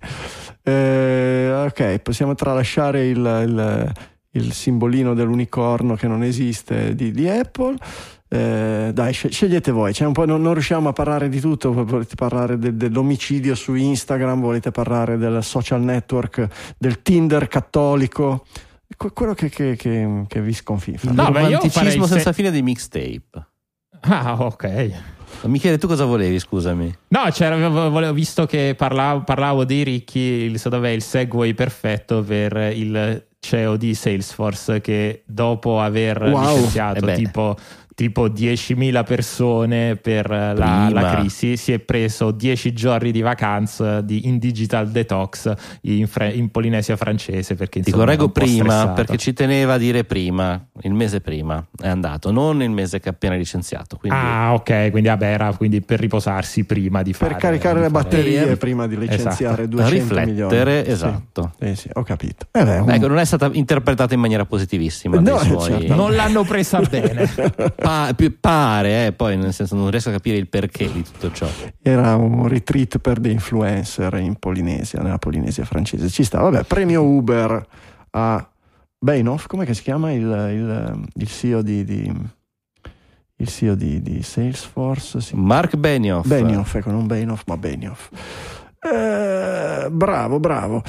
Eh, 0.64 1.64
ok 1.66 2.00
possiamo 2.00 2.36
tralasciare 2.36 3.08
il, 3.08 3.18
il, 3.18 3.92
il, 4.32 4.54
simbolino 4.54 5.16
dell'unicorno 5.16 5.96
che 5.96 6.08
non 6.08 6.24
esiste 6.24 6.94
di, 6.94 7.12
di 7.12 7.28
Apple. 7.28 7.76
Eh, 8.28 8.92
dai 8.94 9.12
scegliete 9.12 9.72
voi 9.72 9.94
non, 10.00 10.14
non, 10.42 10.54
riusciamo 10.54 10.88
a 10.88 10.94
parlare 10.94 11.28
di 11.28 11.42
tutto 11.42 11.74
volete 11.74 12.16
parlare 12.16 12.58
de, 12.58 12.78
dell'omicidio 12.78 13.56
su 13.56 13.74
Instagram 13.74 14.40
volete 14.40 14.72
parlare 14.72 15.18
del 15.18 15.44
social 15.44 15.82
network 15.82 16.48
del 16.78 17.02
Tinder 17.02 17.50
cattolico 17.50 18.46
quello 18.96 19.34
che, 19.34 19.50
che, 19.50 19.76
che, 19.76 20.24
che 20.28 20.42
vi 20.42 20.54
sconfiffa 20.54 21.10
il 21.10 21.16
no, 21.16 21.26
romanticismo 21.26 22.06
senza 22.06 22.32
se... 22.32 22.34
fine 22.34 22.52
dei 22.52 22.62
mixtape. 22.62 23.48
Ah 24.02 24.38
ok 24.40 25.20
Michele, 25.48 25.78
tu 25.78 25.88
cosa 25.88 26.06
volevi, 26.06 26.40
scusami? 26.40 26.96
No, 27.10 27.30
volevo, 27.90 28.14
visto 28.14 28.46
che 28.46 28.76
parlavo, 28.78 29.24
parlavo 29.24 29.66
dei 29.66 29.84
ricchi, 29.84 30.20
il, 30.20 30.60
il 30.94 31.02
segue 31.02 31.48
perfetto 31.54 32.22
per 32.22 32.56
il 32.76 33.30
CEO 33.42 33.76
di 33.76 33.96
Salesforce 33.96 34.82
che 34.82 35.24
dopo 35.26 35.82
aver 35.82 36.22
wow. 36.22 36.56
licenziato 36.56 37.08
eh 37.08 37.16
tipo 37.16 37.58
tipo 38.02 38.28
10.000 38.28 39.04
persone 39.04 39.96
per 39.96 40.28
la, 40.28 40.90
la, 40.92 41.16
crisi, 41.16 41.56
si 41.56 41.72
è 41.72 41.78
preso 41.78 42.32
10 42.32 42.74
giorni 42.74 43.12
di 43.12 43.22
vacanza 43.22 44.02
di, 44.02 44.28
in 44.28 44.40
digital 44.40 44.90
detox 44.90 45.54
in, 45.82 46.08
in 46.34 46.50
Polinesia 46.50 46.96
francese. 46.96 47.54
Perché, 47.54 47.78
insomma, 47.80 47.98
Ti 47.98 48.04
correggo 48.04 48.30
prima 48.30 48.64
stressato. 48.64 48.94
perché 48.94 49.18
ci 49.18 49.34
teneva 49.34 49.74
a 49.74 49.78
dire 49.78 50.04
prima, 50.04 50.66
il 50.82 50.94
mese 50.94 51.22
prima 51.22 51.64
è 51.80 51.88
andato, 51.88 52.32
non 52.32 52.64
il 52.64 52.72
mese 52.72 53.00
che 53.00 53.10
ha 53.10 53.12
appena 53.12 53.36
licenziato. 53.36 53.98
Quindi... 53.98 54.18
Ah, 54.18 54.54
ok, 54.54 54.90
quindi 54.90 55.10
vabbè, 55.10 55.26
era 55.26 55.54
quindi 55.54 55.82
per 55.82 56.00
riposarsi 56.00 56.64
prima 56.64 57.04
di 57.04 57.14
fare. 57.14 57.34
Per 57.34 57.42
caricare 57.42 57.82
le 57.82 57.90
batterie 57.90 58.40
fare... 58.40 58.58
prima 58.58 58.88
di 58.88 58.98
licenziare 58.98 59.64
esatto. 59.64 59.68
200 59.68 59.94
Riflettere, 59.94 60.72
milioni. 60.72 60.92
esatto. 60.92 61.54
Sì, 61.60 61.76
sì, 61.76 61.90
ho 61.94 62.02
capito. 62.02 62.48
Eh 62.52 62.64
beh, 62.64 62.80
un... 62.80 62.90
ecco, 62.90 63.08
non 63.08 63.20
è 63.20 63.26
stata 63.38 63.50
interpretata 63.54 64.14
in 64.14 64.20
maniera 64.20 64.46
positivissima. 64.46 65.20
No, 65.20 65.38
suoi... 65.40 65.62
certo. 65.62 65.96
Non 65.96 66.14
l'hanno 66.16 66.44
presa 66.44 66.80
bene. 66.88 67.30
pa- 67.76 68.14
pare, 68.40 69.08
eh, 69.08 69.12
poi 69.14 69.38
nel 69.38 69.54
senso 69.54 69.76
non 69.76 69.90
riesco 69.90 70.10
a 70.10 70.14
capire 70.14 70.38
il 70.38 70.48
perché 70.48 70.92
di 70.92 71.04
tutto 71.04 71.32
ciò. 71.32 71.48
Era 71.82 72.16
un 72.16 72.48
retreat 72.48 73.00
per 73.00 73.20
dei 73.20 73.32
influencer 73.32 74.14
in 74.16 74.36
Polinesia, 74.36 75.02
nella 75.02 75.18
Polinesia 75.18 75.64
francese. 75.64 76.10
Ci 76.10 76.24
sta, 76.24 76.42
vabbè, 76.42 76.64
premio 76.64 77.04
Uber 77.04 77.66
a 78.12 78.50
Beinoff, 79.00 79.48
come 79.48 79.72
si 79.74 79.82
chiama 79.82 80.12
il, 80.12 80.22
il, 80.22 81.02
il 81.16 81.28
CEO 81.28 81.62
di, 81.62 81.84
di 81.84 82.30
il 83.38 83.48
CEO 83.48 83.76
di, 83.76 84.02
di 84.02 84.22
Salesforce. 84.22 85.20
Sì. 85.20 85.36
Mark 85.36 85.76
Benioff. 85.76 86.28
Benioff, 86.28 86.76
ecco, 86.76 86.92
non 86.92 87.08
Benioff, 87.08 87.42
ma 87.48 87.58
Benioff. 87.58 88.10
Eh, 88.80 89.88
bravo, 89.90 90.40
bravo. 90.40 90.84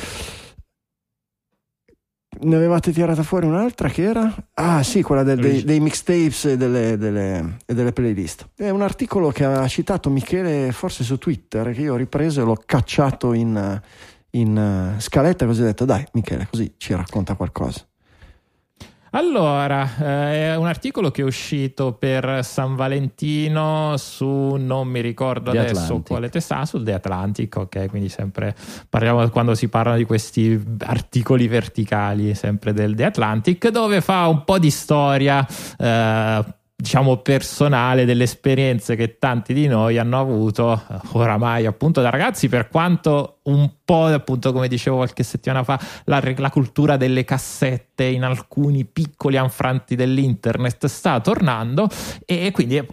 Ne 2.43 2.57
avevate 2.57 2.93
tirata 2.93 3.23
fuori 3.23 3.47
un'altra 3.47 3.89
che 3.89 4.03
era? 4.03 4.35
Ah 4.55 4.83
sì, 4.83 5.03
quella 5.03 5.23
del, 5.23 5.39
dei, 5.39 5.65
dei, 5.65 5.81
mixtapes 5.81 6.47
e 6.47 6.57
delle, 6.57 6.97
delle, 6.97 7.57
e 7.65 7.75
delle, 7.75 7.93
playlist. 7.93 8.49
È 8.57 8.69
un 8.69 8.83
articolo 8.83 9.31
che 9.31 9.45
ha 9.45 9.67
citato 9.69 10.11
Michele 10.11 10.73
forse 10.73 11.05
su 11.05 11.19
Twitter, 11.19 11.73
che 11.73 11.83
io 11.83 11.95
ho 11.95 11.97
ripreso 11.97 12.41
e 12.41 12.45
l'ho 12.45 12.61
cacciato 12.65 13.33
in, 13.33 13.81
in 14.31 14.95
scaletta 14.99 15.47
così 15.47 15.63
ho 15.63 15.67
detto 15.67 15.85
dai 15.85 16.05
Michele, 16.13 16.49
così 16.51 16.75
ci 16.79 16.95
racconta 16.95 17.35
qualcosa. 17.35 17.87
Allora, 19.15 19.89
eh, 19.99 20.53
è 20.53 20.57
un 20.57 20.67
articolo 20.67 21.11
che 21.11 21.21
è 21.21 21.25
uscito 21.25 21.93
per 21.93 22.43
San 22.43 22.77
Valentino 22.77 23.95
su, 23.99 24.55
non 24.59 24.89
mi 24.89 25.03
ricordo 25.03 25.51
The 25.51 25.59
adesso 25.59 25.81
Atlantic. 25.81 26.07
quale 26.07 26.29
testa, 26.31 26.65
sul 26.65 26.83
The 26.83 26.95
Atlantic, 26.95 27.57
ok, 27.57 27.89
quindi 27.91 28.09
sempre 28.09 28.55
parliamo 28.89 29.29
quando 29.29 29.55
si 29.55 29.69
parla 29.69 29.97
di 29.97 30.05
questi 30.05 30.59
articoli 30.87 31.47
verticali, 31.47 32.35
sempre 32.35 32.73
del 32.73 32.95
The 32.95 33.05
Atlantic, 33.05 33.69
dove 33.69 34.01
fa 34.01 34.29
un 34.29 34.45
po' 34.45 34.59
di 34.59 34.71
storia. 34.71 35.47
Eh, 35.77 36.45
diciamo 36.83 37.19
personale 37.19 38.05
delle 38.05 38.25
esperienze 38.25 38.97
che 38.97 39.17
tanti 39.17 39.55
di 39.55 39.69
noi 39.69 39.99
hanno 39.99 40.19
avuto 40.19 40.83
oramai 41.13 41.65
appunto 41.65 42.01
da 42.01 42.11
ragazzi 42.11 42.49
per 42.49 42.69
quanto 42.69 43.39
un 43.45 43.71
po' 43.85 44.07
appunto 44.07 44.53
come 44.53 44.67
dicevo 44.67 44.97
qualche 44.97 45.23
settimana 45.23 45.63
fa 45.63 45.79
la, 46.07 46.21
la 46.37 46.51
cultura 46.51 46.97
delle 46.97 47.23
cassette 47.23 48.03
in 48.03 48.25
alcuni 48.25 48.85
piccoli 48.85 49.37
anfranti 49.37 49.95
dell'internet 49.95 50.87
sta 50.87 51.21
tornando 51.21 51.89
e 52.27 52.51
quindi 52.51 52.79
eh, 52.79 52.87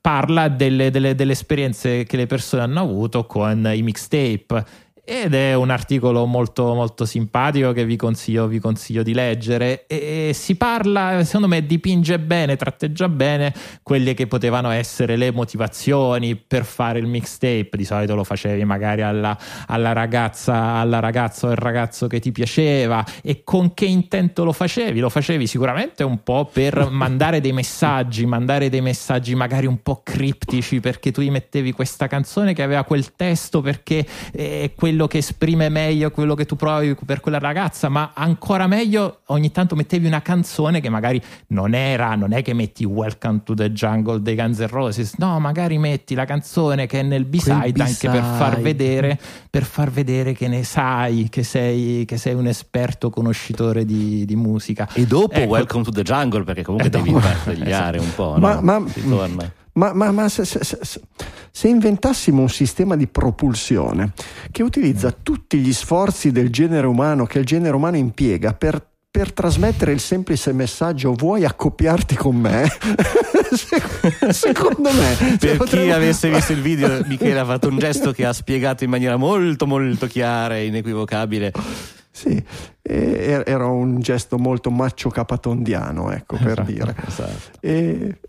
parla 0.00 0.48
delle, 0.48 0.90
delle, 0.90 1.14
delle 1.14 1.32
esperienze 1.32 2.04
che 2.04 2.16
le 2.16 2.26
persone 2.26 2.62
hanno 2.62 2.80
avuto 2.80 3.26
con 3.26 3.70
i 3.70 3.82
mixtape 3.82 4.64
ed 5.08 5.34
è 5.34 5.54
un 5.54 5.70
articolo 5.70 6.26
molto, 6.26 6.74
molto 6.74 7.04
simpatico 7.04 7.70
che 7.70 7.84
vi 7.84 7.94
consiglio, 7.94 8.48
vi 8.48 8.58
consiglio 8.58 9.04
di 9.04 9.14
leggere. 9.14 9.86
E, 9.86 10.32
si 10.34 10.56
parla, 10.56 11.22
secondo 11.22 11.46
me 11.46 11.64
dipinge 11.64 12.18
bene, 12.18 12.56
tratteggia 12.56 13.08
bene 13.08 13.54
quelle 13.84 14.14
che 14.14 14.26
potevano 14.26 14.70
essere 14.70 15.14
le 15.14 15.30
motivazioni 15.30 16.34
per 16.34 16.64
fare 16.64 16.98
il 16.98 17.06
mixtape, 17.06 17.68
di 17.70 17.84
solito 17.84 18.16
lo 18.16 18.24
facevi 18.24 18.64
magari 18.64 19.02
alla, 19.02 19.38
alla 19.68 19.92
ragazza, 19.92 20.54
alla 20.74 20.98
ragazza 20.98 21.46
o 21.46 21.50
al 21.50 21.56
ragazzo 21.56 22.08
che 22.08 22.18
ti 22.18 22.32
piaceva. 22.32 23.04
E 23.22 23.44
con 23.44 23.74
che 23.74 23.86
intento 23.86 24.42
lo 24.42 24.52
facevi? 24.52 24.98
Lo 24.98 25.08
facevi 25.08 25.46
sicuramente 25.46 26.02
un 26.02 26.24
po' 26.24 26.50
per 26.52 26.88
mandare 26.90 27.40
dei 27.40 27.52
messaggi, 27.52 28.26
mandare 28.26 28.68
dei 28.68 28.80
messaggi 28.80 29.36
magari 29.36 29.66
un 29.66 29.80
po' 29.82 30.00
criptici 30.02 30.80
perché 30.80 31.12
tu 31.12 31.20
gli 31.20 31.30
mettevi 31.30 31.70
questa 31.70 32.08
canzone 32.08 32.54
che 32.54 32.64
aveva 32.64 32.82
quel 32.82 33.14
testo 33.14 33.60
perché 33.60 34.04
è 34.32 34.72
quello 34.96 35.06
che 35.08 35.18
esprime 35.18 35.68
meglio 35.68 36.10
quello 36.10 36.34
che 36.34 36.46
tu 36.46 36.56
provi 36.56 36.96
per 37.04 37.20
quella 37.20 37.38
ragazza, 37.38 37.90
ma 37.90 38.12
ancora 38.14 38.66
meglio 38.66 39.20
ogni 39.26 39.52
tanto 39.52 39.76
mettevi 39.76 40.06
una 40.06 40.22
canzone 40.22 40.80
che 40.80 40.88
magari 40.88 41.20
non 41.48 41.74
era, 41.74 42.14
non 42.14 42.32
è 42.32 42.40
che 42.40 42.54
metti 42.54 42.84
Welcome 42.84 43.42
to 43.44 43.52
the 43.52 43.70
Jungle 43.72 44.22
dei 44.22 44.34
Guns 44.34 44.58
N' 44.58 44.68
Roses, 44.68 45.14
no, 45.18 45.38
magari 45.38 45.76
metti 45.76 46.14
la 46.14 46.24
canzone 46.24 46.86
che 46.86 47.00
è 47.00 47.02
nel 47.02 47.26
B-side, 47.26 47.82
anche 47.82 48.08
per 48.08 48.22
far 48.22 48.58
vedere, 48.60 49.18
per 49.50 49.64
far 49.64 49.90
vedere 49.90 50.32
che 50.32 50.48
ne 50.48 50.64
sai, 50.64 51.28
che 51.28 51.42
sei, 51.42 52.06
che 52.06 52.16
sei 52.16 52.32
un 52.32 52.46
esperto 52.46 53.10
conoscitore 53.10 53.84
di, 53.84 54.24
di 54.24 54.34
musica. 54.36 54.88
E 54.94 55.04
dopo 55.06 55.34
Ecco. 55.34 55.50
Welcome 55.50 55.84
to 55.84 55.90
the 55.90 56.02
Jungle, 56.02 56.42
perché 56.44 56.62
comunque 56.62 56.88
E 56.88 56.90
devi 56.90 57.10
dopo- 57.10 57.26
tagliare 57.44 57.98
un 57.98 58.14
po'. 58.14 58.36
Ma- 58.38 58.54
no? 58.54 58.60
ma- 58.62 58.84
Si 58.88 59.06
torna. 59.06 59.52
Ma, 59.76 59.92
ma- 59.92 60.10
ma 60.10 60.28
se, 60.28 60.44
se- 60.44 60.64
se- 60.64 61.00
se 61.50 61.68
inventassimo 61.68 62.40
un 62.40 62.48
sistema 62.48 62.96
di 62.96 63.06
propulsione 63.06 64.12
che 64.50 64.62
utilizza 64.62 65.10
tutti 65.10 65.58
gli 65.58 65.72
sforzi 65.72 66.32
del 66.32 66.50
genere 66.50 66.86
umano, 66.86 67.26
che 67.26 67.38
il 67.40 67.44
genere 67.44 67.76
umano 67.76 67.96
impiega 67.96 68.54
per, 68.54 68.82
per 69.10 69.32
trasmettere 69.32 69.92
il 69.92 70.00
semplice 70.00 70.52
messaggio 70.54 71.12
vuoi 71.12 71.44
accoppiarti 71.44 72.14
con 72.16 72.36
me? 72.36 72.66
Se- 73.52 74.32
Secondo 74.32 74.90
me... 74.92 75.36
Per 75.38 75.50
chi 75.50 75.56
potremmo- 75.56 75.94
avesse 75.94 76.30
visto 76.30 76.52
il 76.52 76.60
video, 76.62 77.02
Michele 77.06 77.38
ha 77.38 77.44
fatto 77.44 77.68
un 77.68 77.78
gesto 77.78 78.12
che 78.12 78.24
ha 78.24 78.32
spiegato 78.32 78.82
in 78.84 78.90
maniera 78.90 79.16
molto 79.16 79.66
molto 79.66 80.06
chiara 80.06 80.56
e 80.56 80.66
inequivocabile. 80.66 81.52
Sì, 82.10 82.42
e- 82.80 83.42
era 83.44 83.66
un 83.66 84.00
gesto 84.00 84.38
molto 84.38 84.70
maccio 84.70 85.10
capatondiano, 85.10 86.10
ecco, 86.12 86.38
per 86.42 86.62
dire. 86.64 86.94
Esatto. 87.06 87.58
E, 87.60 88.20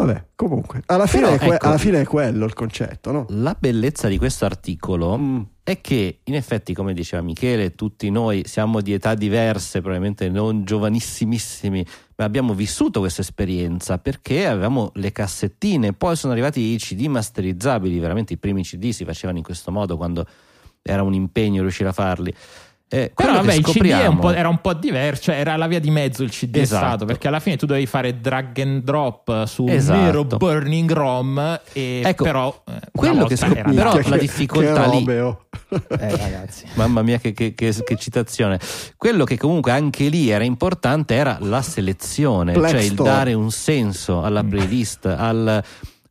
vabbè, 0.00 0.24
comunque, 0.34 0.82
alla 0.86 1.06
fine, 1.06 1.22
Però, 1.30 1.36
è, 1.38 1.54
ecco- 1.54 1.66
alla 1.66 1.78
fine 1.78 2.00
è 2.02 2.04
quello 2.04 2.44
il 2.44 2.52
concetto, 2.52 3.12
no? 3.12 3.26
La 3.30 3.56
bellezza 3.58 4.08
di 4.08 4.18
questo 4.18 4.44
articolo 4.44 5.16
Mm. 5.16 5.40
è 5.62 5.80
che 5.80 6.20
in 6.24 6.34
effetti, 6.34 6.74
come 6.74 6.92
diceva 6.92 7.22
Michele, 7.22 7.74
tutti 7.74 8.10
noi 8.10 8.42
siamo 8.46 8.80
di 8.82 8.92
età 8.92 9.14
diverse, 9.14 9.80
probabilmente 9.80 10.28
non 10.28 10.64
giovanissimissimi, 10.64 11.84
ma 12.16 12.24
abbiamo 12.24 12.52
vissuto 12.54 13.00
questa 13.00 13.22
esperienza 13.22 13.98
perché 13.98 14.46
avevamo 14.46 14.90
le 14.94 15.12
cassettine, 15.12 15.92
poi 15.92 16.14
sono 16.16 16.32
arrivati 16.32 16.60
i 16.60 16.76
CD 16.78 17.06
masterizzabili, 17.06 17.98
veramente 17.98 18.34
i 18.34 18.38
primi 18.38 18.62
CD 18.62 18.90
si 18.90 19.04
facevano 19.04 19.38
in 19.38 19.44
questo 19.44 19.70
modo 19.70 19.96
quando 19.96 20.26
era 20.82 21.02
un 21.02 21.14
impegno 21.14 21.62
riuscire 21.62 21.88
a 21.88 21.92
farli. 21.92 22.32
Eh, 22.88 23.10
Però 23.12 23.30
quello 23.32 23.32
che 23.40 23.46
vabbè, 23.46 23.54
il 23.58 23.64
CD 23.64 23.86
è 23.90 24.06
un 24.06 24.34
era 24.34 24.48
un 24.48 24.60
po' 24.60 24.72
diverso, 24.72 25.22
cioè 25.24 25.34
era 25.40 25.56
la 25.56 25.66
via 25.66 25.80
di 25.80 25.90
mezzo 25.90 26.22
il 26.22 26.30
CD 26.30 26.54
Esatto. 26.54 26.84
è 26.84 26.86
stato, 26.88 27.04
perché 27.04 27.26
alla 27.26 27.40
fine 27.40 27.56
tu 27.56 27.66
dovevi 27.66 27.86
fare 27.86 28.20
drag 28.20 28.56
and 28.60 28.84
drop 28.84 29.44
su 29.46 29.64
un 29.64 29.70
Esatto. 29.70 30.00
vero 30.00 30.24
burning 30.24 30.92
ROM 30.92 31.60
e 31.72 32.02
Ecco, 32.04 32.22
però 32.22 32.62
eh, 32.68 32.72
quello 32.92 33.24
che 33.26 33.34
scop- 33.36 33.56
era 33.56 33.68
però 33.70 33.92
Minchia, 33.94 34.10
la 34.10 34.16
che- 34.16 34.22
difficoltà 34.22 34.88
che 34.88 34.96
lì- 34.98 35.18
oh. 35.18 35.46
Eh, 35.98 36.16
ragazzi. 36.16 36.64
Mamma 36.74 37.02
mia, 37.02 37.18
che, 37.18 37.32
che- 37.32 37.54
che- 37.54 37.74
che 37.84 37.96
citazione. 37.96 38.60
Quello 38.96 39.24
che 39.24 39.36
comunque 39.36 39.72
anche 39.72 40.08
lì 40.08 40.28
era 40.30 40.44
importante 40.44 41.14
era 41.16 41.38
la 41.40 41.62
selezione, 41.62 42.52
Black 42.52 42.70
cioè 42.74 42.82
il 42.82 42.92
Store. 42.92 43.10
dare 43.10 43.34
un 43.34 43.50
senso 43.50 44.22
alla 44.22 44.44
Mm. 44.44 44.48
playlist, 44.48 45.06
al- 45.06 45.60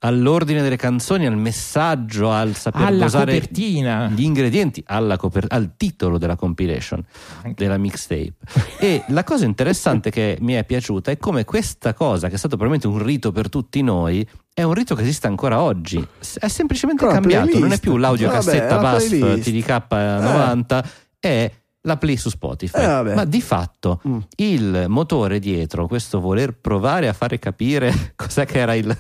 all'ordine 0.06 0.62
delle 0.62 0.76
canzoni, 0.76 1.26
al 1.26 1.38
messaggio, 1.38 2.32
al 2.32 2.56
saper 2.56 2.82
Alla 2.86 3.04
dosare 3.06 3.34
copertina. 3.34 4.08
gli 4.14 4.24
ingredienti, 4.24 4.84
alla 4.86 5.18
coper- 5.18 5.52
al 5.52 5.74
titolo 5.78 6.18
della 6.18 6.36
compilation, 6.36 7.04
Anche. 7.44 7.54
della 7.64 7.78
mixtape. 7.78 8.34
e 8.80 9.04
la 9.08 9.24
cosa 9.24 9.46
interessante 9.46 10.10
che 10.12 10.38
mi 10.42 10.54
è 10.54 10.64
piaciuta 10.64 11.12
è 11.12 11.18
come 11.18 11.44
questa 11.46 11.94
cosa, 11.94 12.28
che 12.28 12.36
è 12.36 12.38
stato 12.38 12.56
probabilmente 12.58 12.88
un 12.98 13.04
rito 13.04 13.32
per 13.32 13.50
tutti 13.50 13.82
noi, 13.82 14.28
è 14.54 14.64
un 14.64 14.74
rito 14.74 14.96
che 14.96 15.02
esiste 15.02 15.28
ancora 15.28 15.60
oggi. 15.62 15.98
È 16.40 16.48
semplicemente 16.48 17.06
la 17.06 17.12
cambiato, 17.14 17.60
non 17.60 17.72
è 17.72 17.80
più 17.80 17.98
l'audio 17.98 18.28
Vabbè, 18.28 18.38
cassetta 18.44 18.76
la 18.76 18.82
BASF 18.82 19.18
playlist. 19.20 19.50
TDK90, 19.50 20.84
è 21.20 21.52
la 21.86 21.98
play 21.98 22.18
su 22.18 22.30
Spotify. 22.30 22.82
Eh. 23.10 23.14
Ma 23.16 23.26
di 23.26 23.42
fatto 23.42 24.02
Mm. 24.08 24.18
il 24.38 24.86
motore 24.88 25.40
dietro, 25.40 25.88
questo 25.88 26.20
voler 26.20 26.54
provare 26.54 27.08
a 27.08 27.14
fare 27.14 27.40
capire 27.40 27.94
cos'è 28.16 28.46
che 28.46 28.60
era 28.60 28.74
il 28.76 28.96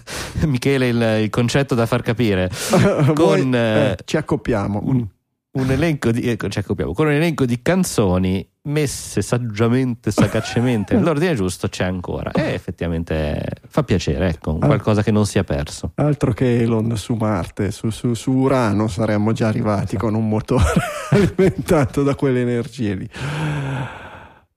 Michele 0.45 0.87
il, 0.87 1.17
il 1.23 1.29
concetto 1.29 1.75
da 1.75 1.85
far 1.85 2.01
capire 2.01 2.49
Voi- 3.13 3.13
con 3.13 3.53
eh, 3.53 3.89
eh, 3.91 3.97
ci 4.05 4.17
accoppiamo. 4.17 4.81
Mm. 4.87 5.01
Un 5.55 5.71
elenco 5.71 6.11
di 6.11 6.29
ecco, 6.29 6.49
ci 6.49 6.59
accopiamo, 6.59 6.93
con 6.93 7.07
un 7.07 7.13
elenco 7.13 7.45
di 7.45 7.61
canzoni 7.61 8.47
messe 8.63 9.21
saggiamente, 9.21 10.11
sagacemente 10.11 10.95
nell'ordine 10.95 11.35
giusto 11.35 11.67
c'è 11.67 11.83
ancora 11.83 12.31
e 12.31 12.53
effettivamente 12.53 13.43
fa 13.67 13.83
piacere, 13.83 14.29
ecco, 14.29 14.57
qualcosa 14.57 15.03
che 15.03 15.11
non 15.11 15.25
si 15.25 15.37
è 15.37 15.43
perso. 15.43 15.91
Altro 15.95 16.33
che 16.33 16.61
Elon 16.61 16.95
su 16.97 17.13
Marte, 17.13 17.71
su, 17.71 17.89
su- 17.89 18.13
su 18.13 18.31
Urano 18.31 18.87
saremmo 18.87 19.31
già 19.31 19.47
arrivati 19.47 19.97
con 19.97 20.13
un 20.13 20.27
motore 20.27 20.81
alimentato 21.11 22.03
da 22.03 22.15
quelle 22.15 22.41
energie 22.41 22.93
lì. 22.95 23.09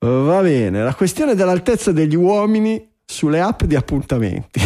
Va 0.01 0.41
bene, 0.41 0.83
la 0.83 0.95
questione 0.95 1.35
dell'altezza 1.35 1.93
degli 1.93 2.15
uomini 2.15 2.89
sulle 3.05 3.41
app 3.41 3.65
di 3.65 3.75
appuntamenti. 3.75 4.61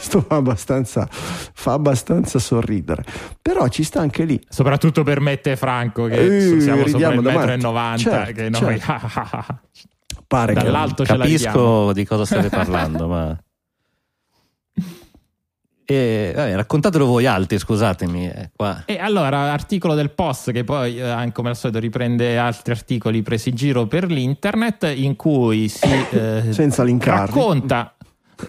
Questo 0.00 0.22
fa 0.22 0.36
abbastanza, 0.36 1.06
fa 1.10 1.74
abbastanza 1.74 2.38
sorridere. 2.38 3.04
Però 3.42 3.68
ci 3.68 3.84
sta 3.84 4.00
anche 4.00 4.24
lì. 4.24 4.40
Soprattutto 4.48 5.02
per 5.02 5.20
me 5.20 5.32
e 5.32 5.40
te, 5.42 5.56
Franco, 5.56 6.06
che 6.06 6.54
Eh, 6.54 6.60
siamo 6.62 6.86
sopra 6.86 7.12
il 7.12 7.20
metro 7.20 7.52
e 7.52 7.58
davanti. 7.58 8.04
90, 8.04 8.10
Certo, 8.10 8.32
che 8.32 8.48
noi 8.48 8.80
Pare 10.26 10.54
che 10.54 10.62
dall'alto 10.62 11.02
ridiamo. 11.02 11.22
Capisco 11.22 11.92
di 11.92 12.06
cosa 12.06 12.24
state 12.24 12.48
parlando, 12.48 13.08
ma 13.08 13.36
e, 15.84 16.32
vabbè, 16.34 16.54
raccontatelo 16.54 17.04
voi 17.04 17.26
altri, 17.26 17.58
scusatemi, 17.58 18.30
eh, 18.30 18.50
qua. 18.56 18.84
E 18.86 18.98
allora, 18.98 19.52
articolo 19.52 19.94
del 19.94 20.12
post 20.12 20.50
che 20.52 20.64
poi, 20.64 20.98
eh, 20.98 21.02
anche 21.02 21.32
come 21.32 21.50
al 21.50 21.56
solito, 21.56 21.78
riprende 21.78 22.38
altri 22.38 22.72
articoli 22.72 23.20
presi 23.20 23.50
in 23.50 23.56
giro 23.56 23.86
per 23.86 24.10
l'internet 24.10 24.90
in 24.94 25.14
cui 25.16 25.68
si 25.68 25.86
eh, 26.10 26.70
racconta. 27.00 27.96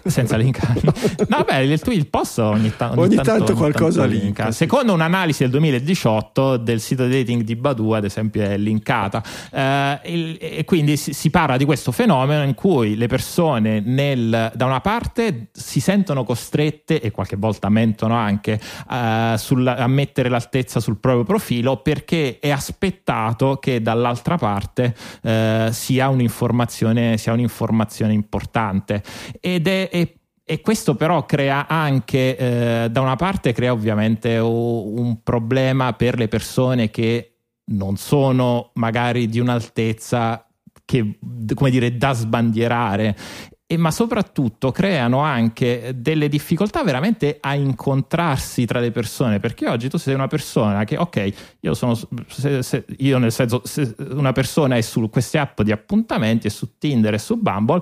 Senza 0.04 0.36
linkarli. 0.38 0.82
No, 1.28 1.44
beh, 1.44 1.62
il, 1.64 1.80
il 1.86 2.06
post 2.08 2.38
ogni, 2.38 2.72
ta- 2.76 2.92
Ogni 2.96 3.16
tanto 3.16 3.54
qualcosa 3.54 4.02
tanto 4.02 4.16
linka, 4.16 4.46
sì. 4.50 4.58
Secondo 4.62 4.92
un'analisi 4.92 5.42
del 5.42 5.50
2018 5.52 6.56
del 6.58 6.80
sito 6.80 7.06
dating 7.06 7.42
di 7.42 7.56
Badu, 7.56 7.90
ad 7.92 8.04
esempio, 8.04 8.42
è 8.42 8.56
linkata. 8.56 9.22
Eh, 9.50 10.00
il- 10.04 10.36
e 10.40 10.64
quindi 10.64 10.96
si, 10.96 11.12
si 11.12 11.30
parla 11.30 11.56
di 11.56 11.64
questo 11.64 11.92
fenomeno 11.92 12.42
in 12.44 12.54
cui 12.54 12.96
le 12.96 13.06
persone, 13.06 13.80
nel- 13.80 14.50
da 14.54 14.64
una 14.64 14.80
parte, 14.80 15.48
si 15.52 15.80
sentono 15.80 16.24
costrette 16.24 17.00
e 17.00 17.10
qualche 17.10 17.36
volta 17.36 17.68
mentono 17.68 18.14
anche 18.14 18.60
eh, 18.90 19.34
sulla- 19.36 19.76
a 19.76 19.86
mettere 19.86 20.28
l'altezza 20.28 20.80
sul 20.80 20.96
proprio 20.98 21.24
profilo 21.24 21.76
perché 21.78 22.38
è 22.40 22.50
aspettato 22.50 23.56
che 23.56 23.80
dall'altra 23.82 24.36
parte 24.36 24.94
eh, 25.22 25.68
sia 25.72 26.08
un'informazione, 26.08 27.16
sia 27.18 27.32
un'informazione 27.32 28.12
importante. 28.12 29.02
Ed 29.40 29.66
è, 29.66 29.81
è- 29.90 30.12
e 30.44 30.60
questo 30.60 30.96
però 30.96 31.24
crea 31.24 31.66
anche, 31.68 32.36
eh, 32.36 32.90
da 32.90 33.00
una 33.00 33.16
parte, 33.16 33.52
crea 33.52 33.72
ovviamente 33.72 34.36
un 34.38 35.22
problema 35.22 35.92
per 35.92 36.18
le 36.18 36.28
persone 36.28 36.90
che 36.90 37.36
non 37.66 37.96
sono 37.96 38.70
magari 38.74 39.28
di 39.28 39.38
un'altezza 39.38 40.46
che, 40.84 41.18
come 41.54 41.70
dire, 41.70 41.96
da 41.96 42.12
sbandierare. 42.12 43.16
E, 43.64 43.76
ma 43.78 43.90
soprattutto 43.90 44.70
creano 44.70 45.20
anche 45.20 45.94
delle 45.96 46.28
difficoltà 46.28 46.82
veramente 46.84 47.38
a 47.40 47.54
incontrarsi 47.54 48.66
tra 48.66 48.80
le 48.80 48.90
persone 48.90 49.40
perché 49.40 49.66
oggi 49.66 49.88
tu 49.88 49.96
sei 49.96 50.12
una 50.12 50.26
persona 50.26 50.84
che 50.84 50.98
ok 50.98 51.32
io 51.60 51.72
sono 51.72 51.98
se- 52.26 52.62
se- 52.62 52.84
io 52.98 53.16
nel 53.16 53.32
senso 53.32 53.62
se 53.64 53.94
una 54.10 54.32
persona 54.32 54.76
è 54.76 54.82
su 54.82 55.08
queste 55.08 55.38
app 55.38 55.62
di 55.62 55.72
appuntamenti 55.72 56.48
è 56.48 56.50
su 56.50 56.76
Tinder 56.76 57.14
e 57.14 57.18
su 57.18 57.38
Bumble 57.40 57.80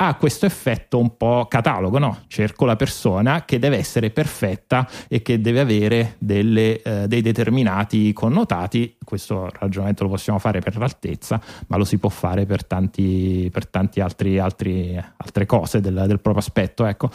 ha 0.00 0.14
questo 0.14 0.46
effetto 0.46 0.98
un 0.98 1.16
po' 1.16 1.46
catalogo, 1.48 1.98
no? 1.98 2.18
Cerco 2.28 2.64
la 2.64 2.76
persona 2.76 3.44
che 3.44 3.58
deve 3.58 3.78
essere 3.78 4.10
perfetta 4.10 4.88
e 5.08 5.22
che 5.22 5.40
deve 5.40 5.58
avere 5.58 6.14
delle, 6.18 6.80
eh, 6.82 7.08
dei 7.08 7.20
determinati 7.20 8.12
connotati. 8.12 8.96
Questo 9.04 9.50
ragionamento 9.58 10.04
lo 10.04 10.10
possiamo 10.10 10.38
fare 10.38 10.60
per 10.60 10.76
l'altezza, 10.76 11.40
ma 11.66 11.76
lo 11.76 11.84
si 11.84 11.98
può 11.98 12.10
fare 12.10 12.46
per 12.46 12.64
tanti, 12.64 13.48
per 13.52 13.66
tanti 13.66 14.00
altre 14.00 15.14
cose 15.46 15.80
del, 15.80 16.04
del 16.06 16.20
proprio 16.20 16.44
aspetto, 16.44 16.84
ecco. 16.84 17.10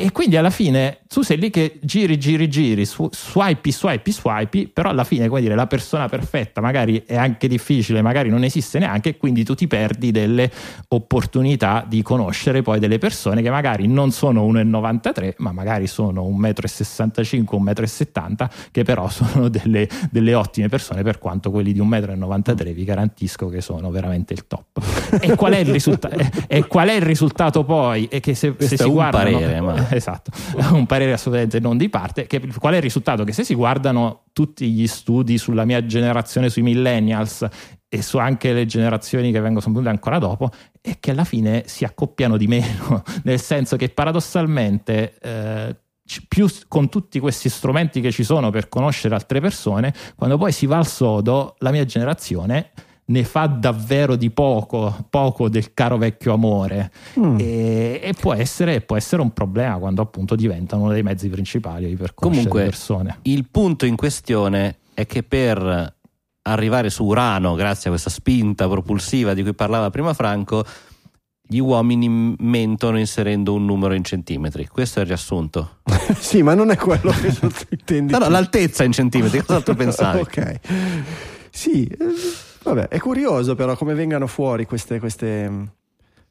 E 0.00 0.12
quindi 0.12 0.36
alla 0.36 0.50
fine 0.50 0.98
tu 1.08 1.22
sei 1.22 1.38
lì 1.38 1.50
che 1.50 1.80
giri, 1.82 2.18
giri, 2.18 2.48
giri, 2.48 2.84
su, 2.84 3.08
swipe, 3.10 3.72
swipe, 3.72 4.12
swipe, 4.12 4.70
però 4.72 4.90
alla 4.90 5.02
fine, 5.02 5.26
come 5.26 5.40
dire, 5.40 5.56
la 5.56 5.66
persona 5.66 6.06
perfetta 6.06 6.60
magari 6.60 7.02
è 7.04 7.16
anche 7.16 7.48
difficile, 7.48 8.00
magari 8.00 8.28
non 8.28 8.44
esiste 8.44 8.78
neanche, 8.78 9.08
e 9.08 9.16
quindi 9.16 9.42
tu 9.42 9.56
ti 9.56 9.66
perdi 9.66 10.12
delle 10.12 10.48
opportunità 10.88 11.84
di 11.84 12.02
conoscere 12.02 12.62
poi 12.62 12.78
delle 12.78 12.98
persone 12.98 13.42
che 13.42 13.50
magari 13.50 13.88
non 13.88 14.12
sono 14.12 14.46
1,93, 14.46 15.34
ma 15.38 15.50
magari 15.50 15.88
sono 15.88 16.22
1,65 16.28 17.58
m, 17.58 17.70
1,70 17.70 18.44
m, 18.44 18.48
che 18.70 18.84
però 18.84 19.08
sono 19.10 19.48
delle, 19.48 19.88
delle, 20.12 20.34
ottime 20.34 20.68
persone, 20.68 21.02
per 21.02 21.18
quanto 21.18 21.50
quelli 21.50 21.72
di 21.72 21.80
1,93 21.80 22.68
m 22.68 22.72
vi 22.72 22.84
garantisco 22.84 23.48
che 23.48 23.60
sono 23.60 23.90
veramente 23.90 24.32
il 24.32 24.46
top. 24.46 24.78
e, 25.20 25.34
qual 25.34 25.54
è 25.54 25.58
il, 25.58 25.72
risulta- 25.72 26.10
e 26.46 26.66
qual 26.68 26.88
è 26.88 26.94
il 26.94 27.02
risultato 27.02 27.64
poi? 27.64 28.06
È 28.06 28.20
che 28.20 28.36
se, 28.36 28.54
se 28.58 28.76
si 28.76 28.88
guarda... 28.88 29.22
Parere, 29.22 29.60
ma 29.60 29.87
esatto, 29.94 30.30
un 30.74 30.86
parere 30.86 31.12
assolutamente 31.12 31.60
non 31.60 31.76
di 31.76 31.88
parte. 31.88 32.26
Che, 32.26 32.40
qual 32.58 32.74
è 32.74 32.76
il 32.76 32.82
risultato? 32.82 33.24
Che 33.24 33.32
se 33.32 33.44
si 33.44 33.54
guardano 33.54 34.24
tutti 34.32 34.70
gli 34.70 34.86
studi 34.86 35.38
sulla 35.38 35.64
mia 35.64 35.84
generazione, 35.84 36.48
sui 36.50 36.62
millennials 36.62 37.46
e 37.88 38.02
su 38.02 38.18
anche 38.18 38.52
le 38.52 38.66
generazioni 38.66 39.32
che 39.32 39.40
vengono 39.40 39.64
venute 39.66 39.88
ancora 39.88 40.18
dopo, 40.18 40.50
è 40.80 40.98
che 41.00 41.10
alla 41.12 41.24
fine 41.24 41.64
si 41.66 41.84
accoppiano 41.84 42.36
di 42.36 42.46
meno, 42.46 43.02
nel 43.24 43.40
senso 43.40 43.76
che 43.76 43.88
paradossalmente 43.88 45.18
eh, 45.20 45.76
più 46.26 46.48
con 46.68 46.88
tutti 46.88 47.18
questi 47.18 47.48
strumenti 47.48 48.00
che 48.00 48.10
ci 48.10 48.24
sono 48.24 48.50
per 48.50 48.68
conoscere 48.68 49.14
altre 49.14 49.40
persone, 49.40 49.92
quando 50.16 50.38
poi 50.38 50.52
si 50.52 50.66
va 50.66 50.78
al 50.78 50.86
sodo, 50.86 51.56
la 51.58 51.70
mia 51.70 51.84
generazione 51.84 52.70
ne 53.08 53.24
fa 53.24 53.46
davvero 53.46 54.16
di 54.16 54.30
poco, 54.30 55.06
poco 55.08 55.48
del 55.48 55.72
caro 55.72 55.96
vecchio 55.96 56.32
amore 56.34 56.90
mm. 57.18 57.36
e, 57.38 58.00
e 58.02 58.14
può, 58.18 58.34
essere, 58.34 58.80
può, 58.80 58.96
essere, 58.96 59.22
un 59.22 59.32
problema 59.32 59.78
quando 59.78 60.02
appunto 60.02 60.34
diventano 60.34 60.82
uno 60.82 60.92
dei 60.92 61.02
mezzi 61.02 61.28
principali 61.28 61.94
per 61.96 62.14
conoscere 62.14 62.48
Comunque, 62.48 62.64
persone. 62.64 63.18
Il 63.22 63.48
punto 63.50 63.86
in 63.86 63.96
questione 63.96 64.78
è 64.92 65.06
che 65.06 65.22
per 65.22 65.96
arrivare 66.42 66.90
su 66.90 67.04
Urano, 67.04 67.54
grazie 67.54 67.86
a 67.86 67.90
questa 67.90 68.10
spinta 68.10 68.68
propulsiva 68.68 69.34
di 69.34 69.42
cui 69.42 69.54
parlava 69.54 69.90
prima 69.90 70.12
Franco, 70.12 70.64
gli 71.50 71.58
uomini 71.58 72.36
mentono 72.38 72.98
inserendo 72.98 73.54
un 73.54 73.64
numero 73.64 73.94
in 73.94 74.04
centimetri. 74.04 74.66
Questo 74.66 74.98
è 74.98 75.02
il 75.02 75.08
riassunto. 75.08 75.78
sì, 76.18 76.42
ma 76.42 76.52
non 76.52 76.70
è 76.70 76.76
quello 76.76 77.10
che 77.10 77.30
sottintendi. 77.32 78.12
no, 78.12 78.18
no, 78.18 78.28
l'altezza 78.28 78.84
in 78.84 78.92
centimetri, 78.92 79.40
cos'altro 79.40 79.74
pensavi? 79.74 80.20
ok. 80.20 80.60
Sì, 81.50 81.86
eh, 81.86 81.96
Vabbè, 82.68 82.88
è 82.88 82.98
curioso 82.98 83.54
però 83.54 83.74
come 83.76 83.94
vengano 83.94 84.26
fuori 84.26 84.66
queste, 84.66 84.98
queste, 84.98 85.50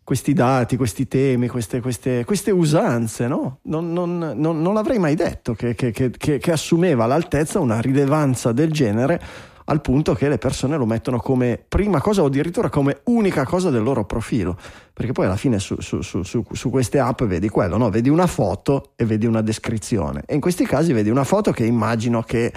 questi 0.04 0.34
dati, 0.34 0.78
questi 0.78 1.08
temi, 1.08 1.48
queste, 1.48 1.82
queste, 1.82 2.26
queste 2.26 2.52
usanze, 2.52 3.28
no? 3.28 3.58
Non, 3.64 3.92
non, 3.92 4.20
non, 4.36 4.62
non, 4.62 4.74
l'avrei 4.76 5.00
mai 5.00 5.16
detto 5.16 5.56
che, 5.56 5.74
che, 5.74 5.92
che, 5.92 6.12
che 6.38 6.52
assumeva 6.52 7.06
all'altezza 7.06 7.60
una 7.60 7.82
rilevanza 7.82 8.52
del 8.52 8.72
genere 8.72 9.20
al 9.66 9.82
punto 9.82 10.14
che 10.14 10.30
le 10.30 10.38
persone 10.38 10.78
lo 10.78 10.86
mettono 10.86 11.18
come 11.18 11.60
prima 11.68 12.00
cosa 12.02 12.22
o 12.22 12.28
addirittura 12.28 12.70
come 12.70 13.00
unica 13.06 13.44
cosa 13.44 13.72
del 13.72 13.82
loro 13.82 14.06
profilo. 14.06 14.56
Perché 14.94 15.14
poi 15.14 15.26
alla 15.26 15.38
fine 15.38 15.58
su, 15.58 15.76
su, 15.80 16.04
su, 16.04 16.22
su 16.24 16.70
queste 16.70 17.00
app 17.00 17.24
vedi 17.24 17.50
quello, 17.50 17.78
no? 17.78 17.90
vedi 17.90 18.10
una 18.10 18.28
foto 18.28 18.92
e 18.96 19.06
vedi 19.06 19.26
una 19.26 19.42
descrizione. 19.42 20.22
E 20.28 20.36
in 20.36 20.42
questi 20.42 20.68
casi 20.68 20.94
vedi 20.94 21.10
una 21.10 21.24
foto 21.24 21.52
che 21.52 21.66
immagino 21.66 22.22
che 22.22 22.54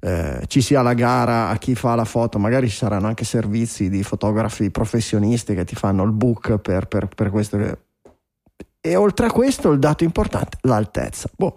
eh, 0.00 0.44
ci 0.46 0.60
sia 0.60 0.82
la 0.82 0.94
gara 0.94 1.48
a 1.48 1.56
chi 1.56 1.74
fa 1.74 1.94
la 1.94 2.04
foto, 2.04 2.38
magari 2.38 2.68
ci 2.68 2.76
saranno 2.76 3.06
anche 3.06 3.24
servizi 3.24 3.88
di 3.88 4.02
fotografi 4.02 4.70
professionisti 4.70 5.54
che 5.54 5.64
ti 5.64 5.74
fanno 5.74 6.04
il 6.04 6.12
book 6.12 6.58
per, 6.58 6.86
per, 6.86 7.08
per 7.08 7.30
questo. 7.30 7.78
E 8.80 8.96
oltre 8.96 9.26
a 9.26 9.30
questo 9.30 9.70
il 9.70 9.78
dato 9.78 10.04
importante, 10.04 10.58
l'altezza. 10.62 11.28
Boh, 11.36 11.54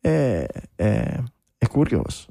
è, 0.00 0.46
è, 0.74 1.20
è 1.58 1.66
curioso. 1.66 2.26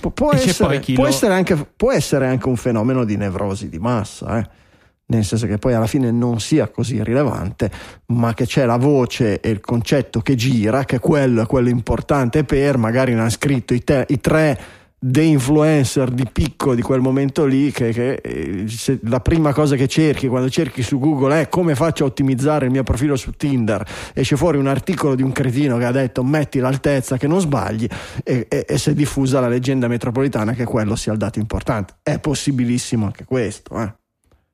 Pu- 0.00 0.12
può, 0.12 0.32
essere, 0.32 0.80
può, 0.80 1.04
lo... 1.04 1.08
essere 1.08 1.34
anche, 1.34 1.56
può, 1.56 1.92
essere, 1.92 2.26
anche, 2.26 2.48
un 2.48 2.56
fenomeno 2.56 3.04
di 3.04 3.16
nevrosi 3.16 3.68
di 3.68 3.78
massa. 3.78 4.38
Eh 4.38 4.64
nel 5.06 5.24
senso 5.24 5.46
che 5.46 5.58
poi 5.58 5.74
alla 5.74 5.86
fine 5.86 6.10
non 6.10 6.40
sia 6.40 6.68
così 6.68 7.02
rilevante, 7.02 7.70
ma 8.06 8.34
che 8.34 8.46
c'è 8.46 8.64
la 8.64 8.76
voce 8.76 9.40
e 9.40 9.50
il 9.50 9.60
concetto 9.60 10.20
che 10.20 10.34
gira, 10.34 10.84
che 10.84 10.98
quello 10.98 11.42
è 11.42 11.46
quello 11.46 11.68
importante 11.68 12.44
per, 12.44 12.76
magari 12.76 13.14
ne 13.14 13.22
ha 13.22 13.30
scritto 13.30 13.74
i, 13.74 13.84
te, 13.84 14.04
i 14.08 14.20
tre 14.20 14.58
dei 14.98 15.28
influencer 15.28 16.10
di 16.10 16.26
picco 16.32 16.74
di 16.74 16.80
quel 16.80 17.00
momento 17.00 17.44
lì 17.44 17.70
che, 17.70 17.92
che 17.92 18.14
eh, 18.14 18.66
la 19.02 19.20
prima 19.20 19.52
cosa 19.52 19.76
che 19.76 19.86
cerchi 19.86 20.26
quando 20.26 20.48
cerchi 20.48 20.82
su 20.82 20.98
Google 20.98 21.42
è 21.42 21.48
come 21.50 21.74
faccio 21.74 22.04
a 22.04 22.06
ottimizzare 22.06 22.64
il 22.64 22.72
mio 22.72 22.82
profilo 22.82 23.14
su 23.14 23.32
Tinder 23.32 23.86
esce 24.14 24.36
fuori 24.36 24.56
un 24.56 24.66
articolo 24.66 25.14
di 25.14 25.22
un 25.22 25.32
cretino 25.32 25.76
che 25.76 25.84
ha 25.84 25.92
detto 25.92 26.24
metti 26.24 26.58
l'altezza 26.60 27.18
che 27.18 27.26
non 27.26 27.40
sbagli 27.40 27.86
e, 28.24 28.46
e, 28.48 28.64
e 28.66 28.78
si 28.78 28.90
è 28.90 28.94
diffusa 28.94 29.38
la 29.38 29.48
leggenda 29.48 29.86
metropolitana 29.86 30.54
che 30.54 30.64
quello 30.64 30.96
sia 30.96 31.12
il 31.12 31.18
dato 31.18 31.38
importante 31.38 31.96
è 32.02 32.18
possibilissimo 32.18 33.04
anche 33.04 33.24
questo 33.24 33.78
eh. 33.80 34.05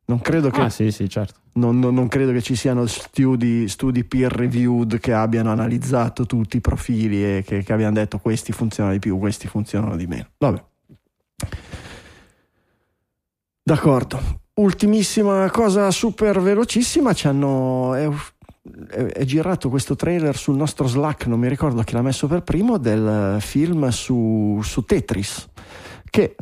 Non 0.04 0.20
credo 0.20 0.50
che, 0.50 0.60
ah, 0.60 0.68
sì, 0.68 0.90
sì, 0.90 1.08
certo. 1.08 1.40
non, 1.54 1.78
non, 1.78 1.94
non 1.94 2.08
credo 2.08 2.32
che 2.32 2.42
ci 2.42 2.56
siano 2.56 2.86
studi, 2.86 3.68
studi, 3.68 4.04
peer 4.04 4.32
reviewed 4.32 4.98
che 4.98 5.12
abbiano 5.12 5.50
analizzato 5.50 6.26
tutti 6.26 6.56
i 6.56 6.60
profili 6.60 7.24
e 7.24 7.44
che, 7.46 7.62
che 7.62 7.72
abbiano 7.72 7.94
detto 7.94 8.18
questi 8.18 8.52
funzionano 8.52 8.94
di 8.94 9.00
più, 9.00 9.18
questi 9.18 9.46
funzionano 9.46 9.96
di 9.96 10.06
meno. 10.06 10.26
Vabbè. 10.38 10.64
D'accordo. 13.62 14.40
Ultimissima 14.54 15.48
cosa 15.50 15.90
super 15.90 16.40
velocissima, 16.40 17.14
ci 17.14 17.28
hanno, 17.28 17.94
è, 17.94 18.08
è, 18.88 19.04
è, 19.04 19.24
girato 19.24 19.70
questo 19.70 19.96
trailer 19.96 20.36
sul 20.36 20.56
nostro 20.56 20.86
Slack, 20.86 21.26
non 21.26 21.38
mi 21.38 21.48
ricordo 21.48 21.82
chi 21.82 21.94
l'ha 21.94 22.02
messo 22.02 22.26
per 22.26 22.42
primo, 22.42 22.76
del 22.76 23.36
film 23.40 23.88
su, 23.88 24.60
su 24.62 24.84
Tetris, 24.84 25.48
che 26.10 26.36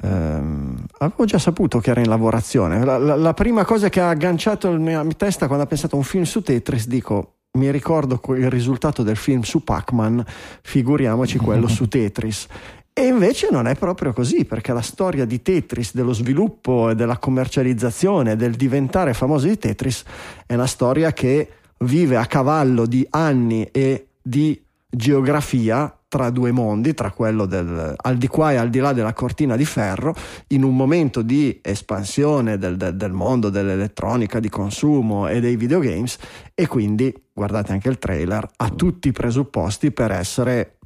ehm, 0.00 0.84
avevo 0.98 1.24
già 1.24 1.38
saputo 1.38 1.78
che 1.78 1.90
era 1.90 2.00
in 2.00 2.08
lavorazione. 2.08 2.84
La, 2.84 2.98
la, 2.98 3.16
la 3.16 3.34
prima 3.34 3.64
cosa 3.64 3.88
che 3.88 4.00
ha 4.00 4.08
agganciato 4.08 4.70
la 4.70 4.78
mia 4.78 5.04
testa 5.16 5.46
quando 5.46 5.64
ha 5.64 5.68
pensato 5.68 5.96
a 5.96 5.98
un 5.98 6.04
film 6.04 6.24
su 6.24 6.42
Tetris, 6.42 6.86
dico, 6.86 7.36
mi 7.52 7.70
ricordo 7.70 8.20
il 8.36 8.50
risultato 8.50 9.02
del 9.02 9.16
film 9.16 9.42
su 9.42 9.62
Pac-Man, 9.62 10.24
figuriamoci 10.62 11.38
quello 11.38 11.68
su 11.68 11.86
Tetris. 11.88 12.46
E 12.94 13.06
invece 13.06 13.48
non 13.50 13.66
è 13.66 13.74
proprio 13.74 14.12
così, 14.12 14.44
perché 14.44 14.72
la 14.72 14.82
storia 14.82 15.24
di 15.24 15.40
Tetris, 15.40 15.94
dello 15.94 16.12
sviluppo 16.12 16.90
e 16.90 16.94
della 16.94 17.16
commercializzazione, 17.16 18.36
del 18.36 18.54
diventare 18.54 19.14
famoso 19.14 19.46
di 19.46 19.56
Tetris, 19.56 20.04
è 20.46 20.54
una 20.54 20.66
storia 20.66 21.12
che 21.12 21.48
vive 21.78 22.16
a 22.16 22.26
cavallo 22.26 22.86
di 22.86 23.06
anni 23.10 23.64
e 23.72 24.08
di 24.20 24.62
geografia 24.88 25.94
tra 26.12 26.28
due 26.28 26.52
mondi, 26.52 26.92
tra 26.92 27.10
quello 27.10 27.46
del, 27.46 27.94
al 27.96 28.18
di 28.18 28.28
qua 28.28 28.52
e 28.52 28.56
al 28.56 28.68
di 28.68 28.80
là 28.80 28.92
della 28.92 29.14
cortina 29.14 29.56
di 29.56 29.64
ferro, 29.64 30.14
in 30.48 30.62
un 30.62 30.76
momento 30.76 31.22
di 31.22 31.58
espansione 31.62 32.58
del, 32.58 32.76
del, 32.76 32.96
del 32.96 33.12
mondo 33.12 33.48
dell'elettronica 33.48 34.38
di 34.38 34.50
consumo 34.50 35.26
e 35.26 35.40
dei 35.40 35.56
videogames 35.56 36.18
e 36.52 36.66
quindi, 36.66 37.14
guardate 37.32 37.72
anche 37.72 37.88
il 37.88 37.96
trailer, 37.96 38.46
ha 38.56 38.68
tutti 38.68 39.08
i 39.08 39.12
presupposti 39.12 39.90
per 39.90 40.10
essere 40.10 40.76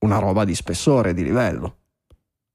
una 0.00 0.18
roba 0.18 0.44
di 0.44 0.54
spessore, 0.54 1.14
di 1.14 1.22
livello. 1.22 1.76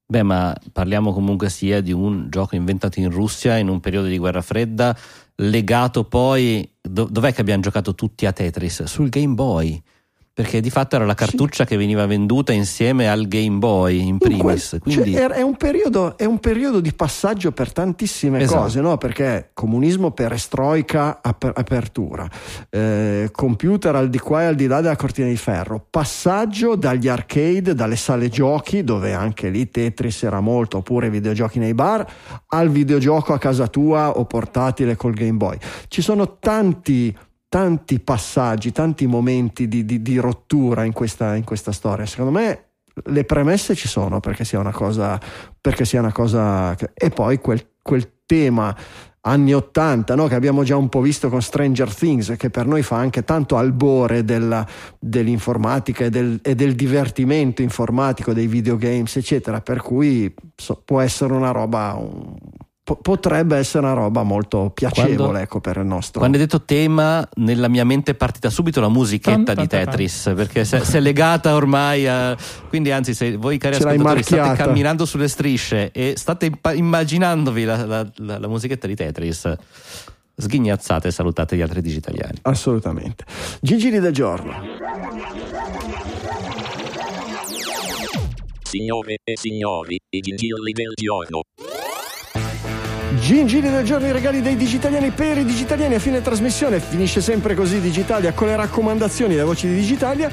Beh, 0.06 0.22
ma 0.22 0.56
parliamo 0.72 1.12
comunque 1.12 1.50
sia 1.50 1.80
di 1.80 1.90
un 1.90 2.30
gioco 2.30 2.54
inventato 2.54 3.00
in 3.00 3.10
Russia 3.10 3.56
in 3.56 3.66
un 3.66 3.80
periodo 3.80 4.06
di 4.06 4.18
guerra 4.18 4.40
fredda, 4.40 4.96
legato 5.34 6.04
poi... 6.04 6.76
dov'è 6.80 7.32
che 7.32 7.40
abbiamo 7.40 7.62
giocato 7.62 7.96
tutti 7.96 8.24
a 8.24 8.32
Tetris? 8.32 8.84
Sul 8.84 9.08
Game 9.08 9.34
Boy 9.34 9.82
perché 10.40 10.60
di 10.62 10.70
fatto 10.70 10.96
era 10.96 11.04
la 11.04 11.14
cartuccia 11.14 11.64
sì. 11.64 11.70
che 11.70 11.76
veniva 11.76 12.06
venduta 12.06 12.52
insieme 12.52 13.10
al 13.10 13.28
Game 13.28 13.58
Boy 13.58 14.06
in 14.06 14.16
primis. 14.16 14.72
In 14.72 14.80
quindi... 14.80 15.12
cioè, 15.12 15.26
è, 15.26 15.42
un 15.42 15.56
periodo, 15.56 16.16
è, 16.16 16.24
un 16.24 16.38
periodo, 16.38 16.80
di 16.80 16.94
passaggio 16.94 17.52
per 17.52 17.72
tantissime 17.72 18.40
esatto. 18.40 18.62
cose, 18.62 18.80
no? 18.80 18.96
perché 18.96 19.50
comunismo 19.52 20.12
perestroica, 20.12 21.20
aper- 21.22 21.58
apertura, 21.58 22.26
eh, 22.70 23.28
computer 23.32 23.94
al 23.96 24.08
di 24.08 24.18
qua 24.18 24.42
e 24.42 24.44
al 24.46 24.54
di 24.54 24.66
là 24.66 24.80
della 24.80 24.96
cortina 24.96 25.28
di 25.28 25.36
ferro, 25.36 25.84
passaggio 25.90 26.74
dagli 26.74 27.08
arcade, 27.08 27.74
dalle 27.74 27.96
sale 27.96 28.30
giochi, 28.30 28.82
dove 28.82 29.12
anche 29.12 29.50
lì 29.50 29.68
Tetris 29.68 30.22
era 30.22 30.40
molto, 30.40 30.78
oppure 30.78 31.10
videogiochi 31.10 31.58
nei 31.58 31.74
bar, 31.74 32.06
al 32.46 32.70
videogioco 32.70 33.34
a 33.34 33.38
casa 33.38 33.66
tua 33.66 34.16
o 34.16 34.24
portatile 34.24 34.96
col 34.96 35.12
Game 35.12 35.36
Boy. 35.36 35.58
Ci 35.88 36.00
sono 36.00 36.38
tanti 36.38 37.14
tanti 37.50 37.98
passaggi, 37.98 38.70
tanti 38.70 39.06
momenti 39.06 39.66
di, 39.66 39.84
di, 39.84 40.00
di 40.00 40.18
rottura 40.18 40.84
in 40.84 40.92
questa, 40.92 41.34
in 41.34 41.44
questa, 41.44 41.72
storia. 41.72 42.06
Secondo 42.06 42.30
me 42.30 42.64
le 43.04 43.24
premesse 43.24 43.74
ci 43.74 43.88
sono 43.88 44.20
perché 44.20 44.44
sia 44.44 44.60
una 44.60 44.70
cosa. 44.70 45.20
Perché 45.60 45.84
sia 45.84 46.00
una 46.00 46.12
cosa 46.12 46.74
e 46.94 47.10
poi 47.10 47.38
quel, 47.38 47.72
quel 47.82 48.08
tema 48.24 48.74
anni 49.22 49.52
80 49.52 50.14
no? 50.14 50.28
che 50.28 50.34
abbiamo 50.34 50.62
già 50.62 50.76
un 50.76 50.88
po' 50.88 51.02
visto 51.02 51.28
con 51.28 51.42
Stranger 51.42 51.94
Things 51.94 52.36
che 52.38 52.48
per 52.48 52.66
noi 52.66 52.82
fa 52.82 52.96
anche 52.96 53.22
tanto 53.22 53.58
albore 53.58 54.24
della, 54.24 54.66
dell'informatica 54.98 56.06
e 56.06 56.10
del, 56.10 56.38
e 56.42 56.54
del, 56.54 56.74
divertimento 56.74 57.60
informatico 57.60 58.32
dei 58.32 58.46
videogames 58.46 59.16
eccetera 59.16 59.60
per 59.60 59.82
cui 59.82 60.32
so, 60.56 60.80
può 60.82 61.00
essere 61.00 61.34
una 61.34 61.50
roba 61.50 61.94
un, 61.98 62.34
potrebbe 62.96 63.56
essere 63.56 63.84
una 63.84 63.94
roba 63.94 64.22
molto 64.22 64.70
piacevole 64.74 65.16
Quando- 65.16 65.38
ecco, 65.38 65.60
per 65.60 65.76
il 65.78 65.86
nostro. 65.86 66.18
Quando 66.20 66.36
hai 66.38 66.42
detto 66.44 66.62
tema, 66.62 67.26
nella 67.36 67.68
mia 67.68 67.84
mente 67.84 68.12
è 68.12 68.14
partita 68.14 68.50
subito 68.50 68.80
la 68.80 68.88
musichetta 68.88 69.54
Tan, 69.54 69.56
di 69.62 69.66
Tetris, 69.68 70.32
perché 70.34 70.64
se, 70.64 70.84
se 70.84 70.98
è 70.98 71.00
legata 71.00 71.54
ormai 71.54 72.06
a... 72.06 72.36
Quindi 72.68 72.90
anzi, 72.90 73.14
se 73.14 73.36
voi 73.36 73.58
cari 73.58 73.76
Ce 73.76 73.82
ascoltatori 73.86 74.22
state 74.22 74.62
camminando 74.62 75.04
sulle 75.04 75.28
strisce 75.28 75.90
e 75.92 76.14
state 76.16 76.46
impa- 76.46 76.72
immaginandovi 76.72 77.64
la, 77.64 77.84
la- 77.84 78.10
la- 78.16 78.38
la 78.38 78.48
musichetta 78.48 78.86
di 78.86 78.94
Tetris, 78.94 79.52
sghignazzate 80.36 81.08
e 81.08 81.10
salutate 81.10 81.56
gli 81.56 81.60
altri 81.60 81.82
digitaliani. 81.82 82.38
Assolutamente. 82.42 83.24
Gigini 83.60 83.98
del 84.00 84.12
giorno. 84.12 84.52
Signore 88.62 89.16
e 89.24 89.36
signori, 89.36 89.98
i 90.10 90.20
gingilli 90.20 90.72
del 90.72 90.92
giorno. 90.94 91.42
Gingini 93.20 93.70
del 93.70 93.84
giorno, 93.84 94.06
i 94.06 94.12
regali 94.12 94.40
dei 94.40 94.56
digitaliani 94.56 95.10
per 95.10 95.36
i 95.36 95.44
digitaliani 95.44 95.94
a 95.94 95.98
fine 95.98 96.22
trasmissione. 96.22 96.80
Finisce 96.80 97.20
sempre 97.20 97.54
così 97.54 97.78
Digitalia 97.78 98.32
con 98.32 98.48
le 98.48 98.56
raccomandazioni 98.56 99.34
delle 99.34 99.44
voci 99.44 99.68
di 99.68 99.74
Digitalia. 99.74 100.30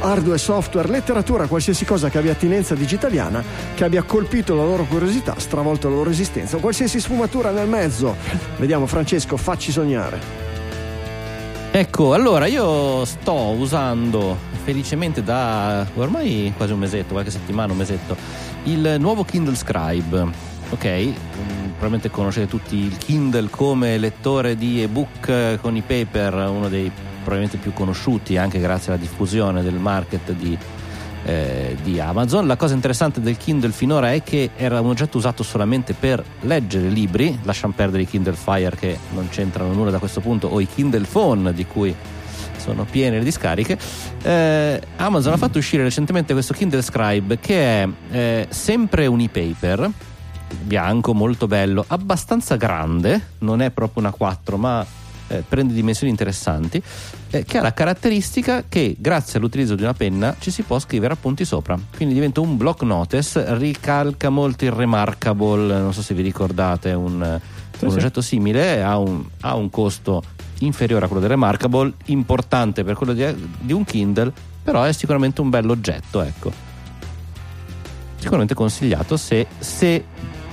Hardware, 0.00 0.36
software, 0.36 0.88
letteratura, 0.88 1.46
qualsiasi 1.46 1.84
cosa 1.84 2.10
che 2.10 2.18
abbia 2.18 2.32
attinenza 2.32 2.74
digitaliana, 2.74 3.42
che 3.74 3.84
abbia 3.84 4.02
colpito 4.02 4.56
la 4.56 4.64
loro 4.64 4.82
curiosità, 4.82 5.36
stravolto 5.38 5.88
la 5.88 5.94
loro 5.94 6.10
esistenza, 6.10 6.58
qualsiasi 6.58 6.98
sfumatura 6.98 7.52
nel 7.52 7.68
mezzo. 7.68 8.16
Vediamo 8.56 8.86
Francesco, 8.86 9.36
facci 9.36 9.70
sognare. 9.70 10.18
Ecco, 11.70 12.14
allora 12.14 12.46
io 12.46 13.04
sto 13.04 13.32
usando 13.32 14.36
felicemente 14.64 15.22
da 15.22 15.86
ormai 15.94 16.52
quasi 16.56 16.72
un 16.72 16.80
mesetto, 16.80 17.12
qualche 17.12 17.30
settimana, 17.30 17.72
un 17.72 17.78
mesetto, 17.78 18.16
il 18.64 18.96
nuovo 18.98 19.22
Kindle 19.22 19.54
Scribe. 19.54 20.51
Ok, 20.72 20.86
mm, 20.86 21.64
probabilmente 21.72 22.08
conoscete 22.10 22.48
tutti 22.48 22.76
il 22.76 22.96
Kindle 22.96 23.50
come 23.50 23.98
lettore 23.98 24.56
di 24.56 24.80
ebook 24.80 25.28
eh, 25.28 25.58
con 25.60 25.76
i 25.76 25.82
paper, 25.82 26.32
uno 26.48 26.70
dei 26.70 26.90
probabilmente 27.16 27.58
più 27.58 27.74
conosciuti 27.74 28.38
anche 28.38 28.58
grazie 28.58 28.90
alla 28.90 29.00
diffusione 29.00 29.62
del 29.62 29.74
market 29.74 30.32
di, 30.32 30.56
eh, 31.24 31.76
di 31.82 32.00
Amazon. 32.00 32.46
La 32.46 32.56
cosa 32.56 32.72
interessante 32.72 33.20
del 33.20 33.36
Kindle 33.36 33.70
finora 33.70 34.14
è 34.14 34.22
che 34.22 34.50
era 34.56 34.80
un 34.80 34.88
oggetto 34.88 35.18
usato 35.18 35.42
solamente 35.42 35.92
per 35.92 36.24
leggere 36.40 36.88
libri, 36.88 37.38
lasciamo 37.42 37.74
perdere 37.76 38.04
i 38.04 38.06
Kindle 38.06 38.32
Fire 38.34 38.74
che 38.74 38.98
non 39.12 39.28
c'entrano 39.28 39.74
nulla 39.74 39.90
da 39.90 39.98
questo 39.98 40.20
punto, 40.20 40.48
o 40.48 40.58
i 40.58 40.66
Kindle 40.66 41.04
Phone 41.04 41.52
di 41.52 41.66
cui 41.66 41.94
sono 42.56 42.86
piene 42.90 43.18
le 43.18 43.24
discariche. 43.24 43.76
Eh, 44.22 44.80
Amazon 44.96 45.34
ha 45.34 45.36
fatto 45.36 45.58
uscire 45.58 45.82
recentemente 45.82 46.32
questo 46.32 46.54
Kindle 46.54 46.80
Scribe 46.80 47.38
che 47.38 47.82
è 47.82 47.88
eh, 48.10 48.46
sempre 48.48 49.06
un 49.06 49.20
e-paper 49.20 49.90
bianco, 50.60 51.14
molto 51.14 51.46
bello, 51.46 51.84
abbastanza 51.86 52.56
grande, 52.56 53.28
non 53.38 53.62
è 53.62 53.70
proprio 53.70 54.02
una 54.02 54.12
4, 54.12 54.56
ma 54.56 54.86
eh, 55.32 55.42
prende 55.48 55.72
dimensioni 55.72 56.10
interessanti, 56.10 56.82
eh, 57.30 57.44
che 57.44 57.58
ha 57.58 57.62
la 57.62 57.72
caratteristica 57.72 58.64
che 58.68 58.96
grazie 58.98 59.38
all'utilizzo 59.38 59.74
di 59.74 59.82
una 59.82 59.94
penna 59.94 60.36
ci 60.38 60.50
si 60.50 60.62
può 60.62 60.78
scrivere 60.78 61.14
appunti 61.14 61.44
sopra. 61.44 61.78
Quindi 61.96 62.14
diventa 62.14 62.40
un 62.40 62.56
block 62.56 62.82
notice, 62.82 63.56
ricalca 63.56 64.28
molto 64.28 64.64
il 64.64 64.72
Remarkable, 64.72 65.78
non 65.78 65.92
so 65.92 66.02
se 66.02 66.14
vi 66.14 66.22
ricordate, 66.22 66.92
un, 66.92 67.20
un 67.20 67.90
sì. 67.90 67.96
oggetto 67.96 68.20
simile, 68.20 68.82
ha 68.82 68.98
un, 68.98 69.24
ha 69.40 69.54
un 69.54 69.70
costo 69.70 70.22
inferiore 70.60 71.04
a 71.04 71.08
quello 71.08 71.22
del 71.22 71.30
Remarkable, 71.30 71.94
importante 72.06 72.84
per 72.84 72.94
quello 72.94 73.12
di, 73.12 73.24
di 73.58 73.72
un 73.72 73.84
Kindle, 73.84 74.32
però 74.62 74.82
è 74.84 74.92
sicuramente 74.92 75.40
un 75.40 75.50
bell'oggetto, 75.50 76.20
ecco. 76.20 76.70
Sicuramente 78.16 78.54
consigliato 78.54 79.16
se, 79.16 79.48
se 79.58 80.04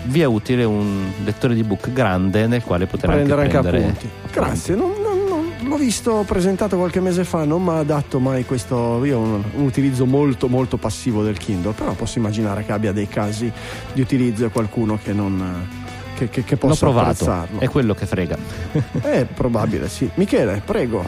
vi 0.03 0.21
è 0.21 0.25
utile 0.25 0.63
un 0.63 1.05
lettore 1.23 1.53
di 1.53 1.63
book 1.63 1.91
grande 1.91 2.47
nel 2.47 2.63
quale 2.63 2.85
poter 2.85 3.09
prendere 3.09 3.41
anche 3.43 3.57
anche 3.57 3.69
prendere 3.69 3.91
appunti. 3.93 4.09
Grazie, 4.31 4.75
non, 4.75 4.91
non- 5.01 5.23
non- 5.27 5.67
l'ho 5.67 5.75
visto 5.77 6.23
presentato 6.25 6.77
qualche 6.77 6.99
mese 7.01 7.23
fa, 7.23 7.43
non 7.43 7.63
mi 7.63 7.69
ha 7.71 7.83
dato 7.83 8.19
mai 8.19 8.45
questo. 8.45 9.03
Io 9.05 9.17
ho 9.17 9.21
un, 9.21 9.43
un 9.55 9.63
utilizzo 9.65 10.05
molto 10.05 10.47
molto 10.47 10.77
passivo 10.77 11.21
del 11.23 11.37
Kindle, 11.37 11.73
però 11.73 11.91
posso 11.93 12.17
immaginare 12.17 12.65
che 12.65 12.71
abbia 12.71 12.91
dei 12.91 13.07
casi 13.07 13.51
di 13.93 14.01
utilizzo 14.01 14.45
e 14.45 14.49
qualcuno 14.49 14.97
che 15.01 15.13
non. 15.13 15.67
Che, 16.15 16.27
che, 16.29 16.43
che 16.43 16.55
L'ho 16.59 16.67
possa 16.67 16.85
provato, 16.85 17.09
apprezzarlo. 17.09 17.59
è 17.61 17.69
quello 17.69 17.93
che 17.93 18.05
frega. 18.05 18.37
È 19.01 19.25
probabile, 19.33 19.87
sì. 19.87 20.09
Michele, 20.15 20.61
prego. 20.65 21.05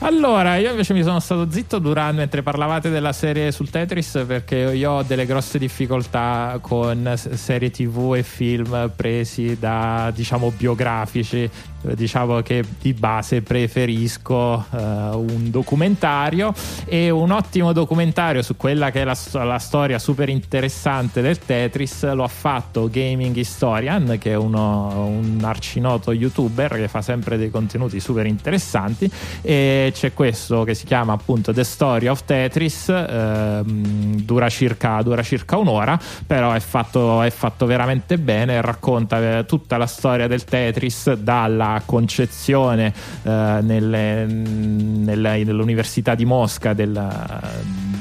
Allora, 0.00 0.56
io 0.58 0.70
invece 0.70 0.94
mi 0.94 1.02
sono 1.02 1.18
stato 1.18 1.50
zitto 1.50 1.80
durante 1.80 2.18
mentre 2.18 2.42
parlavate 2.42 2.88
della 2.88 3.12
serie 3.12 3.50
sul 3.50 3.68
Tetris 3.68 4.22
perché 4.26 4.56
io 4.56 4.92
ho 4.92 5.02
delle 5.02 5.26
grosse 5.26 5.58
difficoltà 5.58 6.58
con 6.60 7.14
serie 7.16 7.70
TV 7.70 8.14
e 8.16 8.22
film 8.22 8.92
presi 8.94 9.58
da 9.58 10.12
diciamo 10.14 10.52
biografici. 10.56 11.50
Eh, 11.86 11.94
Diciamo 11.94 12.40
che 12.42 12.64
di 12.80 12.92
base 12.92 13.42
preferisco 13.42 14.64
eh, 14.70 14.76
un 14.76 15.50
documentario 15.50 16.52
e 16.84 17.10
un 17.10 17.30
ottimo 17.30 17.72
documentario 17.72 18.42
su 18.42 18.56
quella 18.56 18.90
che 18.90 19.02
è 19.02 19.04
la, 19.04 19.16
la 19.44 19.58
storia 19.58 19.98
super 19.98 20.28
interessante 20.28 21.20
del 21.20 21.38
Tetris. 21.38 22.12
Lo 22.12 22.24
ha 22.24 22.28
fatto 22.28 22.88
Gaming 22.90 23.36
Historian 23.36 24.16
che 24.18 24.32
è 24.32 24.36
uno, 24.36 25.06
un 25.06 25.40
arcinoto 25.42 26.12
youtuber 26.12 26.74
che 26.74 26.88
fa 26.88 27.02
sempre 27.02 27.36
dei 27.36 27.50
contenuti 27.50 28.00
super 28.00 28.26
interessanti 28.26 29.10
e 29.42 29.92
c'è 29.94 30.12
questo 30.14 30.64
che 30.64 30.74
si 30.74 30.84
chiama 30.84 31.12
appunto 31.12 31.52
The 31.52 31.64
Story 31.64 32.08
of 32.08 32.24
Tetris 32.24 32.88
ehm, 32.88 34.22
dura, 34.22 34.48
circa, 34.48 35.00
dura 35.02 35.22
circa 35.22 35.56
un'ora 35.56 35.98
però 36.26 36.52
è 36.52 36.60
fatto, 36.60 37.22
è 37.22 37.30
fatto 37.30 37.66
veramente 37.66 38.18
bene 38.18 38.60
racconta 38.60 39.38
eh, 39.38 39.46
tutta 39.46 39.76
la 39.76 39.86
storia 39.86 40.26
del 40.26 40.44
Tetris 40.44 41.12
dalla 41.14 41.67
concezione 41.84 42.92
eh, 43.22 43.58
nelle- 43.62 44.26
nella- 44.26 45.36
nell'università 45.36 46.14
di 46.14 46.24
Mosca 46.24 46.72
del, 46.72 46.96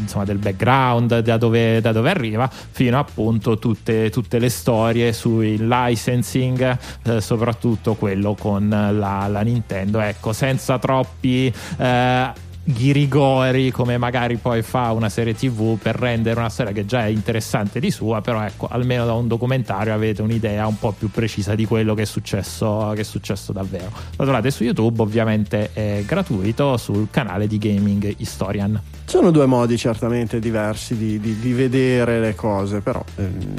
insomma, 0.02 0.26
del 0.26 0.38
background 0.38 1.20
da 1.20 1.38
dove, 1.38 1.82
da 1.82 1.92
dove 1.92 2.10
arriva 2.10 2.50
fino 2.50 2.98
appunto 2.98 3.58
tutte, 3.58 4.10
tutte 4.10 4.40
le 4.40 4.50
storie 4.50 5.14
sui 5.14 5.58
licensing 5.60 6.78
eh, 7.04 7.22
soprattutto 7.22 7.96
quello 7.96 8.36
con 8.36 8.70
la, 8.70 9.28
la 9.28 9.42
Nintendo. 9.42 10.00
Ecco 10.00 10.34
senza 10.34 10.80
troppi 10.80 11.54
eh, 11.78 12.46
ghirigori 12.70 13.72
come 13.72 13.98
magari 13.98 14.36
poi 14.36 14.62
fa 14.62 14.92
una 14.92 15.08
serie 15.08 15.34
tv 15.34 15.78
per 15.78 15.96
rendere 15.96 16.38
una 16.38 16.50
storia 16.50 16.74
che 16.74 16.86
già 16.86 17.06
è 17.06 17.08
interessante 17.08 17.80
di 17.80 17.90
sua 17.92 18.20
però 18.20 18.44
ecco 18.44 18.68
almeno 18.70 19.06
da 19.06 19.14
un 19.14 19.28
documentario 19.28 19.94
avete 19.94 20.22
un'idea 20.22 20.68
un 20.68 20.78
po' 20.78 20.92
più 20.92 21.10
precisa 21.10 21.56
di 21.56 21.64
quello 21.66 21.94
che 21.94 22.02
è 22.02 22.06
successo, 22.06 22.92
che 22.94 23.02
è 23.02 23.04
successo 23.06 23.54
davvero 23.54 23.90
lo 24.18 24.24
trovate 24.26 24.52
su 24.52 24.66
youtube 24.66 25.02
ovviamente 25.02 25.70
è 25.72 26.04
gratuito 26.06 26.76
sul 26.76 27.08
canale 27.10 27.48
di 27.48 27.58
Gaming 27.58 28.16
Historian 28.18 28.82
Sono 29.06 29.32
due 29.32 29.46
modi 29.46 29.78
certamente 29.78 30.40
diversi 30.40 30.98
di, 30.98 31.22
di- 31.22 31.40
di 31.40 31.54
vedere 31.54 32.20
le 32.20 32.36
cose, 32.36 32.82
però. 32.82 33.02
ehm, 33.16 33.54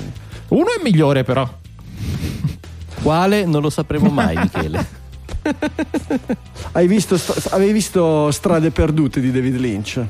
uno 0.48 0.66
è 0.66 0.82
migliore 0.82 1.24
però 1.24 1.48
Quale 3.02 3.44
non 3.46 3.62
lo 3.62 3.70
sapremo 3.70 4.10
mai, 4.10 4.36
Michele. 4.42 4.86
hai 6.72 6.86
visto, 6.86 7.16
st- 7.16 7.52
avevi 7.52 7.72
visto 7.72 8.30
Strade 8.30 8.70
perdute 8.70 9.20
di 9.20 9.30
David 9.30 9.56
Lynch? 9.56 10.06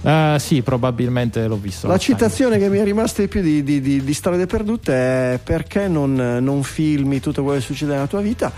Eh, 0.00 0.36
sì 0.38 0.62
probabilmente 0.62 1.44
l'ho 1.48 1.56
visto 1.56 1.88
La 1.88 1.98
citazione 1.98 2.56
che 2.58 2.68
mi 2.68 2.78
è 2.78 2.84
rimasta 2.84 3.20
di 3.20 3.28
più 3.28 3.42
di, 3.42 3.64
di- 3.64 3.80
di- 3.80 4.04
di 4.04 4.14
Strade 4.14 4.46
Perdute 4.46 4.92
è 4.92 5.40
perché 5.42 5.88
non, 5.88 6.14
non 6.14 6.62
filmi 6.62 7.18
tutto 7.18 7.42
quello 7.42 7.58
che 7.58 7.64
succede 7.64 7.94
nella 7.94 8.06
tua 8.06 8.20
vita? 8.20 8.52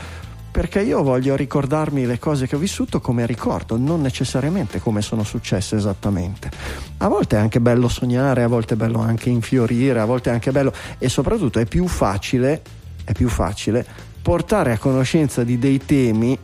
Perché 0.52 0.82
io 0.82 1.02
voglio 1.02 1.36
ricordarmi 1.36 2.04
le 2.04 2.18
cose 2.18 2.46
che 2.46 2.56
ho 2.56 2.58
vissuto 2.58 3.00
come 3.00 3.24
ricordo, 3.24 3.78
non 3.78 4.02
necessariamente 4.02 4.80
come 4.80 5.00
sono 5.00 5.22
successe 5.22 5.76
esattamente. 5.76 6.50
A 6.98 7.08
volte 7.08 7.36
è 7.36 7.38
anche 7.38 7.60
bello 7.60 7.88
sognare, 7.88 8.42
a 8.42 8.48
volte 8.48 8.74
è 8.74 8.76
bello 8.76 8.98
anche 8.98 9.30
infiorire, 9.30 10.00
a 10.00 10.04
volte 10.04 10.30
è 10.30 10.32
anche 10.32 10.50
bello 10.50 10.72
e 10.98 11.08
soprattutto 11.08 11.60
è 11.60 11.66
più 11.66 11.86
facile, 11.86 12.62
è 13.04 13.12
più 13.12 13.28
facile 13.28 13.86
portare 14.22 14.72
a 14.72 14.78
conoscenza 14.78 15.44
di 15.44 15.58
dei 15.58 15.78
temi 15.84 16.38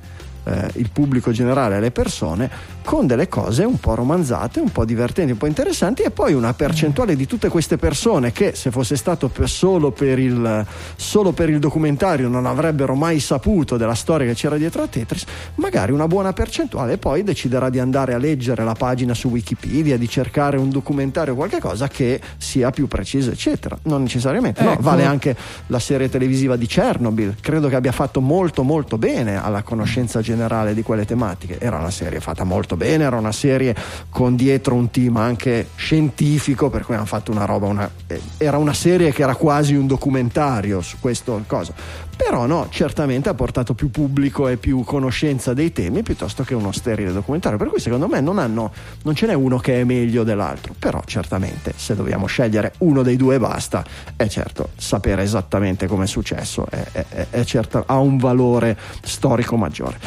eh, 0.45 0.71
il 0.75 0.91
pubblico 0.93 1.31
generale, 1.33 1.81
le 1.81 1.91
persone, 1.91 2.51
con 2.87 3.09
delle 3.09 3.29
cose 3.29 3.65
un 3.65 3.81
po' 3.81 3.97
romanzate, 3.97 4.61
un 4.61 4.71
po' 4.71 4.85
divertenti, 4.85 5.33
un 5.33 5.39
po' 5.39 5.47
interessanti 5.47 6.03
e 6.03 6.13
poi 6.13 6.35
una 6.35 6.55
percentuale 6.55 7.17
di 7.17 7.27
tutte 7.27 7.49
queste 7.49 7.77
persone 7.79 8.31
che 8.31 8.55
se 8.55 8.71
fosse 8.71 8.95
stato 8.95 9.27
per- 9.27 9.49
solo, 9.49 9.91
per 9.91 10.21
il, 10.21 10.65
solo 10.95 11.33
per 11.33 11.51
il 11.51 11.59
documentario 11.59 12.29
non 12.29 12.47
avrebbero 12.47 12.95
mai 12.95 13.19
saputo 13.19 13.77
della 13.77 13.97
storia 13.97 14.25
che 14.29 14.35
c'era 14.35 14.57
dietro 14.57 14.83
a 14.83 14.87
Tetris, 14.87 15.25
magari 15.57 15.91
una 15.91 16.07
buona 16.07 16.33
percentuale 16.33 16.97
poi 16.97 17.25
deciderà 17.25 17.71
di 17.71 17.81
andare 17.81 18.15
a 18.15 18.19
leggere 18.19 18.63
la 18.63 18.75
pagina 18.75 19.15
su 19.15 19.31
Wikipedia, 19.31 19.99
di 19.99 20.09
cercare 20.09 20.57
un 20.57 20.71
documentario 20.71 21.33
o 21.33 21.37
qualche 21.37 21.59
cosa 21.59 21.89
che 21.89 22.21
sia 22.37 22.71
più 22.71 22.87
preciso, 22.87 23.33
eccetera. 23.33 23.77
Non 23.83 24.03
necessariamente, 24.03 24.63
no, 24.63 24.75
Ecco. 24.75 24.83
vale 24.83 25.05
anche 25.05 25.37
la 25.67 25.81
serie 25.81 26.09
televisiva 26.09 26.55
di 26.55 26.67
Chernobyl, 26.67 27.35
credo 27.41 27.67
che 27.67 27.75
abbia 27.75 27.91
fatto 27.91 28.21
molto 28.21 28.63
molto 28.63 28.97
bene 28.97 29.43
alla 29.43 29.63
conoscenza 29.63 30.21
generale 30.21 30.73
di 30.73 30.83
quelle 30.83 31.05
tematiche. 31.05 31.59
Era 31.59 31.79
una 31.79 31.91
serie 31.91 32.21
fatta 32.21 32.45
molto 32.45 32.75
bene, 32.77 33.05
era 33.05 33.17
una 33.17 33.33
serie 33.33 33.75
con 34.11 34.37
dietro 34.37 34.75
un 34.75 34.91
team 34.91 35.17
anche 35.17 35.69
scientifico, 35.75 36.71
per 36.71 36.85
cui 36.85 36.95
hanno 36.95 37.07
fatto 37.07 37.33
una 37.33 37.45
roba, 37.45 37.67
una, 37.67 37.91
eh, 38.07 38.21
era 38.37 38.59
una 38.59 38.75
serie 38.75 39.13
che 39.13 39.23
era 39.23 39.35
quasi 39.35 39.75
un 39.75 39.87
documentario 39.87 40.81
su 40.83 40.99
questo 41.01 41.43
cosa. 41.47 41.73
Però 42.17 42.47
no, 42.47 42.69
certamente 42.71 43.29
ha 43.29 43.35
portato 43.35 43.75
più 43.75 43.91
pubblico 43.91 44.49
e 44.49 44.57
più 44.57 44.83
conoscenza 44.85 45.53
dei 45.53 45.73
temi 45.73 46.03
piuttosto 46.03 46.45
che 46.45 46.55
uno 46.55 46.73
sterile 46.73 47.13
documentario. 47.13 47.59
Per 47.59 47.69
cui 47.69 47.79
secondo 47.79 48.09
me 48.09 48.21
non, 48.21 48.39
hanno, 48.39 48.73
non 49.03 49.15
ce 49.15 49.27
n'è 49.27 49.35
uno 49.35 49.59
che 49.59 49.81
è 49.81 49.85
meglio 49.85 50.25
dell'altro. 50.25 50.75
Però 50.79 51.03
certamente 51.05 51.75
se 51.77 51.95
dobbiamo 51.95 52.27
scegliere 52.27 52.73
uno 52.79 53.03
dei 53.03 53.17
due 53.17 53.39
basta, 53.39 53.85
è 54.17 54.27
certo 54.29 54.71
sapere 54.77 55.23
esattamente 55.23 55.87
come 55.87 56.05
è 56.05 56.07
successo, 56.07 56.67
è, 56.71 56.87
è, 56.93 57.27
è 57.31 57.45
certo, 57.45 57.85
ha 57.87 57.99
un 57.99 58.17
valore 58.17 58.79
storico 59.03 59.57
maggiore. 59.57 59.99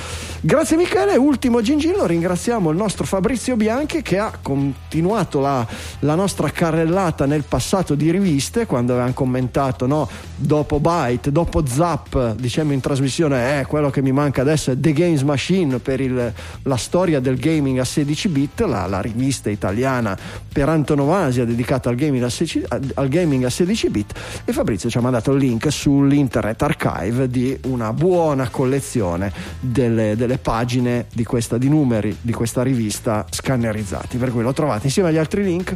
Grazie 0.41 0.77
Michele, 0.77 1.15
ultimo 1.15 1.61
gingillo, 1.61 2.05
ringraziamo 2.05 2.71
il 2.71 2.77
nostro 2.77 3.05
Fabrizio 3.05 3.55
Bianchi 3.55 4.01
che 4.01 4.17
ha 4.17 4.31
continuato 4.41 5.39
la, 5.41 5.65
la 5.99 6.15
nostra 6.15 6.49
carrellata 6.49 7.25
nel 7.25 7.43
passato 7.43 7.93
di 7.93 8.09
riviste 8.09 8.65
quando 8.65 8.93
avevamo 8.93 9.13
commentato 9.13 9.85
no, 9.85 10.09
dopo 10.35 10.79
Byte, 10.79 11.31
dopo 11.31 11.65
Zap 11.65 11.98
diciamo 12.35 12.73
in 12.73 12.79
trasmissione, 12.79 13.59
eh, 13.59 13.65
quello 13.65 13.89
che 13.89 14.01
mi 14.01 14.11
manca 14.11 14.41
adesso 14.41 14.71
è 14.71 14.79
The 14.79 14.93
Games 14.93 15.21
Machine 15.21 15.79
per 15.79 16.01
il, 16.01 16.33
la 16.63 16.77
storia 16.77 17.19
del 17.19 17.37
gaming 17.37 17.79
a 17.79 17.85
16 17.85 18.27
bit, 18.29 18.61
la, 18.61 18.85
la 18.87 19.01
rivista 19.01 19.49
italiana 19.49 20.17
per 20.51 20.69
antonomasia 20.69 21.45
dedicata 21.45 21.89
al 21.89 21.95
gaming, 21.95 22.23
a 22.23 22.29
16, 22.29 22.65
al 22.95 23.07
gaming 23.07 23.43
a 23.43 23.49
16 23.49 23.89
bit 23.89 24.19
e 24.45 24.51
Fabrizio 24.51 24.89
ci 24.89 24.97
ha 24.97 25.01
mandato 25.01 25.31
il 25.31 25.39
link 25.39 25.71
sull'internet 25.71 26.61
archive 26.61 27.29
di 27.29 27.57
una 27.65 27.93
buona 27.93 28.49
collezione 28.49 29.31
delle, 29.59 30.15
delle 30.15 30.37
pagine 30.37 31.05
di, 31.13 31.23
questa, 31.23 31.57
di 31.57 31.69
numeri 31.69 32.15
di 32.21 32.33
questa 32.33 32.63
rivista 32.63 33.25
scannerizzati, 33.29 34.17
per 34.17 34.31
cui 34.31 34.41
lo 34.41 34.53
trovate 34.53 34.85
insieme 34.87 35.09
agli 35.09 35.17
altri 35.17 35.43
link 35.43 35.75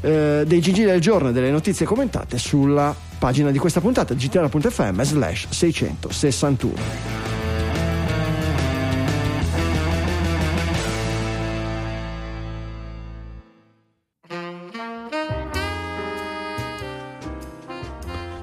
eh, 0.00 0.44
dei 0.46 0.60
gigi 0.60 0.84
del 0.84 1.00
giorno 1.00 1.30
e 1.30 1.32
delle 1.32 1.50
notizie 1.50 1.86
commentate 1.86 2.38
sulla 2.38 3.08
pagina 3.20 3.50
di 3.50 3.58
questa 3.58 3.80
puntata 3.82 4.14
gtr.fm 4.14 5.02
slash 5.02 5.46
661. 5.50 7.39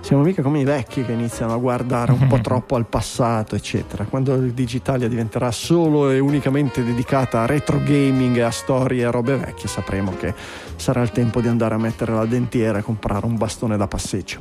Siamo 0.07 0.23
mica 0.23 0.41
come 0.41 0.61
i 0.61 0.63
vecchi 0.63 1.03
che 1.03 1.11
iniziano 1.11 1.51
a 1.51 1.57
guardare 1.57 2.13
un 2.13 2.27
po' 2.27 2.39
troppo 2.39 2.77
al 2.77 2.85
passato, 2.85 3.57
eccetera. 3.57 4.05
Quando 4.05 4.35
il 4.35 4.53
Digitalia 4.53 5.09
diventerà 5.09 5.51
solo 5.51 6.09
e 6.11 6.19
unicamente 6.19 6.81
dedicata 6.81 7.41
a 7.41 7.45
retro 7.45 7.83
gaming 7.83 8.37
e 8.37 8.41
a 8.41 8.49
storie 8.49 9.03
e 9.03 9.11
robe 9.11 9.35
vecchie, 9.35 9.67
sapremo 9.67 10.15
che 10.15 10.33
sarà 10.77 11.01
il 11.01 11.11
tempo 11.11 11.41
di 11.41 11.49
andare 11.49 11.75
a 11.75 11.77
mettere 11.77 12.13
la 12.13 12.25
dentiera 12.25 12.77
e 12.77 12.83
comprare 12.83 13.25
un 13.25 13.35
bastone 13.35 13.75
da 13.75 13.85
passeggio. 13.87 14.39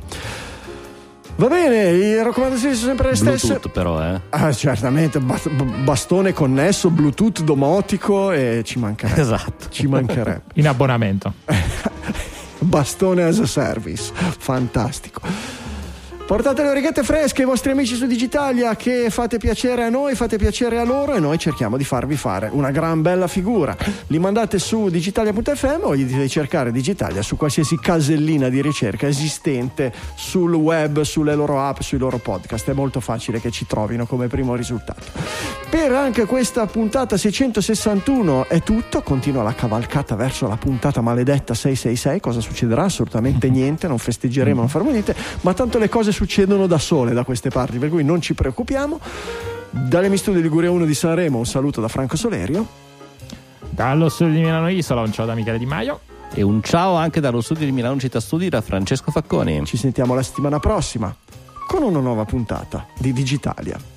Va 1.35 1.47
bene, 1.49 1.91
le 1.91 2.23
raccomandazioni 2.23 2.73
sono 2.73 2.87
sempre 2.87 3.09
le 3.09 3.15
stesse. 3.17 3.47
Bluetooth 3.47 3.69
però, 3.69 4.01
eh. 4.01 4.21
Ah, 4.29 4.53
certamente, 4.53 5.19
bastone 5.19 6.31
connesso, 6.31 6.89
Bluetooth 6.89 7.41
domotico 7.41 8.31
e 8.31 8.61
ci 8.63 8.79
mancherebbe. 8.79 9.19
Esatto. 9.19 9.67
Ci 9.67 9.85
mancherebbe. 9.85 10.43
In 10.55 10.69
abbonamento. 10.69 11.33
bastone 12.61 13.19
as 13.19 13.39
a 13.39 13.47
service. 13.47 14.11
Fantastico. 14.39 15.66
Portate 16.27 16.61
le 16.61 16.67
orecchiette 16.71 17.03
fresche 17.03 17.43
ai 17.43 17.47
vostri 17.47 17.71
amici 17.71 17.95
su 17.95 18.05
Digitalia 18.05 18.75
che 18.75 19.09
fate 19.09 19.37
piacere 19.37 19.85
a 19.85 19.89
noi, 19.89 20.13
fate 20.13 20.35
piacere 20.35 20.77
a 20.77 20.83
loro 20.83 21.15
e 21.15 21.21
noi 21.21 21.37
cerchiamo 21.39 21.77
di 21.77 21.85
farvi 21.85 22.17
fare 22.17 22.49
una 22.51 22.69
gran 22.69 23.01
bella 23.01 23.27
figura. 23.27 23.73
Li 24.07 24.19
mandate 24.19 24.59
su 24.59 24.89
digitalia.fm 24.89 25.83
o 25.83 25.95
gli 25.95 26.03
dite 26.03 26.19
di 26.19 26.27
cercare 26.27 26.73
Digitalia 26.73 27.21
su 27.21 27.37
qualsiasi 27.37 27.79
casellina 27.79 28.49
di 28.49 28.61
ricerca 28.61 29.07
esistente 29.07 29.93
sul 30.15 30.53
web, 30.53 30.99
sulle 30.99 31.33
loro 31.33 31.61
app, 31.61 31.79
sui 31.79 31.97
loro 31.97 32.17
podcast. 32.17 32.71
È 32.71 32.73
molto 32.73 32.99
facile 32.99 33.39
che 33.39 33.49
ci 33.49 33.65
trovino 33.65 34.05
come 34.05 34.27
primo 34.27 34.53
risultato. 34.53 35.05
Per 35.69 35.93
anche 35.93 36.25
questa 36.25 36.65
puntata 36.65 37.15
661 37.15 38.49
è 38.49 38.61
tutto, 38.63 39.01
continua 39.01 39.43
la 39.43 39.53
cavalcata 39.53 40.15
verso 40.15 40.45
la 40.47 40.57
puntata 40.57 40.99
maledetta 40.99 41.53
666. 41.53 42.19
Cosa 42.19 42.41
succederà? 42.41 42.83
Assolutamente 42.83 43.47
niente, 43.51 43.87
non 43.87 43.97
festeggeremo, 43.97 44.59
non 44.59 44.67
faremo 44.69 44.91
niente, 44.91 45.15
ma 45.41 45.53
tanto 45.53 45.77
le 45.77 45.87
cose 45.87 46.15
succedono 46.17 46.65
da 46.65 46.79
sole 46.79 47.13
da 47.13 47.23
queste 47.23 47.49
parti, 47.51 47.77
per 47.77 47.89
cui 47.89 48.03
non 48.03 48.21
ci 48.21 48.33
preoccupiamo. 48.33 48.99
Dalle 49.69 50.09
mi 50.09 50.17
studio 50.17 50.41
Liguria 50.41 50.71
1 50.71 50.83
di 50.83 50.95
Sanremo 50.95 51.37
un 51.37 51.45
saluto 51.45 51.79
da 51.79 51.87
Franco 51.87 52.17
Solerio. 52.17 52.65
Dallo 53.69 54.09
studio 54.09 54.33
di 54.33 54.39
Milano 54.39 54.67
Isola 54.69 55.01
un 55.01 55.11
ciao 55.11 55.27
da 55.27 55.35
Michele 55.35 55.59
Di 55.59 55.67
Maio. 55.67 55.99
E 56.33 56.41
un 56.41 56.63
ciao 56.63 56.95
anche 56.95 57.19
dallo 57.19 57.41
studio 57.41 57.67
di 57.67 57.71
Milano 57.71 57.99
Città 57.99 58.19
Studi 58.19 58.49
da 58.49 58.61
Francesco 58.61 59.11
Facconi. 59.11 59.63
Ci 59.65 59.77
sentiamo 59.77 60.15
la 60.15 60.23
settimana 60.23 60.59
prossima 60.59 61.15
con 61.67 61.83
una 61.83 61.99
nuova 61.99 62.25
puntata 62.25 62.87
di 62.97 63.13
Digitalia. 63.13 63.96